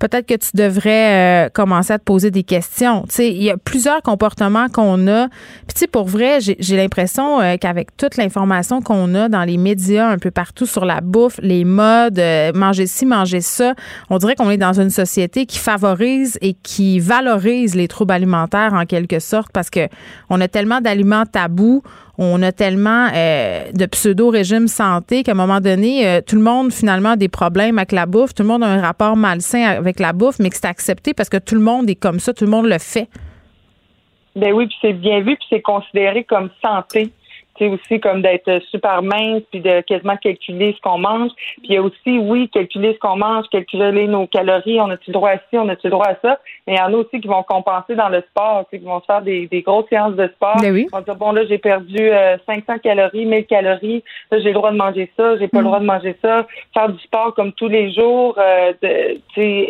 peut-être 0.00 0.26
que 0.26 0.34
tu 0.34 0.50
devrais 0.54 1.46
euh, 1.46 1.48
commencer 1.50 1.92
à 1.92 1.98
te 1.98 2.04
poser 2.04 2.32
des 2.32 2.42
questions. 2.42 3.02
Tu 3.08 3.14
sais, 3.14 3.28
il 3.28 3.42
y 3.42 3.50
a 3.50 3.56
plusieurs 3.56 4.02
comportements 4.02 4.68
qu'on 4.68 5.06
a. 5.06 5.28
Puis, 5.28 5.74
tu 5.74 5.80
sais, 5.80 5.86
pour 5.86 6.06
vrai, 6.06 6.38
j'ai 6.40 6.76
l'impression 6.76 7.40
euh, 7.40 7.56
qu'avec 7.60 7.96
toute 7.96 8.16
l'information 8.16 8.80
qu'on 8.80 9.14
a 9.14 9.28
dans 9.28 9.44
les 9.44 9.58
médias 9.58 10.08
un 10.08 10.18
peu 10.18 10.30
partout 10.30 10.66
sur 10.66 10.84
la 10.84 11.00
bouffe, 11.00 11.38
les 11.42 11.64
modes, 11.64 12.18
euh, 12.18 12.50
manger 12.54 12.86
ci, 12.86 13.06
manger 13.06 13.42
ça, 13.42 13.74
on 14.08 14.18
dirait 14.18 14.34
qu'on 14.34 14.50
est 14.50 14.56
dans 14.56 14.80
une 14.80 14.90
société 14.90 15.46
qui 15.46 15.58
favorise 15.58 16.38
et 16.40 16.54
qui 16.54 16.98
valorise 16.98 17.74
les 17.74 17.86
troubles 17.86 18.12
alimentaires 18.12 18.72
en 18.72 18.86
quelque 18.86 19.20
sorte 19.20 19.52
parce 19.52 19.70
que 19.70 19.86
on 20.30 20.40
a 20.40 20.48
tellement 20.48 20.80
d'aliments 20.80 21.26
tabous 21.26 21.82
on 22.20 22.42
a 22.42 22.52
tellement 22.52 23.08
euh, 23.14 23.72
de 23.72 23.86
pseudo-régime 23.86 24.68
santé 24.68 25.22
qu'à 25.22 25.32
un 25.32 25.34
moment 25.34 25.60
donné, 25.60 26.06
euh, 26.06 26.20
tout 26.20 26.36
le 26.36 26.42
monde 26.42 26.70
finalement 26.70 27.12
a 27.12 27.16
des 27.16 27.30
problèmes 27.30 27.78
avec 27.78 27.92
la 27.92 28.04
bouffe, 28.04 28.34
tout 28.34 28.42
le 28.42 28.48
monde 28.48 28.62
a 28.62 28.66
un 28.66 28.80
rapport 28.82 29.16
malsain 29.16 29.62
avec 29.62 29.98
la 29.98 30.12
bouffe, 30.12 30.38
mais 30.38 30.50
que 30.50 30.56
c'est 30.56 30.66
accepté 30.66 31.14
parce 31.14 31.30
que 31.30 31.38
tout 31.38 31.54
le 31.54 31.62
monde 31.62 31.88
est 31.88 31.94
comme 31.94 32.20
ça, 32.20 32.34
tout 32.34 32.44
le 32.44 32.50
monde 32.50 32.66
le 32.66 32.78
fait. 32.78 33.08
Ben 34.36 34.52
oui, 34.52 34.66
puis 34.66 34.76
c'est 34.82 34.92
bien 34.92 35.20
vu, 35.20 35.34
puis 35.36 35.46
c'est 35.48 35.62
considéré 35.62 36.24
comme 36.24 36.50
santé 36.62 37.10
aussi 37.68 38.00
comme 38.00 38.22
d'être 38.22 38.60
super 38.70 39.02
mince 39.02 39.42
puis 39.50 39.60
de 39.60 39.80
quasiment 39.82 40.16
calculer 40.16 40.74
ce 40.76 40.80
qu'on 40.80 40.98
mange. 40.98 41.30
Puis 41.58 41.70
il 41.70 41.74
y 41.74 41.76
a 41.76 41.82
aussi, 41.82 42.18
oui, 42.18 42.48
calculer 42.48 42.94
ce 42.94 42.98
qu'on 42.98 43.16
mange, 43.16 43.46
calculer 43.50 44.06
nos 44.06 44.26
calories, 44.26 44.80
on 44.80 44.90
a-tu 44.90 45.10
droit 45.10 45.30
à 45.30 45.36
ci, 45.36 45.58
on 45.58 45.68
a-tu 45.68 45.88
droit 45.88 46.06
à 46.06 46.16
ça? 46.22 46.38
Mais 46.66 46.74
il 46.74 46.78
y 46.78 46.80
en 46.80 46.92
a 46.92 46.96
aussi 46.96 47.20
qui 47.20 47.28
vont 47.28 47.42
compenser 47.42 47.94
dans 47.94 48.08
le 48.08 48.22
sport, 48.30 48.66
qui 48.70 48.78
vont 48.78 49.00
se 49.00 49.06
faire 49.06 49.22
des, 49.22 49.46
des 49.48 49.62
grosses 49.62 49.88
séances 49.88 50.16
de 50.16 50.28
sport. 50.28 50.56
Ben 50.60 50.72
oui. 50.72 50.86
Ils 50.88 50.96
vont 50.96 51.02
dire, 51.02 51.16
bon, 51.16 51.32
là, 51.32 51.44
j'ai 51.46 51.58
perdu 51.58 52.10
500 52.46 52.62
euh, 52.68 52.78
calories, 52.78 53.26
1000 53.26 53.46
calories, 53.46 54.04
là, 54.30 54.38
j'ai 54.38 54.48
le 54.48 54.54
droit 54.54 54.70
de 54.70 54.76
manger 54.76 55.10
ça, 55.16 55.36
j'ai 55.38 55.48
pas 55.48 55.58
le 55.58 55.64
droit 55.64 55.80
de 55.80 55.84
manger 55.84 56.16
ça. 56.22 56.46
Faire 56.74 56.88
du 56.88 56.98
sport 57.00 57.34
comme 57.34 57.52
tous 57.52 57.68
les 57.68 57.92
jours, 57.92 58.36
euh, 58.38 58.72
de, 58.82 59.20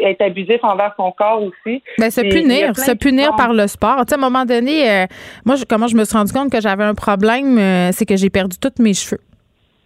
être 0.07 0.23
abusif 0.23 0.59
envers 0.63 0.93
son 0.97 1.13
corps 1.13 1.43
aussi. 1.43 1.83
Ben, 1.99 2.11
se 2.11 2.21
punir, 2.21 2.77
se 2.77 2.93
punir 2.93 3.35
par 3.37 3.53
le 3.53 3.67
sport. 3.67 4.05
Tu 4.07 4.11
sais, 4.11 4.15
à 4.15 4.19
un 4.19 4.21
moment 4.21 4.45
donné, 4.45 4.91
euh, 4.91 5.07
moi, 5.45 5.57
je, 5.57 5.65
comment 5.65 5.87
je 5.87 5.97
me 5.97 6.05
suis 6.05 6.17
rendu 6.17 6.33
compte 6.33 6.51
que 6.51 6.61
j'avais 6.61 6.85
un 6.85 6.95
problème, 6.95 7.59
euh, 7.89 7.91
c'est 7.95 8.07
que 8.07 8.17
j'ai 8.17 8.31
perdu 8.31 8.57
tous 8.59 8.83
mes 8.83 8.95
cheveux. 8.95 9.21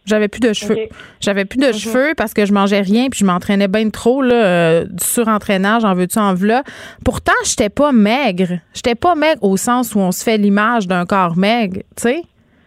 J'avais 0.06 0.28
plus 0.28 0.40
de 0.40 0.52
cheveux. 0.52 0.76
J'avais 1.20 1.46
plus 1.46 1.58
de 1.58 1.68
mhm. 1.68 1.72
cheveux 1.72 2.14
parce 2.16 2.34
que 2.34 2.44
je 2.44 2.52
mangeais 2.52 2.80
rien 2.80 3.08
puis 3.08 3.20
je 3.20 3.24
m'entraînais 3.24 3.68
bien 3.68 3.88
trop 3.88 4.20
là, 4.20 4.34
euh, 4.34 4.84
du 4.84 5.04
surentraînage, 5.04 5.84
en 5.84 5.94
veux-tu 5.94 6.18
en 6.18 6.34
v'là. 6.34 6.62
Pourtant, 7.04 7.32
j'étais 7.44 7.70
pas 7.70 7.92
maigre. 7.92 8.58
J'étais 8.74 8.94
pas 8.94 9.14
maigre 9.14 9.42
au 9.42 9.56
sens 9.56 9.94
où 9.94 10.00
on 10.00 10.12
se 10.12 10.22
fait 10.22 10.36
l'image 10.36 10.86
d'un 10.86 11.06
corps 11.06 11.36
maigre, 11.36 11.80
tu 11.96 12.02
sais. 12.02 12.22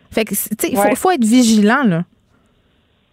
Fait 0.09 0.25
que 0.25 0.33
il 0.67 0.77
faut, 0.77 0.95
faut, 0.95 1.11
être 1.11 1.25
vigilant 1.25 1.83
là. 1.83 2.05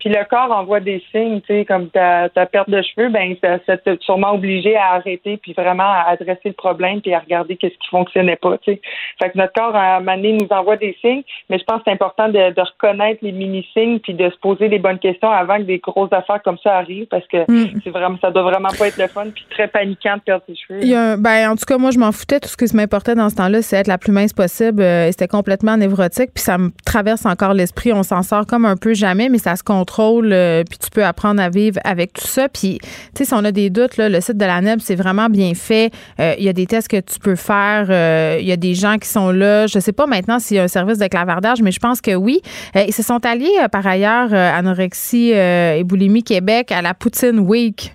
Puis 0.04 0.12
le 0.12 0.22
corps 0.28 0.54
envoie 0.54 0.80
des 0.80 1.02
signes, 1.10 1.40
tu 1.40 1.46
sais, 1.46 1.64
comme 1.64 1.88
ta, 1.88 2.28
ta, 2.28 2.44
perte 2.44 2.68
de 2.68 2.82
cheveux, 2.82 3.08
ben 3.08 3.34
ça, 3.42 3.56
ça 3.64 3.78
t'a 3.78 3.96
sûrement 4.00 4.34
obligé 4.34 4.76
à 4.76 4.96
arrêter, 4.96 5.38
puis 5.38 5.54
vraiment 5.54 5.82
à 5.82 6.10
adresser 6.10 6.48
le 6.48 6.52
problème, 6.52 7.00
puis 7.00 7.14
à 7.14 7.20
regarder 7.20 7.56
qu'est-ce 7.56 7.72
qui 7.72 7.88
fonctionnait 7.90 8.36
pas, 8.36 8.58
tu 8.58 8.72
sais. 8.72 8.82
Fait 9.18 9.30
que 9.30 9.38
notre 9.38 9.54
corps, 9.54 9.74
à 9.74 9.96
un 9.96 10.00
moment 10.00 10.16
donné, 10.16 10.34
nous 10.34 10.48
envoie 10.50 10.76
des 10.76 10.94
signes, 11.00 11.22
mais 11.48 11.58
je 11.58 11.64
pense 11.64 11.78
que 11.78 11.84
c'est 11.86 11.92
important 11.92 12.28
de, 12.28 12.52
de 12.52 12.60
reconnaître 12.60 13.20
les 13.22 13.32
mini-signes, 13.32 13.98
puis 14.00 14.12
de 14.12 14.28
se 14.28 14.36
poser 14.42 14.68
les 14.68 14.78
bonnes 14.78 14.98
questions 14.98 15.30
avant 15.30 15.56
que 15.56 15.62
des 15.62 15.78
grosses 15.78 16.12
affaires 16.12 16.42
comme 16.42 16.58
ça 16.62 16.76
arrivent, 16.76 17.06
parce 17.06 17.26
que 17.28 17.50
mm. 17.50 17.80
c'est 17.82 17.90
vraiment, 17.90 18.18
ça 18.20 18.30
doit 18.30 18.42
vraiment 18.42 18.68
pas 18.78 18.88
être 18.88 18.98
le 18.98 19.08
fun, 19.08 19.30
puis 19.34 19.46
très 19.48 19.68
paniquant 19.68 20.16
de 20.16 20.20
perdre 20.20 20.44
ses 20.46 20.54
cheveux. 20.54 20.80
Il 20.82 20.88
y 20.88 20.94
a 20.94 21.16
ben, 21.16 21.52
en 21.52 21.56
tout 21.56 21.64
cas, 21.66 21.78
moi, 21.78 21.92
je 21.92 21.98
m'en 21.98 22.12
foutais. 22.12 22.40
Tout 22.40 22.50
ce 22.50 22.56
qui 22.58 22.76
m'importait 22.76 23.14
dans 23.14 23.30
ce 23.30 23.36
temps-là, 23.36 23.62
c'est 23.62 23.76
être 23.76 23.86
la 23.86 23.96
plus 23.96 24.12
mince 24.12 24.34
possible. 24.34 24.82
Euh, 24.82 25.10
c'était 25.10 25.28
complètement 25.28 25.78
névrotique, 25.78 26.34
puis 26.34 26.44
ça 26.44 26.58
me 26.58 26.70
traverse 26.84 27.24
encore 27.24 27.54
l'esprit. 27.54 27.94
On 27.94 28.02
s'en 28.02 28.22
sort 28.22 28.46
comme 28.46 28.66
un 28.66 28.76
peu 28.76 28.92
jamais, 28.92 29.30
mais 29.30 29.38
ça 29.38 29.56
se 29.56 29.62
contrôle. 29.62 29.93
Euh, 30.00 30.64
puis 30.68 30.78
tu 30.78 30.90
peux 30.90 31.04
apprendre 31.04 31.40
à 31.40 31.48
vivre 31.48 31.78
avec 31.84 32.12
tout 32.12 32.26
ça. 32.26 32.48
Puis, 32.48 32.78
tu 32.80 32.88
sais, 33.18 33.24
si 33.24 33.34
on 33.34 33.44
a 33.44 33.52
des 33.52 33.70
doutes, 33.70 33.96
le 33.96 34.20
site 34.20 34.36
de 34.36 34.44
la 34.44 34.60
NEB, 34.60 34.80
c'est 34.80 34.94
vraiment 34.94 35.28
bien 35.28 35.54
fait. 35.54 35.92
Euh, 36.20 36.34
il 36.38 36.44
y 36.44 36.48
a 36.48 36.52
des 36.52 36.66
tests 36.66 36.88
que 36.88 37.00
tu 37.00 37.18
peux 37.18 37.36
faire. 37.36 37.86
Euh, 37.88 38.38
il 38.40 38.46
y 38.46 38.52
a 38.52 38.56
des 38.56 38.74
gens 38.74 38.98
qui 38.98 39.08
sont 39.08 39.30
là. 39.30 39.66
Je 39.66 39.78
sais 39.78 39.92
pas 39.92 40.06
maintenant 40.06 40.38
s'il 40.38 40.56
y 40.56 40.60
a 40.60 40.64
un 40.64 40.68
service 40.68 40.98
de 40.98 41.06
clavardage, 41.06 41.62
mais 41.62 41.72
je 41.72 41.80
pense 41.80 42.00
que 42.00 42.14
oui. 42.14 42.40
ils 42.74 42.92
se 42.92 43.02
sont 43.02 43.24
alliés, 43.24 43.50
par 43.70 43.86
ailleurs, 43.86 44.32
Anorexie 44.32 45.30
et 45.30 45.82
Boulimie 45.84 46.22
Québec 46.22 46.72
à 46.72 46.82
la 46.82 46.94
Poutine 46.94 47.38
Week. 47.38 47.94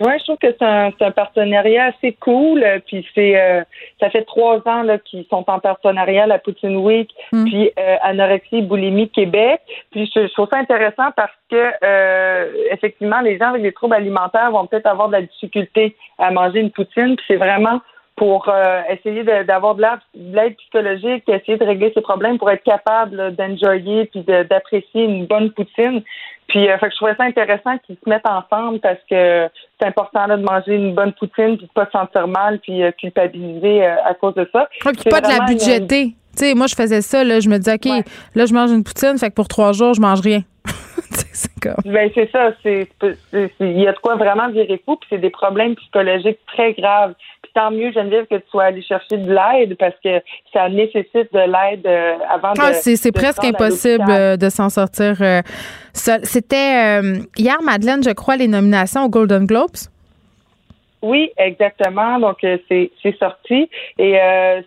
Oui, 0.00 0.12
je 0.18 0.24
trouve 0.24 0.38
que 0.38 0.46
c'est 0.46 0.62
un, 0.62 0.90
un, 1.00 1.10
partenariat 1.10 1.86
assez 1.86 2.12
cool. 2.20 2.62
Euh, 2.62 2.78
puis 2.86 3.06
c'est 3.14 3.40
euh, 3.40 3.62
ça 3.98 4.10
fait 4.10 4.24
trois 4.24 4.56
ans 4.66 4.82
là 4.82 4.98
qu'ils 4.98 5.26
sont 5.28 5.44
en 5.48 5.58
partenariat 5.58 6.26
la 6.26 6.38
Poutine 6.38 6.76
Week, 6.76 7.10
mm. 7.32 7.44
puis 7.44 7.70
euh, 7.78 7.96
anorexie, 8.02 8.62
boulimie 8.62 9.10
Québec. 9.10 9.60
Puis 9.90 10.10
je, 10.14 10.32
trouve 10.32 10.48
ça 10.52 10.58
intéressant 10.58 11.10
parce 11.16 11.32
que 11.50 11.72
euh, 11.82 12.52
effectivement, 12.70 13.20
les 13.20 13.38
gens 13.38 13.48
avec 13.48 13.62
des 13.62 13.72
troubles 13.72 13.94
alimentaires 13.94 14.50
vont 14.52 14.66
peut-être 14.66 14.86
avoir 14.86 15.08
de 15.08 15.14
la 15.14 15.22
difficulté 15.22 15.96
à 16.18 16.30
manger 16.30 16.60
une 16.60 16.70
poutine. 16.70 17.16
Puis 17.16 17.24
c'est 17.26 17.36
vraiment 17.36 17.80
pour 18.18 18.52
essayer 18.90 19.24
d'avoir 19.44 19.74
de 19.74 19.82
l'aide 20.14 20.56
psychologique, 20.56 21.24
essayer 21.28 21.56
de 21.56 21.64
régler 21.64 21.92
ses 21.94 22.00
problèmes 22.00 22.38
pour 22.38 22.50
être 22.50 22.64
capable 22.64 23.34
d'enjoyer 23.36 24.06
puis 24.06 24.22
d'apprécier 24.22 25.04
une 25.04 25.26
bonne 25.26 25.50
poutine. 25.52 26.02
Puis, 26.48 26.66
euh, 26.66 26.78
fait 26.78 26.86
que 26.86 26.92
je 26.92 26.96
trouvais 26.96 27.14
ça 27.14 27.24
intéressant 27.24 27.76
qu'ils 27.86 27.96
se 28.02 28.08
mettent 28.08 28.26
ensemble 28.26 28.80
parce 28.80 28.98
que 29.08 29.48
c'est 29.78 29.86
important 29.86 30.26
là, 30.26 30.36
de 30.38 30.42
manger 30.42 30.74
une 30.74 30.94
bonne 30.94 31.12
poutine 31.12 31.58
puis 31.58 31.66
de 31.66 31.72
pas 31.74 31.84
se 31.86 31.90
sentir 31.90 32.26
mal 32.26 32.58
puis 32.60 32.82
euh, 32.82 32.90
culpabiliser 32.92 33.84
euh, 33.84 33.96
à 34.04 34.14
cause 34.14 34.34
de 34.34 34.48
ça. 34.50 34.66
puis 34.80 35.10
pas 35.10 35.20
de 35.20 35.28
la 35.28 35.44
budgéter. 35.44 36.14
Tu 36.36 36.44
sais, 36.44 36.54
moi, 36.54 36.66
je 36.66 36.74
faisais 36.74 37.02
ça, 37.02 37.22
là, 37.22 37.40
je 37.40 37.48
me 37.48 37.58
disais, 37.58 37.74
OK, 37.74 38.04
là, 38.34 38.46
je 38.46 38.54
mange 38.54 38.70
une 38.70 38.82
poutine, 38.82 39.18
fait 39.18 39.28
que 39.28 39.34
pour 39.34 39.48
trois 39.48 39.72
jours, 39.72 39.92
je 39.92 40.00
mange 40.00 40.20
rien. 40.20 40.40
c'est 41.32 41.50
comme... 41.60 41.92
Ben, 41.92 42.10
c'est 42.14 42.30
ça. 42.30 42.52
C'est, 42.62 42.88
il 43.60 43.80
y 43.80 43.86
a 43.86 43.92
de 43.92 43.98
quoi 43.98 44.16
vraiment 44.16 44.48
virer 44.48 44.80
fou, 44.84 44.96
puis 44.96 45.08
c'est 45.10 45.18
des 45.18 45.30
problèmes 45.30 45.74
psychologiques 45.76 46.38
très 46.46 46.72
graves 46.72 47.14
tant 47.58 47.70
mieux, 47.70 47.90
Geneviève, 47.92 48.26
que 48.26 48.36
tu 48.36 48.48
sois 48.50 48.64
allé 48.64 48.82
chercher 48.82 49.16
de 49.16 49.32
l'aide 49.32 49.76
parce 49.78 49.94
que 50.04 50.20
ça 50.52 50.68
nécessite 50.68 51.32
de 51.32 51.40
l'aide 51.40 51.86
euh, 51.86 52.14
avant 52.30 52.52
ah, 52.58 52.70
de. 52.70 52.96
C'est 52.96 53.12
presque 53.12 53.44
impossible 53.44 54.04
euh, 54.08 54.36
de 54.36 54.48
s'en 54.48 54.68
sortir 54.68 55.16
euh, 55.20 55.42
C'était 55.92 57.00
hier, 57.36 57.60
Madeleine, 57.62 58.02
je 58.02 58.10
crois, 58.10 58.36
les 58.36 58.48
nominations 58.48 59.04
aux 59.04 59.08
Golden 59.08 59.46
Globes. 59.46 59.76
Oui, 61.02 61.30
exactement. 61.36 62.18
Donc, 62.18 62.38
c'est 62.40 63.18
sorti. 63.18 63.68
Et 63.98 64.18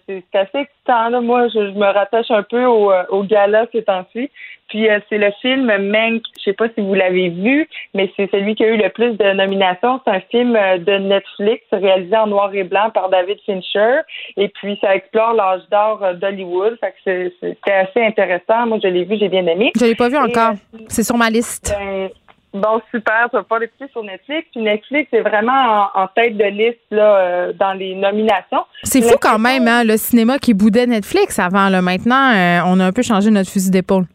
c'est 0.07 0.23
assez 0.33 0.59
excitant. 0.59 1.09
Là. 1.09 1.21
Moi, 1.21 1.47
je, 1.49 1.59
me 1.59 1.85
rattache 1.85 2.31
un 2.31 2.43
peu 2.43 2.65
au, 2.65 2.91
au 3.09 3.23
gala 3.23 3.65
ces 3.71 3.83
temps-ci. 3.83 4.29
Puis 4.71 4.89
euh, 4.89 4.99
c'est 5.09 5.17
le 5.17 5.31
film 5.41 5.65
Mank. 5.65 6.23
Je 6.37 6.43
sais 6.43 6.53
pas 6.53 6.69
si 6.69 6.79
vous 6.81 6.93
l'avez 6.93 7.27
vu, 7.29 7.67
mais 7.93 8.09
c'est 8.15 8.31
celui 8.31 8.55
qui 8.55 8.63
a 8.63 8.67
eu 8.67 8.77
le 8.77 8.89
plus 8.89 9.17
de 9.17 9.33
nominations. 9.33 9.99
C'est 10.05 10.11
un 10.11 10.21
film 10.31 10.55
euh, 10.55 10.77
de 10.77 10.97
Netflix 10.97 11.65
réalisé 11.73 12.15
en 12.15 12.27
noir 12.27 12.55
et 12.55 12.63
blanc 12.63 12.89
par 12.93 13.09
David 13.09 13.37
Fincher. 13.45 13.99
Et 14.37 14.47
puis 14.47 14.77
ça 14.79 14.95
explore 14.95 15.33
l'âge 15.33 15.63
d'or 15.69 16.01
euh, 16.03 16.13
d'Hollywood. 16.13 16.77
Fait 16.79 16.93
que 17.05 17.33
c'est 17.41 17.73
assez 17.73 18.01
intéressant. 18.01 18.65
Moi, 18.65 18.79
je 18.81 18.87
l'ai 18.87 19.03
vu, 19.03 19.17
j'ai 19.19 19.27
bien 19.27 19.45
aimé. 19.45 19.73
Je 19.77 19.83
l'ai 19.83 19.95
pas 19.95 20.07
vu 20.07 20.17
encore. 20.17 20.53
c'est 20.87 21.03
sur 21.03 21.17
ma 21.17 21.29
liste. 21.29 21.75
Ben, 21.77 22.09
Bon, 22.53 22.81
super, 22.91 23.29
tu 23.29 23.37
vas 23.37 23.43
pas 23.43 23.59
l'écouter 23.59 23.85
sur 23.91 24.03
Netflix. 24.03 24.47
Puis 24.51 24.61
Netflix 24.61 25.13
est 25.13 25.21
vraiment 25.21 25.87
en, 25.95 26.07
tête 26.07 26.35
de 26.37 26.45
liste 26.45 26.79
là, 26.91 27.53
dans 27.53 27.73
les 27.73 27.95
nominations. 27.95 28.65
C'est 28.83 29.01
fou 29.01 29.15
quand 29.21 29.39
même, 29.39 29.67
hein, 29.67 29.83
le 29.83 29.95
cinéma 29.95 30.37
qui 30.37 30.53
boudait 30.53 30.85
Netflix 30.85 31.39
avant. 31.39 31.69
Là. 31.69 31.81
Maintenant, 31.81 32.31
on 32.67 32.79
a 32.79 32.85
un 32.85 32.91
peu 32.91 33.03
changé 33.03 33.31
notre 33.31 33.49
fusil 33.49 33.71
d'épaule. 33.71 34.05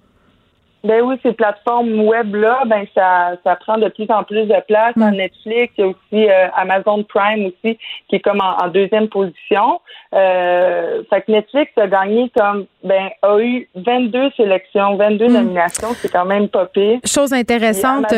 Ben 0.87 1.03
oui, 1.03 1.17
ces 1.23 1.33
plateformes 1.33 2.01
web-là, 2.01 2.63
ben 2.67 2.87
ça, 2.95 3.33
ça 3.43 3.57
prend 3.57 3.77
de 3.77 3.89
plus 3.89 4.07
en 4.09 4.23
plus 4.23 4.47
de 4.47 4.67
place. 4.69 4.95
Dans 4.97 5.11
mm. 5.11 5.17
Netflix, 5.17 5.75
il 5.77 5.81
y 5.81 5.85
a 5.85 5.89
aussi 5.89 6.31
euh, 6.31 6.49
Amazon 6.55 7.03
Prime 7.03 7.47
aussi, 7.47 7.77
qui 8.09 8.17
est 8.17 8.21
comme 8.21 8.41
en, 8.41 8.69
deuxième 8.69 9.09
position. 9.09 9.81
Euh, 10.15 11.03
fait 11.11 11.23
que 11.23 11.33
Netflix 11.33 11.73
a 11.77 11.89
gagné 11.89 12.31
comme 12.37 12.67
ben 12.85 13.09
a 13.23 13.39
eu 13.41 13.69
22 13.75 14.31
sélections, 14.37 14.97
22 14.97 15.29
mm. 15.29 15.33
nominations, 15.33 15.89
c'est 15.95 16.11
quand 16.11 16.25
même 16.25 16.49
pas 16.49 16.67
pire. 16.67 17.01
Chose 17.05 17.33
intéressante. 17.33 18.15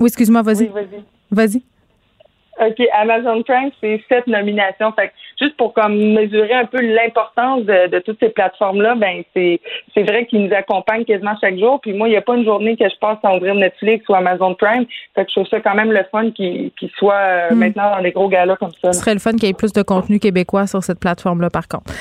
Oui, 0.00 0.08
excuse-moi, 0.08 0.42
vas-y. 0.42 0.64
Oui, 0.64 0.70
vas-y. 0.74 1.02
Vas-y. 1.30 1.62
OK, 2.60 2.82
Amazon 2.92 3.42
Prime, 3.42 3.70
c'est 3.80 4.02
sept 4.08 4.26
nominations. 4.26 4.92
Fait 4.92 5.12
juste 5.40 5.56
pour 5.56 5.72
comme 5.72 5.96
mesurer 5.96 6.54
un 6.54 6.64
peu 6.64 6.80
l'importance 6.80 7.64
de, 7.64 7.98
toutes 8.00 8.18
ces 8.20 8.30
plateformes-là, 8.30 8.94
ben 8.96 9.22
c'est 9.34 9.60
c'est 9.94 10.02
vrai 10.02 10.26
qu'ils 10.26 10.44
nous 10.44 10.54
accompagnent 10.54 11.04
quasiment 11.04 11.36
chaque 11.40 11.58
jour. 11.58 11.80
Puis 11.80 11.92
moi, 11.92 12.08
il 12.08 12.12
n'y 12.12 12.16
a 12.16 12.22
pas 12.22 12.36
une 12.36 12.44
journée 12.44 12.76
que 12.76 12.88
je 12.88 12.98
passe 12.98 13.18
sans 13.22 13.36
ouvrir 13.36 13.54
Netflix 13.54 14.08
ou 14.08 14.14
Amazon 14.14 14.54
Prime. 14.54 14.86
Fait 15.14 15.24
que 15.24 15.30
je 15.30 15.34
trouve 15.36 15.48
ça 15.48 15.60
quand 15.60 15.74
même 15.74 15.92
le 15.92 16.04
fun 16.10 16.30
qui 16.32 16.72
qui 16.78 16.90
soit 16.96 17.14
euh, 17.14 17.50
hmm. 17.50 17.58
maintenant 17.58 17.90
dans 17.96 18.02
des 18.02 18.12
gros 18.12 18.28
galas 18.28 18.56
comme 18.56 18.72
ça. 18.82 18.92
Ce 18.92 19.00
serait 19.00 19.14
le 19.14 19.20
fun 19.20 19.32
qu'il 19.32 19.44
y 19.44 19.50
ait 19.50 19.54
plus 19.54 19.72
de 19.72 19.82
contenu 19.82 20.18
québécois 20.18 20.66
sur 20.66 20.82
cette 20.82 21.00
plateforme-là, 21.00 21.50
par 21.50 21.68
contre. 21.68 21.92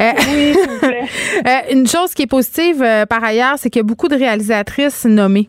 Euh, 0.00 0.10
oui, 0.16 0.54
s'il 0.54 0.70
vous 0.70 0.78
plaît. 0.78 1.04
Euh, 1.46 1.72
une 1.72 1.86
chose 1.86 2.14
qui 2.14 2.22
est 2.22 2.26
positive, 2.26 2.84
par 3.08 3.22
ailleurs, 3.22 3.54
c'est 3.56 3.70
qu'il 3.70 3.80
y 3.80 3.84
a 3.84 3.86
beaucoup 3.86 4.08
de 4.08 4.16
réalisatrices 4.16 5.04
nommées. 5.04 5.48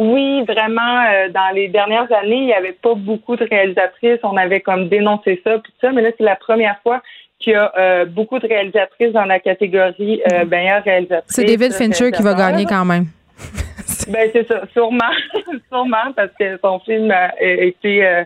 Oui, 0.00 0.42
vraiment. 0.44 1.04
Euh, 1.04 1.28
dans 1.28 1.54
les 1.54 1.68
dernières 1.68 2.10
années, 2.10 2.36
il 2.36 2.46
n'y 2.46 2.54
avait 2.54 2.72
pas 2.72 2.94
beaucoup 2.94 3.36
de 3.36 3.44
réalisatrices. 3.44 4.18
On 4.22 4.36
avait 4.38 4.62
comme 4.62 4.88
dénoncé 4.88 5.42
ça, 5.44 5.58
tout 5.58 5.72
ça. 5.78 5.92
Mais 5.92 6.00
là, 6.00 6.08
c'est 6.16 6.24
la 6.24 6.36
première 6.36 6.80
fois 6.82 7.02
qu'il 7.38 7.52
y 7.52 7.56
a 7.56 7.70
euh, 7.76 8.06
beaucoup 8.06 8.38
de 8.38 8.46
réalisatrices 8.46 9.12
dans 9.12 9.26
la 9.26 9.40
catégorie 9.40 10.22
euh, 10.32 10.46
meilleure 10.46 10.82
réalisatrice. 10.84 11.30
C'est 11.30 11.44
David 11.44 11.74
Fincher 11.74 12.12
qui 12.12 12.22
va 12.22 12.32
gagner 12.32 12.64
quand 12.64 12.86
même. 12.86 13.08
ben 14.08 14.30
c'est 14.32 14.46
ça, 14.48 14.62
sûrement, 14.72 15.12
sûrement 15.70 16.12
parce 16.16 16.32
que 16.38 16.58
son 16.62 16.78
film 16.80 17.10
a 17.10 17.30
été 17.42 18.24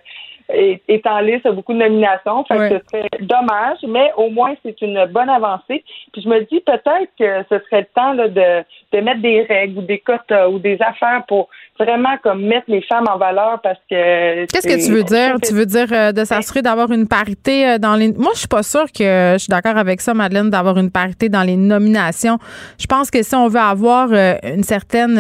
est, 0.49 1.07
en 1.07 1.21
liste, 1.21 1.47
a 1.47 1.53
beaucoup 1.53 1.73
de 1.73 1.79
nominations. 1.79 2.45
Fait 2.45 2.57
que 2.57 2.69
ce 2.69 2.85
serait 2.91 3.09
dommage, 3.21 3.79
mais 3.87 4.13
au 4.17 4.31
moins 4.31 4.55
c'est 4.63 4.81
une 4.83 5.05
bonne 5.07 5.29
avancée. 5.29 5.85
Puis 6.13 6.23
je 6.23 6.29
me 6.29 6.41
dis 6.41 6.61
peut-être 6.61 7.11
que 7.19 7.45
ce 7.49 7.65
serait 7.65 7.81
le 7.81 7.87
temps 7.95 8.13
là, 8.13 8.29
de, 8.29 8.65
de 8.93 9.01
mettre 9.01 9.21
des 9.21 9.43
règles 9.43 9.79
ou 9.79 9.83
des 9.83 9.99
quotas 9.99 10.49
ou 10.49 10.59
des 10.59 10.81
affaires 10.81 11.25
pour 11.27 11.49
vraiment 11.79 12.17
comme 12.23 12.43
mettre 12.43 12.67
les 12.69 12.83
femmes 12.83 13.07
en 13.09 13.19
valeur 13.19 13.61
parce 13.63 13.79
que 13.91 14.47
Qu'est-ce 14.47 14.67
que 14.67 14.87
tu 14.87 14.93
veux 14.93 15.03
dire? 15.03 15.37
Tu 15.43 15.55
veux 15.55 15.67
dire 15.67 15.89
euh, 15.93 16.13
de 16.13 16.25
s'assurer 16.25 16.63
d'avoir 16.63 16.91
une 16.93 17.09
parité 17.09 17.69
euh, 17.69 17.79
dans 17.79 17.97
les 17.97 18.13
Moi, 18.13 18.31
je 18.35 18.41
suis 18.41 18.49
pas 18.49 18.63
sûre 18.63 18.87
que 18.93 19.35
je 19.35 19.39
suis 19.39 19.51
d'accord 19.51 19.77
avec 19.77 20.01
ça 20.01 20.15
Madeleine 20.15 20.51
d'avoir 20.51 20.79
une 20.79 20.91
parité 20.91 21.29
dans 21.29 21.43
les 21.43 21.57
nominations. 21.57 22.39
Je 22.79 22.87
pense 22.87 23.11
que 23.11 23.23
si 23.23 23.35
on 23.35 23.49
veut 23.49 23.61
avoir 23.61 24.09
euh, 24.13 24.35
une 24.45 24.63
certaine 24.63 25.19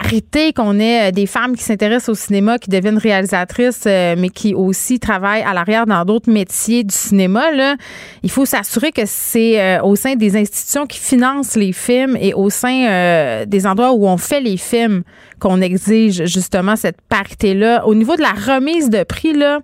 parité 0.00 0.52
qu'on 0.52 0.78
ait 0.78 1.08
euh, 1.08 1.10
des 1.10 1.26
femmes 1.26 1.56
qui 1.56 1.62
s'intéressent 1.62 2.10
au 2.10 2.14
cinéma, 2.14 2.58
qui 2.58 2.70
deviennent 2.70 2.98
réalisatrices, 2.98 3.84
euh, 3.86 4.14
mais 4.18 4.28
qui 4.28 4.54
aussi 4.54 4.98
travaillent 4.98 5.42
à 5.42 5.54
l'arrière 5.54 5.86
dans 5.86 6.04
d'autres 6.04 6.30
métiers 6.30 6.84
du 6.84 6.94
cinéma. 6.94 7.52
Là, 7.52 7.76
il 8.22 8.30
faut 8.30 8.44
s'assurer 8.44 8.92
que 8.92 9.02
c'est 9.04 9.60
euh, 9.60 9.82
au 9.82 9.96
sein 9.96 10.14
des 10.16 10.36
institutions 10.36 10.86
qui 10.86 10.98
financent 10.98 11.56
les 11.56 11.72
films 11.72 12.16
et 12.20 12.34
au 12.34 12.50
sein 12.50 13.44
des 13.46 13.66
endroits 13.66 13.92
où 13.92 14.06
on 14.06 14.16
fait 14.16 14.40
les 14.40 14.56
films 14.56 15.02
qu'on 15.38 15.60
exige 15.60 16.24
justement 16.26 16.76
cette 16.76 17.00
parité-là. 17.08 17.86
Au 17.86 17.94
niveau 17.94 18.16
de 18.16 18.22
la 18.22 18.32
remise 18.32 18.90
de 18.90 19.02
prix, 19.02 19.32
là, 19.32 19.60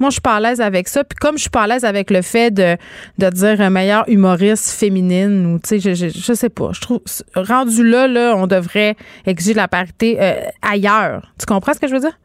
moi, 0.00 0.08
je 0.08 0.14
suis 0.14 0.20
pas 0.22 0.36
à 0.36 0.40
l'aise 0.40 0.60
avec 0.60 0.88
ça. 0.88 1.04
Puis 1.04 1.16
comme 1.16 1.36
je 1.36 1.42
suis 1.42 1.50
pas 1.50 1.62
à 1.62 1.66
l'aise 1.66 1.84
avec 1.84 2.10
le 2.10 2.22
fait 2.22 2.50
de, 2.50 2.76
de 3.18 3.28
dire 3.28 3.60
un 3.60 3.70
meilleur 3.70 4.08
humoriste 4.08 4.78
féminine 4.78 5.46
ou, 5.46 5.58
tu 5.58 5.78
sais, 5.78 5.78
je, 5.78 5.94
je, 5.94 6.08
je, 6.08 6.32
sais 6.32 6.48
pas. 6.48 6.70
Je 6.72 6.80
trouve, 6.80 7.00
rendu 7.34 7.88
là, 7.88 8.08
là, 8.08 8.34
on 8.36 8.46
devrait 8.46 8.96
exiger 9.26 9.54
la 9.54 9.68
parité 9.68 10.16
euh, 10.20 10.34
ailleurs. 10.62 11.30
Tu 11.38 11.46
comprends 11.46 11.74
ce 11.74 11.80
que 11.80 11.86
je 11.86 11.94
veux 11.94 12.00
dire? 12.00 12.18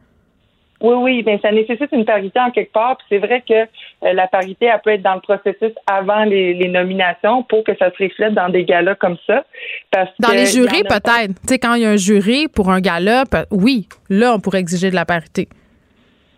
Oui, 0.82 0.96
oui, 0.98 1.24
mais 1.26 1.40
ça 1.42 1.52
nécessite 1.52 1.92
une 1.94 2.06
parité 2.06 2.40
en 2.40 2.52
quelque 2.52 2.72
part. 2.72 2.98
Puis 2.98 3.08
c'est 3.10 3.18
vrai 3.18 3.44
que 3.48 3.54
euh, 3.54 4.14
la 4.14 4.28
parité, 4.28 4.66
elle 4.66 4.80
peut 4.84 4.92
être 4.92 5.02
dans 5.02 5.16
le 5.16 5.22
processus 5.22 5.74
avant 5.88 6.26
les, 6.26 6.54
les, 6.54 6.68
nominations 6.68 7.44
pour 7.44 7.64
que 7.64 7.76
ça 7.78 7.92
se 7.92 8.04
reflète 8.04 8.34
dans 8.34 8.50
des 8.50 8.66
galas 8.66 8.96
comme 8.96 9.18
ça. 9.26 9.46
Parce 9.92 10.10
dans 10.20 10.32
les 10.32 10.46
jurys, 10.46 10.84
peut-être. 10.84 11.34
Tu 11.42 11.48
sais, 11.48 11.60
quand 11.60 11.76
il 11.76 11.84
y 11.84 11.86
a 11.86 11.90
un 11.90 11.96
jury 11.96 12.48
pour 12.48 12.70
un 12.70 12.82
gala, 12.82 13.24
oui, 13.52 13.88
là, 14.10 14.34
on 14.34 14.40
pourrait 14.40 14.60
exiger 14.60 14.90
de 14.90 14.96
la 14.96 15.06
parité. 15.06 15.48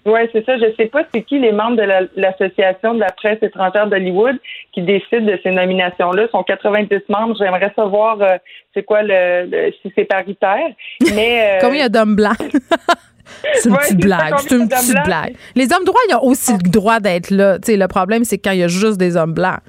Oui, 0.07 0.21
c'est 0.31 0.45
ça. 0.45 0.57
Je 0.57 0.73
sais 0.77 0.85
pas 0.85 1.03
c'est 1.13 1.21
qui 1.21 1.37
les 1.37 1.51
membres 1.51 1.75
de 1.75 2.07
l'Association 2.15 2.93
de 2.93 3.01
la 3.01 3.11
presse 3.11 3.39
étrangère 3.41 3.87
d'Hollywood 3.87 4.37
qui 4.71 4.81
décident 4.81 5.25
de 5.25 5.37
ces 5.43 5.51
nominations-là. 5.51 6.23
Ils 6.23 6.29
sont 6.29 6.43
90 6.43 6.89
membres. 7.09 7.35
J'aimerais 7.37 7.73
savoir 7.75 8.21
euh, 8.21 8.37
c'est 8.73 8.83
quoi 8.83 9.01
le, 9.03 9.71
si 9.81 9.91
c'est 9.95 10.05
paritaire. 10.05 10.69
Mais 11.13 11.57
euh, 11.57 11.59
Combien 11.61 11.89
d'hommes 11.89 12.15
blancs? 12.15 12.37
c'est 13.53 13.67
une 13.67 13.75
petite 13.75 13.99
blague. 13.99 14.33
C'est 14.37 14.55
une 14.55 14.69
petite 14.69 15.03
blague. 15.03 15.35
Les 15.55 15.73
hommes 15.73 15.83
droits, 15.83 15.99
ils 16.09 16.15
ont 16.15 16.23
aussi 16.23 16.53
le 16.53 16.69
droit 16.69 17.01
d'être 17.01 17.29
là. 17.29 17.57
sais, 17.61 17.75
le 17.75 17.87
problème, 17.89 18.23
c'est 18.23 18.37
quand 18.37 18.51
il 18.51 18.59
y 18.59 18.63
a 18.63 18.69
juste 18.69 18.97
des 18.97 19.17
hommes 19.17 19.33
blancs. 19.33 19.59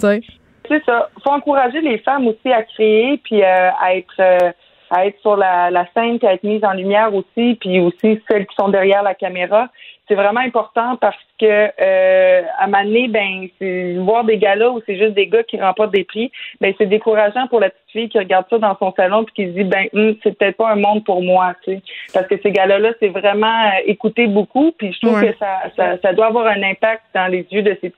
C'est 0.00 0.82
ça. 0.84 1.08
faut 1.22 1.30
encourager 1.30 1.80
les 1.82 1.98
femmes 1.98 2.26
aussi 2.26 2.52
à 2.52 2.64
créer 2.64 3.20
puis 3.22 3.44
euh, 3.44 3.70
à 3.80 3.94
être 3.94 4.52
à 4.90 5.06
être 5.06 5.20
sur 5.20 5.36
la, 5.36 5.70
la 5.70 5.86
scène, 5.94 6.18
à 6.22 6.34
être 6.34 6.42
mise 6.42 6.64
en 6.64 6.72
lumière 6.72 7.14
aussi, 7.14 7.56
puis 7.60 7.80
aussi 7.80 8.20
celles 8.28 8.46
qui 8.46 8.54
sont 8.56 8.68
derrière 8.68 9.02
la 9.02 9.14
caméra. 9.14 9.68
C'est 10.06 10.14
vraiment 10.14 10.40
important 10.40 10.96
parce 10.96 11.16
que 11.40 11.70
euh, 11.80 12.42
à 12.58 12.66
Mané, 12.66 13.08
ben, 13.08 13.48
c'est 13.58 13.94
voir 13.94 14.24
des 14.24 14.36
gars-là 14.36 14.70
où 14.70 14.82
c'est 14.84 14.98
juste 14.98 15.14
des 15.14 15.28
gars 15.28 15.42
qui 15.42 15.58
remportent 15.58 15.94
des 15.94 16.04
prix, 16.04 16.30
ben 16.60 16.74
c'est 16.76 16.86
décourageant 16.86 17.46
pour 17.46 17.58
la 17.60 17.70
petite 17.70 17.90
fille 17.90 18.08
qui 18.10 18.18
regarde 18.18 18.44
ça 18.50 18.58
dans 18.58 18.76
son 18.76 18.92
salon 18.94 19.24
puis 19.24 19.34
qui 19.34 19.46
se 19.46 19.58
dit 19.58 19.64
ben 19.64 19.88
hum, 19.94 20.14
c'est 20.22 20.36
peut-être 20.36 20.58
pas 20.58 20.70
un 20.70 20.76
monde 20.76 21.04
pour 21.04 21.22
moi, 21.22 21.54
tu 21.64 21.72
sais. 21.72 21.82
Parce 22.12 22.26
que 22.26 22.34
ces 22.42 22.50
gars-là, 22.50 22.78
là, 22.78 22.92
c'est 23.00 23.08
vraiment 23.08 23.46
euh, 23.46 23.80
écouter 23.86 24.26
beaucoup, 24.26 24.72
puis 24.72 24.92
je 24.92 25.06
trouve 25.06 25.22
que 25.22 25.34
ça, 25.38 25.62
ça, 25.74 25.96
ça 26.02 26.12
doit 26.12 26.26
avoir 26.26 26.48
un 26.48 26.62
impact 26.62 27.02
dans 27.14 27.26
les 27.26 27.46
yeux 27.50 27.62
de 27.62 27.76
ces 27.80 27.90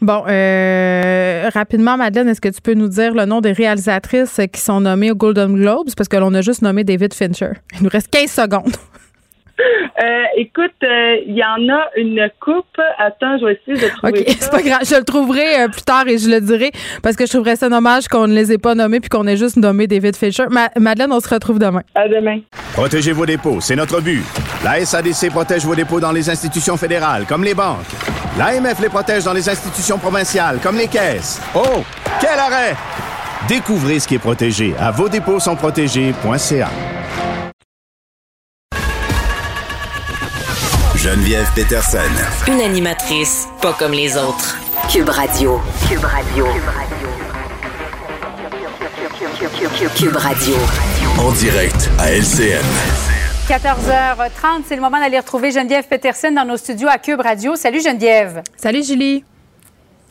Bon, 0.00 0.24
euh, 0.28 1.50
rapidement, 1.52 1.96
Madeleine, 1.96 2.28
est-ce 2.28 2.40
que 2.40 2.48
tu 2.48 2.60
peux 2.60 2.74
nous 2.74 2.88
dire 2.88 3.14
le 3.14 3.24
nom 3.24 3.40
des 3.40 3.52
réalisatrices 3.52 4.40
qui 4.52 4.60
sont 4.60 4.80
nommées 4.80 5.10
aux 5.10 5.16
Golden 5.16 5.54
Globes? 5.54 5.88
Parce 5.96 6.08
que 6.08 6.16
l'on 6.16 6.34
a 6.34 6.40
juste 6.40 6.62
nommé 6.62 6.84
David 6.84 7.14
Fincher. 7.14 7.52
Il 7.76 7.82
nous 7.84 7.90
reste 7.90 8.08
15 8.08 8.30
secondes. 8.30 8.76
Euh, 9.60 10.22
écoute, 10.36 10.70
euh, 10.84 11.16
il 11.26 11.34
y 11.34 11.42
en 11.42 11.68
a 11.72 11.88
une 11.96 12.30
coupe. 12.40 12.64
Attends, 12.98 13.38
je 13.38 13.46
vais 13.46 13.60
essayer 13.60 13.88
de 13.88 13.92
trouver. 13.94 14.20
OK, 14.20 14.36
c'est 14.40 14.50
pas 14.50 14.62
grave. 14.62 14.80
Je 14.84 14.94
le 14.94 15.04
trouverai 15.04 15.68
plus 15.72 15.82
tard 15.82 16.06
et 16.06 16.18
je 16.18 16.28
le 16.28 16.40
dirai 16.40 16.70
parce 17.02 17.16
que 17.16 17.26
je 17.26 17.30
trouverais 17.32 17.56
ça 17.56 17.68
dommage 17.68 18.08
qu'on 18.08 18.28
ne 18.28 18.34
les 18.34 18.52
ait 18.52 18.58
pas 18.58 18.74
nommés 18.74 19.00
puis 19.00 19.08
qu'on 19.08 19.26
ait 19.26 19.36
juste 19.36 19.56
nommé 19.56 19.86
David 19.86 20.16
Fincher. 20.16 20.44
Madeleine, 20.78 21.12
on 21.12 21.20
se 21.20 21.28
retrouve 21.28 21.58
demain. 21.58 21.82
À 21.94 22.08
demain. 22.08 22.40
Protégez 22.74 23.12
vos 23.12 23.26
dépôts, 23.26 23.60
c'est 23.60 23.76
notre 23.76 24.00
but. 24.00 24.22
La 24.62 24.84
SADC 24.84 25.30
protège 25.30 25.64
vos 25.64 25.74
dépôts 25.74 26.00
dans 26.00 26.12
les 26.12 26.30
institutions 26.30 26.76
fédérales, 26.76 27.24
comme 27.26 27.42
les 27.42 27.54
banques. 27.54 27.78
L'AMF 28.38 28.80
les 28.80 28.88
protège 28.88 29.24
dans 29.24 29.32
les 29.32 29.48
institutions 29.48 29.98
provinciales, 29.98 30.58
comme 30.62 30.76
les 30.76 30.86
caisses. 30.86 31.40
Oh, 31.54 31.82
quel 32.20 32.38
arrêt! 32.38 32.76
Découvrez 33.48 33.98
ce 33.98 34.06
qui 34.06 34.16
est 34.16 34.20
protégé 34.20 34.74
à 34.78 34.90
vos 34.90 35.08
dépôts 35.08 35.40
sont 35.40 35.56
protégés.ca. 35.56 36.68
Geneviève 41.08 41.50
Peterson. 41.54 41.98
Une 42.48 42.60
animatrice 42.60 43.48
pas 43.62 43.72
comme 43.72 43.92
les 43.92 44.14
autres. 44.18 44.58
Cube 44.92 45.08
Radio. 45.08 45.58
Cube 45.88 46.04
Radio. 46.04 46.46
Cube 49.96 50.16
Radio. 50.16 50.54
En 51.18 51.32
direct 51.32 51.88
à 51.98 52.12
LCN. 52.12 52.62
14h30, 53.48 54.64
c'est 54.66 54.76
le 54.76 54.82
moment 54.82 55.00
d'aller 55.00 55.18
retrouver 55.18 55.50
Geneviève 55.50 55.84
Peterson 55.88 56.30
dans 56.30 56.44
nos 56.44 56.58
studios 56.58 56.88
à 56.90 56.98
Cube 56.98 57.22
Radio. 57.22 57.56
Salut 57.56 57.80
Geneviève. 57.80 58.42
Salut 58.58 58.84
Julie. 58.84 59.24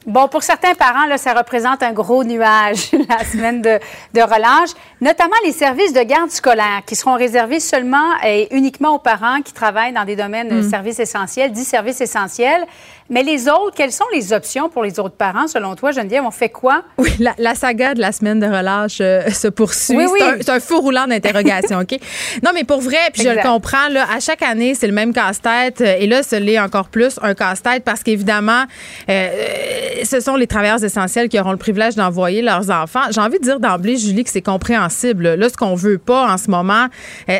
Bon, 0.08 0.30
pour 0.30 0.42
certains 0.42 0.74
parents, 0.74 1.06
là, 1.06 1.18
ça 1.18 1.34
représente 1.34 1.84
un 1.84 1.92
gros 1.92 2.24
nuage, 2.24 2.92
la 3.10 3.26
semaine 3.26 3.62
de, 3.62 3.78
de, 4.14 4.22
relâche, 4.22 4.70
notamment 5.02 5.36
les 5.46 5.52
services 5.52 5.92
de 5.92 6.02
garde 6.02 6.32
scolaire 6.32 6.82
qui 6.86 6.96
seront 6.96 7.16
réservés 7.16 7.60
seulement 7.60 8.16
et 8.26 8.48
uniquement 8.56 8.96
aux 8.96 9.00
parents 9.00 9.42
qui 9.42 9.52
travaillent 9.52 9.92
dans 9.92 10.06
des 10.06 10.16
domaines 10.16 10.48
de 10.48 10.62
mm. 10.62 10.70
services 10.70 11.00
essentiels, 11.00 11.52
dits 11.52 11.66
services 11.66 12.00
essentiels. 12.00 12.66
Mais 13.10 13.24
les 13.24 13.48
autres, 13.48 13.74
quelles 13.76 13.92
sont 13.92 14.06
les 14.14 14.34
options 14.34 14.70
pour 14.70 14.84
les 14.84 15.00
autres 15.00 15.16
parents, 15.16 15.48
selon 15.48 15.76
toi, 15.76 15.92
Geneviève? 15.92 16.24
On 16.26 16.32
fait 16.32 16.50
quoi? 16.50 16.84
Oui, 16.98 17.10
la, 17.38 17.56
saga 17.56 17.94
de 17.94 18.02
la 18.02 18.12
semaine 18.12 18.40
de 18.40 18.46
relâche 18.46 18.98
euh, 19.00 19.30
se 19.30 19.48
poursuit. 19.48 19.96
Oui, 19.96 20.06
oui. 20.12 20.20
C'est 20.42 20.50
un, 20.50 20.60
fou 20.60 20.82
roulant 20.82 21.08
d'interrogation, 21.08 21.80
OK? 21.80 21.98
Non, 22.44 22.52
mais 22.54 22.64
pour 22.64 22.82
vrai, 22.82 22.98
puis 23.14 23.24
je 23.24 23.30
le 23.30 23.42
comprends, 23.42 23.88
là, 23.90 24.06
à 24.14 24.20
chaque 24.20 24.42
année, 24.42 24.76
c'est 24.76 24.88
le 24.88 24.94
même 24.94 25.14
casse-tête. 25.14 25.82
Euh, 25.82 25.96
et 26.00 26.08
là, 26.08 26.22
ce 26.22 26.36
l'est 26.36 26.60
encore 26.60 26.90
plus, 26.90 27.18
un 27.22 27.34
casse-tête, 27.34 27.84
parce 27.84 28.04
qu'évidemment, 28.04 28.64
euh, 29.10 29.97
ce 30.04 30.20
sont 30.20 30.36
les 30.36 30.48
travailleurs 30.48 30.84
essentiels 30.84 31.30
qui 31.30 31.40
auront 31.40 31.52
le 31.52 31.58
privilège 31.58 31.96
d'envoyer 31.96 32.42
leurs 32.42 32.70
enfants. 32.70 33.04
J'ai 33.12 33.22
envie 33.22 33.40
de 33.40 33.44
dire 33.44 33.60
d'emblée, 33.60 33.98
Julie, 33.98 34.24
que 34.24 34.30
c'est 34.30 34.42
compréhensible. 34.42 35.36
Là, 35.36 35.50
ce 35.50 35.56
qu'on 35.56 35.76
veut 35.76 35.98
pas 35.98 36.32
en 36.32 36.38
ce 36.38 36.50
moment, 36.50 36.88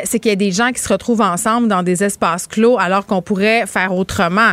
c'est 0.04 0.18
qu'il 0.18 0.30
y 0.30 0.32
ait 0.32 0.36
des 0.36 0.52
gens 0.52 0.70
qui 0.72 0.80
se 0.80 0.88
retrouvent 0.88 1.20
ensemble 1.20 1.68
dans 1.68 1.82
des 1.82 2.04
espaces 2.04 2.46
clos 2.46 2.78
alors 2.78 3.06
qu'on 3.06 3.22
pourrait 3.22 3.66
faire 3.66 3.94
autrement. 3.94 4.52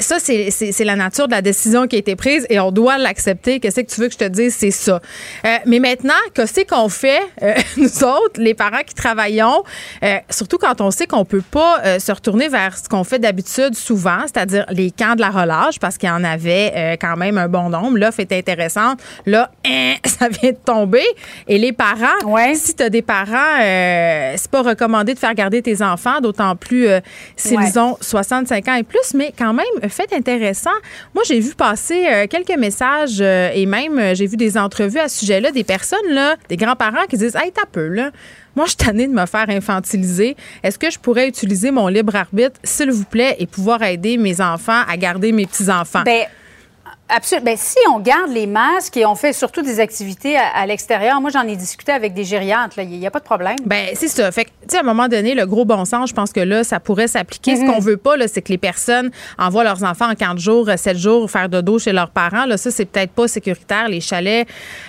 ça, 0.00 0.18
c'est 0.18 0.84
la 0.84 0.96
nature 0.96 1.26
de 1.26 1.32
la 1.32 1.42
décision 1.42 1.86
qui 1.86 1.96
a 1.96 1.98
été 1.98 2.16
prise 2.16 2.46
et 2.50 2.60
on 2.60 2.72
doit 2.72 2.98
l'accepter. 2.98 3.60
Qu'est-ce 3.60 3.80
que 3.80 3.92
tu 3.92 4.00
veux 4.00 4.08
que 4.08 4.14
je 4.14 4.18
te 4.18 4.28
dise? 4.28 4.54
C'est 4.54 4.70
ça. 4.70 5.00
Euh, 5.44 5.56
mais 5.66 5.78
maintenant, 5.78 6.14
qu'est-ce 6.34 6.64
qu'on 6.64 6.88
fait, 6.88 7.20
euh, 7.42 7.54
nous 7.76 8.04
autres, 8.04 8.38
les 8.40 8.54
parents 8.54 8.82
qui 8.86 8.94
travaillons, 8.94 9.62
euh, 10.02 10.18
surtout 10.30 10.58
quand 10.58 10.80
on 10.80 10.90
sait 10.90 11.06
qu'on 11.06 11.24
peut 11.24 11.42
pas 11.42 11.98
se 11.98 12.12
retourner 12.12 12.48
vers 12.48 12.76
ce 12.76 12.88
qu'on 12.88 13.04
fait 13.04 13.18
d'habitude 13.18 13.74
souvent, 13.74 14.20
c'est-à-dire 14.22 14.66
les 14.70 14.90
camps 14.90 15.14
de 15.14 15.20
la 15.20 15.30
relâche, 15.30 15.78
parce 15.78 15.98
qu'il 15.98 16.08
y 16.08 16.12
en 16.12 16.24
avait 16.24 16.96
quand 17.00 17.16
même 17.16 17.33
un 17.38 17.48
bon 17.48 17.70
nombre. 17.70 17.98
L'offre 17.98 18.20
est 18.20 18.32
intéressante. 18.32 19.00
Là, 19.26 19.50
hein, 19.66 19.94
ça 20.04 20.28
vient 20.28 20.52
de 20.52 20.56
tomber. 20.56 21.04
Et 21.48 21.58
les 21.58 21.72
parents, 21.72 22.24
ouais. 22.26 22.54
si 22.54 22.74
tu 22.74 22.82
as 22.82 22.90
des 22.90 23.02
parents, 23.02 23.58
c'est 23.60 24.50
pas 24.50 24.62
recommandé 24.62 25.14
de 25.14 25.18
faire 25.18 25.34
garder 25.34 25.62
tes 25.62 25.82
enfants, 25.82 26.20
d'autant 26.20 26.56
plus 26.56 26.88
s'ils 27.36 27.78
ont 27.78 27.96
65 28.00 28.68
ans 28.68 28.74
et 28.74 28.82
plus, 28.82 29.14
mais 29.14 29.32
quand 29.36 29.52
même, 29.52 29.66
faites 29.88 30.12
intéressant. 30.12 30.70
Moi, 31.14 31.24
j'ai 31.26 31.40
vu 31.40 31.54
passer 31.54 32.06
euh, 32.06 32.26
quelques 32.26 32.58
messages 32.58 33.18
euh, 33.20 33.50
et 33.54 33.66
même 33.66 33.98
euh, 33.98 34.14
j'ai 34.14 34.26
vu 34.26 34.36
des 34.36 34.56
entrevues 34.58 34.98
à 34.98 35.08
ce 35.08 35.20
sujet-là, 35.20 35.50
des 35.50 35.64
personnes, 35.64 36.10
là, 36.10 36.36
des 36.48 36.56
grands-parents 36.56 37.06
qui 37.08 37.16
disent 37.16 37.36
Hey, 37.36 37.52
t'as 37.52 37.66
peu, 37.70 37.88
là. 37.88 38.10
Moi, 38.56 38.66
je 38.66 38.70
suis 38.70 38.76
tannée 38.76 39.08
de 39.08 39.12
me 39.12 39.26
faire 39.26 39.46
infantiliser. 39.48 40.36
Est-ce 40.62 40.78
que 40.78 40.88
je 40.88 40.98
pourrais 40.98 41.26
utiliser 41.26 41.72
mon 41.72 41.88
libre 41.88 42.14
arbitre, 42.14 42.60
s'il 42.62 42.90
vous 42.92 43.04
plaît, 43.04 43.34
et 43.40 43.46
pouvoir 43.46 43.82
aider 43.82 44.16
mes 44.16 44.40
enfants 44.40 44.82
à 44.88 44.96
garder 44.96 45.32
mes 45.32 45.44
petits-enfants? 45.44 46.02
Ben, 46.04 46.26
absolument. 47.14 47.44
Ben, 47.44 47.56
si 47.56 47.76
on 47.92 47.98
garde 48.00 48.30
les 48.30 48.46
masques 48.46 48.96
et 48.96 49.06
on 49.06 49.14
fait 49.14 49.32
surtout 49.32 49.62
des 49.62 49.80
activités 49.80 50.36
à, 50.36 50.66
l'extérieur, 50.66 51.20
moi, 51.20 51.30
j'en 51.30 51.46
ai 51.46 51.56
discuté 51.56 51.92
avec 51.92 52.14
des 52.14 52.24
gériatres, 52.24 52.78
il 52.78 52.88
n'y 52.88 53.06
a 53.06 53.10
pas 53.10 53.20
de 53.20 53.24
problème. 53.24 53.56
Ben 53.66 53.88
c'est 53.94 54.08
ça. 54.08 54.30
Fait 54.32 54.44
que, 54.44 54.50
tu 54.50 54.70
sais, 54.70 54.76
à 54.78 54.80
un 54.80 54.84
moment 54.84 55.08
donné, 55.08 55.34
le 55.34 55.46
gros 55.46 55.64
bon 55.64 55.84
sens, 55.84 56.10
je 56.10 56.14
pense 56.14 56.32
que 56.32 56.40
là, 56.40 56.64
ça 56.64 56.80
pourrait 56.80 57.08
s'appliquer. 57.08 57.56
Ce 57.56 57.62
mm-hmm. 57.62 57.72
qu'on 57.72 57.80
veut 57.80 57.96
pas, 57.96 58.14
c'est 58.28 58.42
que 58.42 58.50
les 58.50 58.58
personnes 58.58 59.10
envoient 59.38 59.64
leurs 59.64 59.84
enfants 59.84 60.10
en 60.10 60.14
4 60.14 60.38
jours, 60.38 60.68
7 60.74 60.96
jours 60.96 61.30
faire 61.30 61.48
de 61.48 61.60
dos 61.60 61.78
chez 61.78 61.92
leurs 61.92 62.10
parents. 62.10 62.46
Là, 62.46 62.56
ça, 62.56 62.70
c'est 62.70 62.84
peut-être 62.84 63.12
pas 63.12 63.28
sécuritaire. 63.28 63.88
Les 63.88 64.00
chalets 64.00 64.46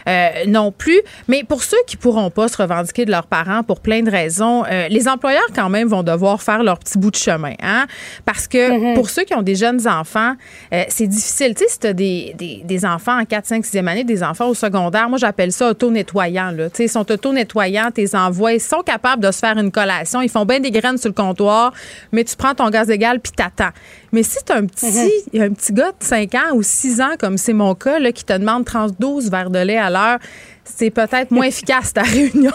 euh, 0.08 0.30
non 0.48 0.72
plus. 0.72 1.02
Mais 1.28 1.44
pour 1.44 1.64
ceux 1.64 1.78
qui 1.88 1.98
pourront 1.98 2.30
pas 2.30 2.48
se 2.48 2.58
revendiquer 2.58 3.06
de 3.06 3.12
leurs 3.12 3.28
parents 3.28 3.64
pour 3.64 3.80
plein 3.80 4.02
de 4.02 4.12
raisons, 4.12 4.64
euh, 4.66 4.88
les 4.90 5.08
employeurs, 5.08 5.48
quand 5.54 5.70
même, 5.70 5.88
vont 5.88 6.04
devoir 6.04 6.42
faire 6.42 6.64
leur 6.64 6.80
petit 6.80 6.98
bout 6.98 7.12
de 7.12 7.16
chemin. 7.16 7.54
Hein? 7.62 7.86
Parce 8.26 8.48
que 8.48 8.58
mm-hmm. 8.58 8.94
pour 8.96 9.10
ceux 9.10 9.24
qui 9.24 9.34
ont 9.34 9.42
des 9.42 9.56
jeunes 9.56 9.88
enfants, 9.88 10.36
euh, 10.74 10.84
c'est 10.90 11.08
difficile. 11.08 11.54
Tu 11.56 11.64
sais, 11.64 11.70
si 11.70 11.80
tu 11.80 11.88
as 11.88 11.94
des, 11.94 12.15
des, 12.36 12.86
enfants 12.86 13.20
en 13.20 13.26
4, 13.26 13.46
5, 13.46 13.66
6e 13.66 13.88
année, 13.88 14.04
des 14.04 14.24
enfants 14.24 14.48
au 14.48 14.54
secondaire, 14.54 15.10
moi, 15.10 15.18
j'appelle 15.18 15.52
ça 15.52 15.70
auto-nettoyant. 15.70 16.56
Ils 16.80 16.90
sont 16.90 17.10
auto-nettoyants, 17.12 17.92
tes 17.92 18.16
envois, 18.16 18.54
ils 18.54 18.62
sont 18.62 18.82
capables 18.82 19.24
de 19.24 19.32
se 19.32 19.40
faire 19.40 19.58
une 19.58 19.72
collation. 19.72 20.22
Ils 20.22 20.30
font 20.30 20.46
bien 20.46 20.60
des 20.60 20.72
graines 20.72 20.98
sur 20.98 21.10
le 21.10 21.14
comptoir, 21.14 21.74
mais 22.12 22.24
tu 22.24 22.36
prends 22.36 22.54
ton 22.54 22.70
gaz 22.70 22.90
égal 22.90 23.20
puis 23.20 23.32
t'attends. 23.32 23.72
Mais 24.12 24.24
si 24.24 24.38
tu 24.46 24.54
un 24.54 24.66
petit, 24.66 24.86
mm-hmm. 24.86 25.42
un 25.42 25.54
petit 25.54 25.74
gars 25.74 25.92
de 25.92 26.04
5 26.06 26.36
ans 26.36 26.54
ou 26.54 26.64
6 26.64 27.02
ans, 27.02 27.16
comme 27.20 27.38
c'est 27.38 27.54
mon 27.54 27.76
cas, 27.76 28.00
là, 28.00 28.12
qui 28.12 28.24
te 28.24 28.34
demande 28.34 28.66
32 28.66 29.30
verres 29.30 29.50
de 29.50 29.60
lait 29.60 29.78
à 29.78 29.90
l'heure, 29.90 30.20
c'est 30.66 30.90
peut-être 30.90 31.32
moins 31.32 31.46
efficace 31.48 31.94
ta 31.94 32.02
réunion. 32.02 32.52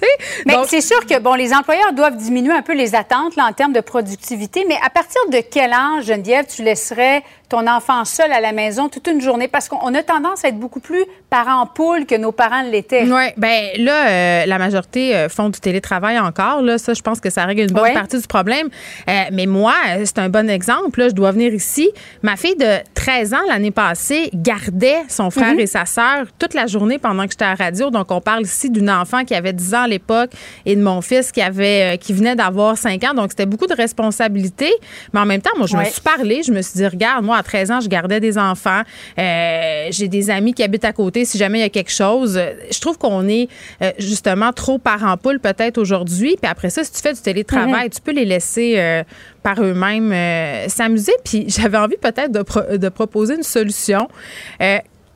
mais 0.46 0.54
c'est 0.66 0.80
sûr 0.80 1.04
que 1.06 1.18
bon, 1.18 1.34
les 1.34 1.52
employeurs 1.52 1.92
doivent 1.92 2.16
diminuer 2.16 2.52
un 2.52 2.62
peu 2.62 2.74
les 2.74 2.94
attentes 2.94 3.36
là, 3.36 3.46
en 3.48 3.52
termes 3.52 3.72
de 3.72 3.80
productivité. 3.80 4.64
Mais 4.68 4.78
à 4.84 4.90
partir 4.90 5.20
de 5.30 5.38
quel 5.38 5.72
âge, 5.72 6.04
Geneviève, 6.04 6.46
tu 6.46 6.62
laisserais 6.62 7.22
ton 7.52 7.66
enfant 7.66 8.06
seul 8.06 8.32
à 8.32 8.40
la 8.40 8.52
maison 8.52 8.88
toute 8.88 9.06
une 9.06 9.20
journée? 9.20 9.46
Parce 9.46 9.68
qu'on 9.68 9.94
a 9.94 10.02
tendance 10.02 10.42
à 10.42 10.48
être 10.48 10.58
beaucoup 10.58 10.80
plus 10.80 11.04
parents 11.28 11.66
poule 11.66 12.06
que 12.06 12.14
nos 12.14 12.32
parents 12.32 12.62
l'étaient. 12.62 13.04
Oui, 13.04 13.24
bien 13.36 13.68
là, 13.78 14.08
euh, 14.08 14.46
la 14.46 14.58
majorité 14.58 15.14
euh, 15.14 15.28
font 15.28 15.50
du 15.50 15.60
télétravail 15.60 16.18
encore. 16.18 16.62
Là. 16.62 16.78
Ça, 16.78 16.94
je 16.94 17.02
pense 17.02 17.20
que 17.20 17.28
ça 17.28 17.44
règle 17.44 17.62
une 17.62 17.72
bonne 17.72 17.92
partie 17.92 18.18
du 18.18 18.26
problème. 18.26 18.68
Euh, 19.08 19.12
mais 19.32 19.44
moi, 19.44 19.74
c'est 20.04 20.18
un 20.18 20.30
bon 20.30 20.48
exemple. 20.48 20.98
Là, 21.00 21.08
je 21.10 21.14
dois 21.14 21.32
venir 21.32 21.52
ici. 21.52 21.90
Ma 22.22 22.36
fille 22.36 22.56
de 22.56 22.78
13 22.94 23.34
ans, 23.34 23.44
l'année 23.48 23.70
passée, 23.70 24.30
gardait 24.32 25.02
son 25.08 25.30
frère 25.30 25.52
mhm. 25.52 25.60
et 25.60 25.66
sa 25.66 25.84
sœur 25.84 26.26
toute 26.38 26.54
la 26.54 26.66
journée 26.66 26.98
pendant 26.98 27.24
que 27.24 27.32
j'étais 27.32 27.44
à 27.44 27.54
la 27.56 27.64
radio. 27.64 27.90
Donc, 27.90 28.10
on 28.10 28.22
parle 28.22 28.42
ici 28.42 28.70
d'une 28.70 28.90
enfant 28.90 29.24
qui 29.24 29.34
avait 29.34 29.52
10 29.52 29.74
ans 29.74 29.82
à 29.82 29.88
l'époque 29.88 30.30
et 30.64 30.74
de 30.74 30.82
mon 30.82 31.02
fils 31.02 31.32
qui, 31.32 31.42
avait, 31.42 31.98
qui 31.98 32.14
venait 32.14 32.34
d'avoir 32.34 32.78
5 32.78 33.04
ans. 33.04 33.14
Donc, 33.14 33.30
c'était 33.30 33.46
beaucoup 33.46 33.66
de 33.66 33.74
responsabilités. 33.74 34.72
Mais 35.12 35.20
en 35.20 35.26
même 35.26 35.42
temps, 35.42 35.52
moi, 35.58 35.66
je 35.66 35.76
me 35.76 35.84
suis 35.84 36.00
parlé. 36.00 36.42
Je 36.42 36.52
me 36.52 36.62
suis 36.62 36.78
dit, 36.78 36.86
regarde, 36.86 37.24
moi, 37.24 37.41
à 37.42 37.44
13 37.44 37.70
ans, 37.70 37.80
je 37.80 37.88
gardais 37.88 38.20
des 38.20 38.38
enfants. 38.38 38.82
Euh, 39.18 39.88
j'ai 39.90 40.08
des 40.08 40.30
amis 40.30 40.54
qui 40.54 40.62
habitent 40.62 40.84
à 40.84 40.92
côté 40.92 41.24
si 41.24 41.38
jamais 41.38 41.58
il 41.58 41.62
y 41.62 41.64
a 41.64 41.70
quelque 41.70 41.90
chose. 41.90 42.40
Je 42.70 42.80
trouve 42.80 42.98
qu'on 42.98 43.28
est 43.28 43.48
euh, 43.82 43.90
justement 43.98 44.52
trop 44.52 44.78
parent 44.78 45.16
poule 45.16 45.40
peut-être 45.40 45.78
aujourd'hui. 45.78 46.36
Puis 46.40 46.50
après 46.50 46.70
ça, 46.70 46.84
si 46.84 46.92
tu 46.92 47.00
fais 47.00 47.12
du 47.12 47.20
télétravail, 47.20 47.90
tu 47.90 48.00
peux 48.00 48.12
les 48.12 48.24
laisser 48.24 48.74
euh, 48.76 49.02
par 49.42 49.60
eux-mêmes 49.62 50.68
s'amuser. 50.68 51.12
Puis 51.24 51.46
j'avais 51.48 51.78
envie 51.78 51.96
peut-être 51.96 52.30
de, 52.32 52.76
de, 52.76 52.88
proposer 52.88 53.34
une 53.34 53.42
solution 53.42 54.08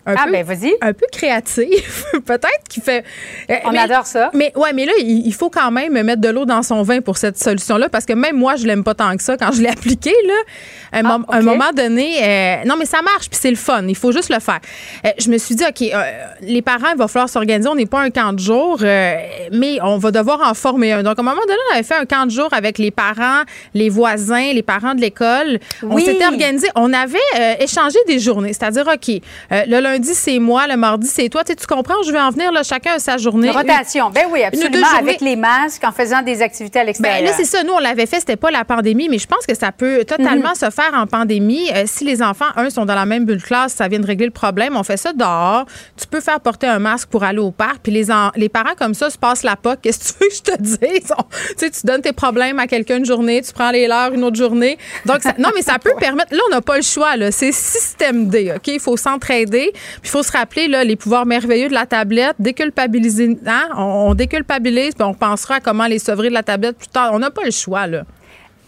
ah, 0.07 0.27
ben 0.31 0.45
vas-y. 0.45 0.73
Un 0.81 0.93
peu 0.93 1.07
créatif, 1.11 2.05
peut-être, 2.27 2.63
qui 2.69 2.81
fait. 2.81 3.05
Euh, 3.51 3.57
On 3.65 3.75
adore 3.75 4.07
ça. 4.07 4.31
Mais 4.35 4.53
ouais, 4.55 4.73
mais 4.73 4.87
là, 4.87 4.93
il, 4.99 5.35
faut 5.35 5.51
quand 5.51 5.71
même 5.73 6.01
mettre 6.01 6.21
de 6.21 6.29
l'eau 6.29 6.45
dans 6.45 6.63
son 6.63 6.83
vin 6.83 7.01
pour 7.01 7.17
cette 7.17 7.39
solution-là, 7.39 7.89
parce 7.89 8.07
que 8.07 8.13
même 8.13 8.37
moi, 8.37 8.55
je 8.55 8.67
l'aime 8.67 8.85
pas 8.85 8.95
tant 8.95 9.17
que 9.17 9.23
ça 9.23 9.37
quand 9.37 9.51
je 9.53 9.63
l'ai 9.63 9.69
appliqué, 9.77 10.13
là. 10.27 10.35
À 10.93 10.99
un, 11.01 11.25
ah, 11.29 11.43
moment 11.43 11.73
donné, 11.77 12.23
euh, 12.23 12.65
non, 12.65 12.77
mais 12.79 12.87
ça 12.87 13.03
marche, 13.03 13.29
puis 13.29 13.39
c'est 13.41 13.51
le 13.51 13.57
fun. 13.57 13.85
Il 13.89 13.97
faut 13.97 14.13
juste 14.13 14.33
le 14.33 14.39
faire. 14.39 14.61
Euh, 15.05 15.11
je 15.19 15.29
me 15.29 15.39
suis 15.39 15.57
dit, 15.57 15.65
OK, 15.65 15.85
les 16.41 16.63
parents, 16.63 16.91
il 16.93 16.99
va 16.99 17.09
falloir 17.09 17.29
s'organiser. 17.29 17.69
On 17.69 17.75
n'est 17.75 17.87
pas 17.87 18.01
un 18.01 18.11
camp 18.11 18.33
de 18.33 18.39
jour, 18.39 18.79
mais 18.81 19.79
on 19.83 19.99
va 19.99 20.11
devoir 20.13 20.49
en 20.49 20.55
former 20.55 20.93
un. 20.93 21.03
Donc, 21.03 21.19
à 21.19 21.23
un 21.23 21.25
moment 21.25 21.41
donné, 21.47 21.59
on 21.71 21.75
avait 21.75 21.83
fait 21.83 21.97
un 21.97 22.07
camp 22.07 22.27
de 22.27 22.31
jour 22.31 22.49
avec 22.53 22.79
les 22.79 22.91
parents, 22.91 23.43
les 23.75 23.89
voisins, 23.89 24.53
les 24.53 24.63
parents 24.63 24.95
de 24.95 25.01
l'école. 25.01 25.59
On 25.83 25.99
s'était 25.99 26.27
organisé. 26.27 26.69
On 26.77 26.93
avait 26.93 27.19
échangé 27.59 27.99
des 28.07 28.21
journées, 28.21 28.53
c'est-à-dire, 28.53 28.87
OK, 28.87 29.21
le 29.51 29.81
lundi, 29.81 29.96
lundi, 29.97 30.15
c'est 30.15 30.39
moi, 30.39 30.67
le 30.67 30.77
mardi, 30.77 31.09
c'est 31.09 31.29
toi. 31.29 31.43
Tu, 31.45 31.55
comprends? 31.67 32.03
Je 32.05 32.13
vais 32.13 32.21
en 32.21 32.31
venir, 32.31 32.53
là, 32.53 32.63
chacun 32.63 32.93
a 32.93 32.99
sa 32.99 33.17
journée. 33.17 33.51
rotation. 33.51 34.11
ben 34.11 34.25
oui, 34.31 34.43
absolument. 34.43 34.87
Avec 34.99 35.21
les 35.21 35.37
masques, 35.37 35.85
en 35.85 35.93
faisant 35.93 36.23
des 36.23 36.43
activités 36.43 36.79
à 36.79 36.83
ben, 36.83 36.87
l'extérieur. 36.87 37.23
là, 37.23 37.33
c'est 37.37 37.45
ça. 37.45 37.63
Nous, 37.63 37.73
on 37.73 37.79
l'avait 37.79 38.07
fait, 38.07 38.21
c'était 38.21 38.37
pas 38.37 38.51
la 38.51 38.65
pandémie, 38.65 39.09
mais 39.09 39.19
je 39.19 39.27
pense 39.27 39.47
que 39.47 39.55
ça 39.55 39.73
peut 39.73 40.05
totalement 40.05 40.51
mhm. 40.51 40.55
se 40.55 40.71
faire 40.71 40.93
en 40.95 41.07
pandémie. 41.07 41.71
Euh, 41.75 41.85
si 41.87 42.05
les 42.05 42.23
enfants, 42.23 42.47
un, 42.57 42.71
sont 42.71 42.85
dans 42.85 42.95
la 42.95 43.07
même 43.07 43.25
bulle 43.25 43.43
classe, 43.43 43.75
ça 43.75 43.89
vient 43.89 44.01
de 44.01 44.07
régler 44.07 44.27
le 44.27 44.33
problème. 44.33 44.77
On 44.77 44.83
fait 44.83 44.97
ça 44.97 45.13
dehors. 45.13 45.67
Tu 45.97 46.07
peux 46.07 46.21
faire 46.21 46.41
porter 46.41 46.67
un 46.67 46.79
masque 46.79 47.09
pour 47.09 47.25
aller 47.25 47.39
au 47.39 47.51
parc. 47.51 47.79
Puis 47.83 47.93
les, 47.93 48.07
les 48.37 48.49
parents, 48.49 48.75
comme 48.77 48.95
ça, 48.95 49.11
se 49.11 49.19
passent 49.19 49.43
la 49.43 49.57
POC. 49.57 49.81
Qu'est-ce 49.83 49.99
que 49.99 50.19
tu 50.19 50.25
veux 50.25 50.29
que 50.29 50.35
je 50.35 50.43
te 50.43 50.63
dise? 50.63 51.13
tu 51.59 51.71
tu 51.71 51.87
donnes 51.87 52.03
tes 52.03 52.13
problèmes 52.13 52.59
à 52.59 52.67
quelqu'un 52.67 52.99
une 52.99 53.05
journée, 53.05 53.43
tu 53.43 53.53
prends 53.53 53.71
les 53.71 53.87
leurs 53.87 54.13
une 54.13 54.25
autre 54.25 54.37
journée. 54.37 54.79
Donc, 55.05 55.25
non, 55.39 55.51
mais 55.55 55.63
ça 55.63 55.79
peut 55.79 55.95
permettre. 56.01 56.35
Là, 56.35 56.41
on 56.49 56.51
n'a 56.51 56.61
pas 56.61 56.77
le 56.77 56.83
choix. 56.83 57.15
C'est 57.31 57.53
système 57.53 58.29
D. 58.29 58.53
OK? 58.57 58.67
Il 58.69 58.81
faut 58.81 58.97
s'entraider. 58.97 59.73
Puis 60.01 60.05
il 60.05 60.11
faut 60.11 60.23
se 60.23 60.33
rappeler 60.33 60.69
là, 60.69 60.85
les 60.85 60.97
pouvoirs 60.97 61.27
merveilleux 61.27 61.69
de 61.69 61.75
la 61.75 61.87
tablette, 61.87 62.37
déculpabiliser. 62.39 63.39
Hein? 63.47 63.69
On, 63.77 64.15
déculpabilise, 64.15 64.95
puis 64.95 65.05
on 65.05 65.15
pensera 65.15 65.57
à 65.57 65.61
comment 65.61 65.87
les 65.87 65.99
sevrer 65.99 66.29
de 66.29 66.35
la 66.35 66.43
tablette 66.43 66.77
plus 66.77 66.89
tard. 66.89 67.11
On 67.13 67.19
n'a 67.19 67.31
pas 67.31 67.45
le 67.45 67.51
choix, 67.51 67.87
là. 67.87 68.03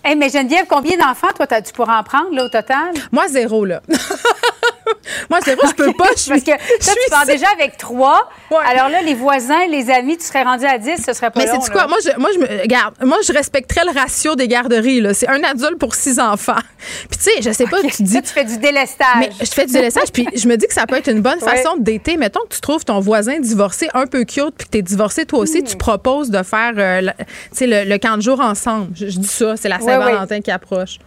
Hey, 0.05 0.17
mais 0.17 0.29
Geneviève, 0.31 0.67
combien 0.69 0.97
d'enfants, 0.97 1.29
toi, 1.35 1.47
tu 1.61 1.73
pourras 1.73 1.99
en 1.99 2.03
prendre, 2.03 2.33
là, 2.33 2.45
au 2.45 2.49
total? 2.49 2.95
Moi, 3.13 3.29
zéro, 3.29 3.65
là. 3.65 3.83
Moi, 5.31 5.39
c'est 5.45 5.55
vrai, 5.55 5.69
je 5.69 5.75
peux 5.75 5.93
pas. 5.93 6.09
Je 6.17 6.29
Parce 6.29 6.43
que 6.43 6.85
toi, 6.85 6.95
tu 7.05 7.11
pars 7.11 7.27
déjà 7.27 7.47
avec 7.53 7.77
trois. 7.77 8.29
Alors 8.67 8.89
là, 8.89 9.03
les 9.03 9.15
voisins, 9.15 9.67
les 9.71 9.91
amis, 9.91 10.17
tu 10.17 10.25
serais 10.25 10.43
rendu 10.43 10.65
à 10.65 10.79
10, 10.79 11.05
ce 11.05 11.13
serait 11.13 11.31
pas 11.31 11.41
Mais 11.41 11.47
c'est 11.47 11.73
quoi? 11.73 11.87
Moi, 11.87 11.99
je, 12.05 12.19
moi, 12.19 12.31
je 12.35 12.39
me, 12.39 12.61
regarde, 12.61 12.95
moi, 13.03 13.19
je 13.27 13.33
respecterais 13.33 13.85
le 13.85 13.99
ratio 13.99 14.35
des 14.37 14.49
garderies. 14.49 15.03
C'est 15.15 15.29
un 15.29 15.43
adulte 15.43 15.79
pour 15.79 15.95
six 15.95 16.19
enfants. 16.19 16.53
Puis, 17.11 17.19
tu 17.19 17.25
sais, 17.25 17.43
je 17.43 17.53
sais 17.53 17.67
pas, 17.67 17.81
tu 17.83 18.03
dis. 18.03 18.23
tu 18.23 18.29
fais 18.29 18.45
du 18.45 18.59
délestage. 18.59 19.07
Mais 19.19 19.31
je 19.41 19.51
fais 19.51 19.67
du 19.67 19.73
délestage, 19.73 20.13
puis 20.13 20.27
je 20.35 20.49
me 20.49 20.57
dis 20.57 20.67
que 20.67 20.75
ça 20.75 20.87
peut 20.87 20.97
être 20.97 21.11
une 21.11 21.21
bonne 21.21 21.41
façon 21.41 21.77
d'été. 21.79 22.17
Mettons 22.17 22.41
que 22.49 22.55
tu 22.55 22.61
trouves 22.61 22.85
ton 22.85 23.01
voisin 23.01 23.39
divorcé 23.41 23.89
un 23.95 24.07
peu 24.07 24.25
cute, 24.25 24.55
puis 24.57 24.67
que 24.67 24.73
tu 24.73 24.79
es 24.79 24.83
divorcé 24.83 25.27
toi 25.27 25.41
aussi, 25.41 25.63
tu 25.63 25.75
hmm. 25.75 25.79
proposes 25.79 26.31
de 26.31 26.43
faire 26.43 26.73
euh, 26.77 27.01
le, 27.01 27.85
le, 27.85 27.99
camp 27.99 28.17
de 28.17 28.23
jour 28.23 28.41
ensemble. 28.41 28.89
Je, 28.95 29.07
dis 29.07 29.27
ça, 29.27 29.57
c'est 29.57 29.69
la 29.69 29.81
Saint-Valentin 29.81 30.41
qui 30.41 30.51
approche. 30.51 30.99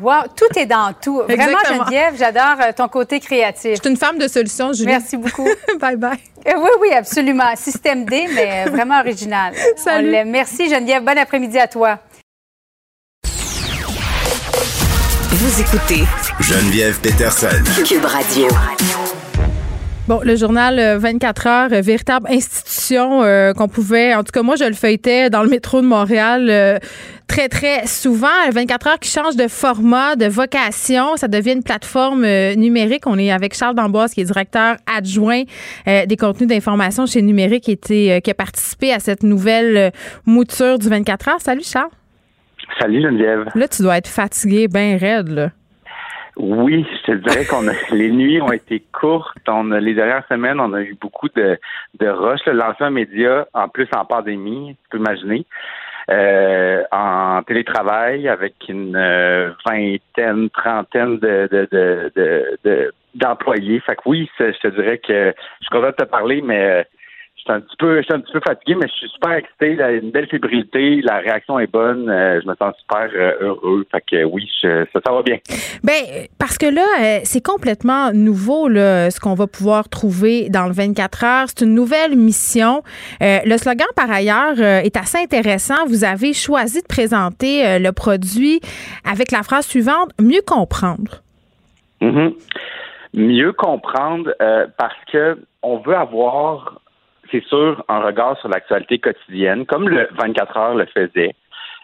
Wow, 0.00 0.28
tout 0.36 0.58
est 0.58 0.66
dans 0.66 0.92
tout. 0.92 1.22
Vraiment, 1.22 1.58
Geneviève, 1.66 2.14
j'adore 2.16 2.56
euh, 2.60 2.72
ton 2.76 2.86
côté 2.86 3.18
créatif. 3.18 3.72
Je 3.72 3.80
suis 3.80 3.90
une 3.90 3.96
femme 3.96 4.18
de 4.18 4.28
solution, 4.28 4.72
Julie. 4.72 4.86
Merci 4.86 5.16
beaucoup. 5.16 5.48
bye 5.80 5.96
bye. 5.96 6.18
Euh, 6.46 6.52
oui, 6.56 6.70
oui, 6.80 6.92
absolument. 6.92 7.56
Système 7.56 8.04
D, 8.04 8.28
mais 8.32 8.64
vraiment 8.70 9.00
original. 9.00 9.54
Salut. 9.76 10.24
Merci, 10.26 10.68
Geneviève. 10.70 11.02
Bon 11.02 11.18
après-midi 11.18 11.58
à 11.58 11.66
toi. 11.66 11.98
Vous 15.30 15.60
écoutez 15.60 16.04
Geneviève 16.40 17.00
Peterson. 17.00 17.48
Cube 17.84 18.04
Radio. 18.04 18.46
Bon, 20.06 20.20
le 20.22 20.36
journal 20.36 20.98
24 20.98 21.46
euh, 21.46 21.50
heures, 21.50 21.82
véritable 21.82 22.28
institution 22.30 23.22
qu'on 23.54 23.68
pouvait, 23.68 24.14
en 24.14 24.22
tout 24.22 24.32
cas 24.32 24.42
moi 24.42 24.56
je 24.56 24.64
le 24.64 24.72
feuilletais 24.72 25.28
dans 25.28 25.42
le 25.42 25.50
métro 25.50 25.82
de 25.82 25.86
Montréal 25.86 26.80
très, 27.28 27.48
très 27.48 27.86
souvent. 27.86 28.50
24 28.52 28.86
heures 28.88 28.98
qui 28.98 29.10
change 29.10 29.36
de 29.36 29.46
format, 29.46 30.16
de 30.16 30.26
vocation. 30.26 31.16
Ça 31.16 31.28
devient 31.28 31.52
une 31.52 31.62
plateforme 31.62 32.24
euh, 32.24 32.54
numérique. 32.56 33.06
On 33.06 33.18
est 33.18 33.30
avec 33.30 33.54
Charles 33.54 33.76
D'Amboise, 33.76 34.14
qui 34.14 34.22
est 34.22 34.24
directeur 34.24 34.76
adjoint 34.92 35.42
euh, 35.86 36.06
des 36.06 36.16
contenus 36.16 36.48
d'information 36.48 37.06
chez 37.06 37.22
Numérique, 37.22 37.64
qui, 37.64 37.72
était, 37.72 38.16
euh, 38.16 38.20
qui 38.20 38.30
a 38.30 38.34
participé 38.34 38.92
à 38.92 38.98
cette 38.98 39.22
nouvelle 39.22 39.92
mouture 40.26 40.78
du 40.78 40.88
24 40.88 41.28
heures. 41.28 41.40
Salut, 41.40 41.62
Charles. 41.62 41.90
Salut, 42.80 43.02
Geneviève. 43.02 43.50
Là, 43.54 43.68
tu 43.68 43.82
dois 43.82 43.98
être 43.98 44.08
fatigué, 44.08 44.66
bien 44.66 44.96
raide, 44.98 45.28
là. 45.28 45.50
Oui, 46.36 46.86
je 46.88 47.12
te 47.12 47.18
dirais 47.18 47.44
qu'on 47.44 47.66
a, 47.66 47.72
les 47.92 48.10
nuits 48.10 48.40
ont 48.40 48.52
été 48.52 48.82
courtes. 48.92 49.36
On 49.48 49.72
a, 49.72 49.80
les 49.80 49.94
dernières 49.94 50.26
semaines, 50.28 50.60
on 50.60 50.72
a 50.72 50.80
eu 50.80 50.96
beaucoup 51.00 51.28
de, 51.34 51.58
de 51.98 52.08
rush. 52.08 52.40
Le 52.46 52.52
lancement 52.52 52.90
média, 52.90 53.46
en 53.54 53.68
plus 53.68 53.88
en 53.94 54.04
pandémie, 54.04 54.76
tu 54.82 54.88
peux 54.90 54.98
imaginer. 54.98 55.44
Euh, 56.10 56.84
en 56.90 57.42
télétravail 57.42 58.28
avec 58.28 58.54
une 58.66 58.96
euh, 58.96 59.50
vingtaine, 59.66 60.48
trentaine 60.48 61.18
de, 61.18 61.46
de, 61.52 62.58
de, 62.64 62.94
d'employés. 63.14 63.80
Fait 63.80 63.94
que 63.94 64.00
oui, 64.06 64.30
je 64.38 64.58
te 64.58 64.68
dirais 64.68 64.96
que 64.96 65.34
je 65.60 65.66
suis 65.66 65.70
content 65.70 65.88
de 65.88 65.92
te 65.92 66.04
parler, 66.04 66.40
mais 66.40 66.64
euh, 66.64 66.82
suis 67.48 67.56
un 67.56 67.60
petit 67.60 67.76
peu, 67.78 67.96
je 67.96 68.02
suis 68.02 68.14
un 68.14 68.20
petit 68.20 68.32
peu 68.32 68.40
fatigué, 68.46 68.74
mais 68.74 68.88
je 68.88 68.92
suis 68.92 69.08
super 69.08 69.32
excité. 69.32 69.82
a 69.82 69.92
une 69.92 70.10
belle 70.10 70.28
fébrilité, 70.28 71.00
la 71.02 71.18
réaction 71.18 71.58
est 71.58 71.66
bonne. 71.66 72.08
Euh, 72.08 72.40
je 72.42 72.48
me 72.48 72.54
sens 72.56 72.74
super 72.78 73.08
euh, 73.14 73.32
heureux. 73.40 73.86
Fait 73.90 74.02
que 74.10 74.24
oui, 74.24 74.48
ça, 74.60 74.84
ça, 74.92 75.12
va 75.12 75.22
bien. 75.22 75.38
Ben 75.82 76.26
parce 76.38 76.58
que 76.58 76.66
là, 76.66 76.82
euh, 77.00 77.20
c'est 77.24 77.44
complètement 77.44 78.12
nouveau 78.12 78.68
là, 78.68 79.10
ce 79.10 79.20
qu'on 79.20 79.34
va 79.34 79.46
pouvoir 79.46 79.88
trouver 79.88 80.48
dans 80.50 80.66
le 80.66 80.72
24 80.72 81.24
heures. 81.24 81.46
C'est 81.48 81.64
une 81.64 81.74
nouvelle 81.74 82.16
mission. 82.16 82.82
le 83.20 83.56
slogan, 83.56 83.86
par 83.96 84.10
ailleurs, 84.10 84.60
est 84.60 84.96
assez 84.96 85.18
intéressant. 85.18 85.86
Vous 85.86 86.04
avez 86.04 86.32
choisi 86.32 86.82
de 86.82 86.86
présenter 86.86 87.78
le 87.78 87.90
produit 87.92 88.60
avec 89.04 89.32
la 89.32 89.42
phrase 89.42 89.66
suivante 89.66 90.10
mieux 90.20 90.42
comprendre. 90.46 91.22
Mm-hmm. 92.00 92.34
Mieux 93.14 93.52
comprendre 93.52 94.32
parce 94.76 94.96
que 95.10 95.38
on 95.62 95.78
veut 95.78 95.96
avoir, 95.96 96.80
c'est 97.30 97.44
sûr, 97.44 97.84
un 97.88 98.00
regard 98.00 98.38
sur 98.38 98.48
l'actualité 98.48 98.98
quotidienne, 98.98 99.66
comme 99.66 99.88
le 99.88 100.08
24 100.18 100.56
heures 100.56 100.74
le 100.74 100.86
faisait, 100.86 101.34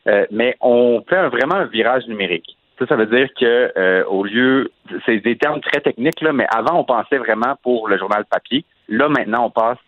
euh, 0.08 0.26
mais 0.30 0.56
on 0.60 1.02
fait 1.08 1.28
vraiment 1.28 1.56
un 1.56 1.66
virage 1.66 2.06
numérique. 2.06 2.56
Ça, 2.78 2.86
ça 2.86 2.96
veut 2.96 3.06
dire 3.06 3.28
que 3.38 3.72
euh, 3.76 4.04
au 4.06 4.24
lieu, 4.24 4.70
c'est 5.06 5.18
des 5.18 5.36
termes 5.36 5.60
très 5.60 5.80
techniques 5.80 6.20
là, 6.20 6.32
mais 6.32 6.46
avant 6.54 6.80
on 6.80 6.84
pensait 6.84 7.18
vraiment 7.18 7.54
pour 7.62 7.88
le 7.88 7.96
journal 7.98 8.24
papier. 8.24 8.64
Là 8.88 9.08
maintenant 9.08 9.46
on 9.46 9.50
passe 9.50 9.78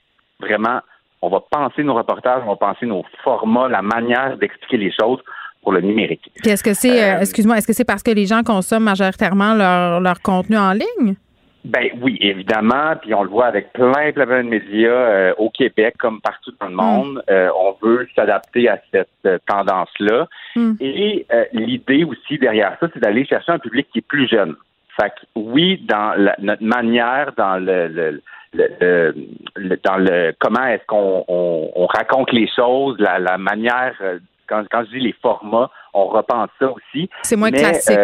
vraiment, 0.41 0.81
on 1.21 1.29
va 1.29 1.41
penser 1.51 1.83
nos 1.83 1.95
reportages, 1.95 2.43
on 2.47 2.51
va 2.51 2.57
penser 2.57 2.87
nos 2.87 3.05
formats, 3.25 3.69
la 3.69 3.83
manière 3.83 4.37
d'expliquer 4.37 4.77
les 4.77 4.93
choses 4.93 5.21
pour 5.63 5.73
le 5.73 5.81
numérique. 5.81 6.31
est-ce 6.45 6.63
que 6.63 6.75
c'est, 6.75 7.03
euh, 7.03 7.21
excuse-moi, 7.21 7.59
est-ce 7.59 7.67
que 7.67 7.73
c'est 7.73 7.85
parce 7.85 8.05
que 8.05 8.13
les 8.13 8.27
gens 8.27 8.45
consomment 8.45 8.85
majoritairement 8.85 9.55
leur, 9.55 10.01
leur 10.01 10.21
contenu 10.23 10.57
en 10.57 10.73
ligne? 10.73 11.17
Ben 11.67 11.91
oui, 12.01 12.17
évidemment, 12.21 12.95
puis 13.01 13.13
on 13.13 13.25
le 13.25 13.29
voit 13.29 13.47
avec 13.47 13.73
plein, 13.73 14.13
plein, 14.13 14.45
de 14.45 14.49
médias 14.49 14.89
euh, 14.89 15.35
au 15.37 15.51
Québec 15.51 15.97
comme 15.99 16.21
partout 16.21 16.53
dans 16.61 16.69
le 16.69 16.73
mm. 16.73 16.77
monde. 16.77 17.23
Euh, 17.29 17.49
on 17.59 17.75
veut 17.85 18.07
s'adapter 18.15 18.69
à 18.69 18.79
cette 18.93 19.09
euh, 19.27 19.39
tendance-là. 19.49 20.29
Mm. 20.55 20.75
Et 20.81 21.27
l'idée 21.53 22.05
aussi 22.05 22.39
derrière 22.39 22.77
ça, 22.79 22.87
c'est 22.95 23.01
d'aller 23.01 23.27
chercher 23.27 23.51
un 23.51 23.59
public 23.59 23.89
qui 23.93 23.99
est 23.99 24.07
plus 24.07 24.29
jeune. 24.29 24.55
Fait 25.01 25.11
que 25.11 25.27
oui, 25.35 25.85
dans 25.89 26.15
notre 26.39 26.63
manière, 26.63 27.33
dans 27.37 27.57
le, 27.57 28.21
le, 28.55 29.77
dans 29.83 29.97
le 29.97 30.33
comment 30.39 30.67
est-ce 30.67 30.87
qu'on 30.87 31.25
on, 31.27 31.87
raconte 31.87 32.33
les 32.33 32.49
choses, 32.49 32.97
la, 33.01 33.19
la 33.19 33.39
manière, 33.39 33.95
quand, 34.47 34.65
quand 34.71 34.85
je 34.85 34.99
dis 34.99 35.01
les 35.01 35.15
formats, 35.21 35.71
on 35.93 36.07
repense 36.07 36.49
ça 36.61 36.71
aussi. 36.71 37.11
C'est 37.23 37.37
moins 37.37 37.51
classique. 37.51 37.99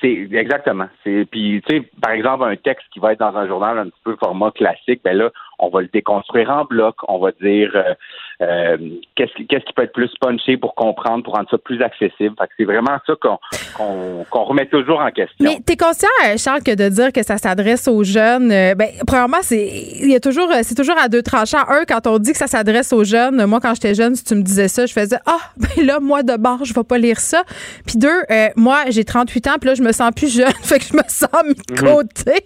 C'est 0.00 0.28
exactement. 0.32 0.88
C'est 1.02 1.26
puis 1.30 1.62
tu 1.66 1.76
sais 1.76 1.82
par 2.00 2.12
exemple 2.12 2.44
un 2.44 2.56
texte 2.56 2.86
qui 2.92 3.00
va 3.00 3.12
être 3.12 3.20
dans 3.20 3.36
un 3.36 3.46
journal 3.46 3.78
un 3.78 3.86
petit 3.86 4.00
peu 4.04 4.16
format 4.16 4.50
classique, 4.50 5.00
ben 5.04 5.16
là 5.16 5.30
on 5.58 5.68
va 5.68 5.82
le 5.82 5.88
déconstruire 5.88 6.50
en 6.50 6.64
bloc, 6.64 6.96
on 7.08 7.18
va 7.18 7.32
dire 7.32 7.70
euh, 7.74 7.94
euh, 8.42 8.76
qu'est-ce 9.14 9.64
qui 9.64 9.72
peut 9.72 9.82
être 9.82 9.92
plus 9.92 10.10
punché 10.20 10.56
pour 10.56 10.74
comprendre, 10.74 11.22
pour 11.22 11.34
rendre 11.34 11.48
ça 11.50 11.58
plus 11.58 11.80
accessible? 11.82 12.34
C'est 12.56 12.64
vraiment 12.64 12.98
ça 13.06 13.14
qu'on 13.20 14.44
remet 14.44 14.66
toujours 14.66 15.00
en 15.00 15.10
question. 15.10 15.36
Mais 15.40 15.60
t'es 15.64 15.76
conscient, 15.76 16.08
euh, 16.26 16.36
Charles, 16.36 16.62
que 16.62 16.74
de 16.74 16.88
dire 16.88 17.12
que 17.12 17.22
ça 17.22 17.38
s'adresse 17.38 17.86
aux 17.88 18.02
jeunes, 18.02 18.48
ben 18.48 18.88
premièrement 19.06 19.38
c'est 19.42 19.66
il 19.66 20.10
y 20.10 20.16
a 20.16 20.20
toujours 20.20 20.48
c'est 20.62 20.74
toujours 20.74 20.98
à 20.98 21.08
deux 21.08 21.22
tranchants. 21.22 21.64
Un 21.68 21.84
quand 21.84 22.06
on 22.06 22.18
dit 22.18 22.32
que 22.32 22.38
ça 22.38 22.46
s'adresse 22.46 22.92
aux 22.92 23.04
jeunes, 23.04 23.44
moi 23.46 23.60
quand 23.60 23.74
j'étais 23.74 23.94
jeune, 23.94 24.14
si 24.14 24.24
tu 24.24 24.34
me 24.34 24.42
disais 24.42 24.68
ça, 24.68 24.86
je 24.86 24.92
faisais 24.92 25.18
ah 25.26 25.38
ben 25.56 25.86
là 25.86 26.00
moi 26.00 26.22
de 26.22 26.36
bord 26.36 26.64
je 26.64 26.74
vais 26.74 26.84
pas 26.84 26.98
lire 26.98 27.20
ça. 27.20 27.44
Puis 27.86 27.98
deux, 27.98 28.22
moi 28.56 28.84
j'ai 28.88 29.04
38 29.04 29.46
ans, 29.46 29.54
puis 29.60 29.68
là 29.68 29.74
je 29.74 29.82
me 29.82 29.92
sens 29.92 30.10
plus 30.14 30.34
jeune, 30.34 30.52
fait 30.62 30.78
que 30.78 30.84
je 30.84 30.96
me 30.96 31.02
sens 31.08 31.30
mis 31.46 31.54
de 31.54 31.82
mhm. 31.82 31.94
côté. 31.94 32.44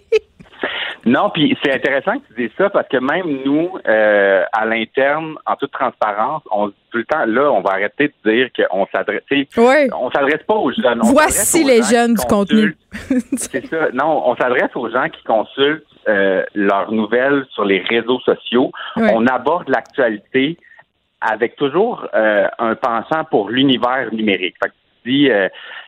Non, 1.05 1.29
puis 1.29 1.57
c'est 1.63 1.73
intéressant 1.73 2.19
que 2.19 2.27
tu 2.27 2.41
dises 2.41 2.51
ça 2.57 2.69
parce 2.69 2.87
que 2.87 2.97
même 2.97 3.43
nous, 3.45 3.77
euh, 3.87 4.43
à 4.51 4.65
l'interne, 4.65 5.35
en 5.45 5.55
toute 5.55 5.71
transparence, 5.71 6.43
on 6.51 6.69
tout 6.91 6.97
le 6.97 7.05
temps, 7.05 7.25
là, 7.25 7.51
on 7.51 7.61
va 7.61 7.71
arrêter 7.71 8.11
de 8.25 8.31
dire 8.31 8.49
qu'on 8.55 8.87
s'adresse. 8.91 9.21
Oui. 9.31 9.45
On 9.95 10.09
s'adresse 10.11 10.43
pas 10.47 10.55
aux 10.55 10.71
jeunes. 10.71 10.99
Voici 11.03 11.63
les 11.63 11.83
jeunes 11.83 12.15
du 12.15 12.25
contenu. 12.25 12.75
c'est 13.37 13.65
ça. 13.67 13.89
Non, 13.93 14.23
on 14.25 14.35
s'adresse 14.35 14.75
aux 14.75 14.89
gens 14.89 15.07
qui 15.07 15.23
consultent 15.23 15.85
euh, 16.07 16.43
leurs 16.55 16.91
nouvelles 16.91 17.45
sur 17.51 17.63
les 17.63 17.79
réseaux 17.79 18.19
sociaux. 18.21 18.71
On 18.95 19.25
aborde 19.27 19.69
l'actualité 19.69 20.57
avec 21.21 21.55
toujours 21.57 22.07
euh, 22.15 22.47
un 22.57 22.75
pensant 22.75 23.23
pour 23.25 23.49
l'univers 23.49 24.11
numérique. 24.11 24.55
Fait 24.61 24.69
que 24.69 24.75
tu 25.03 25.11
dis, 25.11 25.29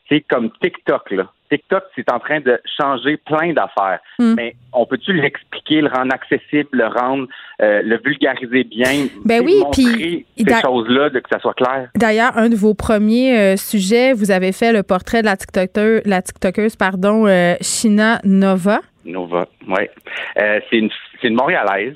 c'est 0.07 0.22
comme 0.22 0.52
TikTok, 0.61 1.11
là. 1.11 1.27
TikTok, 1.51 1.83
c'est 1.95 2.09
en 2.11 2.19
train 2.19 2.39
de 2.39 2.59
changer 2.79 3.17
plein 3.17 3.53
d'affaires. 3.53 3.99
Hmm. 4.19 4.35
Mais 4.35 4.55
on 4.71 4.85
peut-tu 4.85 5.13
l'expliquer, 5.13 5.81
le 5.81 5.89
rendre 5.89 6.13
accessible, 6.13 6.69
le 6.71 6.87
rendre, 6.87 7.27
euh, 7.61 7.81
le 7.83 7.99
vulgariser 8.03 8.63
bien, 8.63 9.07
ben 9.25 9.43
oui, 9.43 9.59
montrer 9.61 10.25
ces 10.37 10.61
choses-là, 10.61 11.09
de 11.09 11.19
que 11.19 11.29
ça 11.29 11.39
soit 11.39 11.53
clair? 11.53 11.89
D'ailleurs, 11.95 12.37
un 12.37 12.49
de 12.49 12.55
vos 12.55 12.73
premiers 12.73 13.37
euh, 13.37 13.57
sujets, 13.57 14.13
vous 14.13 14.31
avez 14.31 14.53
fait 14.53 14.71
le 14.71 14.83
portrait 14.83 15.21
de 15.21 15.25
la 15.25 15.35
TikToker, 15.35 16.01
la 16.05 16.21
TikTokeuse, 16.21 16.75
pardon, 16.77 17.27
euh, 17.27 17.55
Shina 17.61 18.19
Nova. 18.23 18.79
Nova, 19.03 19.45
oui. 19.67 19.87
c'est 20.35 20.77
une, 20.77 20.89
une 21.23 21.35
Montréalaise. 21.35 21.95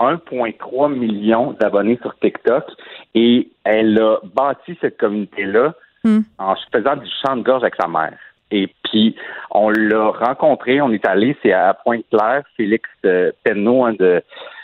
1,3 0.00 0.96
million 0.96 1.56
d'abonnés 1.60 1.98
sur 2.02 2.16
TikTok 2.20 2.64
et 3.16 3.48
elle 3.64 4.00
a 4.00 4.18
bâti 4.22 4.78
cette 4.80 4.96
communauté-là 4.96 5.74
hmm. 6.04 6.20
en 6.38 6.54
faisant 6.72 6.94
du 6.94 7.08
chant 7.20 7.36
de 7.36 7.42
gorge 7.42 7.62
avec 7.62 7.74
sa 7.74 7.88
mère. 7.88 8.16
Et 8.50 8.68
puis, 8.84 9.14
on 9.50 9.70
l'a 9.70 10.08
rencontré, 10.10 10.80
on 10.80 10.90
est 10.90 11.06
allé, 11.06 11.36
c'est 11.42 11.52
à 11.52 11.74
Pointe-Claire, 11.74 12.44
Félix 12.56 12.88
euh, 13.04 13.30
Penneau, 13.44 13.84
un 13.84 13.92
de 13.92 14.22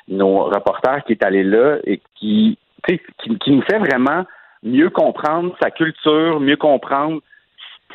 nos 0.09 0.45
reporters 0.45 1.05
qui 1.05 1.13
est 1.13 1.23
allé 1.23 1.43
là 1.43 1.79
et 1.85 2.01
qui, 2.15 2.59
qui, 2.87 3.01
qui 3.39 3.51
nous 3.51 3.63
fait 3.63 3.79
vraiment 3.79 4.25
mieux 4.63 4.91
comprendre 4.91 5.55
sa 5.63 5.71
culture, 5.71 6.41
mieux 6.41 6.57
comprendre 6.57 7.21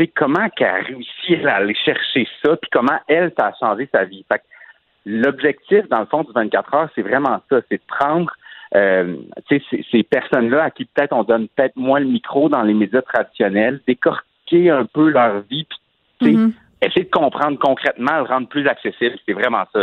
comment 0.08 0.50
qu'elle 0.50 0.68
a 0.68 0.76
réussi 0.76 1.36
à 1.46 1.56
aller 1.56 1.76
chercher 1.76 2.28
ça, 2.44 2.56
puis 2.56 2.70
comment 2.72 3.00
elle, 3.08 3.34
ça 3.38 3.48
a 3.48 3.54
changé 3.60 3.90
sa 3.94 4.06
vie. 4.06 4.26
Fait 4.32 4.42
l'objectif, 5.06 5.88
dans 5.90 6.00
le 6.00 6.06
fond, 6.06 6.24
du 6.24 6.32
24 6.32 6.74
heures, 6.74 6.90
c'est 6.96 7.02
vraiment 7.02 7.42
ça, 7.50 7.62
c'est 7.70 7.78
de 7.78 7.88
prendre 7.88 8.32
euh, 8.76 9.18
ces, 9.50 9.62
ces 9.92 10.04
personnes-là 10.04 10.66
à 10.66 10.72
qui 10.72 10.86
peut-être 10.86 11.14
on 11.14 11.24
donne 11.24 11.48
peut-être 11.50 11.76
moins 11.76 12.00
le 12.00 12.06
micro 12.06 12.50
dans 12.50 12.62
les 12.62 12.74
médias 12.74 13.02
traditionnels, 13.02 13.82
décortiquer 13.88 14.29
un 14.52 14.86
peu 14.86 15.10
leur 15.10 15.42
vie, 15.50 15.68
puis 16.20 16.36
mm-hmm. 16.36 16.52
essayer 16.82 17.06
de 17.06 17.10
comprendre 17.10 17.58
concrètement, 17.60 18.18
le 18.18 18.24
rendre 18.24 18.48
plus 18.48 18.68
accessible. 18.68 19.16
C'est 19.26 19.34
vraiment 19.34 19.64
ça 19.74 19.80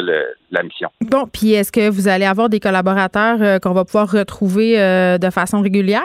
la 0.50 0.62
mission. 0.62 0.90
Bon, 1.02 1.26
puis 1.26 1.52
est-ce 1.52 1.72
que 1.72 1.90
vous 1.90 2.08
allez 2.08 2.26
avoir 2.26 2.48
des 2.48 2.60
collaborateurs 2.60 3.40
euh, 3.40 3.58
qu'on 3.58 3.72
va 3.72 3.84
pouvoir 3.84 4.10
retrouver 4.10 4.80
euh, 4.80 5.18
de 5.18 5.30
façon 5.30 5.60
régulière? 5.60 6.02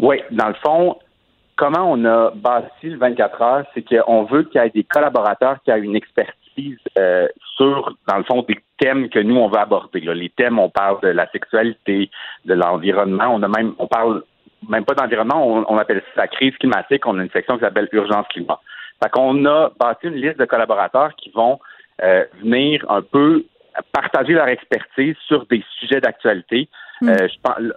Oui, 0.00 0.20
dans 0.30 0.48
le 0.48 0.54
fond, 0.54 0.96
comment 1.56 1.92
on 1.92 2.04
a 2.04 2.30
bâti 2.30 2.88
le 2.88 2.98
24 2.98 3.42
heures, 3.42 3.64
c'est 3.74 3.82
qu'on 3.82 4.24
veut 4.24 4.44
qu'il 4.44 4.60
y 4.60 4.64
ait 4.64 4.70
des 4.70 4.84
collaborateurs 4.84 5.58
qui 5.64 5.70
aient 5.70 5.80
une 5.80 5.96
expertise 5.96 6.78
euh, 6.98 7.26
sur, 7.56 7.94
dans 8.08 8.16
le 8.16 8.24
fond, 8.24 8.44
des 8.48 8.58
thèmes 8.78 9.08
que 9.10 9.18
nous, 9.18 9.36
on 9.36 9.48
veut 9.48 9.58
aborder. 9.58 10.00
Les 10.00 10.30
thèmes, 10.30 10.58
on 10.58 10.70
parle 10.70 11.00
de 11.02 11.08
la 11.08 11.28
sexualité, 11.30 12.10
de 12.44 12.54
l'environnement, 12.54 13.26
on 13.34 13.42
a 13.42 13.48
même, 13.48 13.74
on 13.78 13.86
parle 13.86 14.22
même 14.68 14.84
pas 14.84 14.94
d'environnement, 14.94 15.46
on, 15.68 15.78
appelle 15.78 16.02
ça 16.14 16.22
la 16.22 16.28
crise 16.28 16.56
climatique. 16.56 17.06
On 17.06 17.18
a 17.18 17.22
une 17.22 17.30
section 17.30 17.56
qui 17.56 17.64
s'appelle 17.64 17.88
Urgence 17.92 18.26
climat. 18.28 18.60
Fait 19.02 19.10
qu'on 19.10 19.44
a 19.46 19.70
bâti 19.78 20.08
une 20.08 20.14
liste 20.14 20.38
de 20.38 20.44
collaborateurs 20.44 21.14
qui 21.16 21.30
vont 21.30 21.60
euh, 22.02 22.24
venir 22.42 22.84
un 22.88 23.02
peu 23.02 23.44
partager 23.92 24.32
leur 24.32 24.48
expertise 24.48 25.14
sur 25.26 25.46
des 25.46 25.62
sujets 25.78 26.00
d'actualité. 26.00 26.68
Hmm. 27.00 27.10
Euh, 27.10 27.28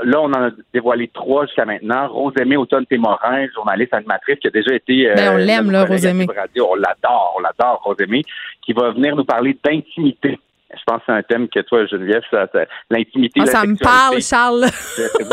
là, 0.03 0.19
on 0.21 0.31
en 0.33 0.47
a 0.47 0.49
dévoilé 0.73 1.07
trois 1.09 1.45
jusqu'à 1.45 1.65
maintenant. 1.65 2.07
Rosemée 2.07 2.57
Automne-Témorin, 2.57 3.47
journaliste 3.53 3.93
animatrice, 3.93 4.39
qui 4.39 4.47
a 4.47 4.51
déjà 4.51 4.73
été... 4.73 5.09
Euh, 5.09 5.15
ben, 5.15 5.33
on 5.33 5.37
l'aime, 5.37 5.69
là, 5.69 5.85
Rosemée. 5.85 6.25
On 6.27 6.75
l'adore, 6.75 7.35
on 7.37 7.41
l'adore, 7.41 7.81
Rosemée, 7.83 8.23
qui 8.63 8.73
va 8.73 8.89
venir 8.91 9.15
nous 9.15 9.25
parler 9.25 9.55
d'intimité 9.63 10.39
je 10.73 10.83
pense 10.85 10.99
que 10.99 11.03
c'est 11.07 11.11
un 11.11 11.23
thème 11.23 11.47
que 11.49 11.59
toi, 11.61 11.85
Geneviève, 11.85 12.23
ça, 12.29 12.47
l'intimité. 12.89 13.41
Ah, 13.43 13.45
ça 13.45 13.65
me 13.65 13.75
parle, 13.75 14.21
Charles. 14.21 14.65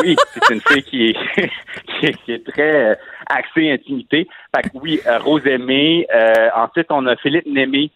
oui, 0.03 0.17
c'est 0.33 0.55
une 0.55 0.61
fille 0.61 0.83
qui 0.83 1.09
est, 1.11 2.13
qui 2.25 2.33
est, 2.33 2.47
très 2.47 2.91
euh, 2.91 2.95
axée 3.29 3.71
intimité. 3.71 4.29
Fait 4.55 4.69
que 4.69 4.69
oui, 4.75 5.01
euh, 5.07 5.19
Rose 5.19 5.47
Aimée. 5.47 6.07
Euh, 6.15 6.49
ensuite, 6.57 6.87
on 6.91 7.07
a 7.07 7.17
Philippe 7.17 7.47
Némé, 7.47 7.91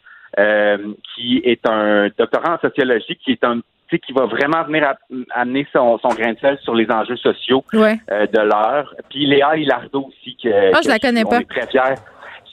qui 1.14 1.42
est 1.44 1.66
un 1.68 2.08
doctorant 2.16 2.54
en 2.54 2.58
sociologie, 2.58 3.16
qui 3.16 3.32
est 3.32 3.44
un 3.44 3.60
qui 4.06 4.14
va 4.14 4.24
vraiment 4.24 4.62
venir 4.64 4.90
amener 5.34 5.66
son, 5.70 5.98
son, 5.98 6.08
grain 6.08 6.32
de 6.32 6.38
sel 6.38 6.58
sur 6.62 6.74
les 6.74 6.90
enjeux 6.90 7.18
sociaux 7.18 7.62
de 7.74 8.40
l'heure. 8.40 8.94
Puis 9.10 9.26
Léa 9.26 9.54
Hilardo 9.58 10.08
aussi, 10.08 10.34
que, 10.42 10.48
ah, 10.74 10.80
je 10.82 10.88
la 10.88 10.98
connais 10.98 11.24
pas. 11.24 11.40
est 11.40 11.44
très 11.44 11.66
fier 11.66 11.96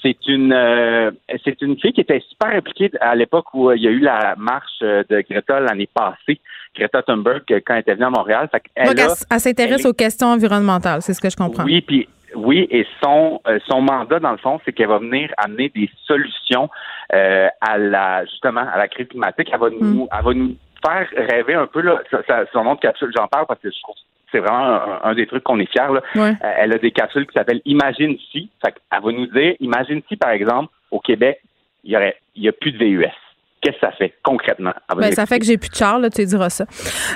c'est 0.01 0.27
une 0.27 0.53
euh, 0.53 1.11
c'est 1.43 1.61
une 1.61 1.79
fille 1.79 1.93
qui 1.93 2.01
était 2.01 2.21
super 2.29 2.49
impliquée 2.49 2.91
à 3.01 3.15
l'époque 3.15 3.53
où 3.53 3.69
euh, 3.69 3.75
il 3.75 3.83
y 3.83 3.87
a 3.87 3.91
eu 3.91 3.99
la 3.99 4.35
marche 4.37 4.79
euh, 4.81 5.03
de 5.09 5.23
Greta 5.29 5.59
l'année 5.59 5.89
passée. 5.93 6.39
Greta 6.75 7.01
Thunberg 7.03 7.43
quand 7.47 7.73
elle 7.73 7.79
était 7.79 7.93
venue 7.95 8.05
à 8.05 8.09
Montréal. 8.09 8.49
elle, 8.75 8.99
elle, 8.99 9.39
s'intéresse 9.39 9.85
aux 9.85 9.93
questions 9.93 10.27
environnementales, 10.27 11.01
c'est 11.01 11.13
ce 11.13 11.21
que 11.21 11.29
je 11.29 11.35
comprends. 11.35 11.63
Oui, 11.63 11.81
puis 11.81 12.07
oui, 12.35 12.67
et 12.69 12.85
son 13.03 13.41
son 13.67 13.81
mandat 13.81 14.19
dans 14.19 14.31
le 14.31 14.37
fond, 14.37 14.59
c'est 14.63 14.71
qu'elle 14.71 14.87
va 14.87 14.99
venir 14.99 15.31
amener 15.37 15.69
des 15.69 15.89
solutions 16.05 16.69
à 17.11 17.77
la 17.77 18.25
justement 18.25 18.65
à 18.71 18.77
la 18.77 18.87
crise 18.87 19.07
climatique. 19.07 19.49
Elle 19.51 19.59
va 19.59 19.69
nous 19.69 20.03
mm. 20.03 20.07
elle 20.17 20.25
va 20.25 20.33
nous 20.33 20.55
faire 20.85 21.07
rêver 21.15 21.55
un 21.55 21.67
peu 21.67 21.81
là. 21.81 22.01
son 22.53 22.63
nom 22.63 22.75
de 22.75 22.79
capsule, 22.79 23.11
j'en 23.15 23.27
parle 23.27 23.47
parce 23.47 23.59
que 23.59 23.69
je 23.69 23.81
trouve 23.81 23.95
c'est 24.31 24.39
vraiment 24.39 25.03
un, 25.03 25.13
des 25.15 25.27
trucs 25.27 25.43
qu'on 25.43 25.59
est 25.59 25.71
fiers. 25.71 25.93
Là. 25.93 26.01
Euh, 26.15 26.33
elle 26.57 26.73
a 26.73 26.77
des 26.77 26.91
capsules 26.91 27.25
qui 27.25 27.33
s'appellent 27.33 27.61
Imagine 27.65 28.17
si. 28.31 28.49
elle 28.63 28.73
va 28.91 29.11
nous 29.11 29.27
dire, 29.27 29.55
imagine 29.59 30.01
si, 30.07 30.15
par 30.17 30.31
exemple, 30.31 30.73
au 30.91 30.99
Québec, 30.99 31.41
il 31.83 31.91
y 31.91 31.95
aurait 31.95 32.15
il 32.35 32.43
y 32.43 32.49
a 32.49 32.51
plus 32.51 32.71
de 32.71 32.77
VUS. 32.77 33.07
Qu'est-ce 33.61 33.75
que 33.75 33.81
ça 33.81 33.91
fait 33.91 34.13
concrètement? 34.23 34.73
Ben, 34.95 35.13
ça 35.13 35.25
fait 35.25 35.39
que 35.39 35.45
j'ai 35.45 35.57
plus 35.57 35.69
de 35.69 35.75
Charles, 35.75 36.01
là, 36.01 36.09
tu 36.09 36.25
diras 36.25 36.49
ça. 36.49 36.65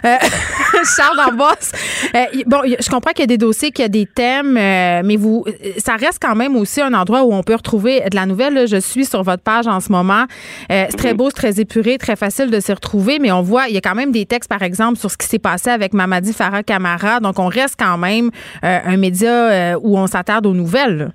Euh, 0.05 0.15
Charles 0.97 1.17
D'Ambos, 1.17 1.71
euh, 2.15 2.43
bon, 2.45 2.61
je 2.63 2.89
comprends 2.89 3.11
qu'il 3.11 3.21
y 3.21 3.23
a 3.23 3.27
des 3.27 3.37
dossiers, 3.37 3.71
qu'il 3.71 3.83
y 3.83 3.85
a 3.85 3.89
des 3.89 4.05
thèmes, 4.05 4.57
euh, 4.57 5.01
mais 5.03 5.15
vous, 5.15 5.45
ça 5.77 5.95
reste 5.95 6.19
quand 6.21 6.35
même 6.35 6.55
aussi 6.55 6.81
un 6.81 6.93
endroit 6.93 7.23
où 7.23 7.33
on 7.33 7.43
peut 7.43 7.55
retrouver 7.55 8.01
de 8.01 8.15
la 8.15 8.25
nouvelle. 8.25 8.67
Je 8.67 8.77
suis 8.77 9.05
sur 9.05 9.23
votre 9.23 9.43
page 9.43 9.67
en 9.67 9.79
ce 9.79 9.91
moment. 9.91 10.25
c'est 10.69 10.87
très 10.97 11.11
mhm. 11.11 11.17
beau, 11.17 11.29
c'est 11.29 11.35
très 11.35 11.59
épuré, 11.59 11.97
très 11.97 12.15
facile 12.15 12.49
de 12.49 12.59
s'y 12.59 12.73
retrouver, 12.73 13.19
mais 13.19 13.31
on 13.31 13.41
voit, 13.41 13.67
il 13.67 13.75
y 13.75 13.77
a 13.77 13.81
quand 13.81 13.95
même 13.95 14.11
des 14.11 14.25
textes, 14.25 14.49
par 14.49 14.63
exemple, 14.63 14.97
sur 14.97 15.11
ce 15.11 15.17
qui 15.17 15.27
s'est 15.27 15.39
passé 15.39 15.69
avec 15.69 15.93
Mamadi 15.93 16.33
Farah 16.33 16.63
Camara. 16.63 17.19
Donc, 17.19 17.39
on 17.39 17.47
reste 17.47 17.75
quand 17.79 17.97
même 17.97 18.29
un 18.61 18.97
média 18.97 19.77
où 19.79 19.97
on 19.97 20.07
s'attarde 20.07 20.45
aux 20.45 20.53
nouvelles. 20.53 21.11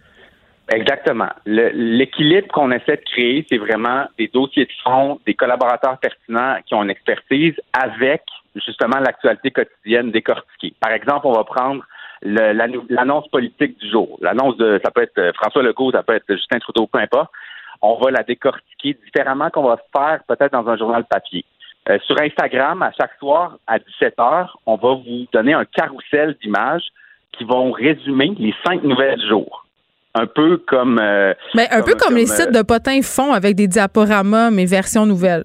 Exactement. 0.71 1.31
L'équilibre 1.47 2.49
qu'on 2.49 2.71
essaie 2.73 2.97
de 2.97 3.05
créer, 3.11 3.47
c'est 3.49 3.57
vraiment 3.57 4.05
des 4.19 4.29
dossiers 4.29 4.67
de 4.67 4.73
fond, 4.85 5.19
des 5.27 5.33
collaborateurs 5.35 5.99
pertinents 5.99 6.57
qui 6.67 6.75
ont 6.75 6.83
une 6.83 6.91
expertise 6.91 7.55
avec 7.73 8.23
justement 8.55 8.99
l'actualité 8.99 9.51
quotidienne 9.51 10.11
décortiquée. 10.11 10.75
Par 10.79 10.93
exemple, 10.93 11.27
on 11.27 11.33
va 11.33 11.45
prendre 11.45 11.83
l'annonce 12.23 13.29
politique 13.29 13.79
du 13.79 13.89
jour. 13.91 14.19
L'annonce 14.21 14.57
de, 14.59 14.79
ça 14.85 14.91
peut 14.91 15.03
être 15.03 15.19
euh, 15.19 15.33
François 15.35 15.63
Legault, 15.63 15.93
ça 15.93 16.03
peut 16.03 16.15
être 16.15 16.25
Justin 16.29 16.59
Trudeau, 16.59 16.87
peu 16.87 16.99
importe. 16.99 17.31
On 17.81 17.95
va 17.95 18.11
la 18.11 18.25
décortiquer 18.25 18.99
différemment 19.05 19.51
qu'on 19.51 19.63
va 19.63 19.79
faire 19.97 20.21
peut-être 20.27 20.53
dans 20.53 20.69
un 20.69 20.77
journal 20.77 21.05
papier. 21.05 21.45
Euh, 21.89 21.99
sur 22.01 22.21
Instagram, 22.21 22.83
à 22.83 22.91
chaque 22.93 23.15
soir, 23.21 23.57
à 23.69 23.79
17 23.79 24.19
heures, 24.19 24.59
on 24.67 24.75
va 24.75 24.95
vous 24.95 25.27
donner 25.33 25.55
un 25.55 25.65
carrousel 25.65 26.37
d'images 26.43 26.89
qui 27.33 27.45
vont 27.45 27.71
résumer 27.71 28.35
les 28.37 28.55
cinq 28.67 28.83
nouvelles 28.83 29.21
du 29.21 29.29
jour 29.29 29.68
un 30.19 30.27
peu 30.27 30.59
comme. 30.59 30.99
Euh, 31.01 31.35
mais 31.55 31.69
un 31.71 31.83
peu 31.83 31.95
comme, 31.95 32.17
les 32.17 32.27
sites 32.27 32.53
de 32.53 32.63
potins 32.63 33.01
font 33.03 33.33
avec 33.33 33.55
des 33.55 33.69
diaporamas, 33.69 34.51
mais 34.51 34.67
version 34.67 35.07
nouvelle. 35.07 35.45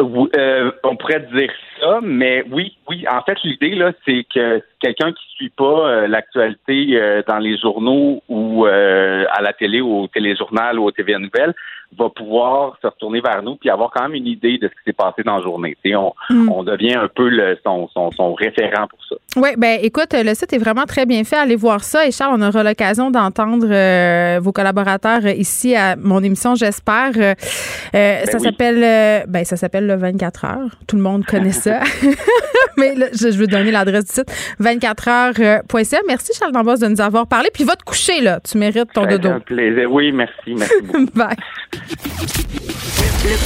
Euh, 0.00 0.70
on 0.84 0.96
pourrait 0.96 1.26
dire 1.34 1.50
ça, 1.80 1.98
mais 2.02 2.44
oui, 2.50 2.76
oui. 2.88 3.04
En 3.10 3.22
fait, 3.22 3.36
l'idée 3.44 3.74
là, 3.74 3.92
c'est 4.04 4.24
que 4.32 4.62
quelqu'un 4.80 5.12
qui 5.12 5.24
suit 5.36 5.50
pas 5.50 5.64
euh, 5.64 6.06
l'actualité 6.06 7.00
dans 7.26 7.38
les 7.38 7.58
journaux 7.58 8.22
ou 8.28 8.66
à 8.66 9.42
la 9.42 9.52
télé 9.52 9.80
ou 9.80 10.02
au 10.02 10.06
téléjournal 10.08 10.78
ou 10.78 10.84
au 10.84 10.90
TV 10.90 11.14
Nouvelles 11.18 11.54
va 11.98 12.08
pouvoir 12.10 12.76
se 12.82 12.86
retourner 12.86 13.20
vers 13.20 13.42
nous 13.42 13.56
puis 13.56 13.70
avoir 13.70 13.90
quand 13.90 14.02
même 14.02 14.14
une 14.14 14.26
idée 14.26 14.58
de 14.58 14.68
ce 14.68 14.72
qui 14.72 14.84
s'est 14.86 14.92
passé 14.92 15.22
dans 15.22 15.36
la 15.36 15.42
journée. 15.42 15.76
On, 15.94 16.12
mm. 16.30 16.50
on 16.50 16.62
devient 16.64 16.94
un 16.94 17.08
peu 17.08 17.28
le, 17.28 17.56
son, 17.64 17.88
son, 17.88 18.10
son 18.12 18.34
référent 18.34 18.86
pour 18.88 18.98
ça. 19.08 19.16
Oui, 19.36 19.50
ben 19.56 19.78
écoute, 19.82 20.12
le 20.12 20.34
site 20.34 20.52
est 20.52 20.58
vraiment 20.58 20.84
très 20.84 21.06
bien 21.06 21.24
fait. 21.24 21.36
Allez 21.36 21.56
voir 21.56 21.82
ça. 21.84 22.06
Et 22.06 22.10
Charles, 22.10 22.40
on 22.40 22.42
aura 22.42 22.62
l'occasion 22.62 23.10
d'entendre 23.10 23.66
euh, 23.70 24.40
vos 24.40 24.52
collaborateurs 24.52 25.26
ici 25.26 25.74
à 25.74 25.96
mon 25.96 26.22
émission, 26.22 26.54
j'espère. 26.54 27.12
Euh, 27.16 27.34
ben 27.92 28.26
ça 28.26 28.38
s'appelle 28.38 29.24
ben 29.28 29.44
ça 29.44 29.56
s'appelle 29.56 29.86
le 29.86 29.96
24 29.96 30.44
heures. 30.44 30.70
Tout 30.86 30.96
le 30.96 31.02
monde 31.02 31.24
connaît 31.24 31.52
ça. 31.52 31.80
Mais 32.76 32.94
je, 33.12 33.36
veux 33.36 33.46
donner 33.46 33.70
l'adresse 33.70 34.04
du 34.06 34.12
site 34.12 34.30
24heures.ca. 34.60 35.98
Merci 36.06 36.32
Charles 36.38 36.52
Dambos 36.52 36.76
de 36.76 36.88
nous 36.88 37.00
avoir 37.00 37.26
parlé. 37.26 37.50
Puis 37.52 37.64
va 37.64 37.76
te 37.76 37.84
coucher 37.84 38.20
là. 38.20 38.40
Tu 38.40 38.58
mérites 38.58 38.92
ton 38.92 39.06
dodo. 39.06 39.28
Un 39.28 39.40
plaisir. 39.40 39.90
Oui, 39.90 40.12
merci. 40.12 40.54
Merci 40.54 40.82
beaucoup. 40.82 41.06
Bye. 41.14 41.36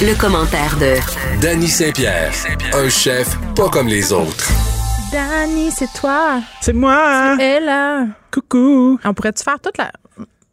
Le, 0.01 0.19
commentaire 0.19 0.77
de 0.79 0.97
Danny 1.41 1.69
Saint-Pierre, 1.69 2.33
un 2.75 2.89
chef 2.89 3.37
pas 3.55 3.69
comme 3.69 3.89
les 3.89 4.13
autres. 4.13 4.51
Danny, 5.13 5.71
c'est 5.71 5.93
toi. 5.93 6.41
C'est 6.61 6.73
moi. 6.73 7.37
C'est 7.39 7.61
là. 7.61 8.07
Coucou. 8.33 8.99
On 9.05 9.15
pourrait-tu 9.15 9.43
faire 9.43 9.61
toute 9.61 9.79
la. 9.79 9.93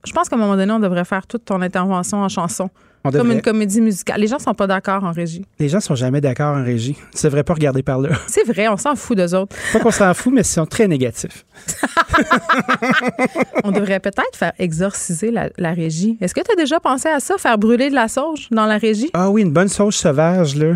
Je 0.06 0.12
pense 0.14 0.30
qu'à 0.30 0.36
un 0.36 0.40
moment 0.40 0.56
donné, 0.56 0.72
on 0.72 0.80
devrait 0.80 1.06
faire 1.06 1.26
toute 1.28 1.46
ton 1.46 1.62
intervention 1.62 2.20
en 2.20 2.30
chanson. 2.30 2.70
Comme 3.12 3.32
une 3.32 3.42
comédie 3.42 3.82
musicale. 3.82 4.20
Les 4.20 4.28
gens 4.28 4.40
sont 4.40 4.54
pas 4.54 4.68
d'accord 4.68 5.04
en 5.04 5.12
régie. 5.12 5.46
Les 5.60 5.70
gens 5.70 5.80
sont 5.80 5.96
jamais 5.96 6.22
d'accord 6.22 6.56
en 6.58 6.64
régie. 6.64 6.96
Tu 7.16 7.26
devrais 7.26 7.44
pas 7.44 7.54
regarder 7.54 7.84
par 7.84 8.00
là. 8.00 8.10
C'est 8.28 8.44
vrai, 8.44 8.68
on 8.68 8.78
s'en 8.78 8.96
fout 8.96 9.18
d'eux 9.18 9.36
autres. 9.36 9.56
Pas 9.74 9.80
qu'on 9.80 9.92
s'en 9.92 10.14
fout, 10.14 10.34
mais 10.34 10.42
ils 10.42 10.46
sont 10.46 10.66
très 10.66 10.88
négatifs. 10.88 11.46
on 13.64 13.72
devrait 13.72 14.00
peut-être 14.00 14.36
faire 14.36 14.54
exorciser 14.60 15.32
la, 15.32 15.72
régie. 15.72 16.18
Est-ce 16.22 16.34
que 16.34 16.42
tu 16.42 16.52
as 16.52 16.56
déjà 16.56 16.80
pensé 16.80 17.10
à 17.10 17.20
ça, 17.20 17.36
faire 17.38 17.58
brûler 17.58 17.90
de 17.90 17.96
la 17.96 18.08
sauge 18.08 18.48
dans 18.52 18.66
la 18.66 18.78
régie? 18.78 19.10
Ah 19.14 19.30
oui, 19.30 19.42
une 19.42 19.52
bonne 19.52 19.68
sauge 19.68 19.96
sauvage, 19.96 20.56
là. 20.56 20.74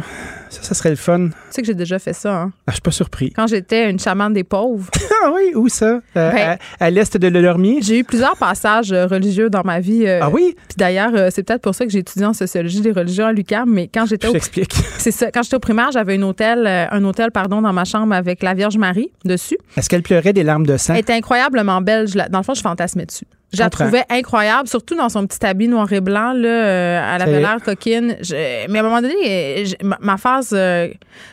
Ça, 0.50 0.64
ça 0.64 0.74
serait 0.74 0.90
le 0.90 0.96
fun. 0.96 1.28
Tu 1.28 1.34
sais 1.52 1.62
que 1.62 1.68
j'ai 1.68 1.76
déjà 1.76 2.00
fait 2.00 2.14
ça, 2.14 2.36
hein? 2.36 2.52
Ah, 2.66 2.72
je 2.72 2.74
suis 2.74 2.82
pas 2.82 2.92
surpris. 2.92 3.32
Quand 3.32 3.48
j'étais 3.48 3.90
une 3.90 4.00
chamane 4.00 4.34
des 4.34 4.44
pauvres. 4.44 4.90
ah 5.24 5.32
oui, 5.34 5.54
où 5.56 5.70
ça? 5.70 6.00
Euh, 6.18 6.32
ben, 6.32 6.58
à, 6.80 6.90
l'est 6.90 7.18
de 7.18 7.40
l'Ormier? 7.40 7.80
J'ai 7.82 8.00
eu 8.00 8.04
plusieurs 8.04 8.36
passages 8.36 8.92
euh, 8.92 9.06
religieux 9.06 9.50
dans 9.50 9.64
ma 9.64 9.80
vie. 9.80 10.08
Euh, 10.08 10.20
ah 10.24 10.30
oui? 10.30 10.56
Puis 10.68 10.76
d'ailleurs, 10.78 11.32
c'est 11.32 11.44
peut-être 11.44 11.62
pour 11.62 11.76
ça 11.76 11.86
que 11.86 11.92
j'ai 11.92 12.00
étudié 12.00 12.26
en 12.26 12.34
sociologie 12.34 12.82
des 12.82 12.92
religions 12.92 13.28
à 13.28 13.32
l'UQAM, 13.32 13.70
mais 13.70 13.88
quand 13.88 14.06
j'étais 14.06 14.28
au... 14.28 14.34
C'est 14.98 15.12
ça. 15.12 15.32
Quand 15.32 15.44
j'étais 15.44 15.56
au 15.56 15.60
primaire, 15.60 15.92
j'avais 15.92 16.18
un 16.18 16.22
hôtel, 16.24 16.66
un 16.68 17.04
hôtel, 17.04 17.32
pardon, 17.32 17.62
dans 17.62 17.74
ma 17.74 17.86
chambre 17.86 18.14
avec 18.14 18.44
la 18.44 18.54
Vierge 18.54 18.78
Marie 18.78 19.12
dessus. 19.26 19.58
Est-ce 19.78 19.90
qu'elle 19.90 20.04
pleurait 20.04 20.34
des 20.34 20.44
larmes 20.44 20.66
de 20.66 20.78
sang? 20.78 20.94
Elle 20.94 21.02
était 21.02 21.14
incroyablement 21.14 21.82
belle. 21.82 22.08
Dans 22.30 22.40
le 22.40 22.44
fond, 22.44 22.54
je 22.54 22.62
fantasmais 22.62 23.06
dessus. 23.06 23.26
Je 23.52 23.60
la 23.60 23.70
trouvais 23.70 24.04
incroyable, 24.10 24.68
surtout 24.68 24.96
dans 24.96 25.10
son 25.10 25.26
petit 25.26 25.44
habit 25.44 25.68
noir 25.68 25.92
et 25.92 26.02
blanc. 26.02 26.34
Là, 26.34 26.50
euh, 26.50 27.16
elle 27.16 27.22
avait 27.22 27.40
l'air 27.40 27.58
coquine. 27.64 28.16
mais 28.32 28.78
à 28.78 28.82
un 28.82 28.84
moment 28.84 29.02
donné, 29.02 29.66
ma, 29.82 30.18
phase, 30.18 30.52
euh, 30.54 30.88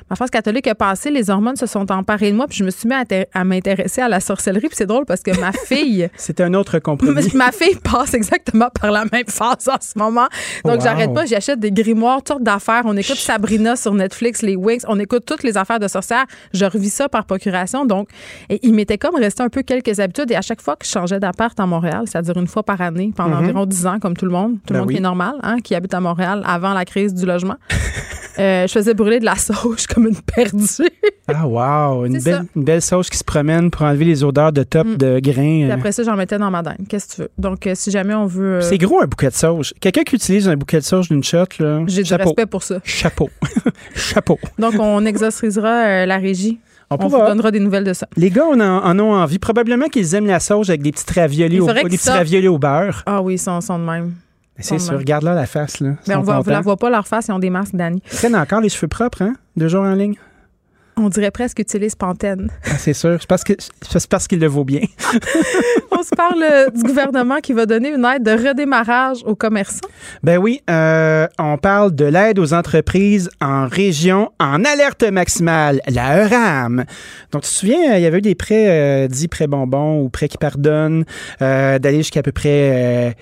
ma 0.08 0.16
phase 0.16 0.30
catholique 0.30 0.66
a 0.66 0.74
passé. 0.74 1.10
Les 1.10 1.28
hormones 1.28 1.56
se 1.56 1.66
sont 1.66 1.90
emparées 1.92 2.30
de 2.30 2.36
moi. 2.36 2.46
Puis 2.46 2.58
je 2.58 2.64
me 2.64 2.70
suis 2.70 2.88
mis 2.88 2.94
à, 2.94 3.44
m'intéresser 3.44 4.00
à 4.00 4.08
la 4.08 4.20
sorcellerie. 4.20 4.68
Puis 4.68 4.76
c'est 4.76 4.86
drôle 4.86 5.04
parce 5.04 5.22
que 5.22 5.38
ma 5.38 5.52
fille. 5.66 6.08
c'est 6.16 6.40
un 6.40 6.54
autre 6.54 6.78
compromis. 6.78 7.28
ma 7.34 7.52
fille 7.52 7.76
passe 7.76 8.14
exactement 8.14 8.68
par 8.80 8.90
la 8.90 9.04
même 9.12 9.26
phase 9.28 9.68
en 9.68 9.80
ce 9.80 9.98
moment. 9.98 10.28
Donc 10.64 10.80
j'arrête 10.80 11.12
pas. 11.12 11.26
J'achète 11.26 11.60
des 11.60 11.70
grimoires, 11.70 12.18
toutes 12.18 12.28
sortes 12.28 12.42
d'affaires. 12.42 12.82
On 12.86 12.96
écoute 12.96 13.16
Sabrina 13.16 13.76
sur 13.76 13.92
Netflix, 13.92 14.40
les 14.40 14.56
Wings. 14.56 14.84
On 14.88 14.98
écoute 14.98 15.24
toutes 15.26 15.42
les 15.42 15.58
affaires 15.58 15.80
de 15.80 15.88
sorcières. 15.88 16.24
Je 16.54 16.64
revis 16.64 16.90
ça 16.90 17.10
par 17.10 17.26
procuration. 17.26 17.84
Donc, 17.84 18.08
il 18.48 18.72
m'était 18.72 18.96
comme 18.96 19.16
resté 19.16 19.42
un 19.42 19.50
peu 19.50 19.62
quelques 19.62 20.00
habitudes. 20.00 20.30
Et 20.30 20.36
à 20.36 20.42
chaque 20.42 20.62
fois 20.62 20.76
que 20.76 20.86
je 20.86 20.90
changeais 20.90 21.20
d'appart 21.20 21.58
à 21.60 21.66
Montréal, 21.66 22.05
c'est-à-dire 22.06 22.36
une 22.36 22.46
fois 22.46 22.62
par 22.62 22.80
année 22.80 23.12
pendant 23.16 23.36
mhm. 23.36 23.44
environ 23.44 23.66
10 23.66 23.86
ans, 23.86 23.98
comme 23.98 24.16
tout 24.16 24.26
le 24.26 24.32
monde, 24.32 24.58
tout 24.66 24.72
le 24.72 24.74
ben 24.74 24.80
monde 24.80 24.90
qui 24.90 24.96
est 24.96 25.00
normal, 25.00 25.34
hein, 25.42 25.56
qui 25.62 25.74
habite 25.74 25.94
à 25.94 26.00
Montréal 26.00 26.42
avant 26.46 26.72
la 26.72 26.84
crise 26.84 27.14
du 27.14 27.26
logement. 27.26 27.56
Euh, 28.38 28.66
je 28.66 28.72
faisais 28.72 28.94
brûler 28.94 29.18
de 29.18 29.24
la 29.24 29.36
sauge 29.36 29.86
comme 29.94 30.06
une 30.06 30.20
perdue. 30.20 30.64
ah, 31.28 31.46
wow! 31.46 32.04
Une 32.04 32.18
belle, 32.18 32.44
une 32.54 32.64
belle, 32.64 32.82
sauge 32.82 33.08
qui 33.08 33.16
se 33.16 33.24
promène 33.24 33.70
pour 33.70 33.82
enlever 33.82 34.04
les 34.04 34.24
odeurs 34.24 34.52
de 34.52 34.62
top, 34.62 34.86
mm. 34.86 34.96
de 34.96 35.20
grains. 35.20 35.42
Et 35.42 35.70
euh. 35.70 35.74
après 35.74 35.92
ça, 35.92 36.02
j'en 36.02 36.16
mettais 36.16 36.38
dans 36.38 36.50
ma 36.50 36.62
dinde. 36.62 36.76
Qu'est-ce 36.88 37.08
que 37.08 37.14
tu 37.14 37.20
veux? 37.22 37.30
Donc, 37.38 37.66
euh, 37.66 37.74
si 37.74 37.90
jamais 37.90 38.14
on 38.14 38.26
veut. 38.26 38.60
C'est 38.60 38.78
gros 38.78 39.00
un 39.00 39.06
bouquet 39.06 39.28
de 39.28 39.34
sauge. 39.34 39.72
Quelqu'un 39.80 40.02
qui 40.02 40.16
utilise 40.16 40.48
un 40.48 40.56
bouquet 40.56 40.78
de 40.78 40.84
sauge 40.84 41.08
d'une 41.08 41.24
shot, 41.24 41.44
là. 41.58 41.82
J'ai 41.86 42.02
du 42.02 42.14
respect 42.14 42.46
pour 42.46 42.62
ça. 42.62 42.80
Chapeau. 42.84 43.30
Chapeau. 43.94 44.38
Donc, 44.58 44.74
on 44.78 45.04
exorcisera 45.06 46.04
la 46.06 46.18
régie. 46.18 46.58
On, 46.90 46.96
vous 47.08 47.18
donnera 47.18 47.50
des 47.50 47.58
nouvelles 47.58 47.84
de 47.84 47.92
ça. 47.92 48.06
Les 48.16 48.30
gars 48.30 48.46
en, 48.46 48.60
en 48.60 48.98
ont 49.00 49.14
envie. 49.14 49.38
Probablement 49.38 49.86
qu'ils 49.86 50.14
aiment 50.14 50.26
la 50.26 50.40
sauge 50.40 50.70
avec 50.70 50.82
des 50.82 50.92
petits 50.92 51.18
raviolis, 51.18 51.60
au, 51.60 51.66
des 51.66 51.82
petits 51.82 52.08
raviolis 52.08 52.48
au 52.48 52.58
beurre. 52.58 53.02
Ah 53.06 53.20
oui, 53.22 53.34
ils 53.34 53.38
sont, 53.38 53.58
de 53.58 53.84
même. 53.84 54.14
C'est 54.58 54.78
sûr. 54.78 54.96
Regarde 54.96 55.24
là 55.24 55.34
la 55.34 55.46
face. 55.46 55.80
Là. 55.80 55.94
Mais 56.06 56.14
on 56.14 56.22
ne 56.22 56.50
la 56.50 56.60
voit 56.60 56.76
pas 56.76 56.90
leur 56.90 57.06
face, 57.06 57.26
ils 57.28 57.32
ont 57.32 57.38
des 57.38 57.50
masques, 57.50 57.74
Danny. 57.74 58.02
Ils 58.12 58.16
prennent 58.16 58.36
encore 58.36 58.60
les 58.60 58.68
cheveux 58.68 58.88
propres, 58.88 59.22
hein? 59.22 59.34
Deux 59.56 59.68
jours 59.68 59.82
en 59.82 59.94
ligne. 59.94 60.16
On 60.98 61.10
dirait 61.10 61.30
presque 61.30 61.58
utilise 61.58 61.94
Pantene. 61.94 62.50
Ah, 62.64 62.78
c'est 62.78 62.94
sûr. 62.94 63.18
C'est 63.20 63.28
parce 63.28 63.44
que 63.44 63.52
parce 64.08 64.26
qu'il 64.26 64.40
le 64.40 64.46
vaut 64.46 64.64
bien. 64.64 64.80
On 65.90 66.02
se 66.02 66.14
parle 66.16 66.42
euh, 66.42 66.70
du 66.70 66.82
gouvernement 66.84 67.40
qui 67.40 67.52
va 67.52 67.66
donner 67.66 67.90
une 67.90 68.04
aide 68.06 68.22
de 68.22 68.30
redémarrage 68.30 69.18
aux 69.26 69.34
commerçants. 69.34 69.88
Ben 70.22 70.38
oui, 70.38 70.62
euh, 70.70 71.26
on 71.38 71.58
parle 71.58 71.94
de 71.94 72.06
l'aide 72.06 72.38
aux 72.38 72.54
entreprises 72.54 73.28
en 73.42 73.66
région 73.66 74.30
en 74.40 74.64
alerte 74.64 75.04
maximale, 75.04 75.80
la 75.86 76.24
ERAM. 76.24 76.84
Donc, 77.30 77.42
tu 77.42 77.48
te 77.48 77.54
souviens, 77.54 77.96
il 77.96 78.02
y 78.02 78.06
avait 78.06 78.18
eu 78.18 78.22
des 78.22 78.34
prêts 78.34 78.66
euh, 78.68 79.06
dits 79.06 79.28
prêts 79.28 79.46
bonbons 79.46 80.00
ou 80.00 80.08
prêts 80.08 80.28
qui 80.28 80.38
pardonnent, 80.38 81.04
d'aller 81.40 81.98
jusqu'à 81.98 82.22
peu 82.22 82.32
près 82.32 83.14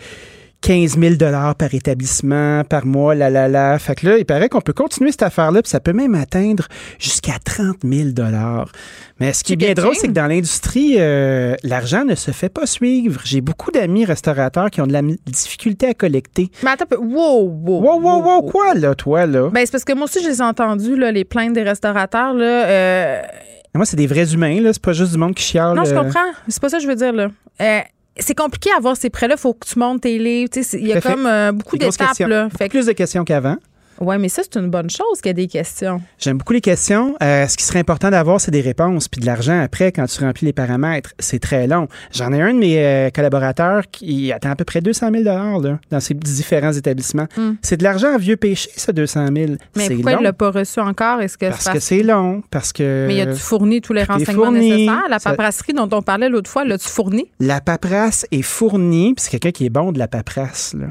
15 0.65 0.99
000 0.99 1.17
par 1.59 1.75
établissement 1.75 2.65
par 2.65 2.87
mois, 2.87 3.15
la 3.15 3.29
la 3.29 3.49
la. 3.49 3.79
Fait 3.79 3.95
que 3.95 4.09
là, 4.09 4.17
il 4.17 4.25
paraît 4.25 4.49
qu'on 4.49 4.63
peut 4.63 4.73
continuer 4.73 5.11
cette 5.11 5.23
affaire-là, 5.23 5.61
puis 5.61 5.69
ça 5.69 5.79
peut 5.79 5.93
même 5.93 6.15
atteindre 6.15 6.69
jusqu'à 6.99 7.35
30 7.45 7.81
000 7.85 8.09
Mais 9.21 9.35
ce 9.35 9.45
qui 9.45 9.53
est 9.53 9.57
bien 9.57 9.75
drôle, 9.75 9.95
c'est 9.95 10.07
que 10.07 10.13
dans 10.13 10.27
l'industrie, 10.27 10.95
euh, 10.97 11.55
l'argent 11.65 12.07
ne 12.07 12.15
se 12.15 12.31
fait 12.31 12.49
pas 12.49 12.65
suivre. 12.65 13.21
J'ai 13.25 13.43
beaucoup 13.43 13.73
d'amis 13.73 14.07
restaurateurs 14.07 14.71
qui 14.71 14.81
ont 14.81 14.87
de 14.87 14.95
la 14.95 15.03
difficulté 15.27 15.89
à 15.89 15.93
collecter. 15.93 16.51
Mais 16.63 16.71
attends, 16.71 16.87
wow, 16.99 17.43
wow, 17.43 17.83
wow, 17.83 18.01
wow, 18.01 18.23
wow, 18.23 18.43
quoi 18.51 18.73
là, 18.73 18.95
toi 18.95 19.27
là? 19.27 19.51
Ben 19.53 19.67
c'est 19.67 19.73
parce 19.73 19.85
que 19.85 19.93
moi 19.93 20.05
aussi, 20.05 20.23
je 20.25 20.29
les 20.31 20.39
ai 20.39 20.43
entendus 20.43 20.97
là, 20.97 21.13
les 21.13 21.27
plaintes 21.27 21.53
des 21.53 21.63
restaurateurs 21.63 22.33
là. 22.33 22.67
Euh... 22.67 23.23
Moi, 23.75 23.85
c'est 23.85 23.97
des 23.97 24.07
vrais 24.07 24.33
humains 24.33 24.63
là. 24.63 24.73
C'est 24.73 24.83
pas 24.83 24.95
juste 24.95 25.13
du 25.13 25.19
monde 25.19 25.35
qui 25.35 25.43
chiale. 25.43 25.75
Non, 25.75 25.85
je 25.85 25.95
euh. 25.95 26.03
comprends. 26.03 26.21
C'est 26.49 26.63
pas 26.63 26.71
ça 26.71 26.79
que 26.79 26.85
je 26.85 26.89
veux 26.89 26.95
dire 26.95 27.13
là. 27.13 27.29
Euh, 27.61 27.81
c'est 28.19 28.35
compliqué 28.35 28.71
à 28.73 28.77
avoir 28.77 28.97
ces 28.97 29.11
prêts-là. 29.11 29.35
Il 29.37 29.41
faut 29.41 29.55
que 29.55 29.67
tu 29.67 29.79
montes 29.79 30.03
tes 30.03 30.19
livres. 30.19 30.51
Il 30.75 30.87
y 30.87 30.93
a 30.93 31.01
comme 31.01 31.27
euh, 31.27 31.53
beaucoup 31.53 31.77
d'étapes. 31.77 32.17
Plus 32.71 32.87
de 32.87 32.93
questions 32.93 33.25
qu'avant. 33.25 33.57
Oui, 34.01 34.17
mais 34.19 34.29
ça, 34.29 34.43
c'est 34.43 34.59
une 34.59 34.71
bonne 34.71 34.91
chose 34.91 35.21
qu'il 35.23 35.29
y 35.29 35.31
a 35.31 35.35
des 35.35 35.47
questions. 35.47 36.01
J'aime 36.19 36.39
beaucoup 36.39 36.53
les 36.53 36.61
questions. 36.61 37.15
Euh, 37.23 37.47
ce 37.47 37.57
qui 37.57 37.65
serait 37.65 37.79
important 37.79 38.11
d'avoir, 38.11 38.41
c'est 38.41 38.51
des 38.51 38.61
réponses. 38.61 39.09
Puis 39.09 39.21
de 39.21 39.27
l'argent 39.27 39.61
après, 39.61 39.93
quand 39.93 40.07
tu 40.07 40.21
remplis 40.23 40.47
les 40.47 40.53
paramètres, 40.53 41.13
c'est 41.19 41.39
très 41.39 41.67
long. 41.67 41.89
J'en 42.13 42.33
ai 42.33 42.41
un 42.41 42.53
de 42.55 42.59
mes 42.59 42.79
euh, 42.79 43.11
collaborateurs 43.11 43.83
qui 43.91 44.33
attend 44.33 44.51
à 44.51 44.57
peu 44.57 44.65
près 44.65 44.81
200 44.81 45.11
000 45.13 45.23
là, 45.25 45.79
dans 45.91 46.01
ses 46.01 46.15
différents 46.15 46.73
établissements. 46.73 47.27
Hmm. 47.37 47.53
C'est 47.63 47.77
de 47.77 47.85
l'argent 47.85 48.15
à 48.15 48.19
vieux 48.19 48.37
péché, 48.37 48.71
ça, 48.77 48.93
200 48.93 49.29
000. 49.35 49.53
Mais 49.77 49.89
pourquoi 49.91 50.13
il 50.13 50.19
ne 50.19 50.23
l'a 50.23 50.33
pas 50.33 50.51
reçu 50.51 50.81
encore? 50.81 51.21
Est-ce 51.21 51.39
que 51.39 51.47
Parce 51.47 51.69
que 51.69 51.81
c'est 51.81 52.03
long. 52.03 52.43
Parce 52.51 52.73
que. 52.73 53.07
Mais 53.09 53.21
as-tu 53.21 53.41
fourni 53.41 53.81
tous 53.81 53.93
les 53.93 54.05
renseignements 54.05 54.45
fourni. 54.47 54.71
nécessaires? 54.71 55.03
La 55.09 55.19
Ça- 55.19 55.31
paperasserie 55.31 55.73
dont 55.73 55.89
on 55.93 56.03
parlait 56.03 56.29
l'autre 56.29 56.51
fois, 56.51 56.65
l'as-tu 56.65 56.89
fourni? 56.89 57.31
La 57.41 57.61
paperasse 57.61 58.27
est 58.31 58.43
fournie, 58.43 59.15
puis 59.15 59.25
c'est 59.25 59.31
quelqu'un 59.31 59.51
qui 59.53 59.67
est 59.67 59.71
bon 59.71 59.93
de 59.93 59.99
la 59.99 60.09
paperasse, 60.09 60.75
là. 60.79 60.87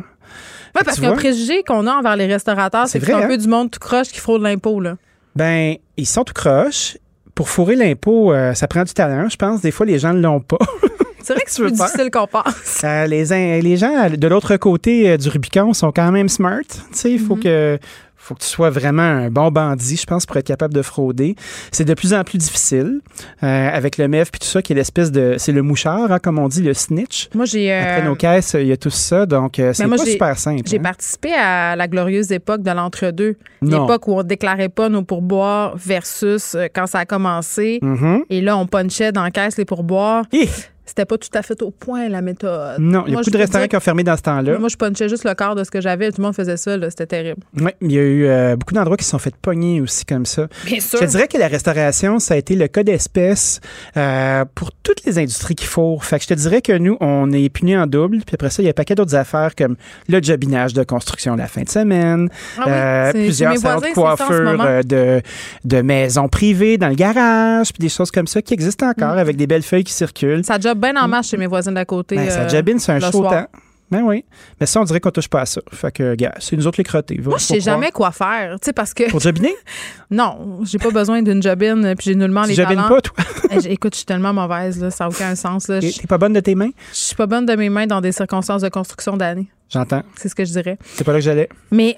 Oui, 0.76 0.82
parce 0.84 1.00
qu'un 1.00 1.14
préjugé 1.14 1.64
qu'on 1.64 1.86
a 1.88 1.92
envers 1.94 2.16
les 2.16 2.26
restaurateurs, 2.26 2.88
c'est 2.88 3.00
que 3.00 3.06
c'est 3.06 3.14
un 3.14 3.22
hein? 3.22 3.28
peu 3.28 3.38
du 3.38 3.48
monde 3.48 3.70
tout 3.70 3.80
croche 3.80 4.08
qui 4.08 4.20
fraude 4.20 4.42
l'impôt. 4.42 4.80
là. 4.80 4.96
Ben, 5.36 5.76
ils 5.98 6.06
sont 6.06 6.24
tout 6.24 6.34
croches. 6.34 6.98
Pour 7.36 7.50
fourrer 7.50 7.76
l'impôt, 7.76 8.32
euh, 8.32 8.54
ça 8.54 8.68
prend 8.68 8.84
du 8.84 8.94
talent, 8.94 9.28
je 9.28 9.38
pense. 9.38 9.62
Des 9.62 9.72
fois, 9.72 9.88
les 9.88 9.98
gens 9.98 10.14
ne 10.14 10.22
l'ont 10.22 10.40
pas. 10.40 10.60
C'est 11.24 11.34
vrai 11.34 11.44
que 11.44 11.52
c'est 11.52 11.64
plus 11.64 11.72
difficile 11.72 12.12
qu'on 12.12 12.28
pense. 12.28 12.82
Euh, 12.84 13.08
les, 13.08 13.62
les 13.62 13.78
gens 13.78 14.10
de 14.10 14.28
l'autre 14.28 14.58
côté 14.58 15.10
euh, 15.10 15.16
du 15.16 15.30
Rubicon 15.30 15.74
sont 15.74 15.94
quand 15.94 16.12
même 16.12 16.28
smart. 16.28 16.60
Tu 16.68 16.80
sais, 16.92 17.12
il 17.14 17.20
faut 17.20 17.38
que 17.38 17.80
faut 18.24 18.36
que 18.36 18.42
tu 18.42 18.48
sois 18.48 18.70
vraiment 18.70 19.02
un 19.04 19.30
bon 19.30 19.52
bandit, 19.52 19.98
je 19.98 20.06
pense, 20.06 20.26
pour 20.26 20.38
être 20.38 20.48
capable 20.48 20.74
de 20.74 20.82
frauder. 20.82 21.36
C'est 21.72 21.84
de 21.84 21.94
plus 21.94 22.14
en 22.14 22.24
plus 22.24 22.38
difficile 22.38 23.02
euh, 23.44 23.70
avec 23.70 23.98
le 23.98 24.08
MEF 24.08 24.32
puis 24.32 24.40
tout 24.40 24.48
ça, 24.48 24.62
qui 24.62 24.72
est 24.74 24.76
l'espèce 24.76 25.12
de... 25.12 25.36
C'est 25.38 25.52
le 25.52 25.62
mouchard, 25.62 26.12
hein, 26.12 26.20
comme 26.20 26.40
on 26.40 26.48
dit, 26.48 26.62
le 26.62 26.74
snitch. 26.74 27.30
Moi, 27.36 27.46
j'ai. 27.46 27.72
euh, 27.72 27.82
Après 27.82 28.06
nos 28.06 28.16
caisses, 28.16 28.56
il 28.60 28.68
y 28.68 28.72
a 28.72 28.78
tout 28.78 28.90
ça, 28.90 29.26
donc 29.26 29.60
euh, 29.60 29.74
c'est 29.74 29.88
pas 29.88 29.98
super 29.98 30.40
simple. 30.40 30.62
J'ai 30.66 30.80
hein. 30.80 30.84
participé 30.84 31.34
à 31.34 31.76
la 31.76 31.88
glorieuse 31.88 32.32
époque 32.32 32.62
de 32.62 32.72
l'entre-deux. 32.72 33.36
L'époque 33.62 34.08
où 34.08 34.14
on 34.14 34.24
déclarait 34.24 34.70
pas 34.70 34.90
nos 34.90 35.04
pourboires 35.04 35.76
versus 35.76 36.56
euh, 36.56 36.68
quand 36.74 36.88
ça 36.88 37.00
a 37.00 37.06
commencé. 37.06 37.80
Mhm. 37.82 38.24
Et 38.30 38.42
là, 38.42 38.58
on 38.58 38.68
punchait 38.68 39.12
dans 39.12 39.24
la 39.24 39.32
caisse 39.32 39.58
les 39.58 39.66
pourboires. 39.66 40.26
C'était 40.86 41.06
pas 41.06 41.18
tout 41.18 41.30
à 41.34 41.42
fait 41.42 41.62
au 41.62 41.72
point, 41.72 42.10
la 42.10 42.22
méthode. 42.22 42.80
Non, 42.80 43.04
il 43.06 43.12
y 43.12 43.12
a 43.12 43.14
Moi, 43.14 43.22
beaucoup 43.22 43.32
de 43.32 43.38
restaurants 43.38 43.64
dire- 43.64 43.70
qui 43.70 43.76
ont 43.78 43.80
fermé 43.80 44.04
dans 44.04 44.18
ce 44.18 44.22
temps-là. 44.24 44.60
Moi, 44.60 44.68
je 44.70 44.76
punchais 44.76 45.08
juste 45.08 45.24
le 45.24 45.34
quart 45.34 45.56
de 45.56 45.64
ce 45.64 45.72
que 45.72 45.80
j'avais. 45.82 46.12
Tout 46.12 46.20
le 46.22 46.26
monde 46.26 46.36
faisait 46.36 46.58
ça. 46.58 46.76
là. 46.78 46.90
C'était 46.90 47.06
terrible. 47.06 47.42
Oui, 47.60 47.72
il 47.82 47.92
y 47.92 47.98
a 47.98 48.02
eu 48.02 48.26
euh, 48.26 48.56
beaucoup 48.58 48.74
d'endroits 48.74 48.98
qui 48.98 49.06
se 49.06 49.12
sont 49.12 49.20
fait 49.20 49.34
pogner 49.36 49.80
aussi 49.82 50.04
comme 50.06 50.26
ça. 50.26 50.48
Bien 50.66 50.80
sûr. 50.82 51.00
Je 51.00 51.06
te 51.06 51.10
dirais 51.10 51.28
que 51.28 51.38
la 51.38 51.48
restauration, 51.48 52.20
ça 52.20 52.34
a 52.34 52.38
été 52.38 52.56
le 52.56 52.68
cas 52.68 52.84
d'espèce 52.84 53.62
euh, 53.98 54.44
pour 54.56 54.72
toutes 54.74 55.06
les 55.06 55.20
industries 55.20 55.56
qui 55.56 55.66
fourrent. 55.66 56.04
Fait 56.04 56.18
que 56.18 56.24
je 56.24 56.28
te 56.30 56.34
dirais 56.34 56.62
que 56.62 56.74
nous, 56.74 56.98
on 57.00 57.32
est 57.32 57.48
punis 57.50 57.78
en 57.78 57.88
double. 57.88 58.18
Puis 58.26 58.34
après 58.36 58.50
ça, 58.50 58.62
il 58.62 58.66
y 58.66 58.68
a 58.68 58.72
un 58.72 58.74
paquet 58.74 58.96
d'autres 58.96 59.16
affaires 59.16 59.56
comme 59.56 59.76
le 60.10 60.22
jobinage 60.22 60.74
de 60.74 60.84
construction 60.84 61.36
la 61.36 61.48
fin 61.48 61.62
de 61.62 61.70
semaine, 61.70 62.30
Ah 62.58 62.64
oui, 62.66 62.72
euh, 62.74 63.12
plusieurs 63.12 63.58
salons 63.58 63.80
de 63.80 63.94
coiffure 63.94 64.84
de, 64.84 65.22
de 65.64 65.82
maisons 65.82 66.28
privées 66.28 66.78
dans 66.78 66.90
le 66.90 66.96
garage, 66.96 67.72
puis 67.72 67.80
des 67.82 67.90
choses 67.90 68.12
comme 68.12 68.28
ça 68.28 68.42
qui 68.42 68.54
existent 68.54 68.88
encore 68.90 69.16
Mm. 69.16 69.20
avec 69.20 69.38
des 69.38 69.48
belles 69.48 69.64
feuilles 69.64 69.84
qui 69.84 69.94
circulent. 69.94 70.44
Ça 70.44 70.60
job 70.60 70.73
bien 70.76 70.96
en 71.02 71.08
marche 71.08 71.30
chez 71.30 71.38
mes 71.38 71.48
voisins 71.48 71.72
d'à 71.72 71.86
côté. 71.86 72.16
Ben, 72.16 72.30
ça 72.30 72.42
euh, 72.42 72.50
jobine, 72.50 72.80
c'est 72.80 72.92
un 72.94 73.00
chaud 73.00 73.12
soir. 73.12 73.32
temps. 73.32 73.60
Ben 73.92 74.02
oui. 74.02 74.26
Mais 74.60 74.66
ça, 74.66 74.82
on 74.82 74.86
dirait 74.86 75.00
qu'on 75.00 75.12
touche 75.12 75.28
pas 75.28 75.42
à 75.42 75.46
ça. 75.46 75.62
Fait 75.72 75.92
que, 75.92 76.16
gars, 76.16 76.34
c'est 76.40 76.56
nous 76.56 76.66
autres 76.66 76.80
les 76.80 76.84
crottés. 76.84 77.20
Moi, 77.24 77.38
je 77.38 77.44
sais 77.44 77.60
jamais 77.60 77.92
quoi 77.92 78.12
faire, 78.12 78.56
tu 78.60 78.66
sais, 78.66 78.74
parce 78.74 78.92
que... 78.92 79.08
Pour 79.08 79.20
jobiner? 79.20 79.54
non, 80.10 80.62
j'ai 80.64 80.80
pas 80.80 80.90
besoin 80.90 81.22
d'une 81.22 81.44
jobine, 81.44 81.94
puis 81.96 82.06
j'ai 82.06 82.16
nullement 82.16 82.42
Tu 82.44 82.50
les 82.50 82.56
jobines 82.56 82.78
talents. 82.78 82.90
pas, 82.90 83.02
toi? 83.02 83.16
Eh, 83.52 83.72
Écoute, 83.72 83.94
je 83.94 83.98
suis 83.98 84.06
tellement 84.06 84.34
mauvaise, 84.34 84.82
là, 84.82 84.90
ça 84.90 85.04
n'a 85.04 85.10
aucun 85.12 85.36
sens. 85.36 85.68
Là. 85.68 85.80
T'es 85.80 86.08
pas 86.08 86.18
bonne 86.18 86.34
de 86.34 86.40
tes 86.40 86.56
mains? 86.56 86.72
je 86.92 86.98
suis 86.98 87.16
pas 87.16 87.28
bonne 87.28 87.46
de 87.46 87.56
mes 87.56 87.70
mains 87.70 87.86
dans 87.86 88.02
des 88.02 88.12
circonstances 88.12 88.64
de 88.64 88.70
construction 88.70 89.16
d'année. 89.16 89.48
J'entends. 89.70 90.02
C'est 90.16 90.30
ce 90.30 90.34
que 90.34 90.44
je 90.44 90.52
dirais. 90.54 90.80
C'est 90.96 91.04
pas 91.04 91.12
là 91.12 91.20
que 91.20 91.26
j'allais. 91.26 91.50
Mais 91.70 91.98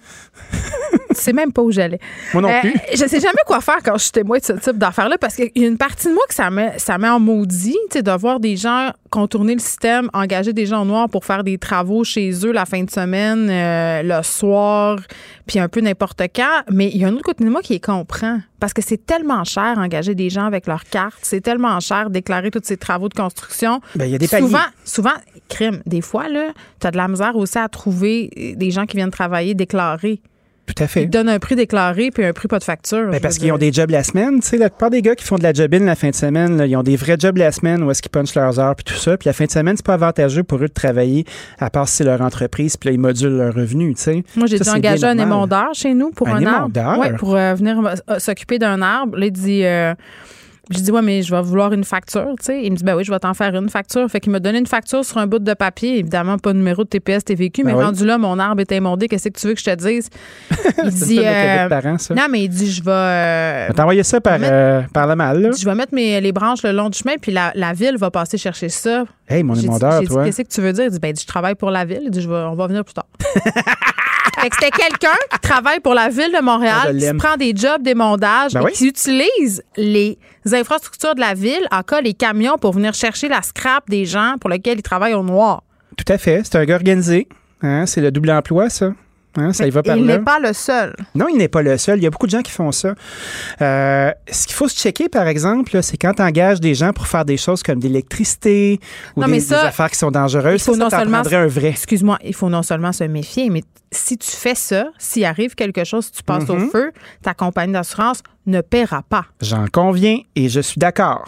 tu 1.16 1.22
sais 1.22 1.34
même 1.34 1.52
pas 1.52 1.62
où 1.62 1.72
j'allais. 1.72 2.00
Moi 2.34 2.42
non 2.44 2.50
Euh, 2.50 2.60
plus. 2.62 2.74
je 2.94 3.06
sais 3.08 3.20
jamais 3.20 3.42
quoi 3.46 3.62
faire 3.62 3.80
quand 3.84 3.98
je 3.98 4.04
suis 4.04 4.12
témoin 4.12 4.38
de 4.38 4.44
ce 4.44 4.54
type 4.54 4.78
d'affaires-là 4.78 5.18
parce 5.20 5.36
qu'il 5.36 5.52
y 5.56 5.64
a 5.64 5.68
une 5.68 5.78
partie 5.78 6.08
de 6.08 6.14
moi 6.14 6.24
que 6.28 6.36
ça 6.36 6.50
met, 6.50 6.74
ça 6.78 6.98
met 6.98 7.10
en 7.10 7.20
maudit, 7.20 7.78
tu 7.90 7.98
sais, 7.98 8.02
de 8.04 8.12
voir 8.12 8.40
des 8.40 8.56
gens 8.58 8.92
contourner 9.10 9.54
le 9.54 9.60
système, 9.60 10.10
engager 10.14 10.52
des 10.52 10.66
gens 10.66 10.84
noirs 10.86 11.10
pour 11.10 11.24
faire 11.26 11.44
des 11.44 11.58
travaux 11.58 12.04
chez 12.04 12.32
eux 12.46 12.52
la 12.52 12.66
fin 12.66 12.84
de 12.84 12.90
semaine, 12.92 13.48
euh, 13.50 14.02
le 14.04 14.24
soir, 14.24 15.00
puis 15.48 15.60
un 15.60 15.70
peu 15.70 15.80
n'importe 15.80 16.22
quand. 16.36 16.64
Mais 16.70 16.90
il 16.94 16.98
y 16.98 17.06
a 17.06 17.08
un 17.08 17.14
autre 17.14 17.24
côté 17.24 17.44
de 17.46 17.50
moi 17.50 17.62
qui 17.62 17.74
les 17.74 17.80
comprend 17.80 18.40
parce 18.60 18.74
que 18.74 18.82
c'est 18.82 19.06
tellement 19.06 19.44
cher 19.44 19.76
engager 19.78 20.16
des 20.16 20.30
gens 20.30 20.46
avec 20.46 20.68
leur 20.68 20.84
carte, 20.84 21.20
c'est 21.22 21.42
tellement 21.42 21.80
cher 21.80 22.10
déclarer 22.10 22.52
tous 22.52 22.62
ces 22.64 22.78
travaux 22.78 23.08
de 23.10 23.14
construction. 23.14 23.80
Ben, 23.96 24.06
il 24.06 24.12
y 24.12 24.16
a 24.16 24.18
des 24.18 24.28
souvent, 24.28 24.60
souvent, 24.84 25.14
crime, 25.50 25.82
des 25.86 26.02
fois, 26.02 26.28
là, 26.28 26.48
tu 26.82 26.88
as 26.88 26.92
de 26.92 26.98
la 26.98 27.08
misère 27.08 27.36
aussi 27.36 27.58
à 27.58 27.70
trouver 27.70 28.56
des 28.58 28.72
gens 28.72 28.86
qui 28.86 28.98
viennent 28.98 29.12
travailler 29.12 29.54
déclarés. 29.54 30.22
Tout 30.68 30.84
à 30.84 30.88
fait. 30.88 31.04
Ils 31.04 31.10
te 31.10 31.12
donnent 31.12 31.30
un 31.30 31.38
prix 31.40 31.56
déclaré 31.56 32.10
puis 32.12 32.26
un 32.26 32.34
prix 32.34 32.48
pas 32.48 32.58
de 32.60 32.64
facture. 32.64 33.10
Ben, 33.12 33.20
parce 33.20 33.38
qu'ils 33.38 33.52
ont 33.52 33.58
des 33.58 33.72
jobs 33.72 33.92
la 33.92 34.04
semaine. 34.04 34.40
Tu 34.42 34.48
sais, 34.48 34.58
la 34.58 34.70
plupart 34.70 34.90
des 34.90 35.02
gars 35.02 35.16
qui 35.16 35.24
font 35.24 35.38
de 35.38 35.44
la 35.44 35.54
jobine 35.54 35.86
la 35.86 35.96
fin 35.96 36.10
de 36.10 36.16
semaine, 36.16 36.58
là, 36.58 36.66
ils 36.66 36.76
ont 36.76 36.84
des 36.84 36.96
vrais 36.96 37.18
jobs 37.20 37.38
la 37.38 37.52
semaine 37.52 37.84
où 37.84 37.92
est-ce 37.92 38.02
qu'ils 38.02 38.12
punchent 38.12 38.34
leurs 38.36 38.60
heures 38.60 38.76
puis 38.76 38.84
tout 38.84 38.96
ça. 39.00 39.16
Puis 39.18 39.28
la 39.28 39.34
fin 39.34 39.46
de 39.46 39.52
semaine, 39.52 39.76
c'est 39.78 39.86
pas 39.86 39.94
avantageux 39.94 40.44
pour 40.44 40.58
eux 40.60 40.68
de 40.68 40.74
travailler 40.74 41.26
à 41.60 41.70
part 41.70 41.88
si 41.88 41.98
c'est 41.98 42.04
leur 42.04 42.22
entreprise 42.22 42.78
puis 42.78 42.90
là, 42.90 42.94
ils 42.94 43.00
modulent 43.00 43.38
leurs 43.38 43.54
revenus, 43.54 43.96
tu 43.98 44.02
sais. 44.04 44.24
Moi, 44.36 44.48
j'ai 44.48 44.60
dû 44.60 44.70
engager 44.70 45.06
un 45.06 45.18
émondeur 45.18 45.70
chez 45.74 45.94
nous 45.94 46.10
pour 46.12 46.28
Un 46.30 46.38
un, 46.38 46.40
émondeur? 46.40 46.88
arbre. 46.90 47.02
Ouais, 47.02 47.14
pour 47.14 47.36
euh, 47.36 47.54
venir 47.54 47.80
euh, 48.10 48.20
s'occuper 48.20 48.58
d'un 48.60 48.82
arbre. 48.82 49.18
Là, 49.18 49.26
il 49.28 49.32
dit. 49.32 49.64
euh, 49.66 49.94
je 50.72 50.80
dis, 50.80 50.92
ouais, 50.92 51.02
mais 51.02 51.22
je 51.22 51.34
vais 51.34 51.42
vouloir 51.42 51.72
une 51.74 51.84
facture, 51.84 52.34
tu 52.40 52.46
sais. 52.46 52.62
Il 52.64 52.72
me 52.72 52.78
dit, 52.78 52.84
ben 52.84 52.96
oui, 52.96 53.04
je 53.04 53.12
vais 53.12 53.20
t'en 53.20 53.34
faire 53.34 53.54
une 53.56 53.70
facture. 53.70 54.10
Fait 54.10 54.20
qu'il 54.20 54.32
m'a 54.32 54.40
donné 54.40 54.58
une 54.60 54.68
facture 54.68 55.04
sur 55.06 55.18
un 55.18 55.28
bout 55.28 55.40
de 55.40 55.54
papier. 55.54 56.00
Évidemment, 56.00 56.38
pas 56.38 56.54
de 56.54 56.58
numéro 56.58 56.84
de 56.84 56.90
TPS, 56.90 57.24
TVQ, 57.26 57.64
mais 57.64 57.72
Ben 57.74 57.78
oui. 57.80 57.84
rendu 57.86 58.06
là, 58.06 58.18
mon 58.18 58.40
arbre 58.40 58.62
est 58.62 58.72
émondé. 58.72 59.08
Qu'est-ce 59.08 59.30
que 59.30 59.40
tu 59.40 59.48
veux 59.48 59.54
que 59.54 59.60
je 59.60 59.66
te 59.66 59.76
dise? 59.76 60.10
Il 60.84 60.90
dit. 60.92 61.20
euh, 61.24 61.68
parents, 61.70 61.98
ça. 61.98 62.14
non, 62.16 62.24
mais 62.30 62.44
il 62.44 62.50
dit, 62.50 62.72
je 62.72 62.84
vais. 62.84 62.92
euh, 62.92 63.70
t'envoyer 63.74 64.04
ça 64.04 64.20
par, 64.22 64.38
mettre- 64.40 64.52
euh, 64.54 64.82
par 64.94 65.08
le 65.08 65.16
mal, 65.16 65.42
là. 65.42 65.50
je 65.58 65.66
vais 65.66 65.76
mettre 65.76 65.94
mes, 65.94 66.20
les 66.22 66.32
branches 66.32 66.64
le 66.64 66.72
long 66.72 66.90
du 66.90 66.98
chemin, 66.98 67.16
puis 67.22 67.32
la, 67.32 67.52
la 67.56 67.74
ville 67.74 67.98
va 67.98 68.12
passer 68.12 68.38
chercher 68.38 68.70
ça. 68.70 69.06
Hey, 69.28 69.44
mon 69.44 69.56
émondeur, 69.56 70.02
dit, 70.02 70.08
toi. 70.08 70.26
Qu'est-ce 70.26 70.42
que 70.44 70.48
tu 70.48 70.62
veux 70.62 70.74
dire? 70.74 70.86
Il 70.86 70.92
dit, 70.92 71.00
ben, 71.00 71.08
il 71.10 71.14
dit, 71.14 71.22
je 71.22 71.28
travaille 71.28 71.56
pour 71.56 71.72
la 71.72 71.86
ville. 71.86 72.02
Il 72.06 72.12
dit, 72.12 72.22
je 72.22 72.30
vais, 72.30 72.36
on 72.36 72.56
va 72.56 72.68
venir 72.68 72.84
plus 72.84 72.94
tard. 72.94 73.08
fait 74.42 74.50
que 74.50 74.56
c'était 74.60 74.72
quelqu'un 74.72 75.18
qui 75.32 75.40
travaille 75.40 75.80
pour 75.80 75.94
la 75.94 76.10
ville 76.10 76.32
de 76.32 76.38
Ah, 76.38 76.42
Montréal, 76.42 76.82
je 76.94 76.98
qui 77.00 77.06
se 77.06 77.14
prend 77.14 77.38
des 77.38 77.54
jobs 77.56 77.82
d'émondage 77.82 78.54
Ben 78.54 78.62
et 78.62 78.66
oui. 78.66 78.72
qui 78.74 78.88
utilise 78.88 79.64
les 79.78 80.18
infrastructures 80.52 81.16
de 81.16 81.20
la 81.22 81.34
ville, 81.34 81.68
en 81.72 81.82
cas 81.84 82.02
les 82.02 82.14
camions, 82.14 82.58
pour 82.58 82.74
venir 82.74 82.94
chercher 82.94 83.28
la 83.28 83.42
scrap 83.42 83.90
des 83.90 84.06
gens 84.06 84.36
pour 84.40 84.50
lesquels 84.50 84.80
ils 84.80 84.84
travaillent 84.84 85.14
au 85.14 85.24
noir. 85.24 85.64
Tout 85.98 86.12
à 86.12 86.18
fait. 86.18 86.42
C'est 86.44 86.56
un 86.58 86.66
gars 86.66 86.76
organisé. 86.76 87.28
Hein, 87.62 87.86
c'est 87.86 88.02
le 88.02 88.12
double 88.12 88.32
emploi, 88.32 88.70
ça. 88.70 88.92
Hein, 89.38 89.52
ça 89.54 89.68
y 89.68 89.70
va 89.70 89.84
par 89.84 89.98
il 89.98 90.06
n'est 90.06 90.20
pas 90.20 90.40
le 90.40 90.54
seul. 90.54 90.96
Non, 91.14 91.28
il 91.28 91.38
n'est 91.38 91.48
pas 91.48 91.62
le 91.62 91.78
seul. 91.78 92.00
Il 92.00 92.04
y 92.04 92.08
a 92.08 92.10
beaucoup 92.10 92.26
de 92.26 92.32
gens 92.32 92.42
qui 92.42 92.52
font 92.52 92.72
ça. 92.72 92.96
Euh, 93.62 94.12
ce 94.32 94.48
qu'il 94.48 94.56
faut 94.56 94.68
se 94.68 94.78
checker, 94.78 95.10
par 95.10 95.28
exemple, 95.28 95.82
c'est 95.84 95.98
quand 95.98 96.14
tu 96.14 96.22
engages 96.22 96.60
des 96.62 96.74
gens 96.74 96.94
pour 96.94 97.08
faire 97.08 97.26
des 97.26 97.38
choses 97.38 97.62
comme 97.64 97.80
de 97.80 97.88
l'électricité 97.88 98.80
ou 99.16 99.22
Non, 99.22 99.28
des, 99.28 99.34
mais 99.34 99.40
ça, 99.42 99.62
des 99.62 99.68
affaires 99.68 99.90
qui 99.90 99.98
sont 99.98 100.12
dangereuses. 100.12 100.62
Il 100.62 100.64
faut 100.64 100.74
ça, 100.74 100.80
non 100.80 100.90
seulement 100.90 101.18
un 101.18 101.48
vrai. 101.48 101.70
Excuse-moi, 101.70 102.18
il 102.24 102.34
faut 102.34 102.50
non 102.50 102.64
seulement 102.64 102.92
se 102.94 103.04
méfier, 103.04 103.50
mais 103.50 103.64
si 103.92 104.18
tu 104.18 104.32
fais 104.32 104.56
ça, 104.56 104.86
s'il 104.98 105.26
arrive 105.26 105.56
quelque 105.56 105.84
chose, 105.84 106.12
tu 106.12 106.24
passes 106.24 106.50
au 106.50 106.56
Mhm. 106.56 106.70
feu, 106.70 106.92
ta 107.22 107.34
compagnie 107.34 107.74
d'assurance 107.74 108.22
ne 108.46 108.62
paiera 108.62 109.04
pas. 109.04 109.26
J'en 109.42 109.66
conviens 109.72 110.20
et 110.36 110.50
je 110.50 110.60
suis 110.62 110.80
d'accord. 110.80 111.26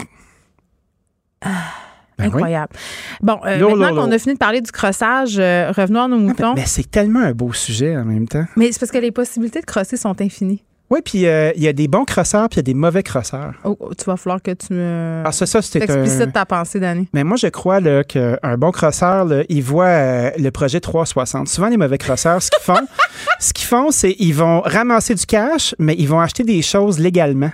Ben 2.18 2.26
oui. 2.26 2.34
Incroyable. 2.34 2.73
Bon, 3.22 3.39
euh, 3.45 3.57
Lourd, 3.57 3.76
maintenant 3.77 4.03
qu'on 4.06 4.11
a 4.11 4.18
fini 4.18 4.34
de 4.34 4.39
parler 4.39 4.61
du 4.61 4.72
crossage, 4.72 5.38
euh, 5.38 5.72
revenons 5.76 6.03
à 6.03 6.07
nos 6.07 6.18
moutons. 6.18 6.53
Mais 6.56 6.65
c'est 6.65 6.89
tellement 6.89 7.19
un 7.19 7.34
beau 7.34 7.53
sujet 7.53 7.95
en 7.95 8.06
même 8.06 8.27
temps. 8.27 8.45
Mais 8.56 8.72
c'est 8.72 8.80
parce 8.80 8.91
que 8.91 8.98
les 8.98 9.11
possibilités 9.11 9.61
de 9.61 9.65
crosser 9.65 9.98
sont 9.98 10.19
infinies. 10.22 10.64
Oui, 10.89 11.02
puis 11.03 11.27
euh, 11.27 11.52
il 11.57 11.64
y 11.64 11.68
a 11.68 11.73
des 11.73 11.89
bons 11.89 12.06
crosseurs 12.06 12.48
puis 12.48 12.56
il 12.56 12.57
y 12.60 12.60
a 12.61 12.64
des 12.64 12.73
mauvais 12.73 13.03
crosseurs. 13.03 13.56
Oh, 13.65 13.76
oh, 13.77 13.94
tu 13.94 14.06
vas 14.06 14.15
falloir 14.15 14.41
que 14.41 14.52
tu 14.52 14.72
me. 14.73 15.22
Ah, 15.26 15.34
ça, 15.34 15.45
ça, 15.45 15.60
un- 15.60 15.61
T'explicites 15.61 16.31
ta 16.31 16.45
pensée, 16.45 16.80
Dani. 16.80 17.10
Mais 17.14 17.26
moi, 17.26 17.35
je 17.35 17.48
crois 17.48 17.81
qu'un 18.03 18.57
bon 18.57 18.72
crosseur, 18.72 19.26
là, 19.26 19.44
il 19.49 19.61
voit 19.64 19.85
euh, 19.85 20.31
le 20.39 20.49
projet 20.49 20.80
360. 20.80 21.49
Souvent, 21.49 21.68
les 21.68 21.76
mauvais 21.76 21.98
crosseurs, 21.98 22.41
ce 22.41 22.49
qu'ils 22.49 22.64
font, 22.64 22.88
ce 23.39 23.52
qu'ils 23.52 23.68
font, 23.68 23.91
c'est 23.91 24.15
ils 24.18 24.31
vont 24.34 24.61
ramasser 24.61 25.14
du 25.14 25.26
cash, 25.26 25.76
mais 25.77 25.94
ils 25.98 26.07
vont 26.07 26.22
acheter 26.22 26.44
des 26.44 26.61
choses 26.61 26.99
légalement. 26.99 27.52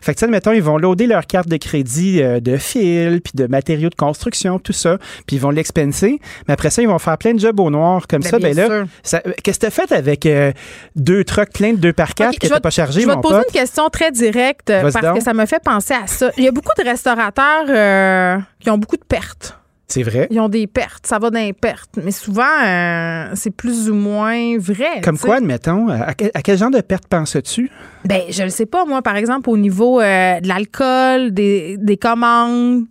Fait 0.00 0.14
que, 0.14 0.18
tu 0.20 0.24
sais, 0.26 0.30
mettons, 0.30 0.52
ils 0.52 0.62
vont 0.62 0.78
loader 0.78 1.06
leur 1.06 1.26
carte 1.26 1.48
de 1.48 1.56
crédit 1.56 2.22
euh, 2.22 2.40
de 2.40 2.56
fil, 2.56 3.20
puis 3.22 3.32
de 3.34 3.46
matériaux 3.46 3.88
de 3.90 3.94
construction, 3.94 4.58
tout 4.58 4.72
ça, 4.72 4.98
puis 5.26 5.36
ils 5.36 5.38
vont 5.40 5.50
l'expenser. 5.50 6.20
Mais 6.48 6.54
après 6.54 6.70
ça, 6.70 6.82
ils 6.82 6.88
vont 6.88 6.98
faire 6.98 7.18
plein 7.18 7.34
de 7.34 7.40
jobs 7.40 7.58
au 7.60 7.70
noir. 7.70 8.06
Comme 8.08 8.22
Ben, 8.22 8.30
ça, 8.30 8.38
bien 8.38 8.54
ben 8.54 8.68
là, 8.68 8.84
ça- 9.02 9.22
qu'est-ce 9.42 9.58
que 9.58 9.66
tu 9.66 9.72
fait 9.72 9.92
avec 9.92 10.26
euh, 10.26 10.52
deux 10.96 11.24
trucks 11.24 11.52
pleins 11.52 11.72
de 11.72 11.78
2 11.78 11.92
par 11.92 12.14
4 12.14 12.28
Ok, 12.34 12.38
qui 12.38 12.46
je 12.46 12.48
vais 12.50 12.54
n'étaient 12.54 12.58
te- 12.58 12.62
pas 12.62 12.70
chargés, 12.70 13.00
Je 13.02 13.06
vais 13.06 13.14
te 13.16 13.20
poser 13.20 13.34
pote? 13.36 13.46
une 13.48 13.60
question 13.60 13.88
très 13.88 14.10
directe 14.12 14.70
euh, 14.70 14.82
parce 14.82 14.94
donc. 15.04 15.18
que 15.18 15.22
ça 15.24 15.34
me 15.34 15.46
fait 15.46 15.62
penser 15.62 15.94
à 15.94 16.06
ça. 16.06 16.30
Il 16.36 16.44
y 16.44 16.48
a 16.48 16.52
beaucoup 16.52 16.72
de 16.78 16.84
restaurateurs 16.84 17.64
euh, 17.68 18.38
qui 18.60 18.70
ont 18.70 18.78
beaucoup 18.78 18.96
de 18.96 19.04
pertes. 19.04 19.58
C'est 19.88 20.02
vrai? 20.02 20.26
Ils 20.30 20.40
ont 20.40 20.48
des 20.48 20.66
pertes. 20.66 21.06
Ça 21.06 21.18
va 21.18 21.30
dans 21.30 21.38
les 21.38 21.52
pertes. 21.52 21.98
Mais 22.02 22.12
souvent, 22.12 22.42
euh, 22.64 23.30
c'est 23.34 23.50
plus 23.50 23.90
ou 23.90 23.94
moins 23.94 24.56
vrai. 24.58 25.00
Comme 25.02 25.18
quoi, 25.18 25.36
admettons, 25.36 25.88
à 25.88 26.14
quel, 26.14 26.30
à 26.32 26.40
quel 26.42 26.56
genre 26.56 26.70
de 26.70 26.80
perte 26.80 27.06
penses-tu? 27.08 27.70
Ben, 28.06 28.22
je 28.30 28.42
le 28.42 28.48
sais 28.48 28.66
pas, 28.66 28.84
moi, 28.86 29.02
par 29.02 29.16
exemple, 29.16 29.50
au 29.50 29.58
niveau 29.58 30.00
euh, 30.00 30.40
de 30.40 30.48
l'alcool, 30.48 31.32
des, 31.32 31.76
des 31.78 31.96
commandes. 31.98 32.84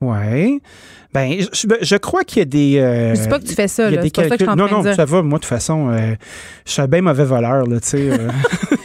Oui. 0.00 0.60
Ben, 1.14 1.32
je, 1.40 1.66
je 1.80 1.96
crois 1.96 2.24
qu'il 2.24 2.40
y 2.40 2.42
a 2.42 2.44
des. 2.44 2.78
Euh, 2.78 3.14
je 3.14 3.22
dis 3.22 3.28
pas 3.28 3.38
que 3.38 3.44
tu 3.46 3.54
fais 3.54 3.68
ça, 3.68 3.88
là. 3.88 4.02
C'est 4.02 4.12
pas 4.28 4.36
que 4.36 4.44
je 4.44 4.50
non, 4.50 4.68
non, 4.68 4.82
dire. 4.82 4.94
ça 4.96 5.04
va. 5.04 5.22
Moi, 5.22 5.38
de 5.38 5.44
toute 5.44 5.48
façon, 5.48 5.90
euh, 5.90 6.14
je 6.66 6.72
suis 6.72 6.82
un 6.82 6.88
bien 6.88 7.02
mauvais 7.02 7.24
voleur, 7.24 7.66
là, 7.66 7.78
tu 7.80 7.88
sais. 7.88 8.10
euh. 8.10 8.28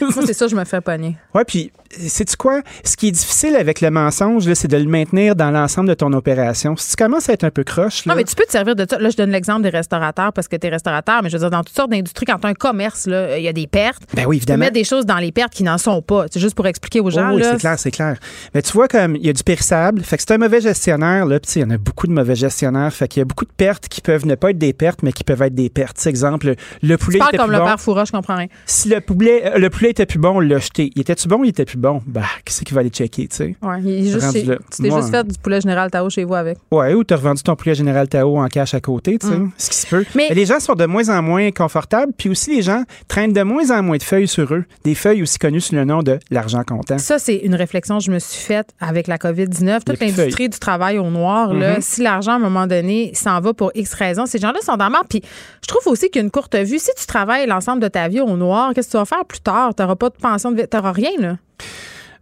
Moi, 0.00 0.24
c'est 0.26 0.32
ça, 0.32 0.46
je 0.48 0.56
me 0.56 0.64
fais 0.64 0.80
pogner. 0.80 1.16
Ouais, 1.34 1.44
puis, 1.44 1.70
sais-tu 1.90 2.36
quoi? 2.36 2.62
Ce 2.84 2.96
qui 2.96 3.08
est 3.08 3.12
difficile 3.12 3.54
avec 3.54 3.80
le 3.80 3.90
mensonge, 3.90 4.46
là, 4.48 4.54
c'est 4.54 4.66
de 4.68 4.76
le 4.76 4.86
maintenir 4.86 5.36
dans 5.36 5.50
l'ensemble 5.50 5.88
de 5.88 5.94
ton 5.94 6.12
opération. 6.12 6.76
Si 6.76 6.90
tu 6.90 6.96
commences 6.96 7.28
à 7.28 7.32
être 7.34 7.44
un 7.44 7.50
peu 7.50 7.62
croche, 7.64 8.06
là. 8.06 8.12
Non, 8.12 8.16
mais 8.16 8.24
tu 8.24 8.34
peux 8.34 8.44
te 8.44 8.50
servir 8.52 8.74
de 8.76 8.86
ça. 8.88 8.98
Là, 8.98 9.10
je 9.10 9.16
donne 9.16 9.30
l'exemple 9.30 9.62
des 9.62 9.68
restaurateurs 9.68 10.32
parce 10.32 10.48
que 10.48 10.56
tu 10.56 10.66
es 10.66 10.70
restaurateur, 10.70 11.22
mais 11.22 11.30
je 11.30 11.36
veux 11.36 11.40
dire, 11.40 11.50
dans 11.50 11.62
toutes 11.62 11.76
sortes 11.76 11.90
d'industries, 11.90 12.26
quand 12.26 12.38
tu 12.38 12.46
as 12.46 12.50
un 12.50 12.54
commerce, 12.54 13.06
là, 13.06 13.38
il 13.38 13.44
y 13.44 13.48
a 13.48 13.52
des 13.52 13.66
pertes. 13.66 14.02
Ben 14.14 14.24
oui, 14.26 14.36
Tu 14.36 14.42
évidemment. 14.42 14.60
mettre 14.60 14.74
des 14.74 14.84
choses 14.84 15.06
dans 15.06 15.18
les 15.18 15.32
pertes 15.32 15.52
qui 15.52 15.62
n'en 15.64 15.78
sont 15.78 16.00
pas. 16.02 16.26
C'est 16.30 16.40
juste 16.40 16.54
pour 16.54 16.66
expliquer 16.66 17.00
aux 17.00 17.10
gens. 17.10 17.30
Oh 17.32 17.36
oui, 17.36 17.42
c'est 17.44 17.58
clair, 17.58 17.78
c'est 17.78 17.90
clair. 17.90 18.16
Mais 18.54 18.62
tu 18.62 18.72
vois, 18.72 18.88
comme 18.88 19.16
il 19.16 19.26
y 19.26 19.28
a 19.30 19.32
du 19.32 19.42
périssable, 19.44 20.02
fait 20.02 20.16
que 20.16 20.22
c'est 20.26 20.34
un 20.34 20.38
mauvais 20.38 20.60
gestionnaire, 20.60 21.24
là, 21.26 21.38
puis 21.38 21.46
tu 21.46 21.52
sais, 21.52 21.60
il 21.60 21.62
y 21.62 21.66
en 21.66 21.70
a 21.70 21.78
beaucoup 21.78 22.06
de 22.06 22.12
mauvais 22.20 22.34
gestionnaires, 22.34 22.92
fait 22.92 23.08
qu'il 23.08 23.20
y 23.20 23.22
a 23.22 23.24
beaucoup 23.24 23.44
de 23.44 23.50
pertes 23.56 23.88
qui 23.88 24.00
peuvent 24.00 24.26
ne 24.26 24.34
pas 24.34 24.50
être 24.50 24.58
des 24.58 24.72
pertes, 24.72 25.02
mais 25.02 25.12
qui 25.12 25.24
peuvent 25.24 25.42
être 25.42 25.54
des 25.54 25.70
pertes. 25.70 26.06
Exemple, 26.06 26.54
le 26.82 26.96
poulet 26.98 27.18
Tu 27.18 27.26
était 27.28 27.36
comme 27.36 27.46
plus 27.46 27.54
le 27.54 27.58
bon. 27.60 27.64
père 27.66 27.80
Foura, 27.80 28.04
je 28.04 28.12
comprends 28.12 28.36
rien. 28.36 28.46
Si 28.66 28.88
le 28.88 29.00
poulet, 29.00 29.42
euh, 29.54 29.58
le 29.58 29.70
poulet 29.70 29.90
était 29.90 30.06
plus 30.06 30.18
bon, 30.18 30.36
on 30.36 30.40
l'a 30.40 30.58
jeté. 30.58 30.90
Il 30.94 31.00
était-tu 31.02 31.28
bon 31.28 31.40
ou 31.40 31.44
il 31.44 31.48
était 31.50 31.64
plus 31.64 31.78
bon? 31.78 32.02
Bah, 32.06 32.22
qui 32.44 32.52
c'est 32.54 32.64
qui 32.64 32.74
va 32.74 32.80
aller 32.80 32.90
checker, 32.90 33.28
tu 33.28 33.36
sais? 33.36 33.56
Ouais, 33.62 33.80
il 33.82 34.06
est 34.08 34.10
juste 34.10 34.32
chez- 34.32 34.42
tu 34.44 34.82
t'es 34.82 34.90
juste 34.90 35.10
fait 35.10 35.26
du 35.26 35.38
poulet 35.38 35.60
général 35.60 35.90
Tao 35.90 36.08
chez 36.10 36.24
vous 36.24 36.34
avec. 36.34 36.58
Ouais, 36.70 36.94
ou 36.94 37.04
t'as 37.04 37.16
revendu 37.16 37.42
ton 37.42 37.56
poulet 37.56 37.74
Général 37.74 38.08
Tao 38.08 38.38
en 38.38 38.46
cash 38.48 38.74
à 38.74 38.80
côté, 38.80 39.18
tu 39.18 39.26
sais, 39.28 39.36
Mm. 39.36 39.50
ce 39.56 39.70
qui 39.70 39.76
se 39.76 39.86
peut. 39.86 40.04
Mais- 40.14 40.26
Mais 40.30 40.34
les 40.34 40.46
gens 40.46 40.60
sont 40.60 40.74
de 40.74 40.86
moins 40.86 41.08
en 41.08 41.22
moins 41.22 41.50
confortables, 41.50 42.12
puis 42.16 42.28
aussi 42.28 42.54
les 42.56 42.62
gens 42.62 42.84
traînent 43.08 43.32
de 43.32 43.42
moins 43.42 43.70
en 43.70 43.82
moins 43.82 43.96
de 43.96 44.02
feuilles 44.02 44.28
sur 44.28 44.52
eux, 44.54 44.64
des 44.84 44.94
feuilles 44.94 45.22
aussi 45.22 45.38
connues 45.38 45.60
sous 45.60 45.74
le 45.74 45.84
nom 45.84 46.02
de 46.02 46.18
l'argent 46.30 46.62
comptant. 46.64 46.98
Ça, 46.98 47.18
c'est 47.18 47.36
une 47.36 47.54
réflexion 47.54 47.98
que 47.98 48.04
je 48.04 48.10
me 48.10 48.18
suis 48.18 48.40
faite 48.42 48.68
avec 48.80 49.06
la 49.06 49.18
COVID-19. 49.18 49.84
Toute 49.84 50.00
l'industrie 50.00 50.48
du 50.48 50.58
travail 50.58 50.98
au 50.98 51.10
noir, 51.10 51.52
là, 51.54 51.74
Mhm. 51.76 51.80
si 51.80 52.02
l'argent, 52.10 52.32
à 52.32 52.36
un 52.36 52.38
moment 52.38 52.66
donné, 52.66 53.12
s'en 53.14 53.40
va 53.40 53.54
pour 53.54 53.70
X 53.74 53.94
raisons, 53.94 54.26
ces 54.26 54.38
gens-là 54.38 54.60
sont 54.62 54.76
dans. 54.76 54.90
Puis 55.08 55.22
je 55.62 55.68
trouve 55.68 55.86
aussi 55.86 56.10
qu'il 56.10 56.20
y 56.20 56.22
a 56.22 56.24
une 56.24 56.30
courte 56.30 56.56
vue. 56.56 56.78
Si 56.78 56.90
tu 56.98 57.06
travailles 57.06 57.46
l'ensemble 57.46 57.80
de 57.80 57.88
ta 57.88 58.08
vie 58.08 58.20
au 58.20 58.36
noir, 58.36 58.72
qu'est-ce 58.74 58.88
que 58.88 58.92
tu 58.92 58.98
vas 58.98 59.04
faire 59.04 59.24
plus 59.24 59.40
tard? 59.40 59.74
Tu 59.74 59.82
n'auras 59.82 59.96
pas 59.96 60.08
de 60.08 60.16
pension 60.16 60.52
de. 60.52 60.62
Tu 60.62 60.76
n'auras 60.76 60.92
rien, 60.92 61.12
là. 61.18 61.36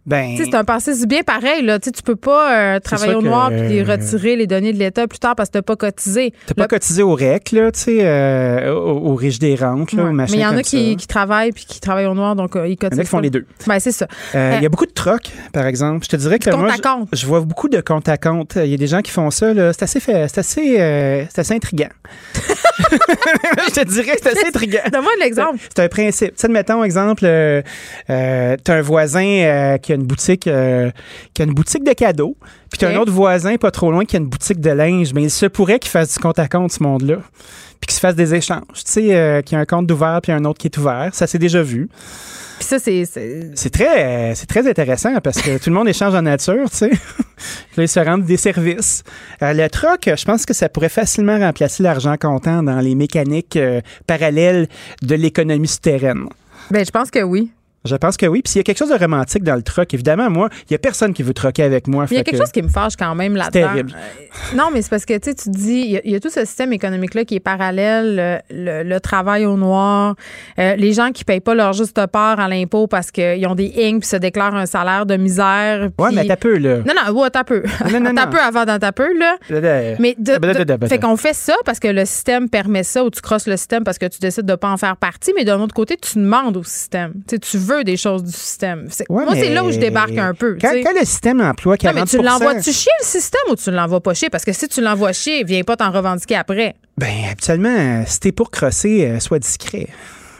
Ben, 0.09 0.35
Tu 0.35 0.45
c'est 0.45 0.55
un 0.55 0.63
passé 0.63 0.93
du 0.97 1.05
bien 1.05 1.21
pareil. 1.23 1.61
Là. 1.63 1.79
Tu 1.79 1.85
sais, 1.85 1.91
tu 1.91 2.01
peux 2.03 2.15
pas 2.15 2.75
euh, 2.75 2.79
travailler 2.79 3.13
au 3.15 3.21
noir 3.21 3.49
que- 3.51 3.67
puis 3.67 3.83
retirer 3.83 4.35
les 4.35 4.47
données 4.47 4.73
de 4.73 4.79
l'État 4.79 5.07
plus 5.07 5.19
tard 5.19 5.35
parce 5.35 5.49
que 5.49 5.53
tu 5.53 5.57
n'as 5.59 5.63
pas 5.63 5.75
cotisé. 5.75 6.33
T'as 6.47 6.55
pas 6.55 6.67
cotisé 6.67 7.03
au 7.03 7.13
REC, 7.13 7.51
là, 7.51 7.71
tu 7.71 7.99
euh, 8.01 8.73
au, 8.73 9.11
au 9.11 9.15
riche 9.15 9.37
des 9.39 9.55
rentes, 9.55 9.93
là, 9.93 10.05
Ouais. 10.05 10.11
Mais 10.11 10.25
il 10.29 10.39
y 10.39 10.45
en 10.45 10.57
a 10.57 10.63
qui, 10.63 10.95
travaillent 11.07 11.51
puis 11.51 11.65
qui 11.65 11.79
travaillent 11.79 12.07
au 12.07 12.13
noir, 12.15 12.35
donc 12.35 12.55
euh, 12.55 12.67
ils 12.67 12.75
cotisent. 12.75 12.97
Il 12.97 12.97
y 12.97 12.99
en 12.99 13.01
a 13.01 13.03
qui 13.05 13.09
font 13.09 13.19
les 13.19 13.29
deux. 13.29 13.45
Ben, 13.67 13.79
c'est 13.79 13.91
ça. 13.91 14.07
Euh, 14.35 14.49
Il 14.53 14.57
Euh, 14.57 14.61
y 14.61 14.65
a 14.65 14.69
beaucoup 14.69 14.85
de 14.87 14.91
trocs, 14.91 15.31
par 15.53 15.65
exemple. 15.67 16.03
Je 16.05 16.09
te 16.09 16.15
dirais 16.15 16.39
que 16.39 16.49
compte 16.49 16.59
moi, 16.59 16.71
à 16.73 16.75
je- 16.77 16.81
compte. 16.81 17.09
Je, 17.13 17.25
vois 17.27 17.41
beaucoup 17.41 17.69
de 17.69 17.79
compte 17.81 18.09
à 18.09 18.17
compte. 18.17 18.53
Il 18.55 18.65
y 18.71 18.73
a 18.73 18.77
des 18.77 18.87
gens 18.87 19.01
qui 19.01 19.11
font 19.11 19.29
ça. 19.29 19.53
C'est 19.73 19.83
assez, 19.83 19.99
fait- 19.99 20.27
c'est 20.27 20.39
assez, 20.39 20.75
euh, 20.79 21.23
assez 21.37 21.53
intriguant. 21.53 21.89
je 22.91 23.73
te 23.73 23.85
dirais 23.87 24.15
que 24.15 24.21
c'est 24.23 24.29
assez 24.37 24.47
intriguant. 24.47 24.79
Donne-moi 24.91 25.11
un 25.21 25.25
exemple. 25.25 25.59
C'est 25.75 25.83
un 25.83 25.87
principe. 25.87 26.29
Tu 26.29 26.33
sais, 26.37 26.47
mettons, 26.47 26.83
exemple, 26.83 27.23
euh, 27.25 27.61
euh, 28.09 28.55
t'as 28.63 28.75
un 28.77 28.81
voisin 28.81 29.25
euh, 29.25 29.77
qui 29.77 29.93
a 29.93 29.97
une 29.99 30.07
boutique, 30.07 30.47
euh, 30.47 30.89
qui 31.33 31.41
a 31.41 31.45
une 31.45 31.53
boutique 31.53 31.83
de 31.83 31.93
cadeaux, 31.93 32.35
puis 32.71 32.79
t'as 32.79 32.89
Ok. 32.89 32.95
un 32.95 32.99
autre 32.99 33.11
voisin 33.11 33.55
pas 33.57 33.71
trop 33.71 33.91
loin 33.91 34.05
qui 34.05 34.15
a 34.15 34.19
une 34.19 34.27
boutique 34.27 34.59
de 34.59 34.69
linge. 34.71 35.13
Mais 35.13 35.23
il 35.23 35.29
se 35.31 35.45
pourrait 35.45 35.79
qu'il 35.79 35.91
fasse 35.91 36.13
du 36.13 36.19
compte 36.19 36.39
à 36.39 36.47
compte, 36.47 36.71
ce 36.71 36.81
monde-là. 36.83 37.17
Puis 37.81 37.87
qu'il 37.87 37.93
se 37.93 37.99
fasse 38.01 38.15
des 38.15 38.33
échanges. 38.35 38.61
Tu 38.73 38.81
sais, 38.85 39.15
euh, 39.15 39.41
qu'il 39.41 39.55
y 39.55 39.57
a 39.57 39.61
un 39.61 39.65
compte 39.65 39.87
d'ouvert 39.87 40.19
puis 40.21 40.31
un 40.33 40.43
autre 40.43 40.59
qui 40.59 40.67
est 40.67 40.77
ouvert. 40.77 41.09
Ça 41.13 41.27
s'est 41.27 41.37
déjà 41.39 41.61
vu. 41.61 41.87
Puis 42.59 42.67
ça, 42.67 42.77
c'est. 42.77 43.05
c'est- 43.05 43.69
très, 43.69 44.03
euh, 44.03 44.33
c'est 44.35 44.47
très 44.47 44.67
intéressant 44.69 45.17
parce 45.23 45.41
que 45.41 45.57
tout 45.63 45.69
le 45.69 45.75
monde 45.77 45.87
échange 45.87 46.13
en 46.13 46.21
nature, 46.23 46.69
tu 46.69 46.75
sais. 46.75 46.91
Ils 47.77 47.87
se 47.87 48.01
rendent 48.01 48.25
des 48.25 48.35
services. 48.35 49.03
Le 49.39 49.67
troc, 49.69 50.01
je 50.13 50.25
pense 50.25 50.45
que 50.45 50.53
ça 50.53 50.67
pourrait 50.67 50.89
facilement 50.89 51.39
remplacer 51.39 51.81
l'argent 51.83 52.15
comptant 52.19 52.61
dans 52.63 52.81
les 52.81 52.95
mécaniques 52.95 53.57
parallèles 54.07 54.67
de 55.01 55.15
l'économie 55.15 55.69
souterraine. 55.69 56.25
Ben, 56.69 56.85
je 56.85 56.91
pense 56.91 57.09
que 57.09 57.23
oui. 57.23 57.49
Je 57.85 57.95
pense 57.95 58.17
que 58.17 58.25
oui. 58.25 58.41
Puis 58.41 58.51
s'il 58.51 58.59
y 58.59 58.61
a 58.61 58.63
quelque 58.63 58.77
chose 58.77 58.89
de 58.89 58.95
romantique 58.97 59.43
dans 59.43 59.55
le 59.55 59.61
troc, 59.61 59.93
évidemment, 59.93 60.29
moi, 60.29 60.49
il 60.69 60.73
y 60.73 60.75
a 60.75 60.79
personne 60.79 61.13
qui 61.13 61.23
veut 61.23 61.33
troquer 61.33 61.63
avec 61.63 61.87
moi. 61.87 62.05
Il 62.11 62.17
y 62.17 62.19
a 62.19 62.23
quelque 62.23 62.35
que- 62.35 62.41
chose 62.43 62.51
qui 62.51 62.61
me 62.61 62.67
fâche 62.67 62.95
quand 62.97 63.15
même 63.15 63.35
là-dedans. 63.35 63.51
terrible. 63.67 63.93
Euh, 63.95 64.55
non, 64.57 64.65
mais 64.73 64.81
c'est 64.81 64.89
parce 64.89 65.05
que 65.05 65.13
tu 65.17 65.33
te 65.33 65.49
dis, 65.49 65.81
il 65.85 65.91
y 65.91 65.97
a- 65.97 66.01
il 66.03 66.11
y, 66.11 66.15
a 66.15 66.19
tout 66.19 66.29
ce 66.29 66.41
système 66.45 66.73
économique-là 66.73 67.23
qui 67.25 67.35
est 67.35 67.39
parallèle, 67.39 68.41
le, 68.49 68.83
le- 68.83 68.83
le 68.89 68.99
travail 68.99 69.45
au 69.45 69.55
noir, 69.57 70.15
euh, 70.59 70.75
les 70.75 70.91
gens 70.93 71.11
qui 71.11 71.23
payent 71.23 71.39
pas 71.39 71.55
leur 71.55 71.73
juste 71.73 72.05
part 72.07 72.39
à 72.39 72.47
l'impôt 72.49 72.87
parce 72.87 73.11
qu'ils 73.11 73.45
ont 73.47 73.55
des 73.55 73.71
ING 73.77 73.99
puis 73.99 74.07
se 74.09 74.15
déclarent 74.17 74.55
un 74.55 74.65
salaire 74.65 75.05
de 75.05 75.15
misère. 75.15 75.89
Ouais, 75.97 76.09
mais 76.13 76.25
t'as 76.25 76.35
peu, 76.35 76.57
là. 76.57 76.77
Non, 76.79 76.93
non, 77.05 77.21
ouais, 77.21 77.29
t'as 77.29 77.43
peu. 77.43 77.63
Non, 77.91 77.99
non, 77.99 78.13
T'as 78.15 78.27
peu 78.27 78.39
avant 78.39 78.65
dans 78.65 78.79
ta 78.79 78.91
peu, 78.91 79.17
là. 79.17 79.37
Mais 79.99 80.15
de, 80.17 80.37
de- 80.37 80.87
fait 80.87 80.99
qu'on 80.99 81.15
fait 81.15 81.33
ça 81.33 81.55
parce 81.65 81.79
que 81.79 81.87
le 81.87 82.03
système 82.05 82.49
permet 82.49 82.83
ça 82.83 83.03
ou 83.05 83.09
tu 83.09 83.21
crosses 83.21 83.47
le 83.47 83.55
système 83.55 83.83
parce 83.85 83.97
que 83.97 84.05
tu 84.07 84.19
décides 84.19 84.45
de 84.45 84.55
pas 84.55 84.69
en 84.69 84.77
faire 84.77 84.97
partie, 84.97 85.31
mais 85.35 85.45
d'un 85.45 85.59
autre 85.61 85.73
côté, 85.73 85.95
tu 85.95 86.17
demandes 86.17 86.57
au 86.57 86.63
système. 86.63 87.13
Tu 87.27 87.57
veux 87.57 87.68
des 87.83 87.97
choses 87.97 88.23
du 88.23 88.31
système. 88.31 88.87
Ouais, 89.09 89.25
moi, 89.25 89.35
c'est 89.35 89.53
là 89.53 89.63
où 89.63 89.71
je 89.71 89.79
débarque 89.79 90.17
un 90.17 90.33
peu. 90.33 90.57
Quand, 90.59 90.71
quand 90.83 90.99
le 90.99 91.05
système 91.05 91.41
emploie 91.41 91.77
40 91.77 91.95
Non, 91.95 92.01
mais 92.01 92.07
tu 92.07 92.25
l'envoies-tu 92.25 92.71
chier 92.71 92.91
le 92.99 93.05
système 93.05 93.41
ou 93.49 93.55
tu 93.55 93.69
ne 93.69 93.75
l'envoies 93.75 94.01
pas 94.01 94.13
chier? 94.13 94.29
Parce 94.29 94.45
que 94.45 94.53
si 94.53 94.67
tu 94.67 94.81
l'envoies 94.81 95.13
chier, 95.13 95.43
viens 95.43 95.63
pas 95.63 95.77
t'en 95.77 95.91
revendiquer 95.91 96.35
après. 96.35 96.75
Ben, 96.97 97.29
habituellement, 97.31 98.03
si 98.05 98.19
t'es 98.19 98.31
pour 98.31 98.51
crosser, 98.51 99.05
euh, 99.05 99.19
sois 99.19 99.39
discret. 99.39 99.87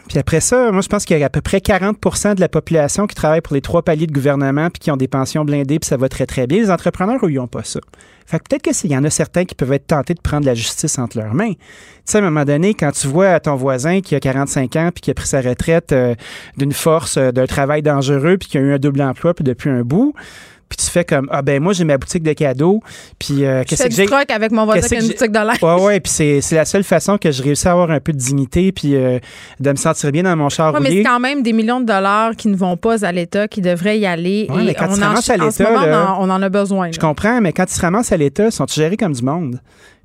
Puis 0.10 0.18
après 0.18 0.40
ça, 0.40 0.72
moi, 0.72 0.82
je 0.82 0.88
pense 0.88 1.06
qu'il 1.06 1.20
y 1.20 1.24
a 1.24 1.28
à 1.28 1.30
peu 1.30 1.40
près 1.40 1.60
40% 1.60 2.34
de 2.34 2.42
la 2.42 2.50
population 2.50 3.06
qui 3.06 3.14
travaille 3.14 3.42
pour 3.42 3.54
les 3.54 3.62
trois 3.62 3.84
paliers 3.84 4.08
de 4.08 4.12
gouvernement 4.12 4.72
puis 4.72 4.80
qui 4.80 4.92
ont 4.92 4.98
des 4.98 5.08
pensions 5.08 5.46
blindées 5.46 5.78
puis 5.78 5.88
ça 5.88 5.98
va 5.98 6.10
très, 6.10 6.26
très 6.26 6.48
bien. 6.48 6.58
Les 6.58 6.72
entrepreneurs, 6.72 7.24
eux, 7.24 7.32
ils 7.32 7.36
n'ont 7.36 7.48
pas 7.48 7.64
ça. 7.64 7.80
Fait 8.26 8.40
que 8.40 8.44
peut-être 8.50 8.64
qu'il 8.64 8.92
y 8.92 8.98
en 8.98 9.04
a 9.04 9.12
certains 9.12 9.46
qui 9.46 9.54
peuvent 9.54 9.72
être 9.72 9.86
tentés 9.86 10.16
de 10.16 10.22
prendre 10.22 10.48
la 10.48 10.56
justice 10.56 10.98
entre 10.98 11.20
leurs 11.20 11.36
mains. 11.36 11.54
Tu 11.54 11.60
sais, 12.06 12.18
à 12.18 12.22
un 12.22 12.24
moment 12.24 12.44
donné, 12.44 12.74
quand 12.74 12.92
tu 12.92 13.08
vois 13.08 13.40
ton 13.40 13.56
voisin 13.56 14.02
qui 14.02 14.16
a 14.16 14.20
45 14.20 14.76
ans 14.78 14.90
puis 14.94 15.02
qui 15.02 15.12
a 15.12 15.14
pris 15.14 15.28
sa 15.28 15.42
retraite 15.42 15.92
euh, 15.92 16.16
d'une 16.58 16.74
force, 16.74 17.18
euh, 17.18 17.32
d'un 17.32 17.46
travail 17.46 17.84
dangereux 17.84 18.38
puis 18.38 18.50
qui 18.50 18.58
a 18.58 18.62
eu 18.62 18.74
un 18.74 18.80
double 18.80 19.04
emploi 19.04 19.36
puis 19.36 19.44
depuis 19.44 19.70
un 19.70 19.82
bout, 19.84 20.16
puis 20.70 20.78
tu 20.78 20.86
fais 20.86 21.04
comme 21.04 21.28
ah 21.32 21.42
ben 21.42 21.62
moi 21.62 21.74
j'ai 21.74 21.84
ma 21.84 21.98
boutique 21.98 22.24
de 22.24 22.34
cadeaux 22.34 22.82
puis 23.18 23.44
euh, 23.44 23.64
qu'est-ce 23.66 23.84
que 23.84 23.90
du 23.90 23.96
j'ai 23.96 24.06
truc 24.06 24.32
avec 24.32 24.52
mon 24.52 24.66
voisin 24.66 24.88
qui 24.88 24.96
a 24.96 25.00
une 25.02 25.08
boutique 25.08 25.32
de 25.32 25.40
linge. 25.40 25.58
Ouais, 25.62 25.82
ouais, 25.84 26.00
puis 26.00 26.12
c'est, 26.12 26.42
c'est 26.42 26.56
la 26.56 26.66
seule 26.66 26.84
façon 26.84 27.18
que 27.18 27.32
je 27.32 27.42
réussis 27.44 27.68
à 27.68 27.72
avoir 27.72 27.92
un 27.92 28.00
peu 28.00 28.14
de 28.14 28.18
dignité 28.18 28.72
puis 28.72 28.96
euh, 28.96 29.20
de 29.60 29.72
me 29.72 29.76
sentir 29.76 30.12
bien 30.12 30.24
dans 30.24 30.36
mon 30.36 30.50
char 30.50 30.74
Ouais, 30.74 30.80
mais 30.80 30.92
c'est 30.92 31.04
quand 31.04 31.20
même 31.20 31.42
des 31.44 31.54
millions 31.54 31.80
de 31.80 31.86
dollars 31.86 32.36
qui 32.36 32.48
ne 32.48 32.56
vont 32.56 32.78
pas 32.78 33.04
à 33.06 33.12
l'État, 33.12 33.48
qui 33.48 33.62
devraient 33.62 34.00
y 34.00 34.06
aller. 34.06 34.48
Ouais, 34.50 34.64
et 34.64 34.66
mais 34.68 34.74
quand 34.74 34.88
on 34.90 34.96
tu 34.96 35.04
en, 35.04 35.08
à 35.08 35.18
en 35.18 35.22
ce 35.22 35.34
l'État, 35.34 35.72
moment, 35.72 35.86
là, 35.86 36.16
on 36.18 36.24
en, 36.24 36.30
on 36.30 36.34
en 36.34 36.42
a 36.42 36.50
besoin. 36.50 36.92
Je 36.92 37.00
comprends, 37.00 37.42
mais 37.42 37.54
quand 37.54 37.66
ils 37.70 37.76
se 37.76 37.82
ramassent 37.82 38.12
à 38.12 38.18
l'État, 38.18 38.46
ils 38.46 38.52
sont 38.52 38.66
gérés 38.68 38.98
comme 38.98 39.14
du 39.14 39.24
monde? 39.24 39.60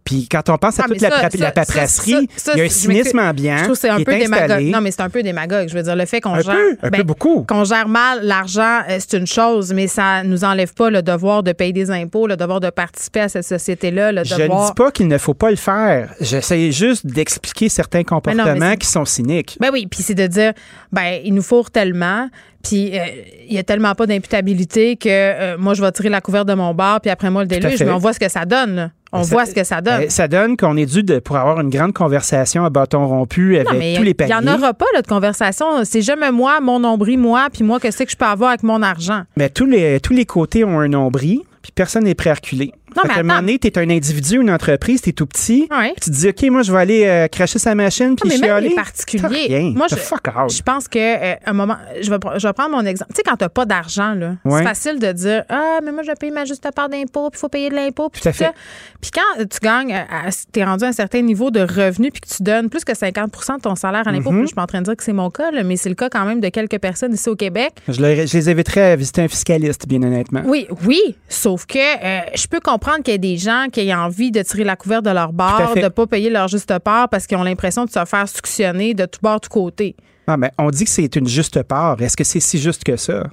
Puis 0.04 0.28
quand 0.30 0.48
on 0.50 0.58
pense 0.58 0.78
à 0.78 0.82
Ah, 0.84 0.88
toute 0.88 1.00
la, 1.00 1.08
ça, 1.10 1.28
la 1.38 1.50
paperasserie, 1.52 2.28
il 2.54 2.58
y 2.58 2.60
a 2.60 2.64
un 2.64 2.68
cynisme 2.68 3.18
ambiant. 3.18 3.56
Je 3.58 3.64
trouve 3.64 3.76
c'est 3.76 3.88
un 3.88 4.02
peu 4.02 4.16
démagogue. 4.18 4.64
Non, 4.64 4.80
mais 4.82 4.90
c'est 4.90 5.00
un 5.00 5.08
peu 5.08 5.22
démagogue. 5.22 5.68
Je 5.68 5.74
veux 5.74 5.82
dire, 5.82 5.96
le 5.96 6.04
fait 6.04 6.20
qu'on 6.20 6.34
Un 6.34 6.40
gère. 6.40 6.54
peu, 6.54 6.76
un 6.82 6.90
peu 6.90 7.02
beaucoup. 7.02 7.44
Qu'on 7.48 7.64
gère 7.64 7.88
mal 7.88 8.20
l'argent, 8.22 8.80
euh, 8.88 8.98
c'est 9.00 9.16
une 9.16 9.26
chose, 9.26 9.72
mais 9.72 9.86
ça 9.86 10.22
nous 10.22 10.44
enlève 10.44 10.74
pas 10.74 10.90
le 10.90 11.00
devoir 11.02 11.42
de 11.42 11.52
payer 11.52 11.72
des 11.72 11.90
impôts, 11.90 12.26
le 12.26 12.36
devoir 12.36 12.60
de 12.60 12.68
participer 12.70 13.20
à 13.20 13.28
cette 13.28 13.44
société-là, 13.44 14.12
le 14.12 14.24
Je 14.24 14.34
devoir. 14.36 14.62
ne 14.64 14.66
dis 14.68 14.74
pas 14.74 14.90
qu'il 14.90 15.08
ne 15.08 15.16
faut 15.18 15.34
pas 15.34 15.50
le 15.50 15.56
faire. 15.56 16.10
J'essaie 16.20 16.70
juste 16.70 17.06
d'expliquer 17.06 17.68
certains 17.70 17.98
mais 17.98 18.04
comportements 18.04 18.76
qui 18.76 18.86
sont 18.86 19.04
cyniques. 19.06 19.56
Ben 19.60 19.70
oui, 19.72 19.86
puis 19.90 20.02
c'est 20.02 20.14
de 20.14 20.26
dire, 20.26 20.52
ben 20.92 21.18
il 21.24 21.32
nous 21.34 21.42
fourre 21.42 21.70
tellement, 21.70 22.28
puis 22.64 22.98
euh, 22.98 23.02
il 23.48 23.54
y 23.54 23.58
a 23.58 23.62
tellement 23.62 23.94
pas 23.94 24.06
d'imputabilité 24.06 24.96
que 24.96 25.08
euh, 25.08 25.56
moi 25.58 25.74
je 25.74 25.82
vais 25.82 25.92
tirer 25.92 26.08
la 26.08 26.20
couverte 26.20 26.48
de 26.48 26.54
mon 26.54 26.74
bar, 26.74 27.00
puis 27.00 27.10
après 27.10 27.30
moi 27.30 27.42
le 27.42 27.48
déluge, 27.48 27.80
mais 27.82 27.90
on 27.90 27.98
voit 27.98 28.12
ce 28.12 28.18
que 28.20 28.28
ça 28.28 28.44
donne. 28.44 28.74
là. 28.74 28.90
On 29.16 29.22
Ça- 29.22 29.30
voit 29.36 29.46
ce 29.46 29.54
que 29.54 29.62
ça 29.62 29.80
donne. 29.80 30.02
Euh, 30.02 30.08
Ça 30.08 30.26
donne 30.26 30.56
qu'on 30.56 30.76
est 30.76 30.86
dû 30.86 31.04
de, 31.04 31.20
pour 31.20 31.36
avoir 31.36 31.60
une 31.60 31.70
grande 31.70 31.92
conversation 31.92 32.64
à 32.64 32.70
bâton 32.70 33.06
rompu 33.06 33.54
avec 33.54 33.70
Non, 33.70 33.78
mais 33.78 33.94
tous 33.94 34.02
les 34.02 34.10
il 34.10 34.14
paliers. 34.16 34.34
n'y 34.42 34.50
en 34.50 34.54
aura 34.54 34.74
pas 34.74 34.86
là, 34.92 35.02
de 35.02 35.06
conversation. 35.06 35.84
C'est 35.84 36.02
jamais 36.02 36.32
moi, 36.32 36.58
mon 36.60 36.80
nombril, 36.80 37.18
moi, 37.20 37.46
puis 37.52 37.62
moi, 37.62 37.78
qu'est-ce 37.78 38.02
que 38.02 38.10
je 38.10 38.16
peux 38.16 38.24
avoir 38.24 38.48
avec 38.50 38.64
mon 38.64 38.82
argent? 38.82 39.22
Mais 39.36 39.50
tous 39.50 39.66
les, 39.66 40.00
tous 40.00 40.14
les 40.14 40.24
côtés 40.24 40.64
ont 40.64 40.80
un 40.80 40.88
nombril, 40.88 41.42
puis 41.62 41.70
personne 41.72 42.02
n'est 42.04 42.16
prêt 42.16 42.30
à 42.30 42.34
reculer. 42.34 42.72
Non, 42.94 43.02
Fait 43.02 43.08
mais 43.08 43.14
qu'à 43.14 43.20
un 43.20 43.22
moment 43.22 43.40
donné, 43.40 43.58
t'es 43.58 43.78
un 43.78 43.88
individu, 43.90 44.36
une 44.40 44.50
entreprise, 44.50 45.00
t'es 45.00 45.12
tout 45.12 45.26
petit, 45.26 45.66
Ouais. 45.70 45.92
puis 45.92 46.02
tu 46.04 46.10
te 46.10 46.14
dis, 46.14 46.28
OK, 46.28 46.42
moi, 46.50 46.62
je 46.62 46.70
vais 46.70 46.78
aller 46.78 47.04
euh, 47.06 47.28
cracher 47.28 47.58
sa 47.58 47.74
machine, 47.74 48.10
Non, 48.10 48.14
puis 48.16 48.28
mais 48.28 48.34
même 48.38 48.44
chialer. 48.50 48.68
les 48.68 48.74
T'as 48.74 48.82
particuliers. 48.82 49.46
rien. 49.48 49.72
Moi, 49.74 49.86
T'as 49.88 49.96
je, 49.96 50.00
fuck 50.02 50.20
je 50.50 50.62
pense 50.62 50.86
que 50.86 50.98
euh, 50.98 51.34
un 51.46 51.52
moment, 51.54 51.76
je 52.00 52.10
vais, 52.10 52.16
pr- 52.18 52.38
je 52.38 52.46
vais 52.46 52.52
prendre 52.52 52.70
mon 52.72 52.84
exemple. 52.84 53.10
Tu 53.12 53.16
sais, 53.16 53.22
quand 53.24 53.36
t'as 53.36 53.48
pas 53.48 53.64
d'argent, 53.64 54.14
là, 54.14 54.34
Ouais. 54.44 54.58
c'est 54.58 54.64
facile 54.64 54.98
de 55.00 55.10
dire 55.12 55.44
Ah, 55.48 55.78
mais 55.82 55.92
moi, 55.92 56.02
je 56.02 56.12
paye 56.12 56.30
ma 56.30 56.44
juste 56.44 56.68
part 56.74 56.88
d'impôt, 56.90 57.30
puis 57.30 57.38
il 57.38 57.40
faut 57.40 57.48
payer 57.48 57.70
de 57.70 57.74
l'impôt, 57.74 58.10
puis 58.10 58.20
Tout 58.20 58.28
à 58.28 58.32
tout 58.32 58.38
ça. 58.38 58.52
Puis 59.00 59.10
quand 59.12 59.40
euh, 59.40 59.46
tu 59.50 59.58
gagnes, 59.60 59.92
euh, 59.92 60.28
à- 60.28 60.30
t'es 60.52 60.62
rendu 60.62 60.84
à 60.84 60.88
un 60.88 60.92
certain 60.92 61.22
niveau 61.22 61.50
de 61.50 61.60
revenu, 61.60 62.10
puis 62.10 62.20
que 62.20 62.28
tu 62.28 62.42
donnes 62.42 62.68
plus 62.68 62.84
que 62.84 62.92
50% 62.94 63.56
de 63.56 63.62
ton 63.62 63.74
salaire 63.76 64.06
à 64.06 64.12
l'impôt, 64.12 64.30
Mhm. 64.30 64.36
puis 64.36 64.42
je 64.42 64.46
suis 64.48 64.54
pas 64.54 64.62
en 64.62 64.66
train 64.66 64.80
de 64.80 64.84
dire 64.84 64.96
que 64.96 65.02
c'est 65.02 65.12
mon 65.14 65.30
cas, 65.30 65.50
là, 65.50 65.62
mais 65.64 65.76
c'est 65.76 65.88
le 65.88 65.94
cas 65.94 66.10
quand 66.10 66.24
même 66.26 66.40
de 66.40 66.48
quelques 66.50 66.78
personnes 66.78 67.14
ici 67.14 67.28
au 67.30 67.36
Québec. 67.36 67.72
Je, 67.88 68.00
les 68.00 68.48
inviterais 68.48 68.92
à 68.92 68.96
visiter 68.96 69.22
un 69.22 69.28
fiscaliste, 69.28 69.88
bien 69.88 70.02
honnêtement. 70.02 70.42
Oui, 70.44 70.66
oui, 70.86 71.00
sauf 71.28 71.64
que 71.66 71.78
euh, 71.78 72.20
je 72.34 72.46
peux 72.46 72.60
comprendre 72.74 73.04
qu'il 73.04 73.12
y 73.12 73.14
a 73.14 73.18
des 73.18 73.36
gens 73.36 73.66
qui 73.72 73.80
aient 73.80 73.94
envie 73.94 74.32
de 74.32 74.42
tirer 74.42 74.64
la 74.64 74.74
couverte 74.74 75.04
de 75.04 75.10
leur 75.10 75.32
bar, 75.32 75.74
de 75.74 75.88
pas 75.88 76.06
payer 76.08 76.28
leur 76.28 76.48
juste 76.48 76.76
part 76.80 77.08
parce 77.08 77.26
qu'ils 77.26 77.38
ont 77.38 77.44
l'impression 77.44 77.84
de 77.84 77.90
se 77.90 78.04
faire 78.04 78.28
suctionner 78.28 78.94
de 78.94 79.06
tout 79.06 79.20
bord, 79.22 79.40
tout 79.40 79.48
côté. 79.48 79.94
Ah, 80.26 80.36
mais 80.36 80.50
on 80.58 80.70
dit 80.70 80.84
que 80.84 80.90
c'est 80.90 81.14
une 81.14 81.28
juste 81.28 81.62
part. 81.62 82.02
Est-ce 82.02 82.16
que 82.16 82.24
c'est 82.24 82.40
si 82.40 82.58
juste 82.58 82.82
que 82.82 82.96
ça? 82.96 83.24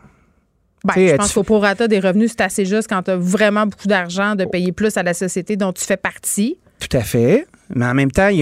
Ben, 0.84 0.94
je 0.96 1.16
pense 1.16 1.34
qu'au 1.34 1.44
prorata 1.44 1.88
des 1.88 2.00
revenus, 2.00 2.32
c'est 2.32 2.42
assez 2.42 2.66
juste 2.66 2.88
quand 2.88 3.02
tu 3.02 3.12
as 3.12 3.18
vraiment 3.18 3.66
beaucoup 3.66 3.88
d'argent 3.88 4.36
de 4.36 4.46
payer 4.46 4.72
plus 4.72 4.96
à 4.98 5.04
la 5.04 5.16
société 5.16 5.56
dont 5.56 5.74
tu 5.74 5.84
fais 5.84 5.98
partie. 5.98 6.60
Tout 6.80 6.96
à 6.96 7.02
fait. 7.02 7.48
Mais 7.74 7.86
en 7.86 7.94
même 7.96 8.12
temps, 8.12 8.28
il 8.28 8.40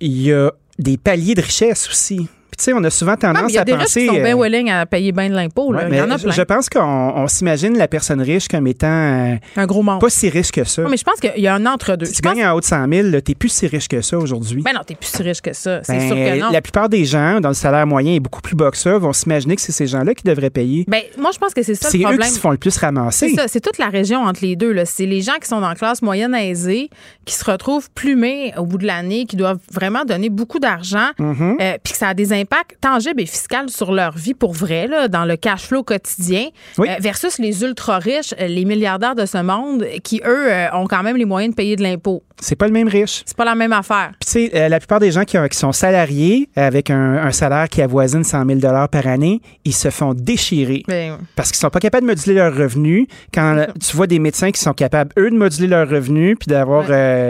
y 0.00 0.32
a 0.32 0.52
des 0.78 0.96
paliers 0.96 1.34
de 1.34 1.42
richesse 1.42 1.88
aussi. 1.88 2.28
Puis, 2.52 2.58
tu 2.58 2.64
sais, 2.64 2.72
on 2.74 2.84
a 2.84 2.90
souvent 2.90 3.16
tendance 3.16 3.38
à 3.38 3.42
penser. 3.44 3.52
Il 3.52 3.54
y 3.54 3.58
a 3.58 3.64
des 3.64 3.84
qui 3.86 4.06
sont 4.06 4.12
bien 4.12 4.36
euh, 4.36 4.42
willing 4.42 4.70
à 4.70 4.84
payer 4.84 5.10
bien 5.10 5.30
de 5.30 5.34
l'impôt. 5.34 5.74
il 5.74 5.96
y 5.96 6.00
en 6.02 6.10
a 6.10 6.18
plein. 6.18 6.32
Je 6.32 6.42
pense 6.42 6.68
qu'on 6.68 7.26
s'imagine 7.26 7.78
la 7.78 7.88
personne 7.88 8.20
riche 8.20 8.46
comme 8.46 8.66
étant. 8.66 8.88
Euh, 8.88 9.36
un 9.56 9.64
gros 9.64 9.82
monde. 9.82 10.02
Pas 10.02 10.10
si 10.10 10.28
riche 10.28 10.52
que 10.52 10.62
ça. 10.64 10.82
Non, 10.82 10.90
mais 10.90 10.98
je 10.98 11.02
pense 11.04 11.18
qu'il 11.18 11.42
y 11.42 11.46
a 11.46 11.54
un 11.54 11.64
entre-deux. 11.64 12.04
Si 12.04 12.12
tu 12.12 12.20
gagnes 12.20 12.44
en 12.44 12.52
haut 12.52 12.60
de 12.60 12.66
100 12.66 12.88
000, 12.92 13.20
t'es 13.22 13.34
plus 13.34 13.48
si 13.48 13.66
riche 13.66 13.88
que 13.88 14.02
ça 14.02 14.18
aujourd'hui. 14.18 14.60
Ben 14.60 14.74
non, 14.74 14.82
t'es 14.86 14.94
plus 14.94 15.08
si 15.08 15.22
riche 15.22 15.40
que 15.40 15.54
ça. 15.54 15.82
C'est 15.82 15.96
ben, 15.96 16.08
sûr 16.08 16.14
que 16.14 16.40
non. 16.40 16.50
La 16.50 16.60
plupart 16.60 16.90
des 16.90 17.06
gens, 17.06 17.40
dans 17.40 17.48
le 17.48 17.54
salaire 17.54 17.86
moyen 17.86 18.12
est 18.12 18.20
beaucoup 18.20 18.42
plus 18.42 18.54
bas 18.54 18.70
que 18.70 18.76
ça, 18.76 18.98
vont 18.98 19.14
s'imaginer 19.14 19.56
que 19.56 19.62
c'est 19.62 19.72
ces 19.72 19.86
gens-là 19.86 20.12
qui 20.12 20.24
devraient 20.24 20.50
payer. 20.50 20.84
Ben, 20.88 21.00
moi, 21.18 21.30
je 21.32 21.38
pense 21.38 21.54
que 21.54 21.62
c'est 21.62 21.74
ça 21.74 21.88
le 21.90 22.00
problème. 22.00 22.20
C'est 22.20 22.26
eux 22.26 22.28
qui 22.28 22.34
se 22.34 22.40
font 22.40 22.50
le 22.50 22.58
plus 22.58 22.76
ramasser. 22.76 23.30
C'est 23.30 23.34
ça. 23.34 23.48
C'est 23.48 23.60
toute 23.60 23.78
la 23.78 23.88
région 23.88 24.20
entre 24.20 24.44
les 24.44 24.56
deux. 24.56 24.74
C'est 24.84 25.06
les 25.06 25.22
gens 25.22 25.38
qui 25.40 25.48
sont 25.48 25.62
dans 25.62 25.70
la 25.70 25.74
classe 25.74 26.02
moyenne 26.02 26.34
aisée 26.34 26.90
qui 27.24 27.34
se 27.34 27.44
retrouvent 27.44 27.90
plumés 27.90 28.52
au 28.56 28.66
bout 28.66 28.78
de 28.78 28.86
l'année, 28.86 29.26
qui 29.26 29.36
doivent 29.36 29.60
vraiment 29.70 30.04
donner 30.04 30.28
beaucoup 30.28 30.58
d'argent, 30.58 31.08
mm-hmm. 31.18 31.56
euh, 31.60 31.78
puis 31.82 31.92
que 31.92 31.98
ça 31.98 32.08
a 32.08 32.14
des 32.14 32.32
impacts 32.42 32.76
tangibles 32.80 33.22
fiscale 33.26 33.70
sur 33.70 33.92
leur 33.92 34.16
vie 34.16 34.34
pour 34.34 34.52
vrai, 34.52 34.86
là, 34.86 35.08
dans 35.08 35.24
le 35.24 35.36
cash 35.36 35.66
flow 35.66 35.82
quotidien, 35.82 36.48
euh, 36.78 36.84
versus 37.00 37.38
les 37.38 37.62
ultra 37.62 37.98
riches, 37.98 38.34
euh, 38.40 38.46
les 38.46 38.64
milliardaires 38.64 39.14
de 39.14 39.26
ce 39.26 39.38
monde, 39.38 39.86
qui, 40.02 40.20
eux, 40.24 40.52
euh, 40.52 40.68
ont 40.74 40.86
quand 40.86 41.02
même 41.02 41.16
les 41.16 41.24
moyens 41.24 41.52
de 41.52 41.56
payer 41.56 41.76
de 41.76 41.82
l'impôt. 41.82 42.22
C'est 42.40 42.56
pas 42.56 42.66
le 42.66 42.72
même 42.72 42.88
riche. 42.88 43.22
C'est 43.24 43.36
pas 43.36 43.44
la 43.44 43.54
même 43.54 43.72
affaire. 43.72 44.12
Puis, 44.20 44.48
tu 44.48 44.50
sais, 44.50 44.68
la 44.68 44.78
plupart 44.78 44.98
des 44.98 45.12
gens 45.12 45.22
qui, 45.24 45.36
qui 45.48 45.56
sont 45.56 45.70
salariés 45.70 46.48
avec 46.56 46.90
un, 46.90 47.30
salaire 47.30 47.68
qui 47.68 47.80
avoisine 47.82 48.24
100 48.24 48.44
000 48.60 48.60
par 48.90 49.06
année, 49.06 49.40
ils 49.64 49.74
se 49.74 49.90
font 49.90 50.12
déchirer. 50.12 50.82
Ben 50.88 51.18
parce 51.36 51.50
qu'ils 51.50 51.60
sont 51.60 51.70
pas 51.70 51.78
capables 51.78 52.06
de 52.06 52.12
moduler 52.12 52.34
leurs 52.34 52.54
revenus. 52.54 53.06
Quand 53.32 53.66
tu 53.80 53.96
vois 53.96 54.08
des 54.08 54.18
médecins 54.18 54.50
qui 54.50 54.60
sont 54.60 54.72
capables, 54.72 55.12
eux, 55.18 55.30
de 55.30 55.36
moduler 55.36 55.68
leurs 55.68 55.88
revenus, 55.88 56.36
puis 56.38 56.48
d'avoir 56.48 56.86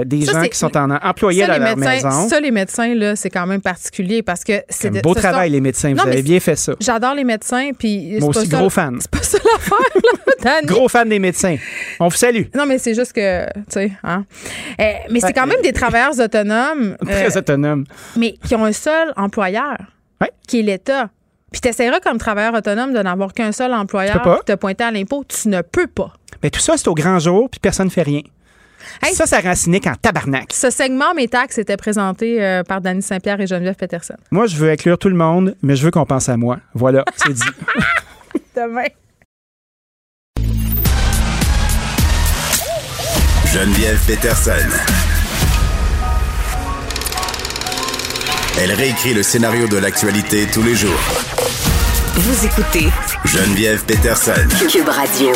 des 0.06 0.22
gens 0.22 0.44
qui 0.44 0.58
sont 0.58 0.74
en, 0.76 0.90
employés 0.90 1.44
à 1.44 1.58
leur 1.58 1.76
maison. 1.76 2.28
Ça, 2.28 2.40
les 2.40 2.50
médecins, 2.50 2.94
là, 2.94 3.14
c'est 3.14 3.30
quand 3.30 3.46
même 3.46 3.60
particulier 3.60 4.22
parce 4.22 4.44
que 4.44 4.62
c'est. 4.70 4.96
Un 4.96 5.00
beau 5.02 5.14
travail, 5.14 5.50
les 5.50 5.60
médecins. 5.60 5.92
Vous 5.94 6.00
avez 6.00 6.22
bien 6.22 6.40
fait 6.40 6.56
ça. 6.56 6.74
J'adore 6.80 7.14
les 7.14 7.24
médecins, 7.24 7.70
puis. 7.78 8.18
Moi 8.20 8.30
aussi, 8.30 8.48
gros 8.48 8.70
fan. 8.70 8.98
C'est 9.00 9.10
pas 9.10 9.22
ça 9.22 9.38
l'affaire, 9.52 10.62
Gros 10.64 10.88
fan 10.88 11.08
des 11.08 11.18
médecins. 11.18 11.56
On 12.00 12.08
vous 12.08 12.16
salue. 12.16 12.44
Non, 12.54 12.66
mais 12.66 12.78
c'est 12.78 12.94
juste 12.94 13.12
que, 13.12 13.44
tu 13.44 13.62
sais, 13.68 13.92
hein. 14.02 14.24
Eh, 14.78 14.94
mais 15.10 15.20
c'est 15.20 15.32
quand 15.32 15.46
même 15.46 15.62
des 15.62 15.72
travailleurs 15.72 16.18
autonomes. 16.18 16.96
Très 17.04 17.36
euh, 17.36 17.38
autonomes. 17.38 17.84
Mais 18.16 18.34
qui 18.46 18.54
ont 18.54 18.64
un 18.64 18.72
seul 18.72 19.12
employeur, 19.16 19.76
qui 20.46 20.60
est 20.60 20.62
l'État. 20.62 21.10
Puis 21.50 21.60
tu 21.60 21.68
essaieras 21.68 22.00
comme 22.00 22.18
travailleur 22.18 22.54
autonome 22.54 22.94
de 22.94 22.98
n'avoir 23.00 23.34
qu'un 23.34 23.52
seul 23.52 23.74
employeur 23.74 24.22
pour 24.22 24.44
te 24.44 24.54
pointer 24.54 24.84
à 24.84 24.90
l'impôt. 24.90 25.22
Tu 25.28 25.48
ne 25.48 25.60
peux 25.60 25.86
pas. 25.86 26.12
Mais 26.42 26.50
tout 26.50 26.60
ça, 26.60 26.76
c'est 26.76 26.88
au 26.88 26.94
grand 26.94 27.18
jour, 27.18 27.48
puis 27.50 27.60
personne 27.60 27.86
ne 27.86 27.90
fait 27.92 28.02
rien. 28.02 28.22
Ça, 29.12 29.26
ça 29.26 29.40
rend 29.40 29.54
cynique 29.54 29.86
en 29.86 29.94
tabarnak. 29.94 30.52
Ce 30.52 30.70
segment 30.70 31.14
Mes 31.14 31.28
taxes 31.28 31.58
était 31.58 31.76
présenté 31.76 32.42
euh, 32.42 32.62
par 32.62 32.80
Danny 32.80 33.02
Saint-Pierre 33.02 33.40
et 33.40 33.46
Geneviève 33.46 33.74
Peterson. 33.76 34.14
Moi, 34.30 34.46
je 34.46 34.56
veux 34.56 34.70
inclure 34.70 34.98
tout 34.98 35.08
le 35.08 35.16
monde, 35.16 35.56
mais 35.62 35.76
je 35.76 35.84
veux 35.84 35.90
qu'on 35.90 36.06
pense 36.06 36.28
à 36.28 36.36
moi. 36.36 36.58
Voilà, 36.74 37.04
c'est 37.16 37.32
dit. 37.32 37.42
Demain. 38.56 38.86
Geneviève 43.52 43.98
Peterson. 44.06 44.52
Elle 48.58 48.72
réécrit 48.72 49.14
le 49.14 49.22
scénario 49.22 49.66
de 49.66 49.76
l'actualité 49.76 50.46
tous 50.52 50.62
les 50.62 50.74
jours. 50.74 51.00
Vous 52.14 52.46
écoutez 52.46 52.88
Geneviève 53.24 53.84
Peterson. 53.84 54.32
Cube 54.70 54.88
Radio. 54.88 55.32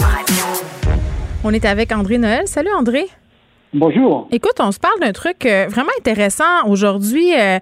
On 1.45 1.53
est 1.53 1.65
avec 1.65 1.93
André 1.93 2.19
Noël. 2.19 2.47
Salut 2.47 2.73
André. 2.77 3.09
Bonjour. 3.75 4.29
Écoute, 4.31 4.55
on 4.61 4.71
se 4.71 4.79
parle 4.79 5.01
d'un 5.01 5.13
truc 5.13 5.45
euh, 5.45 5.67
vraiment 5.69 5.91
intéressant 5.99 6.67
aujourd'hui 6.67 7.35
euh, 7.35 7.59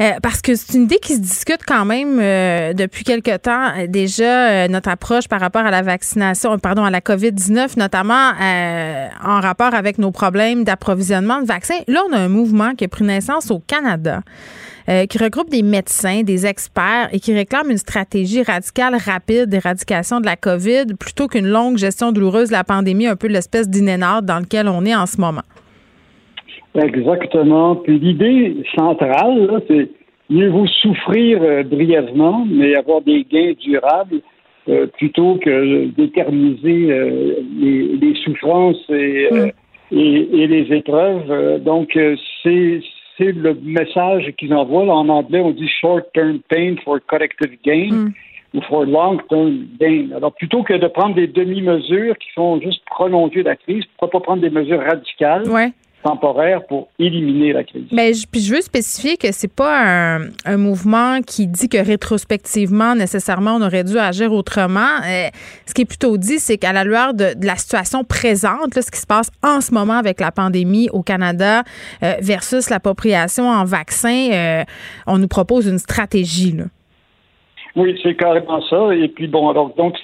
euh, 0.00 0.12
parce 0.22 0.40
que 0.40 0.54
c'est 0.54 0.76
une 0.76 0.84
idée 0.84 0.98
qui 0.98 1.14
se 1.14 1.20
discute 1.20 1.62
quand 1.66 1.84
même 1.84 2.18
depuis 2.74 3.04
quelque 3.04 3.36
temps. 3.36 3.72
déjà, 3.88 4.68
notre 4.68 4.88
approche 4.88 5.28
par 5.28 5.40
rapport 5.40 5.62
à 5.62 5.70
la 5.70 5.82
vaccination, 5.82 6.58
pardon, 6.58 6.84
à 6.84 6.90
la 6.90 7.00
COVID-19, 7.00 7.78
notamment 7.78 8.32
en 9.24 9.40
rapport 9.40 9.74
avec 9.74 9.98
nos 9.98 10.12
problèmes 10.12 10.64
d'approvisionnement 10.64 11.40
de 11.40 11.46
vaccins. 11.46 11.80
Là, 11.88 12.02
on 12.08 12.12
a 12.12 12.18
un 12.18 12.28
mouvement 12.28 12.74
qui 12.74 12.84
a 12.84 12.88
pris 12.88 13.04
naissance 13.04 13.50
au 13.50 13.58
Canada. 13.58 14.22
Qui 15.08 15.18
regroupe 15.18 15.50
des 15.50 15.62
médecins, 15.62 16.22
des 16.22 16.46
experts 16.46 17.10
et 17.12 17.20
qui 17.20 17.34
réclame 17.34 17.70
une 17.70 17.76
stratégie 17.76 18.42
radicale 18.42 18.94
rapide 18.94 19.50
d'éradication 19.50 20.20
de 20.20 20.26
la 20.26 20.36
COVID 20.36 20.94
plutôt 20.98 21.28
qu'une 21.28 21.46
longue 21.46 21.76
gestion 21.76 22.10
douloureuse 22.10 22.48
de 22.48 22.54
la 22.54 22.64
pandémie, 22.64 23.06
un 23.06 23.16
peu 23.16 23.26
l'espèce 23.26 23.68
d'inénarde 23.68 24.24
dans 24.24 24.38
lequel 24.38 24.66
on 24.66 24.84
est 24.86 24.94
en 24.94 25.04
ce 25.04 25.20
moment. 25.20 25.42
Exactement. 26.74 27.76
Puis 27.76 27.98
l'idée 27.98 28.56
centrale, 28.74 29.62
c'est 29.68 29.90
mieux 30.30 30.48
vaut 30.48 30.66
souffrir 30.66 31.42
euh, 31.42 31.62
brièvement, 31.62 32.46
mais 32.48 32.76
avoir 32.76 33.00
des 33.00 33.24
gains 33.30 33.52
durables 33.58 34.20
euh, 34.68 34.86
plutôt 34.86 35.38
que 35.42 35.86
d'éterniser 35.86 36.92
euh, 36.92 37.36
les, 37.60 38.14
souffrances 38.24 38.84
et, 38.90 39.28
mm. 39.32 39.96
et, 39.96 40.46
les 40.46 40.76
épreuves. 40.76 41.62
donc, 41.62 41.98
c'est 42.42 42.80
c'est 43.18 43.32
le 43.32 43.54
message 43.62 44.32
qu'ils 44.38 44.54
envoient. 44.54 44.84
en 44.84 45.08
anglais, 45.08 45.40
on 45.40 45.50
dit 45.50 45.68
short-term 45.80 46.40
pain 46.48 46.76
for 46.84 46.98
collective 47.06 47.58
gain. 47.64 47.92
Mm. 47.92 48.12
ou 48.54 48.62
for 48.62 48.86
long-term 48.86 49.66
gain. 49.78 50.08
Alors, 50.16 50.32
plutôt 50.32 50.62
que 50.62 50.72
de 50.72 50.86
prendre 50.86 51.14
des 51.14 51.26
demi-mesures 51.26 52.16
qui 52.16 52.30
font 52.34 52.58
juste 52.58 52.82
prolonger 52.86 53.42
la 53.42 53.56
crise, 53.56 53.84
pourquoi 53.98 54.20
pas 54.20 54.24
prendre 54.24 54.40
des 54.40 54.48
mesures 54.48 54.82
radicales 54.82 55.46
ouais 55.50 55.70
temporaire 56.08 56.64
pour 56.66 56.88
éliminer 56.98 57.52
la 57.52 57.64
crise. 57.64 57.86
Mais 57.92 58.14
je, 58.14 58.26
puis 58.26 58.40
je 58.40 58.54
veux 58.54 58.60
spécifier 58.60 59.16
que 59.16 59.30
c'est 59.30 59.52
pas 59.52 60.18
un, 60.46 60.56
mouvement 60.56 61.20
qui 61.20 61.46
dit 61.46 61.68
que 61.68 61.78
rétrospectivement, 61.78 62.94
nécessairement, 62.94 63.56
on 63.56 63.62
aurait 63.62 63.84
dû 63.84 63.98
agir 63.98 64.32
autrement. 64.32 65.00
Euh, 65.06 65.28
ce 65.66 65.74
qui 65.74 65.82
est 65.82 65.88
plutôt 65.88 66.16
dit, 66.16 66.38
c'est 66.38 66.56
qu'à 66.56 66.72
la 66.72 66.84
lueur 66.84 67.12
de, 67.14 67.26
la 67.42 67.56
situation 67.56 68.04
présente, 68.04 68.74
ce 68.74 68.90
qui 68.90 68.98
se 68.98 69.06
passe 69.06 69.30
en 69.42 69.60
ce 69.60 69.72
moment 69.74 69.98
avec 69.98 70.20
la 70.20 70.32
pandémie 70.32 70.88
au 70.92 71.02
Canada 71.02 71.62
euh, 72.02 72.14
versus 72.20 72.70
l'appropriation 72.70 73.48
en 73.48 73.64
vaccin, 73.64 74.30
euh, 74.32 74.62
on 75.06 75.18
nous 75.18 75.28
propose 75.28 75.66
une 75.66 75.78
stratégie. 75.78 76.52
Là. 76.52 76.64
Oui, 77.76 77.98
c'est 78.02 78.14
carrément 78.14 78.62
ça. 78.62 78.94
Et 78.94 79.08
puis 79.08 79.28
bon, 79.28 79.50
alors 79.50 79.74
donc, 79.76 79.96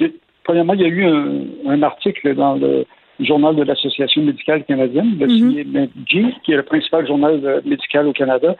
premièrement, 0.44 0.74
il 0.74 0.80
y 0.82 0.84
a 0.84 0.88
eu 0.88 1.04
un, 1.04 1.70
un 1.70 1.82
article 1.82 2.34
dans 2.34 2.54
le 2.54 2.84
journal 3.20 3.54
de 3.56 3.62
l'Association 3.62 4.22
médicale 4.22 4.64
canadienne, 4.64 5.16
le 5.18 5.26
mm 5.26 6.32
qui 6.44 6.52
est 6.52 6.56
le 6.56 6.62
principal 6.62 7.06
journal 7.06 7.40
euh, 7.44 7.60
médical 7.64 8.06
au 8.06 8.12
Canada, 8.12 8.56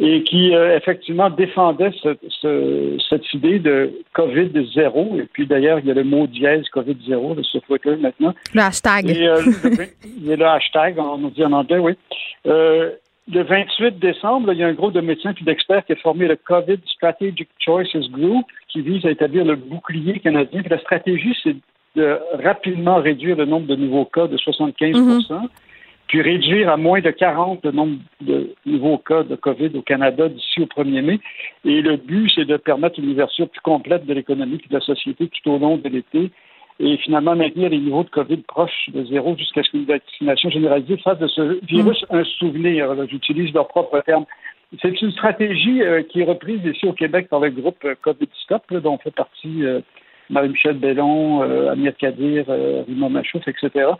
et 0.00 0.22
qui 0.22 0.54
euh, 0.54 0.76
effectivement 0.76 1.28
défendait 1.28 1.90
cette 2.02 3.34
idée 3.34 3.58
de 3.58 3.92
COVID 4.12 4.50
zéro. 4.72 5.16
Et 5.18 5.26
puis 5.32 5.46
d'ailleurs, 5.46 5.80
il 5.80 5.86
y 5.86 5.90
a 5.90 5.94
le 5.94 6.04
mot 6.04 6.26
dièse 6.26 6.68
COVID 6.68 6.96
zéro 7.06 7.36
sur 7.42 7.60
Twitter 7.62 7.96
maintenant. 7.96 8.34
Le 8.54 8.60
hashtag. 8.60 9.10
Et, 9.10 9.26
euh, 9.26 9.42
il 10.04 10.26
y 10.26 10.32
a 10.32 10.36
le 10.36 10.46
hashtag, 10.46 10.98
on 10.98 11.18
dit 11.28 11.44
en 11.44 11.52
anglais, 11.52 11.78
oui. 11.78 11.94
le 12.44 12.96
28 13.26 13.98
décembre, 13.98 14.52
il 14.52 14.60
y 14.60 14.62
a 14.62 14.68
un 14.68 14.74
groupe 14.74 14.92
de 14.92 15.00
médecins 15.00 15.34
et 15.38 15.44
d'experts 15.44 15.84
qui 15.84 15.92
a 15.92 15.96
formé 15.96 16.28
le 16.28 16.36
COVID 16.36 16.78
Strategic 16.86 17.48
Choices 17.58 18.10
Group 18.12 18.46
qui 18.68 18.82
vise 18.82 19.04
à 19.04 19.10
établir 19.10 19.44
le 19.44 19.56
bouclier 19.56 20.20
canadien. 20.20 20.62
la 20.70 20.78
stratégie, 20.78 21.36
c'est 21.42 21.56
de 21.98 22.18
rapidement 22.42 22.96
réduire 22.96 23.36
le 23.36 23.44
nombre 23.44 23.66
de 23.66 23.76
nouveaux 23.76 24.04
cas 24.04 24.28
de 24.28 24.36
75 24.36 24.96
mhm. 24.96 25.48
puis 26.06 26.22
réduire 26.22 26.70
à 26.70 26.76
moins 26.76 27.00
de 27.00 27.10
40 27.10 27.64
le 27.64 27.72
nombre 27.72 27.98
de 28.20 28.54
nouveaux 28.64 28.98
cas 28.98 29.24
de 29.24 29.34
COVID 29.34 29.70
au 29.74 29.82
Canada 29.82 30.28
d'ici 30.28 30.60
au 30.60 30.66
1er 30.66 31.02
mai. 31.02 31.20
Et 31.64 31.82
le 31.82 31.96
but, 31.96 32.30
c'est 32.34 32.44
de 32.44 32.56
permettre 32.56 32.98
une 33.00 33.10
ouverture 33.10 33.48
plus 33.48 33.60
complète 33.60 34.06
de 34.06 34.14
l'économie 34.14 34.60
et 34.64 34.68
de 34.68 34.74
la 34.74 34.80
société 34.80 35.28
tout 35.28 35.50
au 35.50 35.58
long 35.58 35.76
de 35.76 35.88
l'été 35.88 36.30
et 36.80 36.96
finalement 36.98 37.34
maintenir 37.34 37.70
les 37.70 37.78
niveaux 37.78 38.04
de 38.04 38.10
COVID 38.10 38.42
proches 38.46 38.88
de 38.94 39.04
zéro 39.06 39.36
jusqu'à 39.36 39.64
ce 39.64 39.70
qu'une 39.70 39.84
vaccination 39.84 40.48
généralisée 40.48 40.96
fasse 40.98 41.18
de 41.18 41.26
ce 41.26 41.58
virus 41.66 42.04
mhm. 42.10 42.20
un 42.20 42.24
souvenir. 42.24 43.06
J'utilise 43.08 43.52
leur 43.52 43.66
propre 43.66 44.00
terme. 44.06 44.24
C'est 44.82 45.00
une 45.00 45.12
stratégie 45.12 45.82
euh, 45.82 46.02
qui 46.02 46.20
est 46.20 46.24
reprise 46.24 46.60
ici 46.64 46.86
au 46.86 46.92
Québec 46.92 47.28
par 47.28 47.40
le 47.40 47.50
groupe 47.50 47.82
euh, 47.84 47.94
COVID 48.02 48.28
Stop, 48.44 48.62
dont 48.74 48.98
fait 48.98 49.10
partie 49.10 49.64
euh, 49.64 49.80
Marie-Michel 50.30 50.78
Bellon, 50.78 51.42
euh, 51.42 51.72
Amir 51.72 51.96
Kadir, 51.96 52.44
euh, 52.48 52.82
Rima 52.86 53.08
Machouf, 53.08 53.46
etc. 53.46 53.90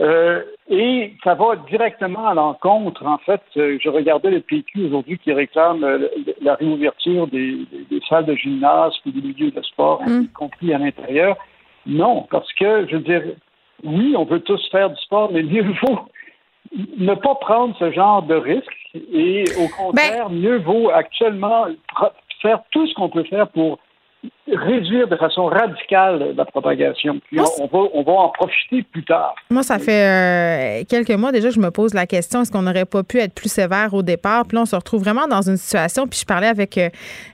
Euh, 0.00 0.42
et 0.70 1.14
ça 1.24 1.34
va 1.34 1.56
directement 1.68 2.28
à 2.28 2.34
l'encontre, 2.34 3.04
en 3.04 3.18
fait. 3.18 3.42
Je 3.54 3.88
regardais 3.88 4.30
le 4.30 4.40
PQ 4.40 4.86
aujourd'hui 4.86 5.18
qui 5.18 5.32
réclame 5.32 5.84
la 6.40 6.54
réouverture 6.54 7.26
des, 7.26 7.66
salles 8.08 8.26
de 8.26 8.36
gymnase 8.36 8.92
et 9.06 9.10
des 9.10 9.20
milieux 9.20 9.50
de 9.50 9.62
sport, 9.62 10.02
mm. 10.06 10.22
y 10.22 10.28
compris 10.28 10.72
à 10.72 10.78
l'intérieur. 10.78 11.36
Non, 11.86 12.26
parce 12.30 12.52
que, 12.52 12.86
je 12.88 12.96
veux 12.96 13.02
dire, 13.02 13.22
oui, 13.82 14.14
on 14.16 14.24
veut 14.24 14.40
tous 14.40 14.60
faire 14.70 14.90
du 14.90 15.00
sport, 15.02 15.32
mais 15.32 15.42
mieux 15.42 15.64
vaut 15.82 15.98
ne 16.98 17.14
pas 17.14 17.34
prendre 17.36 17.74
ce 17.78 17.90
genre 17.92 18.22
de 18.22 18.34
risque 18.34 18.78
et 19.12 19.44
au 19.58 19.68
contraire, 19.68 20.28
ben 20.28 20.38
mieux 20.38 20.58
vaut 20.58 20.90
actuellement 20.90 21.66
faire 22.42 22.60
tout 22.70 22.86
ce 22.86 22.94
qu'on 22.94 23.08
peut 23.08 23.24
faire 23.24 23.48
pour 23.48 23.78
réduire 24.52 25.08
de 25.08 25.16
façon 25.16 25.46
radicale 25.46 26.34
la 26.36 26.44
propagation. 26.44 27.20
Puis 27.26 27.38
on, 27.40 27.66
va, 27.66 27.88
on 27.92 28.02
va 28.02 28.12
en 28.12 28.28
profiter 28.30 28.82
plus 28.82 29.04
tard. 29.04 29.34
Moi, 29.50 29.62
ça 29.62 29.78
fait 29.78 30.80
euh, 30.80 30.84
quelques 30.88 31.10
mois 31.10 31.32
déjà 31.32 31.48
que 31.48 31.54
je 31.54 31.60
me 31.60 31.70
pose 31.70 31.94
la 31.94 32.06
question 32.06 32.42
est-ce 32.42 32.50
qu'on 32.50 32.62
n'aurait 32.62 32.84
pas 32.84 33.02
pu 33.02 33.18
être 33.18 33.34
plus 33.34 33.50
sévère 33.50 33.92
au 33.92 34.02
départ? 34.02 34.46
Puis 34.46 34.56
là, 34.56 34.62
on 34.62 34.66
se 34.66 34.76
retrouve 34.76 35.02
vraiment 35.02 35.26
dans 35.26 35.42
une 35.42 35.56
situation. 35.56 36.06
Puis 36.06 36.20
je 36.20 36.24
parlais 36.24 36.46
avec 36.46 36.78
euh, 36.78 36.88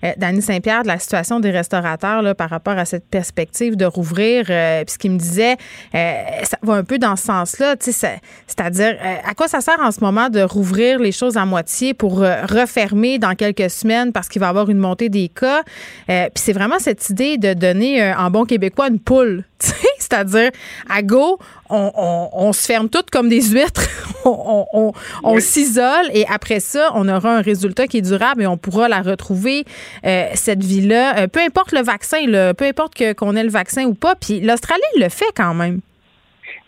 euh 0.04 0.12
Dany 0.16 0.42
Saint-Pierre 0.42 0.82
de 0.82 0.88
la 0.88 0.98
situation 0.98 1.40
des 1.40 1.50
restaurateurs 1.50 2.22
là, 2.22 2.34
par 2.34 2.50
rapport 2.50 2.76
à 2.76 2.84
cette 2.84 3.08
perspective 3.08 3.76
de 3.76 3.84
rouvrir. 3.84 4.46
Euh, 4.50 4.84
puis 4.84 4.94
ce 4.94 4.98
qu'il 4.98 5.12
me 5.12 5.18
disait, 5.18 5.56
ça 5.92 6.56
va 6.62 6.74
un 6.74 6.84
peu 6.84 6.98
dans 6.98 7.16
ce 7.16 7.24
sens-là. 7.24 7.76
C'est-à-dire, 7.80 8.96
à 9.24 9.34
quoi 9.34 9.48
ça 9.48 9.60
sert 9.60 9.78
en 9.80 9.90
ce 9.90 10.00
moment 10.00 10.28
de 10.28 10.40
rouvrir 10.42 10.98
les 10.98 11.12
choses 11.12 11.36
à 11.36 11.44
moitié 11.44 11.94
pour 11.94 12.18
refermer 12.18 13.18
dans 13.18 13.34
quelques 13.34 13.70
semaines 13.70 14.12
parce 14.12 14.28
qu'il 14.28 14.40
va 14.40 14.46
y 14.46 14.50
avoir 14.50 14.68
une 14.70 14.78
montée 14.78 15.08
des 15.08 15.28
cas? 15.28 15.62
Puis 16.06 16.30
c'est 16.36 16.52
vraiment 16.52 16.73
cette 16.78 17.08
idée 17.10 17.38
de 17.38 17.54
donner 17.54 18.02
euh, 18.02 18.16
en 18.16 18.30
bon 18.30 18.44
québécois 18.44 18.88
une 18.88 19.00
poule. 19.00 19.44
C'est-à-dire, 19.98 20.50
à 20.90 21.02
go, 21.02 21.38
on, 21.70 22.52
se 22.52 22.66
ferme 22.66 22.88
toutes 22.88 23.10
comme 23.10 23.28
des 23.28 23.40
huîtres, 23.40 23.88
on, 24.24 24.92
s'isole 25.38 26.10
et 26.12 26.24
après 26.32 26.60
ça, 26.60 26.90
on 26.94 27.08
aura 27.08 27.38
un 27.38 27.40
résultat 27.40 27.86
qui 27.86 27.98
est 27.98 28.02
durable 28.02 28.42
et 28.42 28.46
on 28.46 28.58
pourra 28.58 28.88
la 28.88 29.00
retrouver, 29.00 29.64
euh, 30.04 30.26
cette 30.34 30.62
vie-là. 30.62 31.18
Euh, 31.18 31.26
peu 31.26 31.40
importe 31.40 31.72
le 31.72 31.80
vaccin, 31.80 32.18
peu 32.56 32.64
importe 32.66 32.94
qu'on 33.14 33.34
ait 33.34 33.42
le 33.42 33.50
vaccin 33.50 33.84
ou 33.86 33.94
pas. 33.94 34.14
Puis 34.14 34.40
l'Australie 34.40 34.82
le 34.96 35.08
fait 35.08 35.32
quand 35.34 35.54
même. 35.54 35.80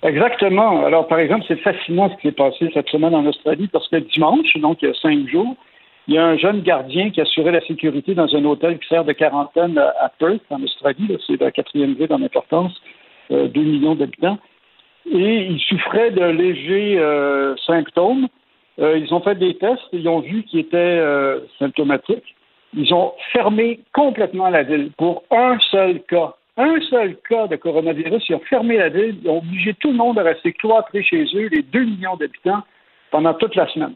Exactement. 0.02 0.84
Alors, 0.84 1.08
par 1.08 1.18
exemple, 1.18 1.44
c'est 1.48 1.60
fascinant 1.60 2.10
ce 2.10 2.16
qui 2.16 2.28
s'est 2.28 2.32
passé 2.32 2.70
cette 2.72 2.88
semaine 2.88 3.14
en 3.14 3.26
Australie 3.26 3.68
parce 3.72 3.88
que 3.88 3.96
dimanche, 3.96 4.56
donc 4.56 4.78
il 4.82 4.88
y 4.88 4.90
a 4.90 4.94
cinq 4.94 5.28
jours, 5.28 5.56
il 6.08 6.14
y 6.14 6.18
a 6.18 6.24
un 6.24 6.36
jeune 6.36 6.60
gardien 6.62 7.10
qui 7.10 7.20
assurait 7.20 7.50
la 7.50 7.60
sécurité 7.62 8.14
dans 8.14 8.34
un 8.34 8.44
hôtel 8.44 8.78
qui 8.78 8.86
sert 8.88 9.04
de 9.04 9.12
quarantaine 9.12 9.76
à 9.78 10.08
Perth, 10.18 10.42
en 10.50 10.62
Australie. 10.62 11.18
C'est 11.26 11.40
la 11.40 11.50
quatrième 11.50 11.94
ville 11.94 12.12
en 12.12 12.22
importance, 12.22 12.80
euh, 13.32 13.48
2 13.48 13.60
millions 13.60 13.96
d'habitants. 13.96 14.38
Et 15.10 15.46
il 15.46 15.60
souffrait 15.60 16.10
de 16.12 16.24
légers 16.24 16.98
euh, 16.98 17.56
symptômes. 17.66 18.28
Euh, 18.78 18.98
ils 18.98 19.12
ont 19.12 19.20
fait 19.20 19.36
des 19.36 19.56
tests, 19.56 19.82
ils 19.92 20.08
ont 20.08 20.20
vu 20.20 20.44
qu'il 20.44 20.60
était 20.60 20.76
euh, 20.76 21.40
symptomatique. 21.58 22.36
Ils 22.76 22.92
ont 22.92 23.12
fermé 23.32 23.80
complètement 23.92 24.48
la 24.48 24.62
ville 24.62 24.90
pour 24.98 25.24
un 25.30 25.58
seul 25.70 26.00
cas. 26.02 26.34
Un 26.56 26.80
seul 26.82 27.16
cas 27.28 27.46
de 27.46 27.56
coronavirus. 27.56 28.28
Ils 28.28 28.34
ont 28.34 28.42
fermé 28.48 28.76
la 28.76 28.90
ville. 28.90 29.16
Ils 29.22 29.28
ont 29.28 29.38
obligé 29.38 29.74
tout 29.74 29.90
le 29.90 29.96
monde 29.96 30.18
à 30.18 30.22
rester 30.22 30.52
cloîtré 30.52 31.02
chez 31.02 31.24
eux, 31.34 31.48
les 31.50 31.62
2 31.62 31.84
millions 31.84 32.16
d'habitants, 32.16 32.62
pendant 33.10 33.34
toute 33.34 33.54
la 33.56 33.66
semaine. 33.68 33.94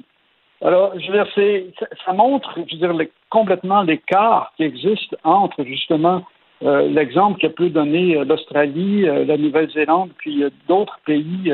Alors, 0.62 0.92
je 0.98 1.10
veux 1.10 1.24
dire, 1.24 1.72
ça 2.04 2.12
montre, 2.12 2.52
je 2.54 2.76
veux 2.76 2.94
dire, 2.94 3.08
complètement 3.30 3.82
l'écart 3.82 4.52
qui 4.56 4.64
existe 4.64 5.16
entre 5.24 5.64
justement 5.64 6.22
euh, 6.62 6.88
l'exemple 6.88 7.40
que 7.40 7.46
peut 7.46 7.70
donner 7.70 8.16
euh, 8.16 8.24
l'Australie, 8.24 9.08
euh, 9.08 9.24
la 9.24 9.38
Nouvelle-Zélande, 9.38 10.10
puis 10.18 10.44
d'autres 10.68 10.98
pays 11.06 11.52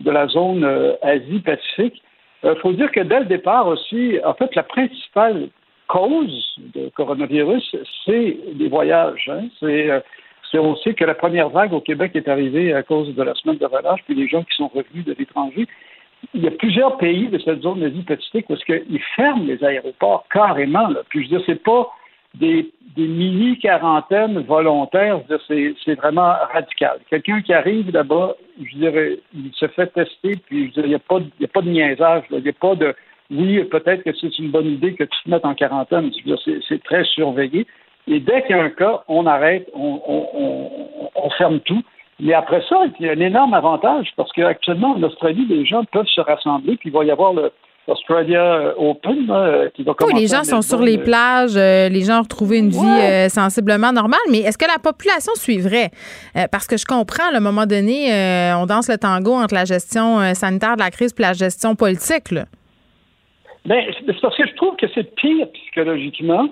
de 0.00 0.10
la 0.10 0.26
zone 0.26 0.64
Asie-Pacifique. 1.02 2.02
Il 2.42 2.56
faut 2.62 2.72
dire 2.72 2.90
que 2.90 3.00
dès 3.00 3.20
le 3.20 3.26
départ 3.26 3.68
aussi, 3.68 4.18
en 4.24 4.32
fait, 4.34 4.54
la 4.54 4.62
principale 4.62 5.48
cause 5.86 6.56
de 6.74 6.88
coronavirus, 6.88 7.76
c'est 8.06 8.38
les 8.56 8.68
voyages. 8.68 9.30
Hein. 9.30 9.48
C'est 9.60 9.90
on 10.58 10.74
sait 10.76 10.94
que 10.94 11.04
la 11.04 11.14
première 11.14 11.50
vague 11.50 11.72
au 11.72 11.80
Québec 11.80 12.12
est 12.14 12.28
arrivée 12.28 12.72
à 12.72 12.82
cause 12.82 13.14
de 13.14 13.22
la 13.22 13.34
semaine 13.34 13.58
de 13.58 13.66
relâche, 13.66 14.00
puis 14.06 14.14
les 14.14 14.26
gens 14.26 14.42
qui 14.42 14.56
sont 14.56 14.68
revenus 14.68 15.04
de 15.04 15.14
l'étranger 15.16 15.68
il 16.34 16.42
y 16.42 16.46
a 16.46 16.50
plusieurs 16.50 16.96
pays 16.98 17.28
de 17.28 17.38
cette 17.38 17.62
zone 17.62 17.82
Asie-Pacifique 17.82 18.46
où 18.50 18.56
ils 18.68 19.02
ferment 19.16 19.44
les 19.44 19.62
aéroports 19.64 20.24
carrément. 20.32 20.88
Puis 21.08 21.24
je 21.24 21.30
veux 21.30 21.38
dire, 21.38 21.46
c'est 21.46 21.62
pas 21.62 21.88
des, 22.34 22.70
mini-quarantaines 22.96 24.40
volontaires, 24.40 25.20
c'est 25.48 25.94
vraiment 25.94 26.34
radical. 26.52 26.98
Quelqu'un 27.08 27.40
qui 27.40 27.52
arrive 27.52 27.90
là-bas, 27.90 28.34
je 28.62 28.76
dirais, 28.76 29.18
il 29.34 29.50
se 29.54 29.66
fait 29.68 29.86
tester, 29.88 30.36
puis 30.46 30.72
je 30.74 30.82
il 30.82 30.88
n'y 30.88 30.94
a, 30.94 30.98
pas, 30.98 31.18
a 31.18 31.46
pas 31.48 31.62
de 31.62 31.70
niaisage, 31.70 32.24
il 32.30 32.42
n'y 32.42 32.48
a 32.48 32.52
pas 32.52 32.74
de 32.74 32.94
oui, 33.30 33.62
peut-être 33.64 34.02
que 34.02 34.10
c'est 34.20 34.38
une 34.40 34.50
bonne 34.50 34.66
idée 34.66 34.94
que 34.94 35.04
tu 35.04 35.22
te 35.24 35.30
mettes 35.30 35.44
en 35.44 35.54
quarantaine. 35.54 36.10
C'est 36.68 36.82
très 36.82 37.04
surveillé. 37.04 37.64
Et 38.08 38.18
dès 38.18 38.42
qu'il 38.42 38.56
y 38.56 38.58
a 38.58 38.62
un 38.62 38.70
cas, 38.70 39.04
on 39.06 39.24
arrête, 39.24 39.70
on 39.72 41.30
ferme 41.38 41.60
tout. 41.60 41.82
Mais 42.20 42.34
après 42.34 42.62
ça, 42.68 42.76
il 42.98 43.06
y 43.06 43.08
a 43.08 43.12
un 43.12 43.20
énorme 43.20 43.54
avantage 43.54 44.08
parce 44.16 44.32
qu'actuellement, 44.32 44.92
en 44.92 45.02
Australie, 45.02 45.46
les 45.48 45.64
gens 45.64 45.84
peuvent 45.84 46.06
se 46.06 46.20
rassembler, 46.20 46.76
puis 46.76 46.90
il 46.90 46.92
va 46.92 47.04
y 47.04 47.10
avoir 47.10 47.32
le, 47.32 47.50
Australia 47.90 48.74
Open 48.78 49.26
qui 49.74 49.82
va 49.82 49.94
commencer. 49.94 50.14
Oui, 50.14 50.20
les 50.20 50.28
gens 50.28 50.44
sont 50.44 50.62
sur 50.62 50.80
les 50.80 50.98
plages, 50.98 51.56
euh, 51.56 51.88
les 51.88 52.02
gens 52.02 52.18
ont 52.18 52.22
retrouvé 52.22 52.58
une 52.58 52.70
vie 52.70 52.78
euh, 52.78 53.28
sensiblement 53.28 53.92
normale, 53.92 54.20
mais 54.30 54.38
est-ce 54.38 54.58
que 54.58 54.66
la 54.66 54.78
population 54.78 55.34
suivrait? 55.34 55.90
Euh, 56.36 56.44
parce 56.50 56.66
que 56.66 56.76
je 56.76 56.84
comprends, 56.84 57.32
à 57.32 57.36
un 57.36 57.40
moment 57.40 57.66
donné, 57.66 58.10
on 58.56 58.66
danse 58.66 58.88
le 58.88 58.98
tango 58.98 59.32
entre 59.34 59.54
la 59.54 59.64
gestion 59.64 60.34
sanitaire 60.34 60.76
de 60.76 60.82
la 60.82 60.90
crise 60.90 61.14
et 61.18 61.22
la 61.22 61.32
gestion 61.32 61.74
politique. 61.74 62.30
Là. 62.30 62.44
Bien, 63.64 63.82
c'est 64.06 64.20
parce 64.20 64.36
que 64.36 64.46
je 64.46 64.54
trouve 64.54 64.76
que 64.76 64.86
c'est 64.94 65.14
pire 65.16 65.46
psychologiquement 65.52 66.48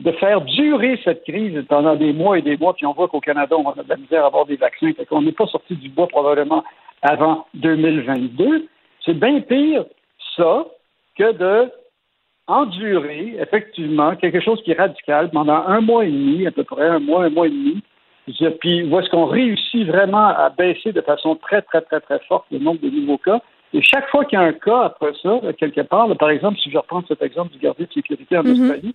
de 0.00 0.12
faire 0.12 0.40
durer 0.42 1.00
cette 1.04 1.24
crise 1.24 1.64
pendant 1.68 1.96
des 1.96 2.12
mois 2.12 2.38
et 2.38 2.42
des 2.42 2.56
mois, 2.56 2.74
puis 2.74 2.86
on 2.86 2.92
voit 2.92 3.08
qu'au 3.08 3.20
Canada, 3.20 3.56
on 3.56 3.68
a 3.70 3.82
de 3.82 3.88
la 3.88 3.96
misère 3.96 4.24
à 4.24 4.28
avoir 4.28 4.46
des 4.46 4.56
vaccins, 4.56 4.92
fait 4.92 5.06
qu'on 5.06 5.22
n'est 5.22 5.32
pas 5.32 5.46
sorti 5.46 5.74
du 5.74 5.88
bois 5.88 6.06
probablement 6.06 6.64
avant 7.02 7.46
2022. 7.54 8.68
C'est 9.04 9.18
bien 9.18 9.40
pire, 9.40 9.84
ça, 10.36 10.66
que 11.16 11.32
de 11.32 11.72
endurer, 12.46 13.36
effectivement, 13.38 14.16
quelque 14.16 14.40
chose 14.40 14.62
qui 14.62 14.70
est 14.70 14.78
radical 14.78 15.30
pendant 15.30 15.66
un 15.66 15.80
mois 15.80 16.04
et 16.04 16.10
demi, 16.10 16.46
à 16.46 16.50
peu 16.50 16.64
près 16.64 16.86
un 16.86 16.98
mois, 16.98 17.24
un 17.24 17.30
mois 17.30 17.46
et 17.46 17.50
demi, 17.50 17.82
puis 18.60 18.84
où 18.84 18.98
est-ce 18.98 19.10
qu'on 19.10 19.26
réussit 19.26 19.86
vraiment 19.86 20.28
à 20.28 20.50
baisser 20.50 20.92
de 20.92 21.00
façon 21.00 21.36
très, 21.36 21.62
très, 21.62 21.82
très, 21.82 22.00
très 22.00 22.18
forte 22.20 22.46
le 22.50 22.58
nombre 22.58 22.80
de 22.80 22.90
nouveaux 22.90 23.18
cas? 23.18 23.40
Et 23.74 23.82
chaque 23.82 24.08
fois 24.08 24.24
qu'il 24.24 24.38
y 24.38 24.42
a 24.42 24.46
un 24.46 24.52
cas 24.52 24.82
après 24.84 25.12
ça, 25.22 25.40
quelque 25.58 25.82
part, 25.82 26.08
par 26.16 26.30
exemple, 26.30 26.58
si 26.58 26.70
je 26.70 26.78
reprends 26.78 27.02
cet 27.06 27.22
exemple 27.22 27.52
du 27.52 27.58
gardien 27.58 27.86
de 27.86 27.92
sécurité 27.92 28.38
en 28.38 28.42
mm-hmm. 28.42 28.62
Australie, 28.62 28.94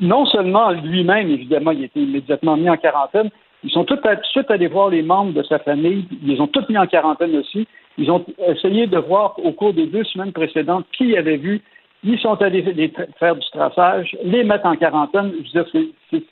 non 0.00 0.26
seulement 0.26 0.70
lui-même, 0.70 1.30
évidemment, 1.30 1.70
il 1.70 1.82
a 1.82 1.86
été 1.86 2.00
immédiatement 2.00 2.56
mis 2.56 2.68
en 2.68 2.76
quarantaine, 2.76 3.30
ils 3.62 3.70
sont 3.70 3.84
tout 3.84 3.96
de 3.96 4.02
suite 4.30 4.50
allés 4.50 4.68
voir 4.68 4.88
les 4.88 5.02
membres 5.02 5.32
de 5.32 5.42
sa 5.42 5.58
famille, 5.58 6.06
ils 6.22 6.32
les 6.34 6.40
ont 6.40 6.46
tous 6.46 6.66
mis 6.68 6.78
en 6.78 6.86
quarantaine 6.86 7.36
aussi. 7.36 7.66
Ils 7.98 8.10
ont 8.10 8.24
essayé 8.46 8.86
de 8.86 8.98
voir 8.98 9.34
au 9.44 9.52
cours 9.52 9.74
des 9.74 9.86
deux 9.86 10.04
semaines 10.04 10.32
précédentes 10.32 10.86
qui 10.96 11.16
avait 11.16 11.36
vu. 11.36 11.60
Ils 12.02 12.18
sont 12.18 12.40
allés 12.40 12.90
faire 13.18 13.36
du 13.36 13.50
traçage, 13.50 14.16
les 14.24 14.44
mettre 14.44 14.64
en 14.64 14.76
quarantaine. 14.76 15.32
Je 15.32 15.58
veux 15.58 15.64
dire, 15.64 16.22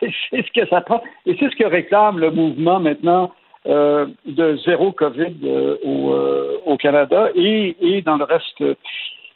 c'est 0.00 0.42
ce 0.42 0.52
que 0.52 0.66
ça 0.68 0.80
prend. 0.80 1.02
Et 1.26 1.36
c'est 1.38 1.50
ce 1.50 1.56
que 1.56 1.64
réclame 1.64 2.18
le 2.18 2.30
mouvement 2.30 2.80
maintenant 2.80 3.32
euh, 3.66 4.06
de 4.24 4.56
zéro 4.64 4.92
COVID 4.92 5.34
euh, 5.44 5.76
au, 5.84 6.12
euh, 6.14 6.56
au, 6.64 6.78
Canada 6.78 7.28
et, 7.34 7.76
et, 7.82 8.00
dans 8.00 8.16
le 8.16 8.24
reste 8.24 8.64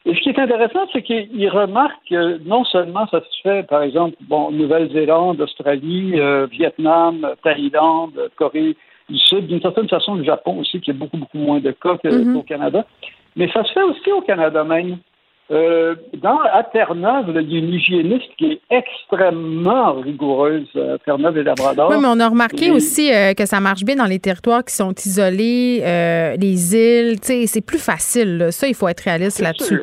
et 0.05 0.15
ce 0.15 0.21
qui 0.21 0.31
est 0.31 0.39
intéressant, 0.39 0.81
c'est 0.93 1.03
qu'il 1.03 1.49
remarque 1.49 1.99
que 2.11 2.39
non 2.45 2.65
seulement 2.65 3.07
ça 3.07 3.21
se 3.21 3.43
fait, 3.43 3.63
par 3.69 3.83
exemple, 3.83 4.17
bon, 4.23 4.51
Nouvelle-Zélande, 4.51 5.41
Australie, 5.41 6.19
euh, 6.19 6.47
Vietnam, 6.51 7.35
Thaïlande, 7.45 8.31
Corée 8.37 8.77
du 9.09 9.19
Sud, 9.19 9.47
d'une 9.47 9.61
certaine 9.61 9.89
façon, 9.89 10.17
le 10.17 10.25
Japon 10.25 10.59
aussi, 10.59 10.81
qui 10.81 10.91
a 10.91 10.95
beaucoup, 10.95 11.19
beaucoup 11.19 11.39
moins 11.39 11.61
de 11.61 11.71
cas 11.71 11.95
mm-hmm. 11.95 12.33
qu'au 12.33 12.43
Canada. 12.43 12.85
Mais 13.37 13.49
ça 13.53 13.63
se 13.65 13.73
fait 13.73 13.83
aussi 13.83 14.11
au 14.11 14.23
Canada 14.23 14.65
même. 14.65 14.99
Euh, 15.53 15.97
dans, 16.15 16.39
à 16.41 16.65
Terre-Neuve, 16.65 17.27
il 17.43 17.53
y 17.53 17.57
a 17.57 17.59
une 17.59 17.75
hygiéniste 17.75 18.31
qui 18.39 18.53
est 18.53 18.61
extrêmement 18.71 19.93
rigoureuse 19.95 20.67
à 20.77 20.97
Terre-Neuve 21.05 21.37
et 21.37 21.43
Labrador. 21.43 21.91
Oui, 21.91 21.97
mais 22.01 22.09
on 22.09 22.21
a 22.21 22.29
remarqué 22.29 22.71
aussi 22.71 23.13
euh, 23.13 23.35
que 23.35 23.45
ça 23.45 23.61
marche 23.61 23.85
bien 23.85 23.97
dans 23.97 24.07
les 24.07 24.19
territoires 24.19 24.65
qui 24.65 24.75
sont 24.75 24.95
isolés, 24.95 25.83
euh, 25.85 26.37
les 26.37 26.75
îles, 26.75 27.19
c'est 27.23 27.67
plus 27.67 27.79
facile. 27.79 28.49
Ça, 28.51 28.67
il 28.67 28.75
faut 28.75 28.89
être 28.89 29.01
réaliste 29.01 29.41
là-dessus. 29.41 29.83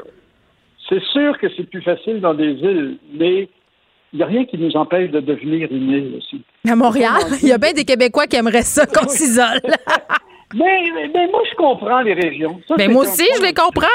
C'est 0.88 1.04
sûr 1.04 1.38
que 1.38 1.48
c'est 1.56 1.70
plus 1.70 1.84
facile 1.84 2.20
dans 2.20 2.34
des 2.34 2.50
îles, 2.50 2.98
mais 3.14 3.48
il 4.12 4.18
n'y 4.18 4.24
a 4.24 4.26
rien 4.26 4.46
qui 4.46 4.58
nous 4.58 4.76
empêche 4.76 5.12
de 5.12 5.20
devenir 5.20 5.68
une 5.72 5.92
île 5.92 6.16
aussi. 6.18 6.42
À 6.68 6.76
Montréal, 6.76 7.22
il 7.44 7.48
y 7.48 7.52
a 7.52 7.60
bien 7.60 7.74
des 7.74 7.86
Québécois 7.86 8.26
qui 8.26 8.38
aimeraient 8.38 8.64
ça 8.64 8.88
qu'on 8.88 9.08
s'isole. 9.08 9.62
mais, 10.56 10.82
mais, 11.14 11.28
moi, 11.28 11.44
je 11.48 11.56
comprends 11.56 12.02
les 12.02 12.16
régions. 12.16 12.60
mais 12.76 12.88
moi 12.88 13.04
aussi, 13.04 13.28
je 13.38 13.44
les 13.44 13.54
comprends 13.54 13.88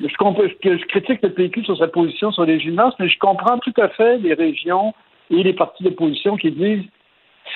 je, 0.00 0.08
je 0.08 0.86
critique 0.86 1.20
le 1.22 1.30
PQ 1.30 1.64
sur 1.64 1.76
sa 1.76 1.88
position 1.88 2.32
sur 2.32 2.44
les 2.44 2.58
gymnases, 2.58 2.92
mais 2.98 3.08
je 3.08 3.18
comprends 3.18 3.58
tout 3.58 3.74
à 3.78 3.88
fait 3.88 4.18
les 4.18 4.34
régions 4.34 4.94
et 5.30 5.42
les 5.42 5.52
partis 5.52 5.84
d'opposition 5.84 6.36
qui 6.36 6.50
disent 6.50 6.84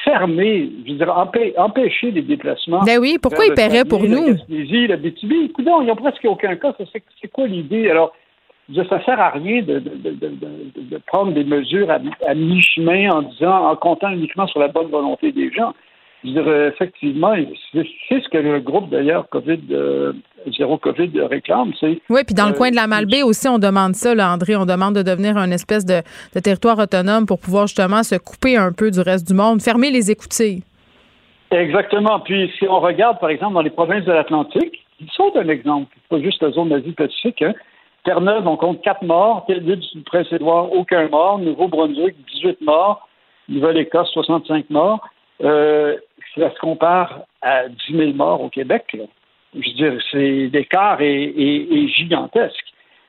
fermer, 0.02 0.70
je 0.86 0.92
veux 0.92 0.98
dire, 0.98 1.14
empêcher 1.56 2.10
les 2.10 2.22
déplacements. 2.22 2.82
Ben 2.84 2.98
oui, 3.00 3.16
pourquoi 3.20 3.46
ils 3.46 3.54
paieraient 3.54 3.84
pour 3.84 4.02
nous? 4.02 4.36
Les 4.48 4.86
la 4.86 4.96
BTB, 4.96 5.32
écoute, 5.44 5.64
ils 5.66 5.86
n'ont 5.86 5.96
presque 5.96 6.24
aucun 6.24 6.56
cas. 6.56 6.74
C'est 6.92 7.28
quoi 7.32 7.46
l'idée? 7.46 7.90
Alors, 7.90 8.12
ça 8.88 9.04
sert 9.04 9.20
à 9.20 9.30
rien 9.30 9.62
de, 9.62 9.78
de, 9.78 10.98
prendre 11.06 11.32
des 11.32 11.44
mesures 11.44 11.90
à, 11.90 12.34
mi-chemin 12.34 13.10
en 13.10 13.22
disant, 13.22 13.68
en 13.70 13.76
comptant 13.76 14.10
uniquement 14.10 14.46
sur 14.46 14.60
la 14.60 14.68
bonne 14.68 14.88
volonté 14.88 15.32
des 15.32 15.52
gens. 15.52 15.74
Je 16.24 16.30
dirais 16.30 16.68
effectivement, 16.68 17.34
c'est 17.72 17.84
ce 18.10 18.28
que 18.30 18.38
le 18.38 18.60
groupe 18.60 18.88
d'ailleurs 18.88 19.28
COVID 19.28 19.60
euh, 19.70 20.12
zéro 20.56 20.78
COVID 20.78 21.10
réclame. 21.22 21.72
C'est 21.78 22.00
oui, 22.08 22.22
puis 22.24 22.34
dans 22.34 22.46
le 22.46 22.54
euh, 22.54 22.56
coin 22.56 22.70
de 22.70 22.76
la 22.76 22.86
Malbaie 22.86 23.22
aussi, 23.22 23.46
on 23.46 23.58
demande 23.58 23.94
ça, 23.94 24.14
là, 24.14 24.32
André. 24.32 24.56
On 24.56 24.64
demande 24.64 24.94
de 24.94 25.02
devenir 25.02 25.36
une 25.36 25.52
espèce 25.52 25.84
de, 25.84 26.00
de, 26.34 26.40
territoire 26.40 26.78
autonome 26.78 27.26
pour 27.26 27.38
pouvoir 27.38 27.66
justement 27.66 28.02
se 28.02 28.16
couper 28.16 28.56
un 28.56 28.72
peu 28.72 28.90
du 28.90 29.00
reste 29.00 29.28
du 29.28 29.34
monde, 29.34 29.60
fermer 29.60 29.90
les 29.90 30.10
écoutilles. 30.10 30.62
Exactement. 31.50 32.20
Puis 32.20 32.50
si 32.58 32.66
on 32.68 32.80
regarde, 32.80 33.18
par 33.20 33.28
exemple, 33.28 33.54
dans 33.54 33.62
les 33.62 33.70
provinces 33.70 34.04
de 34.04 34.12
l'Atlantique, 34.12 34.82
ils 35.00 35.10
sont 35.10 35.32
un 35.36 35.48
exemple. 35.48 35.94
Pas 36.08 36.20
juste 36.20 36.42
la 36.42 36.50
zone 36.52 36.72
Asie-Pacifique. 36.72 37.42
Hein. 37.42 37.52
Terre-Neuve, 38.04 38.46
on 38.46 38.56
compte 38.56 38.82
quatre 38.82 39.02
morts. 39.02 39.46
Du 39.48 40.02
Prince-Édouard, 40.06 40.72
aucun 40.72 41.08
mort. 41.08 41.38
Nouveau-Brunswick, 41.38 42.16
18 42.34 42.60
morts. 42.62 43.08
Nouvelle-Écosse, 43.48 44.10
65 44.12 44.70
morts. 44.70 45.00
Euh, 45.42 45.96
ça 46.40 46.50
se 46.52 46.58
compare 46.58 47.22
à 47.42 47.68
10 47.68 47.96
000 47.96 48.12
morts 48.12 48.42
au 48.42 48.48
Québec. 48.48 48.84
Là. 48.94 49.04
Je 49.54 49.68
veux 49.68 49.74
dire, 49.74 50.02
c'est 50.10 50.50
l'écart 50.52 51.00
est, 51.00 51.32
est, 51.36 51.88
gigantesque. 51.88 52.64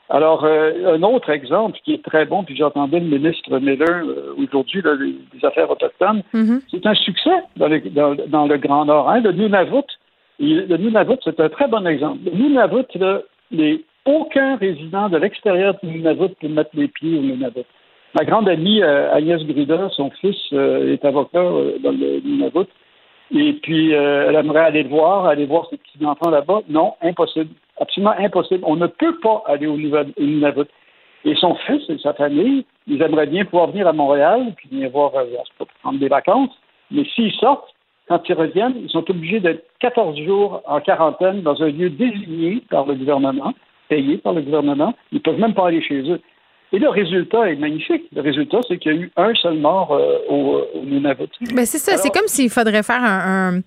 Alors, 0.10 0.44
euh, 0.44 0.96
un 0.96 1.02
autre 1.02 1.32
exemple 1.32 1.80
qui 1.84 1.94
est 1.94 2.04
très 2.04 2.26
bon, 2.26 2.44
puis 2.44 2.56
j'entendais 2.56 3.00
le 3.00 3.08
ministre 3.08 3.58
Miller 3.58 4.06
euh, 4.06 4.36
aujourd'hui 4.38 4.84
des 4.84 5.46
Affaires 5.46 5.72
autochtones, 5.72 6.22
mm-hmm. 6.32 6.62
c'est 6.70 6.86
un 6.86 6.94
succès 6.94 7.42
dans 7.58 7.68
le, 7.68 7.80
dans, 7.80 8.16
dans 8.28 8.46
le 8.46 8.58
Grand 8.58 8.86
Nord. 8.86 9.10
Hein. 9.10 9.22
Le 9.22 9.32
Nunavut, 9.32 9.88
le 10.40 10.78
Nunavut, 10.78 11.18
c'est 11.24 11.40
un 11.40 11.50
très 11.50 11.68
bon 11.68 11.88
exemple. 11.88 12.20
Le 12.24 12.32
Nunavut, 12.38 12.86
là, 13.00 13.22
les, 13.50 13.84
aucun 14.06 14.58
résident 14.58 15.10
de 15.10 15.18
l'extérieur 15.18 15.76
du 15.82 15.90
Nunavut 15.90 16.36
peut 16.40 16.48
mettre 16.48 16.72
les 16.76 16.88
pieds 16.88 17.18
au 17.18 17.22
Nunavut. 17.22 17.66
Ma 18.14 18.24
grande 18.24 18.48
amie 18.48 18.84
euh, 18.84 19.12
Agnès 19.12 19.44
Gruda, 19.44 19.90
son 19.90 20.12
fils 20.22 20.38
euh, 20.54 20.94
est 20.94 21.04
avocat 21.04 21.44
dans 21.84 21.92
le 21.92 22.22
Nunavut. 22.24 22.68
Et 23.34 23.54
puis, 23.54 23.92
elle 23.92 24.36
aimerait 24.36 24.66
aller 24.66 24.84
le 24.84 24.90
voir, 24.90 25.26
aller 25.26 25.46
voir 25.46 25.68
ses 25.70 25.78
petits-enfants 25.78 26.30
là-bas. 26.30 26.62
Non, 26.70 26.94
impossible. 27.02 27.50
Absolument 27.80 28.14
impossible. 28.18 28.64
On 28.66 28.76
ne 28.76 28.88
peut 28.88 29.18
pas 29.20 29.44
aller 29.48 29.68
au 29.68 29.78
Nunavut. 29.78 30.68
Et 31.26 31.34
son 31.36 31.56
fils 31.56 31.82
et 31.90 31.98
sa 31.98 32.14
famille, 32.14 32.66
ils 32.88 33.02
aimeraient 33.02 33.26
bien 33.26 33.46
pouvoir 33.46 33.72
venir 33.72 33.88
à 33.88 33.94
Montréal, 33.94 34.54
puis 34.56 34.70
venir 34.70 34.92
voir, 34.92 35.12
pour 35.58 35.68
prendre 35.82 36.00
des 36.00 36.08
vacances. 36.08 36.52
Mais 36.92 37.04
s'ils 37.16 37.34
sortent, 37.34 37.74
quand 38.08 38.22
ils 38.30 38.36
reviennent, 38.36 38.76
ils 38.84 38.90
sont 38.92 39.10
obligés 39.10 39.40
d'être 39.40 39.66
14 39.80 40.20
jours 40.20 40.62
en 40.68 40.80
quarantaine 40.80 41.42
dans 41.42 41.64
un 41.64 41.70
lieu 41.70 41.90
désigné 41.90 42.62
par 42.70 42.86
le 42.86 42.94
gouvernement, 42.94 43.56
payé 43.90 44.18
par 44.18 44.34
le 44.34 44.42
gouvernement. 44.42 44.94
Ils 45.12 45.16
ne 45.16 45.22
peuvent 45.22 45.40
même 45.40 45.56
pas 45.56 45.70
aller 45.70 45.82
chez 45.82 46.08
eux. 46.12 46.22
Et 46.72 46.80
le 46.80 46.90
résultat 46.90 47.50
est 47.50 47.56
magnifique. 47.56 48.04
Le 48.14 48.22
résultat, 48.22 48.60
c'est 48.68 48.78
qu'il 48.78 48.92
y 48.92 48.98
a 48.98 49.00
eu 49.00 49.12
un 49.16 49.34
seul 49.36 49.60
mort 49.60 49.94
euh, 49.94 50.18
au, 50.28 50.64
au 50.74 50.84
Nunavut. 50.84 51.30
Mais 51.54 51.66
c'est 51.66 51.78
ça. 51.78 51.98
C'est 51.98 52.10
comme 52.10 52.28
s'il 52.28 52.50
faudrait 52.50 52.82
faire 52.82 53.04
un, 53.04 53.62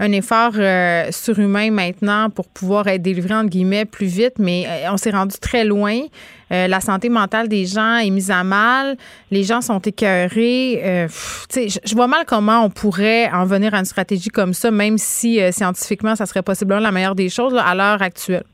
un, 0.00 0.12
effort 0.12 0.52
euh, 0.58 1.04
surhumain 1.10 1.70
maintenant 1.70 2.28
pour 2.28 2.48
pouvoir 2.48 2.88
être 2.88 3.02
délivré, 3.02 3.34
entre 3.34 3.50
guillemets, 3.50 3.84
plus 3.84 4.06
vite. 4.06 4.34
Mais 4.38 4.64
euh, 4.66 4.92
on 4.92 4.96
s'est 4.96 5.12
rendu 5.12 5.36
très 5.40 5.64
loin. 5.64 6.00
la 6.50 6.80
santé 6.80 7.08
mentale 7.08 7.48
des 7.48 7.66
gens 7.66 7.98
est 7.98 8.10
mise 8.10 8.32
à 8.32 8.42
mal. 8.42 8.96
Les 9.30 9.44
gens 9.44 9.60
sont 9.60 9.78
écœurés. 9.78 11.06
je 11.54 11.94
vois 11.94 12.08
mal 12.08 12.24
comment 12.26 12.64
on 12.64 12.70
pourrait 12.70 13.30
en 13.32 13.44
venir 13.44 13.74
à 13.74 13.78
une 13.78 13.84
stratégie 13.84 14.30
comme 14.30 14.54
ça, 14.54 14.72
même 14.72 14.98
si 14.98 15.38
scientifiquement, 15.52 16.16
ça 16.16 16.26
serait 16.26 16.42
possiblement 16.42 16.80
la 16.80 16.90
meilleure 16.90 17.14
des 17.14 17.28
choses 17.28 17.54
à 17.56 17.74
l'heure 17.76 18.02
actuelle. 18.02 18.44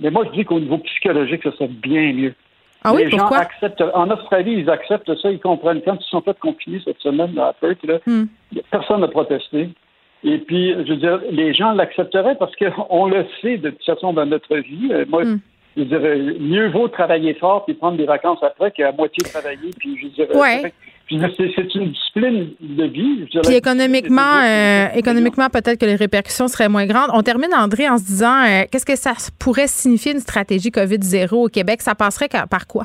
Mais 0.00 0.10
moi, 0.10 0.24
je 0.26 0.38
dis 0.38 0.44
qu'au 0.44 0.60
niveau 0.60 0.78
psychologique, 0.78 1.42
ça 1.42 1.52
serait 1.52 1.68
bien 1.68 2.12
mieux. 2.12 2.34
Ah 2.82 2.94
oui, 2.94 3.04
les 3.04 3.10
pourquoi? 3.10 3.38
gens 3.38 3.42
acceptent. 3.42 3.84
En 3.94 4.10
Australie, 4.10 4.54
ils 4.58 4.70
acceptent 4.70 5.14
ça, 5.16 5.30
ils 5.30 5.38
comprennent. 5.38 5.82
Quand 5.82 5.96
ils 6.00 6.10
sont 6.10 6.22
fait 6.22 6.38
confinés 6.38 6.80
cette 6.84 7.00
semaine 7.00 7.38
à 7.38 7.52
Perth, 7.52 7.82
là, 7.84 7.98
hmm. 8.06 8.24
personne 8.70 9.00
n'a 9.00 9.08
protesté. 9.08 9.68
Et 10.24 10.38
puis, 10.38 10.72
je 10.72 10.92
veux 10.92 10.96
dire, 10.96 11.20
les 11.30 11.52
gens 11.54 11.72
l'accepteraient 11.72 12.36
parce 12.36 12.54
qu'on 12.56 13.06
le 13.08 13.26
sait 13.40 13.58
de 13.58 13.70
toute 13.70 13.84
façon 13.84 14.12
dans 14.12 14.26
notre 14.26 14.56
vie. 14.56 14.88
Euh, 14.92 15.04
Moi, 15.08 15.24
hmm. 15.24 15.40
je 15.76 15.82
dirais, 15.82 16.18
mieux 16.38 16.68
vaut 16.70 16.88
travailler 16.88 17.34
fort 17.34 17.64
puis 17.64 17.74
prendre 17.74 17.98
des 17.98 18.06
vacances 18.06 18.42
après 18.42 18.70
qu'à 18.70 18.92
moitié 18.92 19.24
travailler. 19.24 19.70
Puis, 19.78 19.98
je 20.02 20.08
dirais, 20.08 20.36
Ouais. 20.36 20.72
C'est 21.10 21.74
une 21.74 21.90
discipline 21.90 22.50
de 22.60 22.84
vie. 22.84 23.26
Je 23.32 23.40
Puis 23.40 23.56
économiquement, 23.56 24.42
euh, 24.44 24.86
économiquement, 24.94 25.48
peut-être 25.48 25.78
que 25.78 25.86
les 25.86 25.96
répercussions 25.96 26.46
seraient 26.46 26.68
moins 26.68 26.86
grandes. 26.86 27.10
On 27.12 27.22
termine, 27.22 27.52
André, 27.54 27.88
en 27.88 27.98
se 27.98 28.04
disant 28.04 28.44
euh, 28.44 28.62
qu'est-ce 28.70 28.86
que 28.86 28.96
ça 28.96 29.12
pourrait 29.38 29.66
signifier 29.66 30.12
une 30.12 30.20
stratégie 30.20 30.70
COVID-0 30.70 31.34
au 31.34 31.48
Québec? 31.48 31.82
Ça 31.82 31.94
passerait 31.94 32.28
par 32.28 32.66
quoi? 32.66 32.84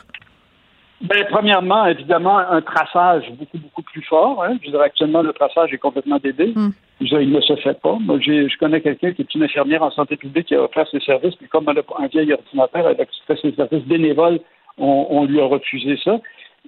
Ben, 1.02 1.26
premièrement, 1.30 1.86
évidemment, 1.86 2.38
un 2.38 2.62
traçage 2.62 3.30
beaucoup, 3.38 3.58
beaucoup 3.58 3.84
plus 3.84 4.02
fort. 4.04 4.44
Hein. 4.44 4.58
Je 4.64 4.72
dirais 4.72 4.86
actuellement, 4.86 5.22
le 5.22 5.34
traçage 5.34 5.74
est 5.74 5.78
complètement 5.78 6.18
débile. 6.18 6.54
Hmm. 6.56 6.72
Il 7.02 7.32
ne 7.32 7.42
se 7.42 7.56
fait 7.58 7.80
pas. 7.80 7.98
Moi, 8.00 8.20
je 8.22 8.58
connais 8.58 8.80
quelqu'un 8.80 9.12
qui 9.12 9.22
est 9.22 9.36
une 9.36 9.44
infirmière 9.44 9.84
en 9.84 9.92
santé 9.92 10.16
publique 10.16 10.48
qui 10.48 10.56
a 10.56 10.64
offert 10.64 10.88
ses 10.90 11.02
services, 11.02 11.36
mais 11.42 11.48
comme 11.48 11.66
elle 11.68 11.80
a 11.80 12.04
un 12.04 12.08
vieil 12.08 12.32
ordinateur, 12.32 12.88
elle 12.88 13.02
a 13.02 13.06
fait 13.28 13.42
ses 13.42 13.54
services 13.54 13.84
bénévoles, 13.84 14.40
on, 14.78 15.08
on 15.10 15.26
lui 15.26 15.42
a 15.42 15.46
refusé 15.46 16.00
ça. 16.04 16.20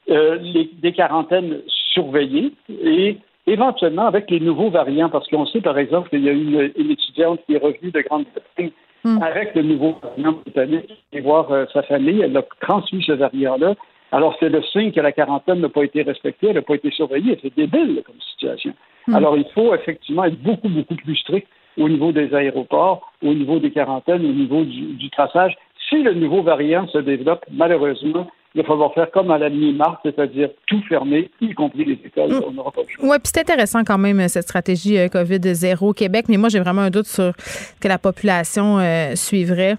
Euh, 0.10 0.38
les, 0.42 0.70
des 0.82 0.94
quarantaines 0.94 1.62
surveillées 1.94 2.52
et 2.70 3.18
éventuellement 3.46 4.08
avec 4.08 4.30
les 4.30 4.40
nouveaux 4.40 4.70
variants, 4.70 5.10
parce 5.10 5.28
qu'on 5.28 5.46
sait 5.46 5.62
par 5.62 5.78
exemple 5.78 6.10
qu'il 6.10 6.24
y 6.24 6.30
a 6.30 6.34
une, 6.34 6.72
une 6.78 6.92
étudiante 6.92 7.40
qui 7.46 7.56
est 7.56 7.58
revenue 7.58 7.92
de 7.92 8.02
Grande-Bretagne 8.02 8.72
Hmm. 9.04 9.22
avec 9.22 9.54
le 9.56 9.62
nouveau 9.62 9.96
variant 10.02 10.34
britannique 10.34 10.92
et 11.14 11.22
voir 11.22 11.52
euh, 11.52 11.66
sa 11.72 11.84
famille, 11.84 12.22
elle 12.22 12.36
a 12.36 12.44
transmis 12.60 13.04
ce 13.04 13.12
variant-là. 13.12 13.76
Alors 14.12 14.36
c'est 14.40 14.50
le 14.50 14.62
signe 14.64 14.92
que 14.92 15.00
la 15.00 15.12
quarantaine 15.12 15.62
n'a 15.62 15.70
pas 15.70 15.84
été 15.84 16.02
respectée, 16.02 16.48
elle 16.48 16.56
n'a 16.56 16.62
pas 16.62 16.76
été 16.76 16.90
surveillée. 16.92 17.38
C'est 17.42 17.56
débile 17.56 18.02
comme 18.06 18.20
situation. 18.32 18.74
Hmm. 19.08 19.16
Alors 19.16 19.38
il 19.38 19.46
faut 19.54 19.74
effectivement 19.76 20.24
être 20.24 20.42
beaucoup, 20.42 20.68
beaucoup 20.68 20.96
plus 20.96 21.16
strict 21.16 21.48
au 21.78 21.88
niveau 21.88 22.12
des 22.12 22.34
aéroports, 22.34 23.14
au 23.24 23.34
niveau 23.34 23.60
des 23.60 23.72
quarantaines, 23.72 24.26
au 24.26 24.34
niveau 24.34 24.64
du, 24.64 24.96
du 24.96 25.10
traçage. 25.12 25.56
Si 25.90 26.02
le 26.02 26.14
nouveau 26.14 26.44
variant 26.44 26.88
se 26.88 26.98
développe, 26.98 27.46
malheureusement, 27.52 28.28
il 28.56 28.62
va 28.62 28.68
falloir 28.68 28.94
faire 28.94 29.12
comme 29.12 29.30
à 29.32 29.38
la 29.38 29.50
mi-mars, 29.50 29.98
c'est-à-dire 30.04 30.50
tout 30.66 30.82
fermer, 30.90 31.30
y 31.40 31.54
compris 31.54 31.86
les 31.86 32.00
écoles. 32.04 32.44
On 32.46 32.52
n'aura 32.52 32.72
pas 32.72 32.82
le 32.82 32.88
choix. 32.88 33.06
Oui, 33.08 33.18
puis 33.20 33.32
c'est 33.34 33.42
intéressant 33.42 33.84
quand 33.86 33.98
même, 33.98 34.28
cette 34.28 34.44
stratégie 34.44 34.98
euh, 34.98 35.08
COVID-0 35.08 35.78
au 35.82 35.94
Québec, 35.94 36.26
mais 36.28 36.38
moi, 36.38 36.50
j'ai 36.50 36.60
vraiment 36.60 36.82
un 36.82 36.90
doute 36.90 37.06
sur 37.06 37.34
que 37.80 37.88
la 37.88 37.98
population 37.98 38.80
euh, 38.80 39.16
suivrait. 39.16 39.76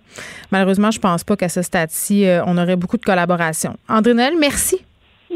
Malheureusement, 0.52 0.90
je 0.90 1.00
pense 1.00 1.24
pas 1.24 1.36
qu'à 1.36 1.48
ce 1.48 1.62
stade-ci, 1.62 2.26
euh, 2.26 2.42
on 2.46 2.56
aurait 2.56 2.76
beaucoup 2.76 2.98
de 2.98 3.04
collaboration. 3.04 3.74
André 3.88 4.14
Noël, 4.14 4.34
merci. 4.38 4.78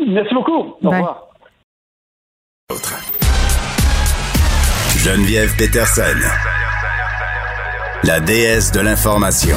Merci 0.06 0.34
beaucoup. 0.34 0.52
Au 0.52 0.76
Bye. 0.82 1.00
revoir. 1.00 1.28
Geneviève 4.96 5.50
Peterson, 5.58 6.16
la 8.04 8.20
déesse 8.20 8.70
de 8.72 8.80
l'information. 8.80 9.56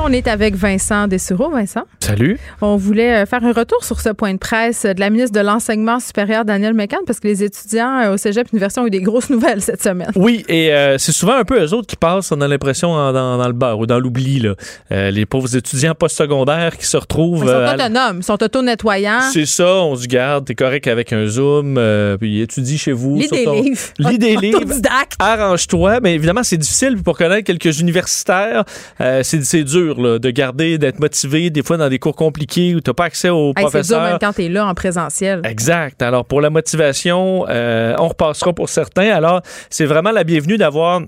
On 0.00 0.12
est 0.12 0.28
avec 0.28 0.54
Vincent 0.54 1.08
Dessureau. 1.08 1.50
Vincent, 1.50 1.82
Salut. 2.00 2.38
on 2.62 2.76
voulait 2.76 3.22
euh, 3.22 3.26
faire 3.26 3.44
un 3.44 3.52
retour 3.52 3.84
sur 3.84 4.00
ce 4.00 4.10
point 4.10 4.32
de 4.32 4.38
presse 4.38 4.84
de 4.86 4.98
la 5.00 5.10
ministre 5.10 5.38
de 5.38 5.44
l'Enseignement 5.44 5.98
supérieur, 6.00 6.44
Daniel 6.44 6.72
McCann, 6.72 7.00
parce 7.06 7.18
que 7.20 7.26
les 7.28 7.42
étudiants 7.42 7.98
euh, 8.00 8.14
au 8.14 8.16
cégep 8.16 8.46
Université 8.52 8.80
ont 8.80 8.86
eu 8.86 8.90
des 8.90 9.00
grosses 9.02 9.28
nouvelles 9.28 9.60
cette 9.60 9.82
semaine. 9.82 10.10
Oui, 10.14 10.44
et 10.48 10.72
euh, 10.72 10.96
c'est 10.98 11.12
souvent 11.12 11.34
un 11.34 11.44
peu 11.44 11.60
eux 11.62 11.74
autres 11.74 11.88
qui 11.88 11.96
passent, 11.96 12.30
on 12.32 12.40
a 12.40 12.48
l'impression, 12.48 12.94
dans, 13.12 13.12
dans 13.38 13.46
le 13.46 13.52
beurre 13.52 13.78
ou 13.80 13.86
dans 13.86 13.98
l'oubli. 13.98 14.38
là. 14.40 14.54
Euh, 14.92 15.10
les 15.10 15.26
pauvres 15.26 15.54
étudiants 15.56 15.94
postsecondaires 15.94 16.76
qui 16.78 16.86
se 16.86 16.96
retrouvent. 16.96 17.42
Ils 17.44 17.48
sont 17.48 17.54
euh, 17.54 17.74
autonomes, 17.74 18.18
ils 18.18 18.24
sont 18.24 18.42
auto-nettoyants. 18.42 19.30
C'est 19.32 19.46
ça, 19.46 19.74
on 19.82 19.96
se 19.96 20.06
garde, 20.06 20.44
t'es 20.46 20.54
correct 20.54 20.86
avec 20.86 21.12
un 21.12 21.26
Zoom, 21.26 21.76
euh, 21.76 22.16
puis 22.16 22.40
étudie 22.40 22.78
chez 22.78 22.92
vous. 22.92 23.16
Lis 23.18 23.28
des 23.28 23.44
ton- 23.44 23.60
livres. 23.62 23.78
Lis 23.98 24.18
des 24.18 24.36
livres. 24.36 24.60
Arrange-toi, 25.18 25.98
mais 26.00 26.14
évidemment, 26.14 26.44
c'est 26.44 26.56
difficile 26.56 27.02
pour 27.02 27.18
connaître 27.18 27.44
quelques 27.44 27.80
universitaires. 27.80 28.64
euh, 29.00 29.22
c'est 29.24 29.44
c'est 29.44 29.64
dur 29.94 30.00
là, 30.00 30.18
de 30.18 30.30
garder, 30.30 30.78
d'être 30.78 31.00
motivé, 31.00 31.50
des 31.50 31.62
fois 31.62 31.76
dans 31.76 31.88
des 31.88 31.98
cours 31.98 32.16
compliqués 32.16 32.74
où 32.74 32.80
t'as 32.80 32.92
pas 32.92 33.04
accès 33.04 33.30
aux 33.30 33.52
Hey, 33.56 33.66
c'est 33.70 33.86
dur 33.86 34.00
même 34.00 34.18
quand 34.20 34.32
t'es 34.32 34.48
là 34.48 34.66
en 34.66 34.74
présentiel. 34.74 35.40
Exact. 35.44 36.02
Alors, 36.02 36.24
pour 36.24 36.40
la 36.40 36.50
motivation, 36.50 37.46
euh, 37.48 37.94
on 37.98 38.08
repassera 38.08 38.52
pour 38.52 38.68
certains. 38.68 39.10
Alors, 39.10 39.42
c'est 39.70 39.86
vraiment 39.86 40.10
la 40.10 40.24
bienvenue 40.24 40.56
d'avoir 40.56 41.02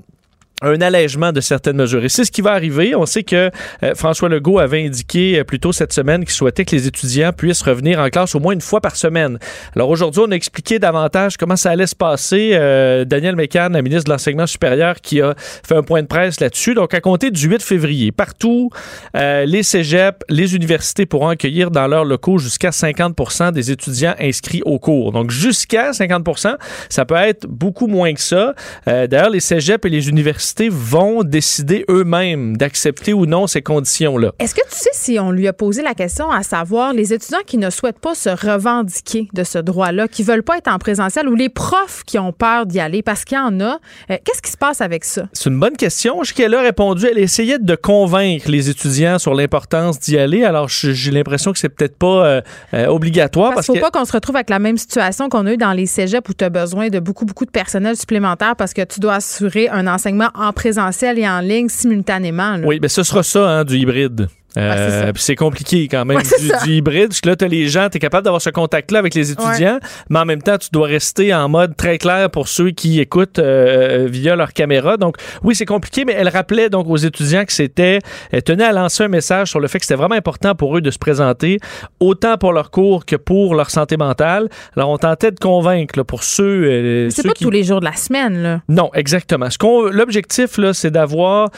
un 0.63 0.81
allègement 0.81 1.33
de 1.33 1.41
certaines 1.41 1.77
mesures. 1.77 2.05
Et 2.05 2.09
c'est 2.09 2.25
ce 2.25 2.31
qui 2.31 2.43
va 2.43 2.53
arriver. 2.53 2.95
On 2.95 3.07
sait 3.07 3.23
que 3.23 3.51
euh, 3.83 3.95
François 3.95 4.29
Legault 4.29 4.59
avait 4.59 4.85
indiqué 4.85 5.39
euh, 5.39 5.45
plus 5.45 5.59
tôt 5.59 5.73
cette 5.73 5.93
semaine 5.93 6.25
qu'il 6.25 6.35
souhaitait 6.35 6.65
que 6.65 6.77
les 6.77 6.87
étudiants 6.87 7.33
puissent 7.33 7.63
revenir 7.63 7.99
en 7.99 8.09
classe 8.09 8.35
au 8.35 8.41
moins 8.41 8.53
une 8.53 8.61
fois 8.61 8.81
par 8.81 8.97
semaine. 8.97 9.39
Alors 9.75 9.89
aujourd'hui, 9.89 10.23
on 10.27 10.31
a 10.31 10.35
expliqué 10.35 10.79
davantage 10.79 11.37
comment 11.37 11.57
ça 11.57 11.71
allait 11.71 11.87
se 11.87 11.97
passer. 11.97 12.51
Euh, 12.53 13.05
Daniel 13.05 13.37
Mécan, 13.37 13.71
la 13.71 13.83
ministre 13.83 14.05
de 14.05 14.11
l'Enseignement 14.11 14.47
supérieur, 14.47 14.97
qui 15.01 15.21
a 15.21 15.35
fait 15.37 15.77
un 15.77 15.83
point 15.83 16.03
de 16.03 16.07
presse 16.07 16.41
là-dessus. 16.41 16.75
Donc, 16.75 16.93
à 16.93 17.01
compter 17.01 17.31
du 17.31 17.49
8 17.49 17.63
février, 17.63 18.13
partout, 18.13 18.71
euh, 19.17 19.47
les 19.47 19.63
cégeps, 19.63 20.19
les 20.29 20.55
universités 20.55 21.07
pourront 21.07 21.29
accueillir 21.29 21.71
dans 21.71 21.87
leurs 21.87 22.05
locaux 22.05 22.39
jusqu'à 22.39 22.73
50 22.73 23.53
des 23.53 23.71
étudiants 23.71 24.15
inscrits 24.21 24.63
au 24.65 24.79
cours. 24.79 25.13
Donc, 25.13 25.31
jusqu'à 25.31 25.93
50% 25.93 26.57
ça 26.89 27.05
peut 27.05 27.15
être 27.15 27.47
beaucoup 27.47 27.87
moins 27.87 28.13
que 28.15 28.21
ça. 28.21 28.55
D'ailleurs, 28.87 29.31
les 29.31 29.41
cégeps 29.41 29.85
et 29.85 29.89
les 29.89 30.09
universités 30.09 30.50
universités 30.51 30.69
vont 30.71 31.23
décider 31.23 31.85
eux-mêmes 31.89 32.57
d'accepter 32.57 33.13
ou 33.13 33.27
non 33.27 33.47
ces 33.47 33.63
conditions-là. 33.63 34.33
Est-ce 34.39 34.55
que 34.55 34.63
tu 34.69 34.77
sais 34.77 34.91
si 34.93 35.19
on 35.19 35.31
lui 35.31 35.47
a 35.49 35.53
posé 35.53 35.83
la 35.83 35.95
question 35.95 36.31
à 36.31 36.43
savoir 36.43 36.93
les 36.93 37.13
étudiants 37.13 37.39
qui 37.47 37.59
ne 37.59 37.71
souhaitent 37.71 37.99
pas 37.99 38.15
se 38.15 38.31
revendiquer 38.31 39.29
de 39.33 39.45
ce 39.45 39.59
droit-là, 39.59 40.09
qui 40.09 40.23
veulent 40.23 40.43
pas 40.43 40.59
être 40.59 40.69
en 40.69 40.79
présentiel 40.79 41.29
ou 41.29 41.35
les 41.35 41.49
profs 41.49 42.03
qui 42.05 42.19
ont 42.19 42.33
peur 42.33 42.67
d'y 42.67 42.81
aller 42.81 43.03
parce 43.03 43.25
qu'il 43.25 43.37
y 43.37 43.41
en 43.41 43.61
a, 43.61 43.79
euh, 44.11 44.17
qu'est-ce 44.25 44.43
qui 44.43 44.51
se 44.51 44.57
passe 44.57 44.81
avec 44.81 45.05
ça? 45.05 45.23
C'est 45.33 45.51
une 45.51 45.61
bonne 45.61 45.77
question. 45.77 46.23
Je 46.23 46.35
qu'elle 46.35 46.55
a 46.55 46.63
répondu, 46.63 47.07
elle 47.07 47.19
essayait 47.19 47.59
de 47.59 47.75
convaincre 47.75 48.51
les 48.51 48.71
étudiants 48.71 49.19
sur 49.19 49.35
l'importance 49.35 49.99
d'y 49.99 50.17
aller. 50.17 50.45
Alors, 50.45 50.69
j'ai 50.69 51.11
l'impression 51.11 51.53
que 51.53 51.59
c'est 51.59 51.69
peut-être 51.69 51.97
pas 51.97 52.25
euh, 52.25 52.41
euh, 52.75 52.87
obligatoire. 52.87 53.55
Parce, 53.55 53.67
qu'il 53.67 53.79
faut 53.79 53.81
pas 53.81 53.91
qu'on 53.91 54.05
se 54.05 54.13
retrouve 54.13 54.37
avec 54.37 54.51
la 54.51 54.59
même 54.59 54.79
situation 54.79 55.29
qu'on 55.29 55.47
a 55.47 55.53
eu 55.53 55.57
dans 55.57 55.73
les 55.73 55.87
cégeps 55.87 56.29
où 56.29 56.35
tu 56.35 56.45
as 56.45 56.51
besoin 56.51 56.89
de 56.89 56.99
beaucoup, 56.99 57.25
beaucoup 57.25 57.45
de 57.45 57.51
personnel 57.51 57.97
supplémentaire 57.97 58.57
parce 58.57 58.73
que 58.73 58.83
tu 58.83 59.01
dois 59.01 59.15
assurer 59.15 59.69
un 59.69 59.87
enseignement 59.87 60.31
en 60.41 60.53
présentiel 60.53 61.19
et 61.19 61.29
en 61.29 61.41
ligne 61.41 61.69
simultanément. 61.69 62.57
Oui, 62.65 62.79
mais 62.81 62.89
ce 62.89 63.03
sera 63.03 63.23
ça, 63.23 63.49
hein, 63.49 63.65
du 63.65 63.77
hybride. 63.77 64.29
Euh, 64.57 65.13
c'est 65.17 65.37
compliqué 65.37 65.87
quand 65.89 66.05
même 66.05 66.21
du, 66.65 66.73
hybride. 66.73 67.09
Parce 67.09 67.21
que 67.21 67.29
là, 67.29 67.37
tu 67.37 67.45
as 67.45 67.49
les 67.49 67.69
gens, 67.69 67.89
tu 67.89 67.97
es 67.97 68.01
capable 68.01 68.25
d'avoir 68.25 68.43
ce 68.43 68.51
contact-là 68.51 68.99
avec 68.99 69.15
les 69.15 69.31
étudiants, 69.31 69.79
mais 70.09 70.19
en 70.19 70.25
même 70.25 70.43
temps, 70.43 70.59
tu 70.59 70.69
dois 70.73 70.89
rester 70.89 71.33
en 71.35 71.49
mode 71.49 71.77
très 71.77 71.99
clair 71.99 72.31
pour 72.31 72.49
ceux 72.49 72.71
qui 72.71 73.01
écoutent 73.01 73.39
euh, 73.39 74.09
via 74.11 74.37
leur 74.37 74.53
caméra. 74.53 74.97
Donc, 74.97 75.17
oui, 75.43 75.55
c'est 75.55 75.67
compliqué, 75.67 76.05
mais 76.05 76.15
elle 76.17 76.29
rappelait 76.29 76.69
donc 76.69 76.89
aux 76.89 76.97
étudiants 76.97 77.45
que 77.45 77.53
c'était, 77.53 78.01
elle 78.33 78.43
tenait 78.43 78.65
à 78.65 78.73
lancer 78.73 79.05
un 79.05 79.09
message 79.09 79.49
sur 79.49 79.61
le 79.61 79.69
fait 79.69 79.79
que 79.79 79.85
c'était 79.85 79.99
vraiment 79.99 80.17
important 80.17 80.55
pour 80.55 80.77
eux 80.77 80.81
de 80.81 80.91
se 80.91 80.99
présenter, 80.99 81.59
autant 82.01 82.37
pour 82.37 82.53
leur 82.53 82.71
cours 82.71 83.05
que 83.05 83.17
pour 83.17 83.55
leur 83.55 83.71
santé 83.71 83.97
mentale. 83.97 84.49
Alors, 84.77 84.91
on 84.91 84.99
tentait 84.99 85.31
de 85.31 85.39
convaincre 85.39 85.97
là, 85.97 86.05
pour 86.05 86.25
ceux. 86.25 86.65
Euh, 86.65 87.11
c'est 87.11 87.27
pas 87.27 87.35
tous 87.35 87.51
les 87.51 87.63
jours 87.63 87.81
de 87.81 87.85
la 87.85 87.95
semaine, 87.95 88.43
là. 88.43 88.63
Non, 88.69 88.91
exactement. 88.95 89.49
Ce 89.51 89.59
qu'on, 89.59 89.85
l'objectif, 89.85 90.59
là, 90.59 90.73
c'est 90.75 90.91
d'avoir 90.91 91.51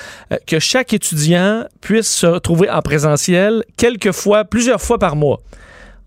que 0.47 0.59
chaque 0.59 0.93
étudiant 0.93 1.65
puisse 1.81 2.11
se 2.11 2.27
retrouver 2.27 2.69
en 2.71 2.82
présentiel 2.83 3.65
quelques 3.77 4.13
fois, 4.13 4.45
plusieurs 4.45 4.81
fois 4.81 4.99
par 4.99 5.17
mois. 5.17 5.41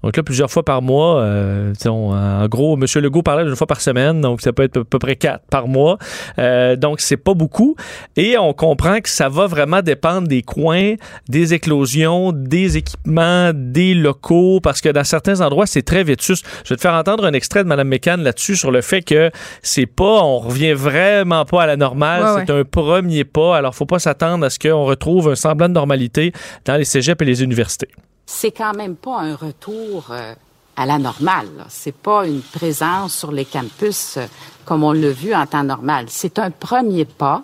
Donc 0.03 0.17
là, 0.17 0.23
plusieurs 0.23 0.51
fois 0.51 0.63
par 0.63 0.81
mois, 0.81 1.21
euh, 1.21 1.73
en 1.85 2.47
gros, 2.47 2.77
M. 2.77 2.85
Legault 3.01 3.23
parlait 3.23 3.43
d'une 3.43 3.55
fois 3.55 3.67
par 3.67 3.81
semaine, 3.81 4.21
donc 4.21 4.41
ça 4.41 4.53
peut 4.53 4.63
être 4.63 4.81
à 4.81 4.83
peu 4.83 4.99
près 4.99 5.15
quatre 5.15 5.45
par 5.49 5.67
mois. 5.67 5.97
Euh, 6.37 6.75
donc, 6.75 6.99
c'est 6.99 7.17
pas 7.17 7.33
beaucoup. 7.33 7.75
Et 8.15 8.37
on 8.37 8.53
comprend 8.53 8.99
que 8.99 9.09
ça 9.09 9.29
va 9.29 9.47
vraiment 9.47 9.81
dépendre 9.81 10.27
des 10.27 10.43
coins, 10.43 10.93
des 11.27 11.53
éclosions, 11.53 12.31
des 12.31 12.77
équipements, 12.77 13.51
des 13.53 13.93
locaux, 13.93 14.59
parce 14.61 14.81
que 14.81 14.89
dans 14.89 15.03
certains 15.03 15.41
endroits, 15.41 15.65
c'est 15.65 15.81
très 15.81 16.03
vétuste. 16.03 16.45
Je 16.63 16.69
vais 16.69 16.75
te 16.75 16.81
faire 16.81 16.93
entendre 16.93 17.25
un 17.25 17.33
extrait 17.33 17.63
de 17.63 17.69
Mme 17.69 17.87
Mécan 17.87 18.17
là-dessus 18.17 18.55
sur 18.55 18.71
le 18.71 18.81
fait 18.81 19.01
que 19.01 19.31
c'est 19.61 19.85
pas, 19.85 20.23
on 20.23 20.39
revient 20.39 20.73
vraiment 20.73 21.45
pas 21.45 21.63
à 21.63 21.67
la 21.67 21.77
normale. 21.77 22.43
c'est 22.45 22.53
un 22.53 22.63
premier 22.63 23.23
pas. 23.23 23.57
Alors, 23.57 23.73
faut 23.73 23.85
pas 23.85 23.99
s'attendre 23.99 24.45
à 24.45 24.49
ce 24.49 24.59
qu'on 24.59 24.85
retrouve 24.85 25.29
un 25.29 25.35
semblant 25.35 25.67
de 25.67 25.73
normalité 25.73 26.31
dans 26.65 26.75
les 26.75 26.85
cégeps 26.85 27.21
et 27.21 27.25
les 27.25 27.43
universités 27.43 27.89
c'est 28.25 28.51
quand 28.51 28.73
même 28.73 28.95
pas 28.95 29.19
un 29.19 29.35
retour 29.35 30.07
euh, 30.09 30.33
à 30.75 30.85
la 30.85 30.97
normale. 30.97 31.65
C'est 31.69 31.95
pas 31.95 32.25
une 32.25 32.41
présence 32.41 33.15
sur 33.15 33.31
les 33.31 33.45
campus 33.45 34.17
euh, 34.17 34.25
comme 34.65 34.83
on 34.83 34.91
l'a 34.91 35.11
vu 35.11 35.33
en 35.33 35.45
temps 35.45 35.63
normal. 35.63 36.05
C'est 36.09 36.39
un 36.39 36.51
premier 36.51 37.05
pas. 37.05 37.43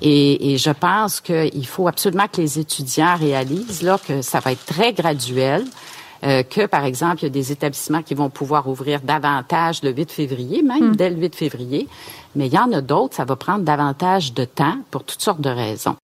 Et, 0.00 0.56
je 0.58 0.70
pense 0.70 1.20
qu'il 1.20 1.66
faut 1.66 1.88
absolument 1.88 2.26
que 2.28 2.40
les 2.40 2.58
étudiants 2.58 3.16
réalisent 3.16 3.82
là 3.82 3.98
que 3.98 4.22
ça 4.22 4.40
va 4.40 4.52
être 4.52 4.64
très 4.64 4.92
graduel. 4.92 5.64
Euh, 6.24 6.42
que, 6.42 6.66
par 6.66 6.84
exemple, 6.84 7.18
il 7.18 7.22
y 7.24 7.26
a 7.26 7.30
des 7.30 7.52
établissements 7.52 8.02
qui 8.02 8.14
vont 8.14 8.28
pouvoir 8.28 8.68
ouvrir 8.68 9.00
davantage 9.00 9.84
le 9.84 9.92
8 9.92 10.10
février, 10.10 10.62
même 10.62 10.90
hmm. 10.90 10.96
dès 10.96 11.10
le 11.10 11.16
8 11.16 11.36
février, 11.36 11.88
mais 12.34 12.48
il 12.48 12.52
y 12.52 12.58
en 12.58 12.72
a 12.72 12.80
d'autres, 12.80 13.14
ça 13.14 13.24
va 13.24 13.36
prendre 13.36 13.62
davantage 13.62 14.34
de 14.34 14.44
temps 14.44 14.78
pour 14.90 15.04
toutes 15.04 15.22
sortes 15.22 15.40
de 15.40 15.50
raisons. 15.50 15.94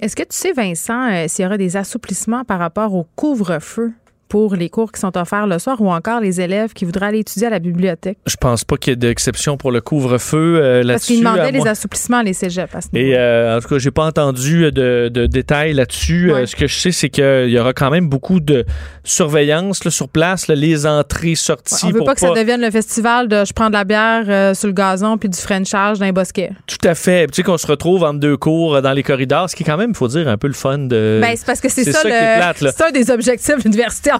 Est-ce 0.00 0.14
que 0.14 0.22
tu 0.22 0.36
sais, 0.36 0.52
Vincent, 0.52 1.10
euh, 1.10 1.26
s'il 1.26 1.42
y 1.42 1.46
aura 1.46 1.58
des 1.58 1.76
assouplissements 1.76 2.44
par 2.44 2.60
rapport 2.60 2.94
au 2.94 3.04
couvre-feu? 3.16 3.92
Pour 4.28 4.54
les 4.54 4.68
cours 4.68 4.92
qui 4.92 5.00
sont 5.00 5.16
offerts 5.16 5.46
le 5.46 5.58
soir 5.58 5.80
ou 5.80 5.90
encore 5.90 6.20
les 6.20 6.40
élèves 6.40 6.72
qui 6.72 6.84
voudraient 6.84 7.06
aller 7.06 7.20
étudier 7.20 7.46
à 7.46 7.50
la 7.50 7.58
bibliothèque? 7.58 8.18
Je 8.26 8.36
pense 8.36 8.64
pas 8.64 8.76
qu'il 8.76 8.92
y 8.92 8.94
ait 8.94 8.96
d'exception 8.96 9.56
pour 9.56 9.72
le 9.72 9.80
couvre-feu 9.80 10.60
euh, 10.60 10.82
là-dessus. 10.82 10.92
Parce 10.92 11.04
qu'ils 11.04 11.18
demandaient 11.18 11.52
les 11.52 11.66
assouplissements, 11.66 12.22
les 12.22 12.32
cégeps 12.32 12.74
à 12.74 12.80
ce 12.80 12.88
Et 12.94 13.16
euh, 13.16 13.56
en 13.56 13.60
tout 13.60 13.68
cas, 13.68 13.78
j'ai 13.78 13.90
pas 13.90 14.04
entendu 14.04 14.70
de, 14.70 15.26
détails 15.26 15.72
là-dessus. 15.72 16.32
Euh, 16.32 16.46
ce 16.46 16.56
que 16.56 16.66
je 16.66 16.78
sais, 16.78 16.92
c'est 16.92 17.08
qu'il 17.08 17.48
y 17.50 17.58
aura 17.58 17.72
quand 17.72 17.90
même 17.90 18.08
beaucoup 18.08 18.40
de 18.40 18.64
surveillance 19.04 19.84
là, 19.84 19.90
sur 19.90 20.08
place, 20.08 20.48
les 20.48 20.86
entrées, 20.86 21.34
sorties. 21.34 21.86
On 21.86 21.90
veut 21.90 22.04
pas 22.04 22.14
que 22.14 22.20
ça 22.20 22.30
devienne 22.30 22.60
le 22.60 22.70
festival 22.70 23.28
de 23.28 23.44
je 23.44 23.52
prends 23.52 23.68
de 23.68 23.74
la 23.74 23.84
bière 23.84 24.54
sur 24.54 24.68
le 24.68 24.74
gazon 24.74 25.16
puis 25.16 25.28
du 25.28 25.38
frenchage 25.38 25.98
dans 25.98 26.04
les 26.04 26.12
bosquets. 26.12 26.50
Tout 26.66 26.86
à 26.86 26.94
fait. 26.94 27.26
Tu 27.28 27.36
sais 27.36 27.42
qu'on 27.42 27.58
se 27.58 27.66
retrouve 27.66 28.04
entre 28.04 28.20
deux 28.20 28.36
cours 28.36 28.82
dans 28.82 28.92
les 28.92 29.02
corridors, 29.02 29.48
ce 29.48 29.56
qui 29.56 29.62
est 29.62 29.66
quand 29.66 29.76
même, 29.76 29.90
il 29.90 29.96
faut 29.96 30.08
dire, 30.08 30.28
un 30.28 30.36
peu 30.36 30.48
le 30.48 30.52
fun 30.52 30.78
de... 30.78 31.18
Ben, 31.22 31.34
c'est 31.36 31.46
parce 31.46 31.60
que 31.60 31.68
c'est 31.68 31.84
ça, 31.84 32.02
ça, 32.02 32.08
le... 32.08 32.70
c'est 32.76 32.82
un 32.82 32.90
des 32.90 33.10
objectifs 33.10 33.56
de 33.56 33.62
l'université 33.62 34.10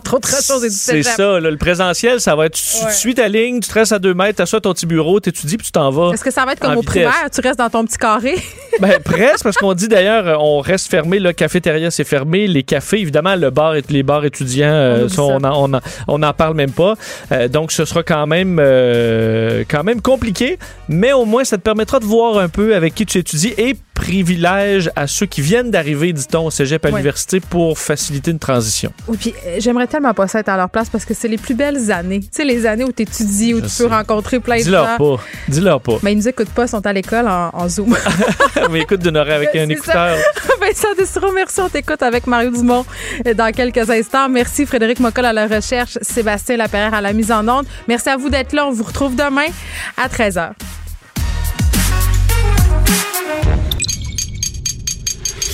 c'est 0.70 1.02
ça. 1.02 1.40
le 1.40 1.56
présentiel, 1.56 2.20
ça 2.20 2.34
va 2.34 2.46
être 2.46 2.54
tu, 2.54 2.64
suis 2.92 3.14
ta 3.14 3.28
ligne, 3.28 3.60
tu 3.60 3.68
te 3.68 3.74
restes 3.74 3.92
à 3.92 3.98
deux 3.98 4.14
mètres, 4.14 4.36
tu 4.36 4.42
assois 4.42 4.60
ton 4.60 4.72
petit 4.72 4.86
bureau, 4.86 5.20
tu 5.20 5.28
étudies, 5.28 5.56
puis 5.56 5.66
tu 5.66 5.72
t'en 5.72 5.90
vas. 5.90 6.12
Est-ce 6.12 6.24
que 6.24 6.30
ça 6.30 6.44
va 6.44 6.52
être 6.52 6.60
comme 6.60 6.76
au 6.76 6.82
primaire? 6.82 7.28
Tu 7.32 7.40
restes 7.40 7.58
dans 7.58 7.70
ton 7.70 7.84
petit 7.84 7.98
carré? 7.98 8.36
ben, 8.80 9.00
presque, 9.04 9.44
parce 9.44 9.56
qu'on 9.56 9.74
dit 9.74 9.88
d'ailleurs, 9.88 10.42
on 10.42 10.60
reste 10.60 10.90
fermé. 10.90 11.18
Le 11.18 11.32
cafétéria, 11.32 11.90
c'est 11.90 12.04
fermé. 12.04 12.46
Les 12.46 12.62
cafés, 12.62 13.00
évidemment, 13.00 13.36
le 13.36 13.50
bar, 13.50 13.74
les 13.88 14.02
bars 14.02 14.24
étudiants, 14.24 14.68
euh, 14.68 15.08
on, 15.18 15.72
on, 16.08 16.22
en, 16.22 16.32
parle 16.32 16.54
même 16.54 16.72
pas. 16.72 16.94
Euh, 17.32 17.48
donc, 17.48 17.72
ce 17.72 17.84
sera 17.84 18.02
quand 18.02 18.26
même, 18.26 18.58
euh, 18.60 19.64
quand 19.68 19.84
même 19.84 20.00
compliqué, 20.00 20.58
mais 20.88 21.12
au 21.12 21.24
moins, 21.24 21.44
ça 21.44 21.56
te 21.56 21.62
permettra 21.62 22.00
de 22.00 22.04
voir 22.04 22.38
un 22.38 22.48
peu 22.48 22.74
avec 22.74 22.94
qui 22.94 23.06
tu 23.06 23.18
étudies 23.18 23.54
et 23.56 23.76
privilège 23.98 24.90
à 24.94 25.08
ceux 25.08 25.26
qui 25.26 25.40
viennent 25.40 25.72
d'arriver, 25.72 26.12
dit-on, 26.12 26.46
au 26.46 26.50
cégep 26.50 26.84
à 26.86 26.90
l'université 26.90 27.40
pour 27.40 27.78
faciliter 27.78 28.30
une 28.30 28.38
transition. 28.38 28.92
Oui, 29.08 29.16
puis 29.18 29.34
j'aimerais 29.58 29.88
tellement 29.88 30.14
pas 30.14 30.28
ça 30.28 30.38
être 30.38 30.48
à 30.48 30.56
leur 30.56 30.70
place 30.70 30.88
parce 30.88 31.04
que 31.04 31.14
c'est 31.14 31.26
les 31.26 31.36
plus 31.36 31.54
belles 31.54 31.90
années. 31.90 32.20
Tu 32.20 32.28
sais, 32.30 32.44
les 32.44 32.64
années 32.64 32.84
où 32.84 32.92
tu 32.92 33.02
étudies, 33.02 33.54
où 33.54 33.60
tu 33.60 33.68
peux 33.76 33.86
rencontrer 33.86 34.38
plein 34.38 34.58
de 34.58 34.62
gens. 34.62 34.66
Dis-leur 34.66 34.96
pas. 34.96 35.24
Dis-leur 35.48 35.80
pas. 35.80 35.98
Mais 36.04 36.12
ils 36.12 36.16
nous 36.16 36.28
écoutent 36.28 36.50
pas, 36.50 36.64
ils 36.64 36.68
sont 36.68 36.86
à 36.86 36.92
l'école 36.92 37.26
en, 37.28 37.68
Zoom. 37.68 37.96
Mais 38.70 38.80
écoute 38.80 39.04
oreille 39.04 39.32
avec 39.32 39.56
un 39.56 39.68
écouteur. 39.68 40.16
Vincent 40.60 40.94
Destro, 40.96 41.32
merci. 41.32 41.60
On 41.60 41.68
t'écoute 41.68 42.02
avec 42.02 42.26
Mario 42.26 42.50
Dumont 42.50 42.86
dans 43.34 43.52
quelques 43.52 43.90
instants. 43.90 44.28
Merci 44.28 44.64
Frédéric 44.64 45.00
Mocol 45.00 45.24
à 45.24 45.32
la 45.32 45.48
recherche, 45.48 45.98
Sébastien 46.02 46.56
Laperrière 46.56 46.94
à 46.94 47.00
la 47.00 47.12
mise 47.12 47.32
en 47.32 47.46
onde. 47.48 47.66
Merci 47.88 48.08
à 48.10 48.16
vous 48.16 48.30
d'être 48.30 48.52
là. 48.52 48.66
On 48.66 48.70
vous 48.70 48.84
retrouve 48.84 49.16
demain 49.16 49.48
à 49.96 50.08
13h. 50.08 50.52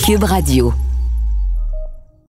Cube 0.02 0.24
Radio. 0.24 0.74